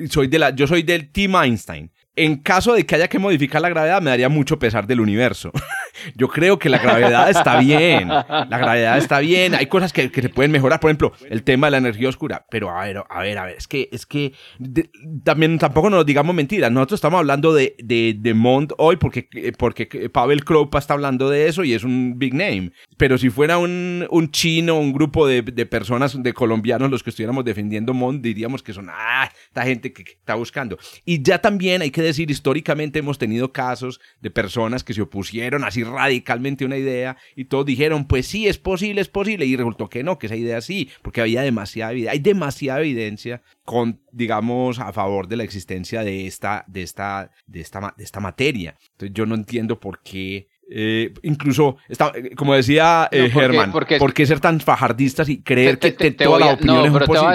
soy 0.09 0.27
de 0.27 0.39
la, 0.39 0.49
yo 0.49 0.67
soy 0.67 0.83
del 0.83 1.09
Team 1.11 1.35
Einstein. 1.35 1.91
En 2.15 2.37
caso 2.37 2.73
de 2.73 2.85
que 2.85 2.95
haya 2.95 3.07
que 3.07 3.19
modificar 3.19 3.61
la 3.61 3.69
gravedad, 3.69 4.01
me 4.01 4.09
daría 4.09 4.27
mucho 4.27 4.59
pesar 4.59 4.85
del 4.85 4.99
universo. 4.99 5.51
Yo 6.15 6.27
creo 6.27 6.59
que 6.59 6.67
la 6.67 6.77
gravedad 6.77 7.29
está 7.29 7.59
bien. 7.59 8.09
La 8.09 8.57
gravedad 8.57 8.97
está 8.97 9.19
bien. 9.19 9.55
Hay 9.55 9.67
cosas 9.67 9.93
que, 9.93 10.09
se 10.09 10.29
pueden 10.29 10.51
mejorar. 10.51 10.81
Por 10.81 10.89
ejemplo, 10.89 11.13
el 11.29 11.43
tema 11.43 11.67
de 11.67 11.71
la 11.71 11.77
energía 11.77 12.09
oscura. 12.09 12.45
Pero 12.49 12.69
a 12.69 12.83
ver, 12.83 13.03
a 13.09 13.21
ver, 13.21 13.37
a 13.37 13.45
ver. 13.45 13.55
Es 13.57 13.67
que, 13.67 13.87
es 13.93 14.05
que 14.05 14.33
también 15.23 15.57
tampoco 15.57 15.89
nos 15.89 16.05
digamos 16.05 16.35
mentiras. 16.35 16.71
Nosotros 16.71 16.97
estamos 16.97 17.19
hablando 17.19 17.53
de, 17.53 17.75
de, 17.79 18.15
de 18.17 18.33
Mont 18.33 18.73
hoy 18.77 18.97
porque, 18.97 19.29
porque 19.57 20.09
Pavel 20.09 20.43
Kropa 20.43 20.79
está 20.79 20.93
hablando 20.93 21.29
de 21.29 21.47
eso 21.47 21.63
y 21.63 21.73
es 21.73 21.85
un 21.85 22.17
big 22.17 22.33
name. 22.33 22.71
Pero 22.97 23.17
si 23.17 23.29
fuera 23.29 23.57
un, 23.57 24.05
un 24.09 24.31
chino, 24.31 24.77
un 24.77 24.91
grupo 24.91 25.27
de, 25.27 25.41
de, 25.43 25.65
personas, 25.65 26.21
de 26.21 26.33
colombianos, 26.33 26.91
los 26.91 27.03
que 27.03 27.11
estuviéramos 27.11 27.45
defendiendo 27.45 27.93
Mont, 27.93 28.21
diríamos 28.21 28.63
que 28.63 28.73
son, 28.73 28.89
ah, 28.89 29.29
esta 29.47 29.63
gente 29.63 29.93
que, 29.93 30.03
que 30.03 30.11
está 30.11 30.35
buscando. 30.35 30.77
Y 31.05 31.21
ya 31.21 31.39
también 31.39 31.81
hay 31.81 31.91
que 31.91 32.00
decir, 32.01 32.31
históricamente 32.31 32.99
hemos 32.99 33.17
tenido 33.17 33.51
casos 33.51 33.99
de 34.21 34.31
personas 34.31 34.83
que 34.83 34.93
se 34.93 35.01
opusieron 35.01 35.63
así 35.63 35.83
radicalmente 35.83 36.65
una 36.65 36.77
idea 36.77 37.17
y 37.35 37.45
todos 37.45 37.65
dijeron, 37.65 38.05
pues 38.05 38.27
sí, 38.27 38.47
es 38.47 38.57
posible, 38.57 39.01
es 39.01 39.09
posible, 39.09 39.45
y 39.45 39.55
resultó 39.55 39.89
que 39.89 40.03
no, 40.03 40.19
que 40.19 40.27
esa 40.27 40.35
idea 40.35 40.61
sí, 40.61 40.89
porque 41.01 41.21
había 41.21 41.41
demasiada 41.41 41.91
evidencia, 41.91 42.11
hay 42.11 42.19
demasiada 42.19 42.81
evidencia 42.81 43.41
con, 43.63 44.01
digamos, 44.11 44.79
a 44.79 44.91
favor 44.93 45.27
de 45.27 45.37
la 45.37 45.43
existencia 45.43 46.03
de 46.03 46.27
esta, 46.27 46.65
de 46.67 46.83
esta, 46.83 47.31
de 47.47 47.61
esta, 47.61 47.93
de 47.97 48.03
esta 48.03 48.19
materia. 48.19 48.75
Entonces 48.91 49.13
yo 49.13 49.25
no 49.25 49.35
entiendo 49.35 49.79
por 49.79 50.01
qué 50.01 50.47
eh, 50.73 51.13
incluso, 51.23 51.75
está, 51.89 52.13
como 52.37 52.55
decía 52.55 53.09
eh, 53.11 53.29
Germán, 53.29 53.73
porque, 53.73 53.97
¿por 53.97 54.13
qué 54.13 54.25
ser 54.25 54.39
tan 54.39 54.61
fajardistas 54.61 55.27
y 55.27 55.41
creer 55.41 55.77
que 55.77 56.11
toda 56.11 56.39
la 56.39 56.53
opinión 56.53 56.85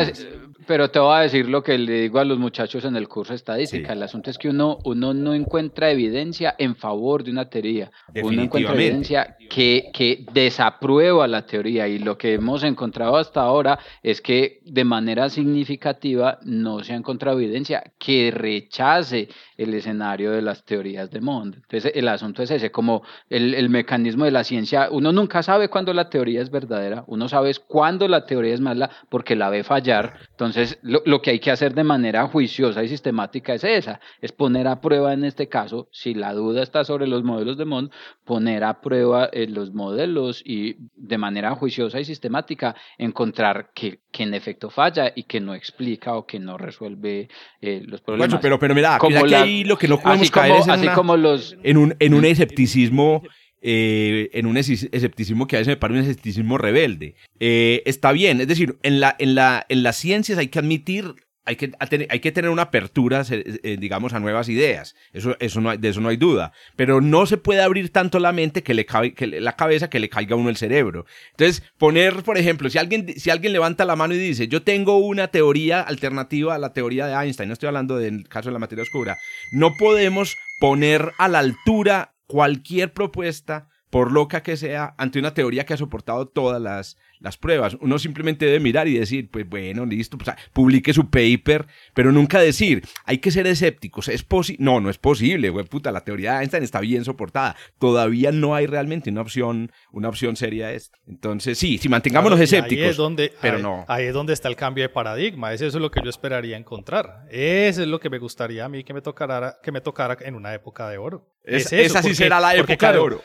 es? 0.00 0.26
Pero 0.66 0.90
te 0.90 0.98
voy 0.98 1.16
a 1.16 1.20
decir 1.20 1.48
lo 1.48 1.62
que 1.62 1.78
le 1.78 2.02
digo 2.02 2.18
a 2.18 2.24
los 2.24 2.38
muchachos 2.38 2.84
en 2.84 2.96
el 2.96 3.08
curso 3.08 3.32
de 3.32 3.36
estadística. 3.36 3.92
El 3.92 4.02
asunto 4.02 4.30
es 4.30 4.38
que 4.38 4.48
uno, 4.48 4.78
uno 4.84 5.14
no 5.14 5.32
encuentra 5.32 5.90
evidencia 5.90 6.56
en 6.58 6.74
favor 6.74 7.22
de 7.22 7.30
una 7.30 7.48
teoría. 7.48 7.90
Uno 8.22 8.42
encuentra 8.42 8.74
evidencia 8.74 9.36
que, 9.48 9.90
que 9.92 10.26
desaprueba 10.32 11.28
la 11.28 11.46
teoría. 11.46 11.86
Y 11.86 12.00
lo 12.00 12.18
que 12.18 12.34
hemos 12.34 12.64
encontrado 12.64 13.16
hasta 13.16 13.42
ahora 13.42 13.78
es 14.02 14.20
que 14.20 14.60
de 14.64 14.84
manera 14.84 15.28
significativa 15.28 16.38
no 16.42 16.82
se 16.82 16.94
ha 16.94 16.96
encontrado 16.96 17.38
evidencia 17.38 17.92
que 17.98 18.32
rechace 18.32 19.28
el 19.56 19.74
escenario 19.74 20.32
de 20.32 20.42
las 20.42 20.64
teorías 20.64 21.10
de 21.10 21.20
Mond. 21.20 21.56
Entonces 21.56 21.92
el 21.94 22.08
asunto 22.08 22.42
es 22.42 22.50
ese, 22.50 22.70
como 22.70 23.02
el, 23.30 23.54
el 23.54 23.68
mecanismo 23.68 24.24
de 24.24 24.30
la 24.30 24.44
ciencia. 24.44 24.88
Uno 24.90 25.12
nunca 25.12 25.42
sabe 25.42 25.68
cuándo 25.68 25.92
la 25.92 26.08
teoría 26.08 26.42
es 26.42 26.50
verdadera. 26.50 27.04
Uno 27.06 27.28
sabe 27.28 27.52
cuándo 27.66 28.08
la 28.08 28.26
teoría 28.26 28.54
es 28.54 28.60
mala 28.60 28.90
porque 29.08 29.36
la 29.36 29.50
ve 29.50 29.62
fallar. 29.62 30.14
Entonces 30.30 30.46
entonces, 30.56 30.78
lo, 30.82 31.20
que 31.22 31.30
hay 31.30 31.38
que 31.40 31.50
hacer 31.50 31.74
de 31.74 31.84
manera 31.84 32.26
juiciosa 32.28 32.82
y 32.82 32.88
sistemática 32.88 33.54
es 33.54 33.64
esa, 33.64 34.00
es 34.20 34.32
poner 34.32 34.68
a 34.68 34.80
prueba 34.80 35.12
en 35.12 35.24
este 35.24 35.48
caso, 35.48 35.88
si 35.90 36.14
la 36.14 36.32
duda 36.32 36.62
está 36.62 36.84
sobre 36.84 37.06
los 37.06 37.24
modelos 37.24 37.58
de 37.58 37.64
Mond, 37.64 37.90
poner 38.24 38.64
a 38.64 38.80
prueba 38.80 39.28
eh, 39.32 39.46
los 39.48 39.72
modelos 39.74 40.42
y 40.44 40.76
de 40.94 41.18
manera 41.18 41.54
juiciosa 41.54 41.98
y 42.00 42.04
sistemática 42.04 42.76
encontrar 42.96 43.70
que, 43.74 44.00
que, 44.12 44.22
en 44.22 44.34
efecto 44.34 44.70
falla 44.70 45.12
y 45.14 45.24
que 45.24 45.40
no 45.40 45.54
explica 45.54 46.14
o 46.14 46.26
que 46.26 46.38
no 46.38 46.56
resuelve 46.56 47.28
eh, 47.60 47.82
los 47.84 48.00
problemas. 48.00 48.28
Bueno, 48.28 48.40
pero, 48.40 48.58
pero 48.58 48.74
mira, 48.74 48.98
como 48.98 49.24
que 49.24 49.36
ahí 49.46 49.64
lo 49.64 49.78
que 49.78 49.88
no 49.88 50.00
podemos 50.00 50.30
caer 50.30 50.56
es 50.56 50.66
en, 50.66 50.70
así 50.70 50.88
como 50.88 51.16
los... 51.16 51.56
en, 51.62 51.76
un, 51.76 51.94
en 51.98 52.14
un 52.14 52.24
escepticismo 52.24 53.22
eh, 53.62 54.30
en 54.32 54.46
un 54.46 54.56
escepticismo 54.58 55.46
que 55.46 55.56
a 55.56 55.58
veces 55.58 55.72
me 55.72 55.76
parece 55.76 55.98
un 55.98 56.04
escepticismo 56.04 56.56
rebelde. 56.56 57.16
Eh, 57.40 57.82
está 57.84 58.12
bien, 58.12 58.40
es 58.40 58.46
decir, 58.46 58.76
en, 58.82 59.00
la, 59.00 59.16
en, 59.18 59.34
la, 59.34 59.66
en 59.68 59.82
las 59.82 59.96
ciencias 59.96 60.38
hay 60.38 60.48
que 60.48 60.58
admitir 60.58 61.14
hay 61.46 61.56
que, 61.56 61.72
hay 61.78 62.20
tener 62.20 62.50
una 62.50 62.62
apertura, 62.62 63.24
eh, 63.30 63.76
digamos, 63.78 64.12
a 64.12 64.20
nuevas 64.20 64.48
ideas. 64.48 64.96
Eso, 65.12 65.36
eso 65.38 65.60
no 65.60 65.76
de 65.76 65.88
eso 65.88 66.00
no 66.00 66.08
hay 66.08 66.16
duda. 66.16 66.52
Pero 66.74 67.00
no 67.00 67.24
se 67.24 67.36
puede 67.36 67.62
abrir 67.62 67.90
tanto 67.90 68.18
la 68.18 68.32
mente 68.32 68.64
que 68.64 68.74
le 68.74 68.84
cabe, 68.84 69.14
que 69.14 69.26
la 69.26 69.54
cabeza 69.54 69.88
que 69.88 70.00
le 70.00 70.08
caiga 70.08 70.34
a 70.34 70.38
uno 70.38 70.50
el 70.50 70.56
cerebro. 70.56 71.06
Entonces, 71.30 71.62
poner, 71.78 72.24
por 72.24 72.36
ejemplo, 72.36 72.68
si 72.68 72.78
alguien, 72.78 73.08
si 73.16 73.30
alguien 73.30 73.52
levanta 73.52 73.84
la 73.84 73.94
mano 73.94 74.14
y 74.14 74.18
dice, 74.18 74.48
yo 74.48 74.62
tengo 74.62 74.98
una 74.98 75.28
teoría 75.28 75.80
alternativa 75.80 76.54
a 76.54 76.58
la 76.58 76.72
teoría 76.72 77.06
de 77.06 77.14
Einstein, 77.14 77.48
no 77.48 77.52
estoy 77.52 77.68
hablando 77.68 77.96
del 77.96 78.28
caso 78.28 78.48
de 78.48 78.54
la 78.54 78.58
materia 78.58 78.82
oscura, 78.82 79.16
no 79.52 79.76
podemos 79.76 80.36
poner 80.58 81.12
a 81.18 81.28
la 81.28 81.38
altura 81.38 82.14
cualquier 82.26 82.92
propuesta, 82.92 83.68
por 83.90 84.10
loca 84.10 84.42
que 84.42 84.56
sea, 84.56 84.94
ante 84.98 85.18
una 85.20 85.32
teoría 85.32 85.64
que 85.64 85.74
ha 85.74 85.76
soportado 85.76 86.26
todas 86.26 86.60
las, 86.60 86.96
las 87.20 87.36
pruebas. 87.36 87.76
Uno 87.80 87.98
simplemente 87.98 88.46
debe 88.46 88.60
mirar 88.60 88.88
y 88.88 88.98
decir, 88.98 89.30
pues 89.30 89.48
bueno, 89.48 89.86
listo, 89.86 90.18
pues, 90.18 90.36
publique 90.52 90.92
su 90.92 91.10
paper, 91.10 91.66
pero 91.94 92.12
nunca 92.12 92.40
decir, 92.40 92.82
hay 93.04 93.18
que 93.18 93.30
ser 93.30 93.46
escépticos. 93.46 94.08
Es 94.08 94.22
posible. 94.22 94.62
No, 94.62 94.80
no 94.80 94.90
es 94.90 94.98
posible, 94.98 95.50
güey, 95.50 95.64
puta, 95.64 95.92
la 95.92 96.02
teoría 96.02 96.34
de 96.34 96.40
Einstein 96.40 96.62
está 96.62 96.80
bien 96.80 97.04
soportada. 97.04 97.56
Todavía 97.78 98.32
no 98.32 98.54
hay 98.54 98.66
realmente 98.66 99.10
una 99.10 99.20
opción, 99.20 99.72
una 99.92 100.08
opción 100.08 100.36
seria 100.36 100.72
esta. 100.72 100.98
Entonces, 101.06 101.58
sí, 101.58 101.78
si 101.78 101.88
mantengámonos 101.88 102.40
escépticos. 102.40 102.84
Ahí 102.84 102.90
es 102.90 102.96
donde, 102.96 103.32
pero 103.40 103.58
no. 103.58 103.84
Ahí 103.88 104.06
es 104.06 104.14
donde 104.14 104.32
está 104.32 104.48
el 104.48 104.56
cambio 104.56 104.84
de 104.84 104.88
paradigma. 104.88 105.52
Eso 105.52 105.66
es 105.66 105.74
lo 105.74 105.90
que 105.90 106.00
yo 106.02 106.10
esperaría 106.10 106.56
encontrar. 106.56 107.26
Eso 107.30 107.82
es 107.82 107.88
lo 107.88 108.00
que 108.00 108.10
me 108.10 108.18
gustaría 108.18 108.64
a 108.64 108.68
mí 108.68 108.84
que 108.84 108.94
me 108.94 109.02
tocara, 109.02 109.58
que 109.62 109.72
me 109.72 109.80
tocara 109.80 110.16
en 110.20 110.34
una 110.34 110.54
época 110.54 110.88
de 110.88 110.98
oro. 110.98 111.28
esa 111.44 112.02
sí 112.02 112.14
será 112.14 112.40
la 112.40 112.54
época 112.54 112.92
de 112.92 112.98
oro. 112.98 113.22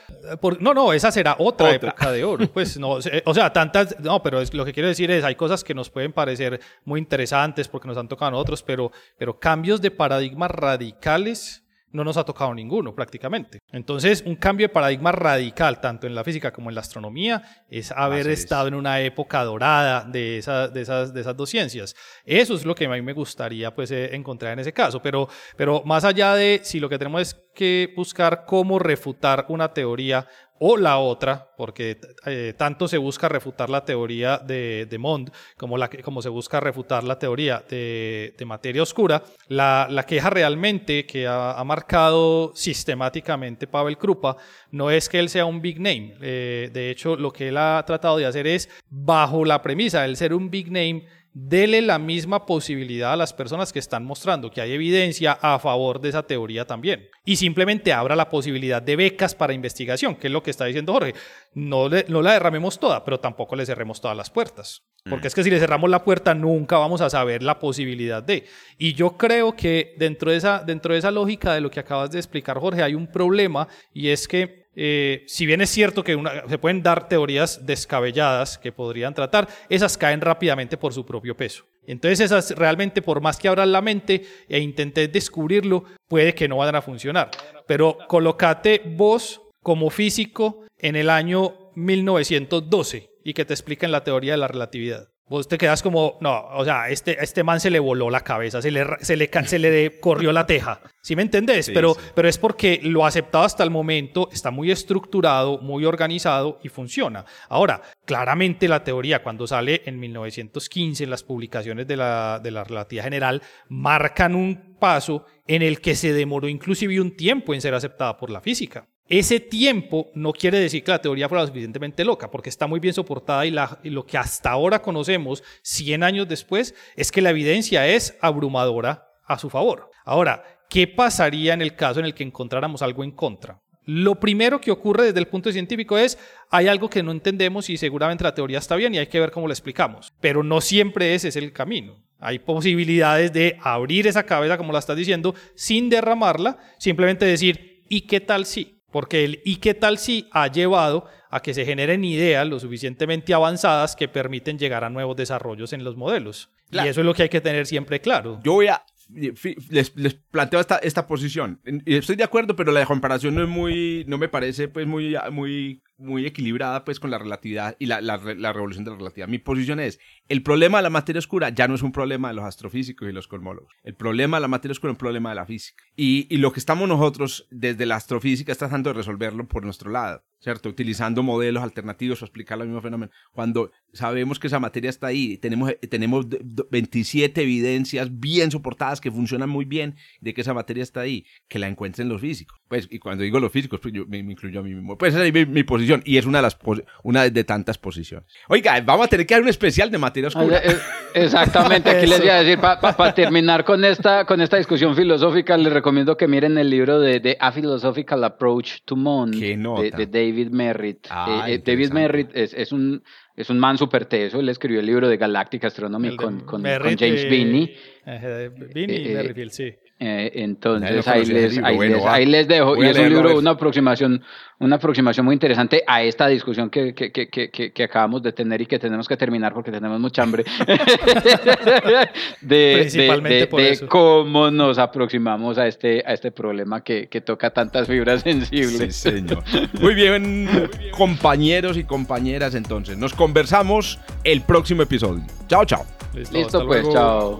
no, 0.59 0.73
no, 0.73 0.93
esa 0.93 1.11
será 1.11 1.35
otra, 1.39 1.71
época 1.71 2.11
de 2.11 2.23
oro. 2.23 2.47
Pues 2.51 2.77
no, 2.77 2.91
o 3.25 3.33
sea, 3.33 3.53
no, 3.99 4.21
pero 4.23 4.41
es, 4.41 4.53
lo 4.53 4.65
que 4.65 4.73
quiero 4.73 4.89
decir 4.89 5.11
es, 5.11 5.23
hay 5.23 5.35
cosas 5.35 5.63
que 5.63 5.73
nos 5.73 5.89
pueden 5.89 6.13
parecer 6.13 6.59
muy 6.85 6.99
interesantes 6.99 7.67
porque 7.67 7.87
nos 7.87 7.97
han 7.97 8.07
tocado 8.07 8.37
a 8.37 8.39
otros, 8.39 8.63
pero, 8.63 8.91
pero 9.17 9.39
cambios 9.39 9.81
de 9.81 9.91
paradigmas 9.91 10.51
radicales 10.51 11.63
no 11.93 12.03
nos 12.03 12.17
ha 12.17 12.23
tocado 12.23 12.53
ninguno 12.53 12.95
prácticamente. 12.95 13.59
Entonces, 13.71 14.23
un 14.25 14.35
cambio 14.35 14.67
de 14.67 14.73
paradigma 14.73 15.11
radical, 15.11 15.81
tanto 15.81 16.07
en 16.07 16.15
la 16.15 16.23
física 16.23 16.51
como 16.51 16.69
en 16.69 16.75
la 16.75 16.81
astronomía, 16.81 17.43
es 17.69 17.91
haber 17.91 18.27
estado 18.27 18.67
en 18.67 18.75
una 18.75 19.01
época 19.01 19.43
dorada 19.43 20.05
de, 20.05 20.37
esas, 20.37 20.73
de, 20.73 20.81
esas, 20.81 21.13
de 21.13 21.21
esas 21.21 21.35
dos 21.35 21.49
ciencias. 21.49 21.95
Eso 22.25 22.55
es 22.55 22.65
lo 22.65 22.75
que 22.75 22.85
a 22.85 22.89
mí 22.89 23.01
me 23.01 23.13
gustaría 23.13 23.73
pues, 23.73 23.91
eh, 23.91 24.15
encontrar 24.15 24.53
en 24.53 24.59
ese 24.59 24.73
caso. 24.73 25.01
Pero, 25.01 25.27
pero 25.57 25.83
más 25.85 26.05
allá 26.05 26.35
de 26.35 26.61
si 26.63 26.79
lo 26.79 26.89
que 26.89 26.97
tenemos 26.97 27.21
es 27.21 27.35
que 27.53 27.93
buscar 27.95 28.45
cómo 28.45 28.79
refutar 28.79 29.45
una 29.49 29.73
teoría 29.73 30.27
o 30.63 30.77
la 30.77 30.99
otra, 30.99 31.49
porque 31.57 31.99
eh, 32.27 32.53
tanto 32.55 32.87
se 32.87 32.99
busca 32.99 33.27
refutar 33.27 33.67
la 33.71 33.83
teoría 33.83 34.37
de, 34.37 34.85
de 34.87 34.97
Mond 34.99 35.31
como, 35.57 35.75
la, 35.75 35.89
como 35.89 36.21
se 36.21 36.29
busca 36.29 36.59
refutar 36.59 37.03
la 37.03 37.17
teoría 37.17 37.63
de, 37.67 38.35
de 38.37 38.45
materia 38.45 38.83
oscura, 38.83 39.23
la, 39.47 39.87
la, 39.89 40.03
queja 40.03 40.29
realmente 40.29 41.07
que 41.07 41.25
ha, 41.25 41.53
ha, 41.53 41.63
marcado 41.63 42.51
sistemáticamente 42.53 43.65
Pavel 43.65 43.97
Krupa 43.97 44.37
no 44.69 44.91
es 44.91 45.09
que 45.09 45.17
él 45.17 45.29
sea 45.29 45.45
un 45.45 45.63
big 45.63 45.79
name. 45.79 46.13
Eh, 46.21 46.69
de 46.71 46.91
hecho, 46.91 47.15
lo 47.15 47.33
que 47.33 47.47
él 47.47 47.57
ha 47.57 47.83
tratado 47.87 48.17
de 48.17 48.27
hacer 48.27 48.45
es, 48.45 48.69
bajo 48.87 49.43
la 49.43 49.63
premisa 49.63 50.03
de 50.03 50.15
ser 50.15 50.31
un 50.31 50.51
big 50.51 50.67
name, 50.67 51.07
dele 51.33 51.81
la 51.81 51.97
misma 51.97 52.45
posibilidad 52.45 53.13
a 53.13 53.15
las 53.15 53.33
personas 53.33 53.71
que 53.71 53.79
están 53.79 54.03
mostrando 54.03 54.51
que 54.51 54.61
hay 54.61 54.73
evidencia 54.73 55.37
a 55.41 55.59
favor 55.59 56.01
de 56.01 56.09
esa 56.09 56.23
teoría 56.23 56.65
también. 56.65 57.07
Y 57.25 57.37
simplemente 57.37 57.93
abra 57.93 58.15
la 58.15 58.29
posibilidad 58.29 58.81
de 58.81 58.95
becas 58.95 59.35
para 59.35 59.53
investigación, 59.53 60.15
que 60.15 60.27
es 60.27 60.33
lo 60.33 60.43
que 60.43 60.51
está 60.51 60.65
diciendo 60.65 60.93
Jorge. 60.93 61.13
No, 61.53 61.89
no 61.89 62.21
la 62.21 62.33
derramemos 62.33 62.79
toda, 62.79 63.05
pero 63.05 63.19
tampoco 63.19 63.55
le 63.55 63.65
cerremos 63.65 64.01
todas 64.01 64.17
las 64.17 64.29
puertas. 64.29 64.83
Porque 65.09 65.27
es 65.27 65.35
que 65.35 65.43
si 65.43 65.49
le 65.49 65.59
cerramos 65.59 65.89
la 65.89 66.03
puerta 66.03 66.35
nunca 66.35 66.77
vamos 66.77 67.01
a 67.01 67.09
saber 67.09 67.41
la 67.41 67.57
posibilidad 67.59 68.21
de. 68.21 68.45
Y 68.77 68.93
yo 68.93 69.17
creo 69.17 69.55
que 69.55 69.95
dentro 69.97 70.31
de 70.31 70.37
esa, 70.37 70.63
dentro 70.63 70.93
de 70.93 70.99
esa 70.99 71.09
lógica 71.09 71.55
de 71.55 71.61
lo 71.61 71.71
que 71.71 71.79
acabas 71.79 72.11
de 72.11 72.19
explicar, 72.19 72.59
Jorge, 72.59 72.83
hay 72.83 72.93
un 72.93 73.07
problema 73.07 73.67
y 73.93 74.09
es 74.09 74.27
que 74.27 74.60
eh, 74.75 75.23
si 75.27 75.45
bien 75.45 75.61
es 75.61 75.69
cierto 75.69 76.03
que 76.03 76.17
se 76.47 76.57
pueden 76.57 76.81
dar 76.81 77.09
teorías 77.09 77.65
descabelladas 77.65 78.57
que 78.57 78.71
podrían 78.71 79.13
tratar, 79.13 79.47
esas 79.69 79.97
caen 79.97 80.21
rápidamente 80.21 80.77
por 80.77 80.93
su 80.93 81.05
propio 81.05 81.35
peso. 81.35 81.65
Entonces 81.85 82.19
esas 82.19 82.51
realmente, 82.51 83.01
por 83.01 83.21
más 83.21 83.37
que 83.37 83.47
abran 83.47 83.71
la 83.71 83.81
mente 83.81 84.25
e 84.47 84.59
intentes 84.59 85.11
descubrirlo, 85.11 85.83
puede 86.07 86.33
que 86.33 86.47
no 86.47 86.57
vayan 86.57 86.75
a 86.75 86.81
funcionar. 86.81 87.31
Pero 87.67 87.97
colocate 88.07 88.81
vos 88.85 89.41
como 89.61 89.89
físico 89.89 90.65
en 90.77 90.95
el 90.95 91.09
año 91.09 91.71
1912 91.75 93.09
y 93.23 93.33
que 93.33 93.45
te 93.45 93.53
expliquen 93.53 93.91
la 93.91 94.03
teoría 94.03 94.33
de 94.33 94.37
la 94.37 94.47
relatividad. 94.47 95.10
Vos 95.31 95.47
te 95.47 95.57
quedas 95.57 95.81
como, 95.81 96.17
no, 96.19 96.49
o 96.55 96.65
sea, 96.65 96.89
este, 96.89 97.15
este 97.23 97.41
man 97.41 97.61
se 97.61 97.69
le 97.69 97.79
voló 97.79 98.09
la 98.09 98.19
cabeza, 98.19 98.61
se 98.61 98.69
le, 98.69 98.85
se 98.99 99.15
le, 99.15 99.29
se 99.45 99.59
le 99.59 99.97
corrió 100.01 100.33
la 100.33 100.45
teja. 100.45 100.81
¿Sí 101.01 101.15
me 101.15 101.21
entendés? 101.21 101.71
pero, 101.73 101.95
pero 102.13 102.27
es 102.27 102.37
porque 102.37 102.81
lo 102.83 103.05
aceptado 103.05 103.45
hasta 103.45 103.63
el 103.63 103.69
momento 103.69 104.27
está 104.33 104.51
muy 104.51 104.71
estructurado, 104.71 105.57
muy 105.59 105.85
organizado 105.85 106.59
y 106.63 106.67
funciona. 106.67 107.23
Ahora, 107.47 107.81
claramente 108.03 108.67
la 108.67 108.83
teoría 108.83 109.23
cuando 109.23 109.47
sale 109.47 109.83
en 109.85 110.01
1915 110.01 111.05
en 111.05 111.09
las 111.09 111.23
publicaciones 111.23 111.87
de 111.87 111.95
la, 111.95 112.41
de 112.43 112.51
la 112.51 112.65
relatividad 112.65 113.05
general 113.05 113.41
marcan 113.69 114.35
un 114.35 114.75
paso 114.79 115.25
en 115.47 115.61
el 115.61 115.79
que 115.79 115.95
se 115.95 116.11
demoró 116.11 116.49
inclusive 116.49 116.99
un 116.99 117.15
tiempo 117.15 117.53
en 117.53 117.61
ser 117.61 117.73
aceptada 117.73 118.17
por 118.17 118.31
la 118.31 118.41
física. 118.41 118.85
Ese 119.11 119.41
tiempo 119.41 120.09
no 120.15 120.31
quiere 120.31 120.57
decir 120.57 120.85
que 120.85 120.91
la 120.91 121.01
teoría 121.01 121.27
fuera 121.27 121.45
suficientemente 121.45 122.05
loca, 122.05 122.31
porque 122.31 122.47
está 122.47 122.65
muy 122.65 122.79
bien 122.79 122.93
soportada 122.93 123.45
y, 123.45 123.51
lo 123.89 124.05
que 124.05 124.17
hasta 124.17 124.51
ahora 124.51 124.81
conocemos, 124.81 125.43
100 125.63 126.01
años 126.03 126.29
después, 126.29 126.73
es 126.95 127.11
que 127.11 127.21
la 127.21 127.31
evidencia 127.31 127.85
es 127.85 128.17
abrumadora 128.21 129.09
a 129.25 129.37
su 129.37 129.49
favor. 129.49 129.91
Ahora, 130.05 130.45
¿qué 130.69 130.87
pasaría 130.87 131.53
en 131.53 131.61
el 131.61 131.75
caso 131.75 131.99
en 131.99 132.05
el 132.05 132.13
que 132.13 132.23
encontráramos 132.23 132.81
algo 132.81 133.03
en 133.03 133.11
contra? 133.11 133.59
Lo 133.83 134.17
primero 134.17 134.61
que 134.61 134.71
ocurre 134.71 135.07
desde 135.07 135.19
el 135.19 135.27
punto 135.27 135.51
científico 135.51 135.97
es, 135.97 136.17
hay 136.49 136.69
algo 136.69 136.89
que 136.89 137.03
no 137.03 137.11
entendemos 137.11 137.69
y 137.69 137.75
seguramente 137.75 138.23
la 138.23 138.33
teoría 138.33 138.59
está 138.59 138.77
bien 138.77 138.95
y 138.95 138.99
hay 138.99 139.07
que 139.07 139.19
ver 139.19 139.31
cómo 139.31 139.45
lo 139.45 139.51
explicamos, 139.51 140.13
pero 140.21 140.41
no 140.41 140.61
siempre 140.61 141.15
ese 141.15 141.27
es 141.27 141.35
el 141.35 141.51
camino. 141.51 142.01
Hay 142.17 142.39
posibilidades 142.39 143.33
de 143.33 143.57
abrir 143.61 144.07
esa 144.07 144.23
cabeza, 144.23 144.57
como 144.57 144.71
la 144.71 144.79
estás 144.79 144.95
diciendo, 144.95 145.35
sin 145.53 145.89
derramarla, 145.89 146.59
simplemente 146.79 147.25
decir, 147.25 147.83
¿y 147.89 148.07
qué 148.07 148.21
tal 148.21 148.45
si? 148.45 148.80
Porque 148.91 149.23
el 149.23 149.41
y 149.45 149.57
qué 149.57 149.73
tal 149.73 149.97
si 149.97 150.27
ha 150.31 150.47
llevado 150.47 151.05
a 151.29 151.41
que 151.41 151.53
se 151.53 151.65
generen 151.65 152.03
ideas 152.03 152.47
lo 152.47 152.59
suficientemente 152.59 153.33
avanzadas 153.33 153.95
que 153.95 154.07
permiten 154.07 154.59
llegar 154.59 154.83
a 154.83 154.89
nuevos 154.89 155.15
desarrollos 155.15 155.73
en 155.73 155.83
los 155.83 155.95
modelos. 155.95 156.49
Y 156.71 156.79
eso 156.79 157.01
es 157.01 157.05
lo 157.05 157.13
que 157.13 157.23
hay 157.23 157.29
que 157.29 157.41
tener 157.41 157.67
siempre 157.67 157.99
claro. 157.99 158.39
Yo 158.43 158.53
voy 158.53 158.67
a 158.67 158.83
les, 159.13 159.95
les, 159.95 160.13
planteo 160.13 160.59
esta, 160.59 160.77
esta 160.77 161.07
posición. 161.07 161.59
Estoy 161.85 162.15
de 162.15 162.23
acuerdo, 162.23 162.55
pero 162.55 162.71
la 162.71 162.85
comparación 162.85 163.35
no 163.35 163.43
es 163.43 163.49
muy, 163.49 164.05
no 164.07 164.17
me 164.17 164.29
parece 164.29 164.67
pues 164.67 164.87
muy, 164.87 165.15
muy, 165.31 165.81
muy 166.01 166.25
equilibrada 166.25 166.83
pues 166.83 166.99
con 166.99 167.11
la 167.11 167.17
relatividad 167.17 167.75
y 167.79 167.85
la, 167.85 168.01
la, 168.01 168.17
la, 168.17 168.53
revolución 168.53 168.83
de 168.83 168.91
la 168.91 168.97
relatividad. 168.97 169.27
Mi 169.27 169.39
posición 169.39 169.79
es, 169.79 169.99
el 170.27 170.43
problema 170.43 170.79
de 170.79 170.83
la 170.83 170.89
materia 170.89 171.19
oscura 171.19 171.49
ya 171.49 171.67
no 171.67 171.75
es 171.75 171.81
un 171.81 171.91
problema 171.91 172.29
de 172.29 172.35
los 172.35 172.45
astrofísicos 172.45 173.07
y 173.07 173.11
los 173.11 173.27
cosmólogos. 173.27 173.73
El 173.83 173.95
problema 173.95 174.37
de 174.37 174.41
la 174.41 174.47
materia 174.47 174.73
oscura 174.73 174.91
es 174.91 174.95
un 174.95 174.99
problema 174.99 175.29
de 175.29 175.35
la 175.35 175.45
física. 175.45 175.83
Y, 175.95 176.27
y 176.29 176.37
lo 176.37 176.51
que 176.51 176.59
estamos 176.59 176.87
nosotros 176.87 177.47
desde 177.51 177.85
la 177.85 177.95
astrofísica 177.95 178.51
está 178.51 178.67
tratando 178.67 178.89
de 178.89 178.95
resolverlo 178.95 179.47
por 179.47 179.63
nuestro 179.63 179.91
lado. 179.91 180.23
¿cierto? 180.41 180.69
Utilizando 180.69 181.21
modelos 181.21 181.63
alternativos 181.63 182.19
para 182.19 182.27
explicar 182.27 182.59
el 182.59 182.67
mismo 182.67 182.81
fenómeno. 182.81 183.11
Cuando 183.31 183.71
sabemos 183.93 184.39
que 184.39 184.47
esa 184.47 184.59
materia 184.59 184.89
está 184.89 185.07
ahí, 185.07 185.37
tenemos, 185.37 185.73
tenemos 185.89 186.25
27 186.71 187.41
evidencias 187.41 188.19
bien 188.19 188.49
soportadas 188.49 188.99
que 188.99 189.11
funcionan 189.11 189.49
muy 189.49 189.65
bien 189.65 189.95
de 190.19 190.33
que 190.33 190.41
esa 190.41 190.53
materia 190.53 190.81
está 190.81 191.01
ahí, 191.01 191.25
que 191.47 191.59
la 191.59 191.67
encuentren 191.67 192.09
los 192.09 192.21
físicos. 192.21 192.59
Pues, 192.67 192.87
y 192.89 192.99
cuando 192.99 193.23
digo 193.23 193.39
los 193.39 193.51
físicos, 193.51 193.79
pues 193.79 193.93
yo 193.93 194.05
me, 194.07 194.17
incluyo 194.17 194.61
a 194.61 194.63
mí 194.63 194.73
mismo. 194.73 194.97
Pues 194.97 195.13
esa 195.13 195.25
es 195.25 195.47
mi, 195.47 195.63
posición 195.63 195.90
y 196.05 196.17
es 196.17 196.25
una 196.25 196.39
de, 196.39 196.43
las 196.43 196.57
una 197.03 197.29
de 197.29 197.43
tantas 197.43 197.77
posiciones. 197.77 198.27
Oiga, 198.47 198.79
vamos 198.81 199.07
a 199.07 199.09
tener 199.09 199.25
que 199.25 199.33
hacer 199.33 199.43
un 199.43 199.49
especial 199.49 199.89
de 199.91 199.97
materia 199.97 200.27
oscura. 200.27 200.59
Eh, 200.63 200.77
exactamente, 201.13 201.89
aquí 201.89 202.07
les 202.07 202.19
voy 202.19 202.29
a 202.29 202.43
decir, 202.43 202.59
para 202.59 203.13
terminar 203.13 203.63
con 203.63 203.83
esta, 203.83 204.25
con 204.25 204.41
esta 204.41 204.57
discusión 204.57 204.95
filosófica, 204.95 205.57
les 205.57 205.73
recomiendo 205.73 206.15
que 206.15 206.27
miren 206.27 206.57
el 206.57 206.69
libro 206.69 206.99
de, 206.99 207.37
A 207.39 207.51
Philosophical 207.51 208.23
Approach 208.23 208.81
to 208.85 208.95
Mond 208.95 209.35
de, 209.35 209.91
de 209.91 210.07
David 210.07 210.49
Merritt. 210.51 211.07
Ah, 211.09 211.45
eh, 211.47 211.55
eh, 211.55 211.63
David 211.65 211.91
Merritt 211.91 212.29
es, 212.33 212.53
es, 212.53 212.71
un, 212.71 213.03
es 213.35 213.49
un 213.49 213.59
man 213.59 213.77
súper 213.77 214.05
teso. 214.05 214.39
Él 214.39 214.49
escribió 214.49 214.79
el 214.79 214.85
libro 214.85 215.07
de 215.07 215.17
Galactic 215.17 215.65
Astronomy 215.65 216.15
con, 216.15 216.41
con, 216.41 216.61
con, 216.61 216.97
James 216.97 217.29
Binney. 217.29 217.75
Eh, 218.05 218.49
Binney 218.73 219.07
y 219.07 219.13
Merrifield, 219.13 219.51
sí. 219.51 219.73
Eh, 220.03 220.31
entonces 220.41 221.07
ahí 221.07 221.23
les, 221.25 221.59
ahí, 221.59 221.77
les, 221.77 222.03
ahí 222.03 222.25
les, 222.25 222.47
dejo. 222.47 222.75
Y 222.75 222.87
es 222.87 222.97
un 222.97 223.07
libro, 223.07 223.37
una 223.37 223.51
aproximación, 223.51 224.23
una 224.57 224.77
aproximación 224.77 225.23
muy 225.27 225.33
interesante 225.33 225.83
a 225.85 226.01
esta 226.01 226.25
discusión 226.25 226.71
que, 226.71 226.95
que, 226.95 227.11
que, 227.11 227.71
que, 227.71 227.83
acabamos 227.83 228.23
de 228.23 228.33
tener 228.33 228.61
y 228.61 228.65
que 228.65 228.79
tenemos 228.79 229.07
que 229.07 229.15
terminar 229.15 229.53
porque 229.53 229.69
tenemos 229.69 229.99
mucha 229.99 230.23
hambre. 230.23 230.43
de, 232.41 232.77
Principalmente 232.79 233.45
por 233.45 233.61
eso. 233.61 233.87
cómo 233.87 234.49
nos 234.49 234.79
aproximamos 234.79 235.59
a 235.59 235.67
este, 235.67 236.03
a 236.03 236.13
este 236.13 236.31
problema 236.31 236.83
que, 236.83 237.07
toca 237.23 237.51
tantas 237.51 237.87
fibras 237.87 238.21
sensibles. 238.23 238.95
Sí, 238.95 239.11
señor. 239.11 239.43
Muy 239.79 239.93
bien, 239.93 240.49
compañeros 240.97 241.77
y 241.77 241.83
compañeras, 241.83 242.55
entonces. 242.55 242.97
Nos 242.97 243.13
conversamos 243.13 243.99
el 244.23 244.41
próximo 244.41 244.81
episodio. 244.81 245.21
Chao, 245.47 245.63
chao. 245.63 245.85
Listo, 246.15 246.65
pues, 246.65 246.89
chao. 246.89 247.39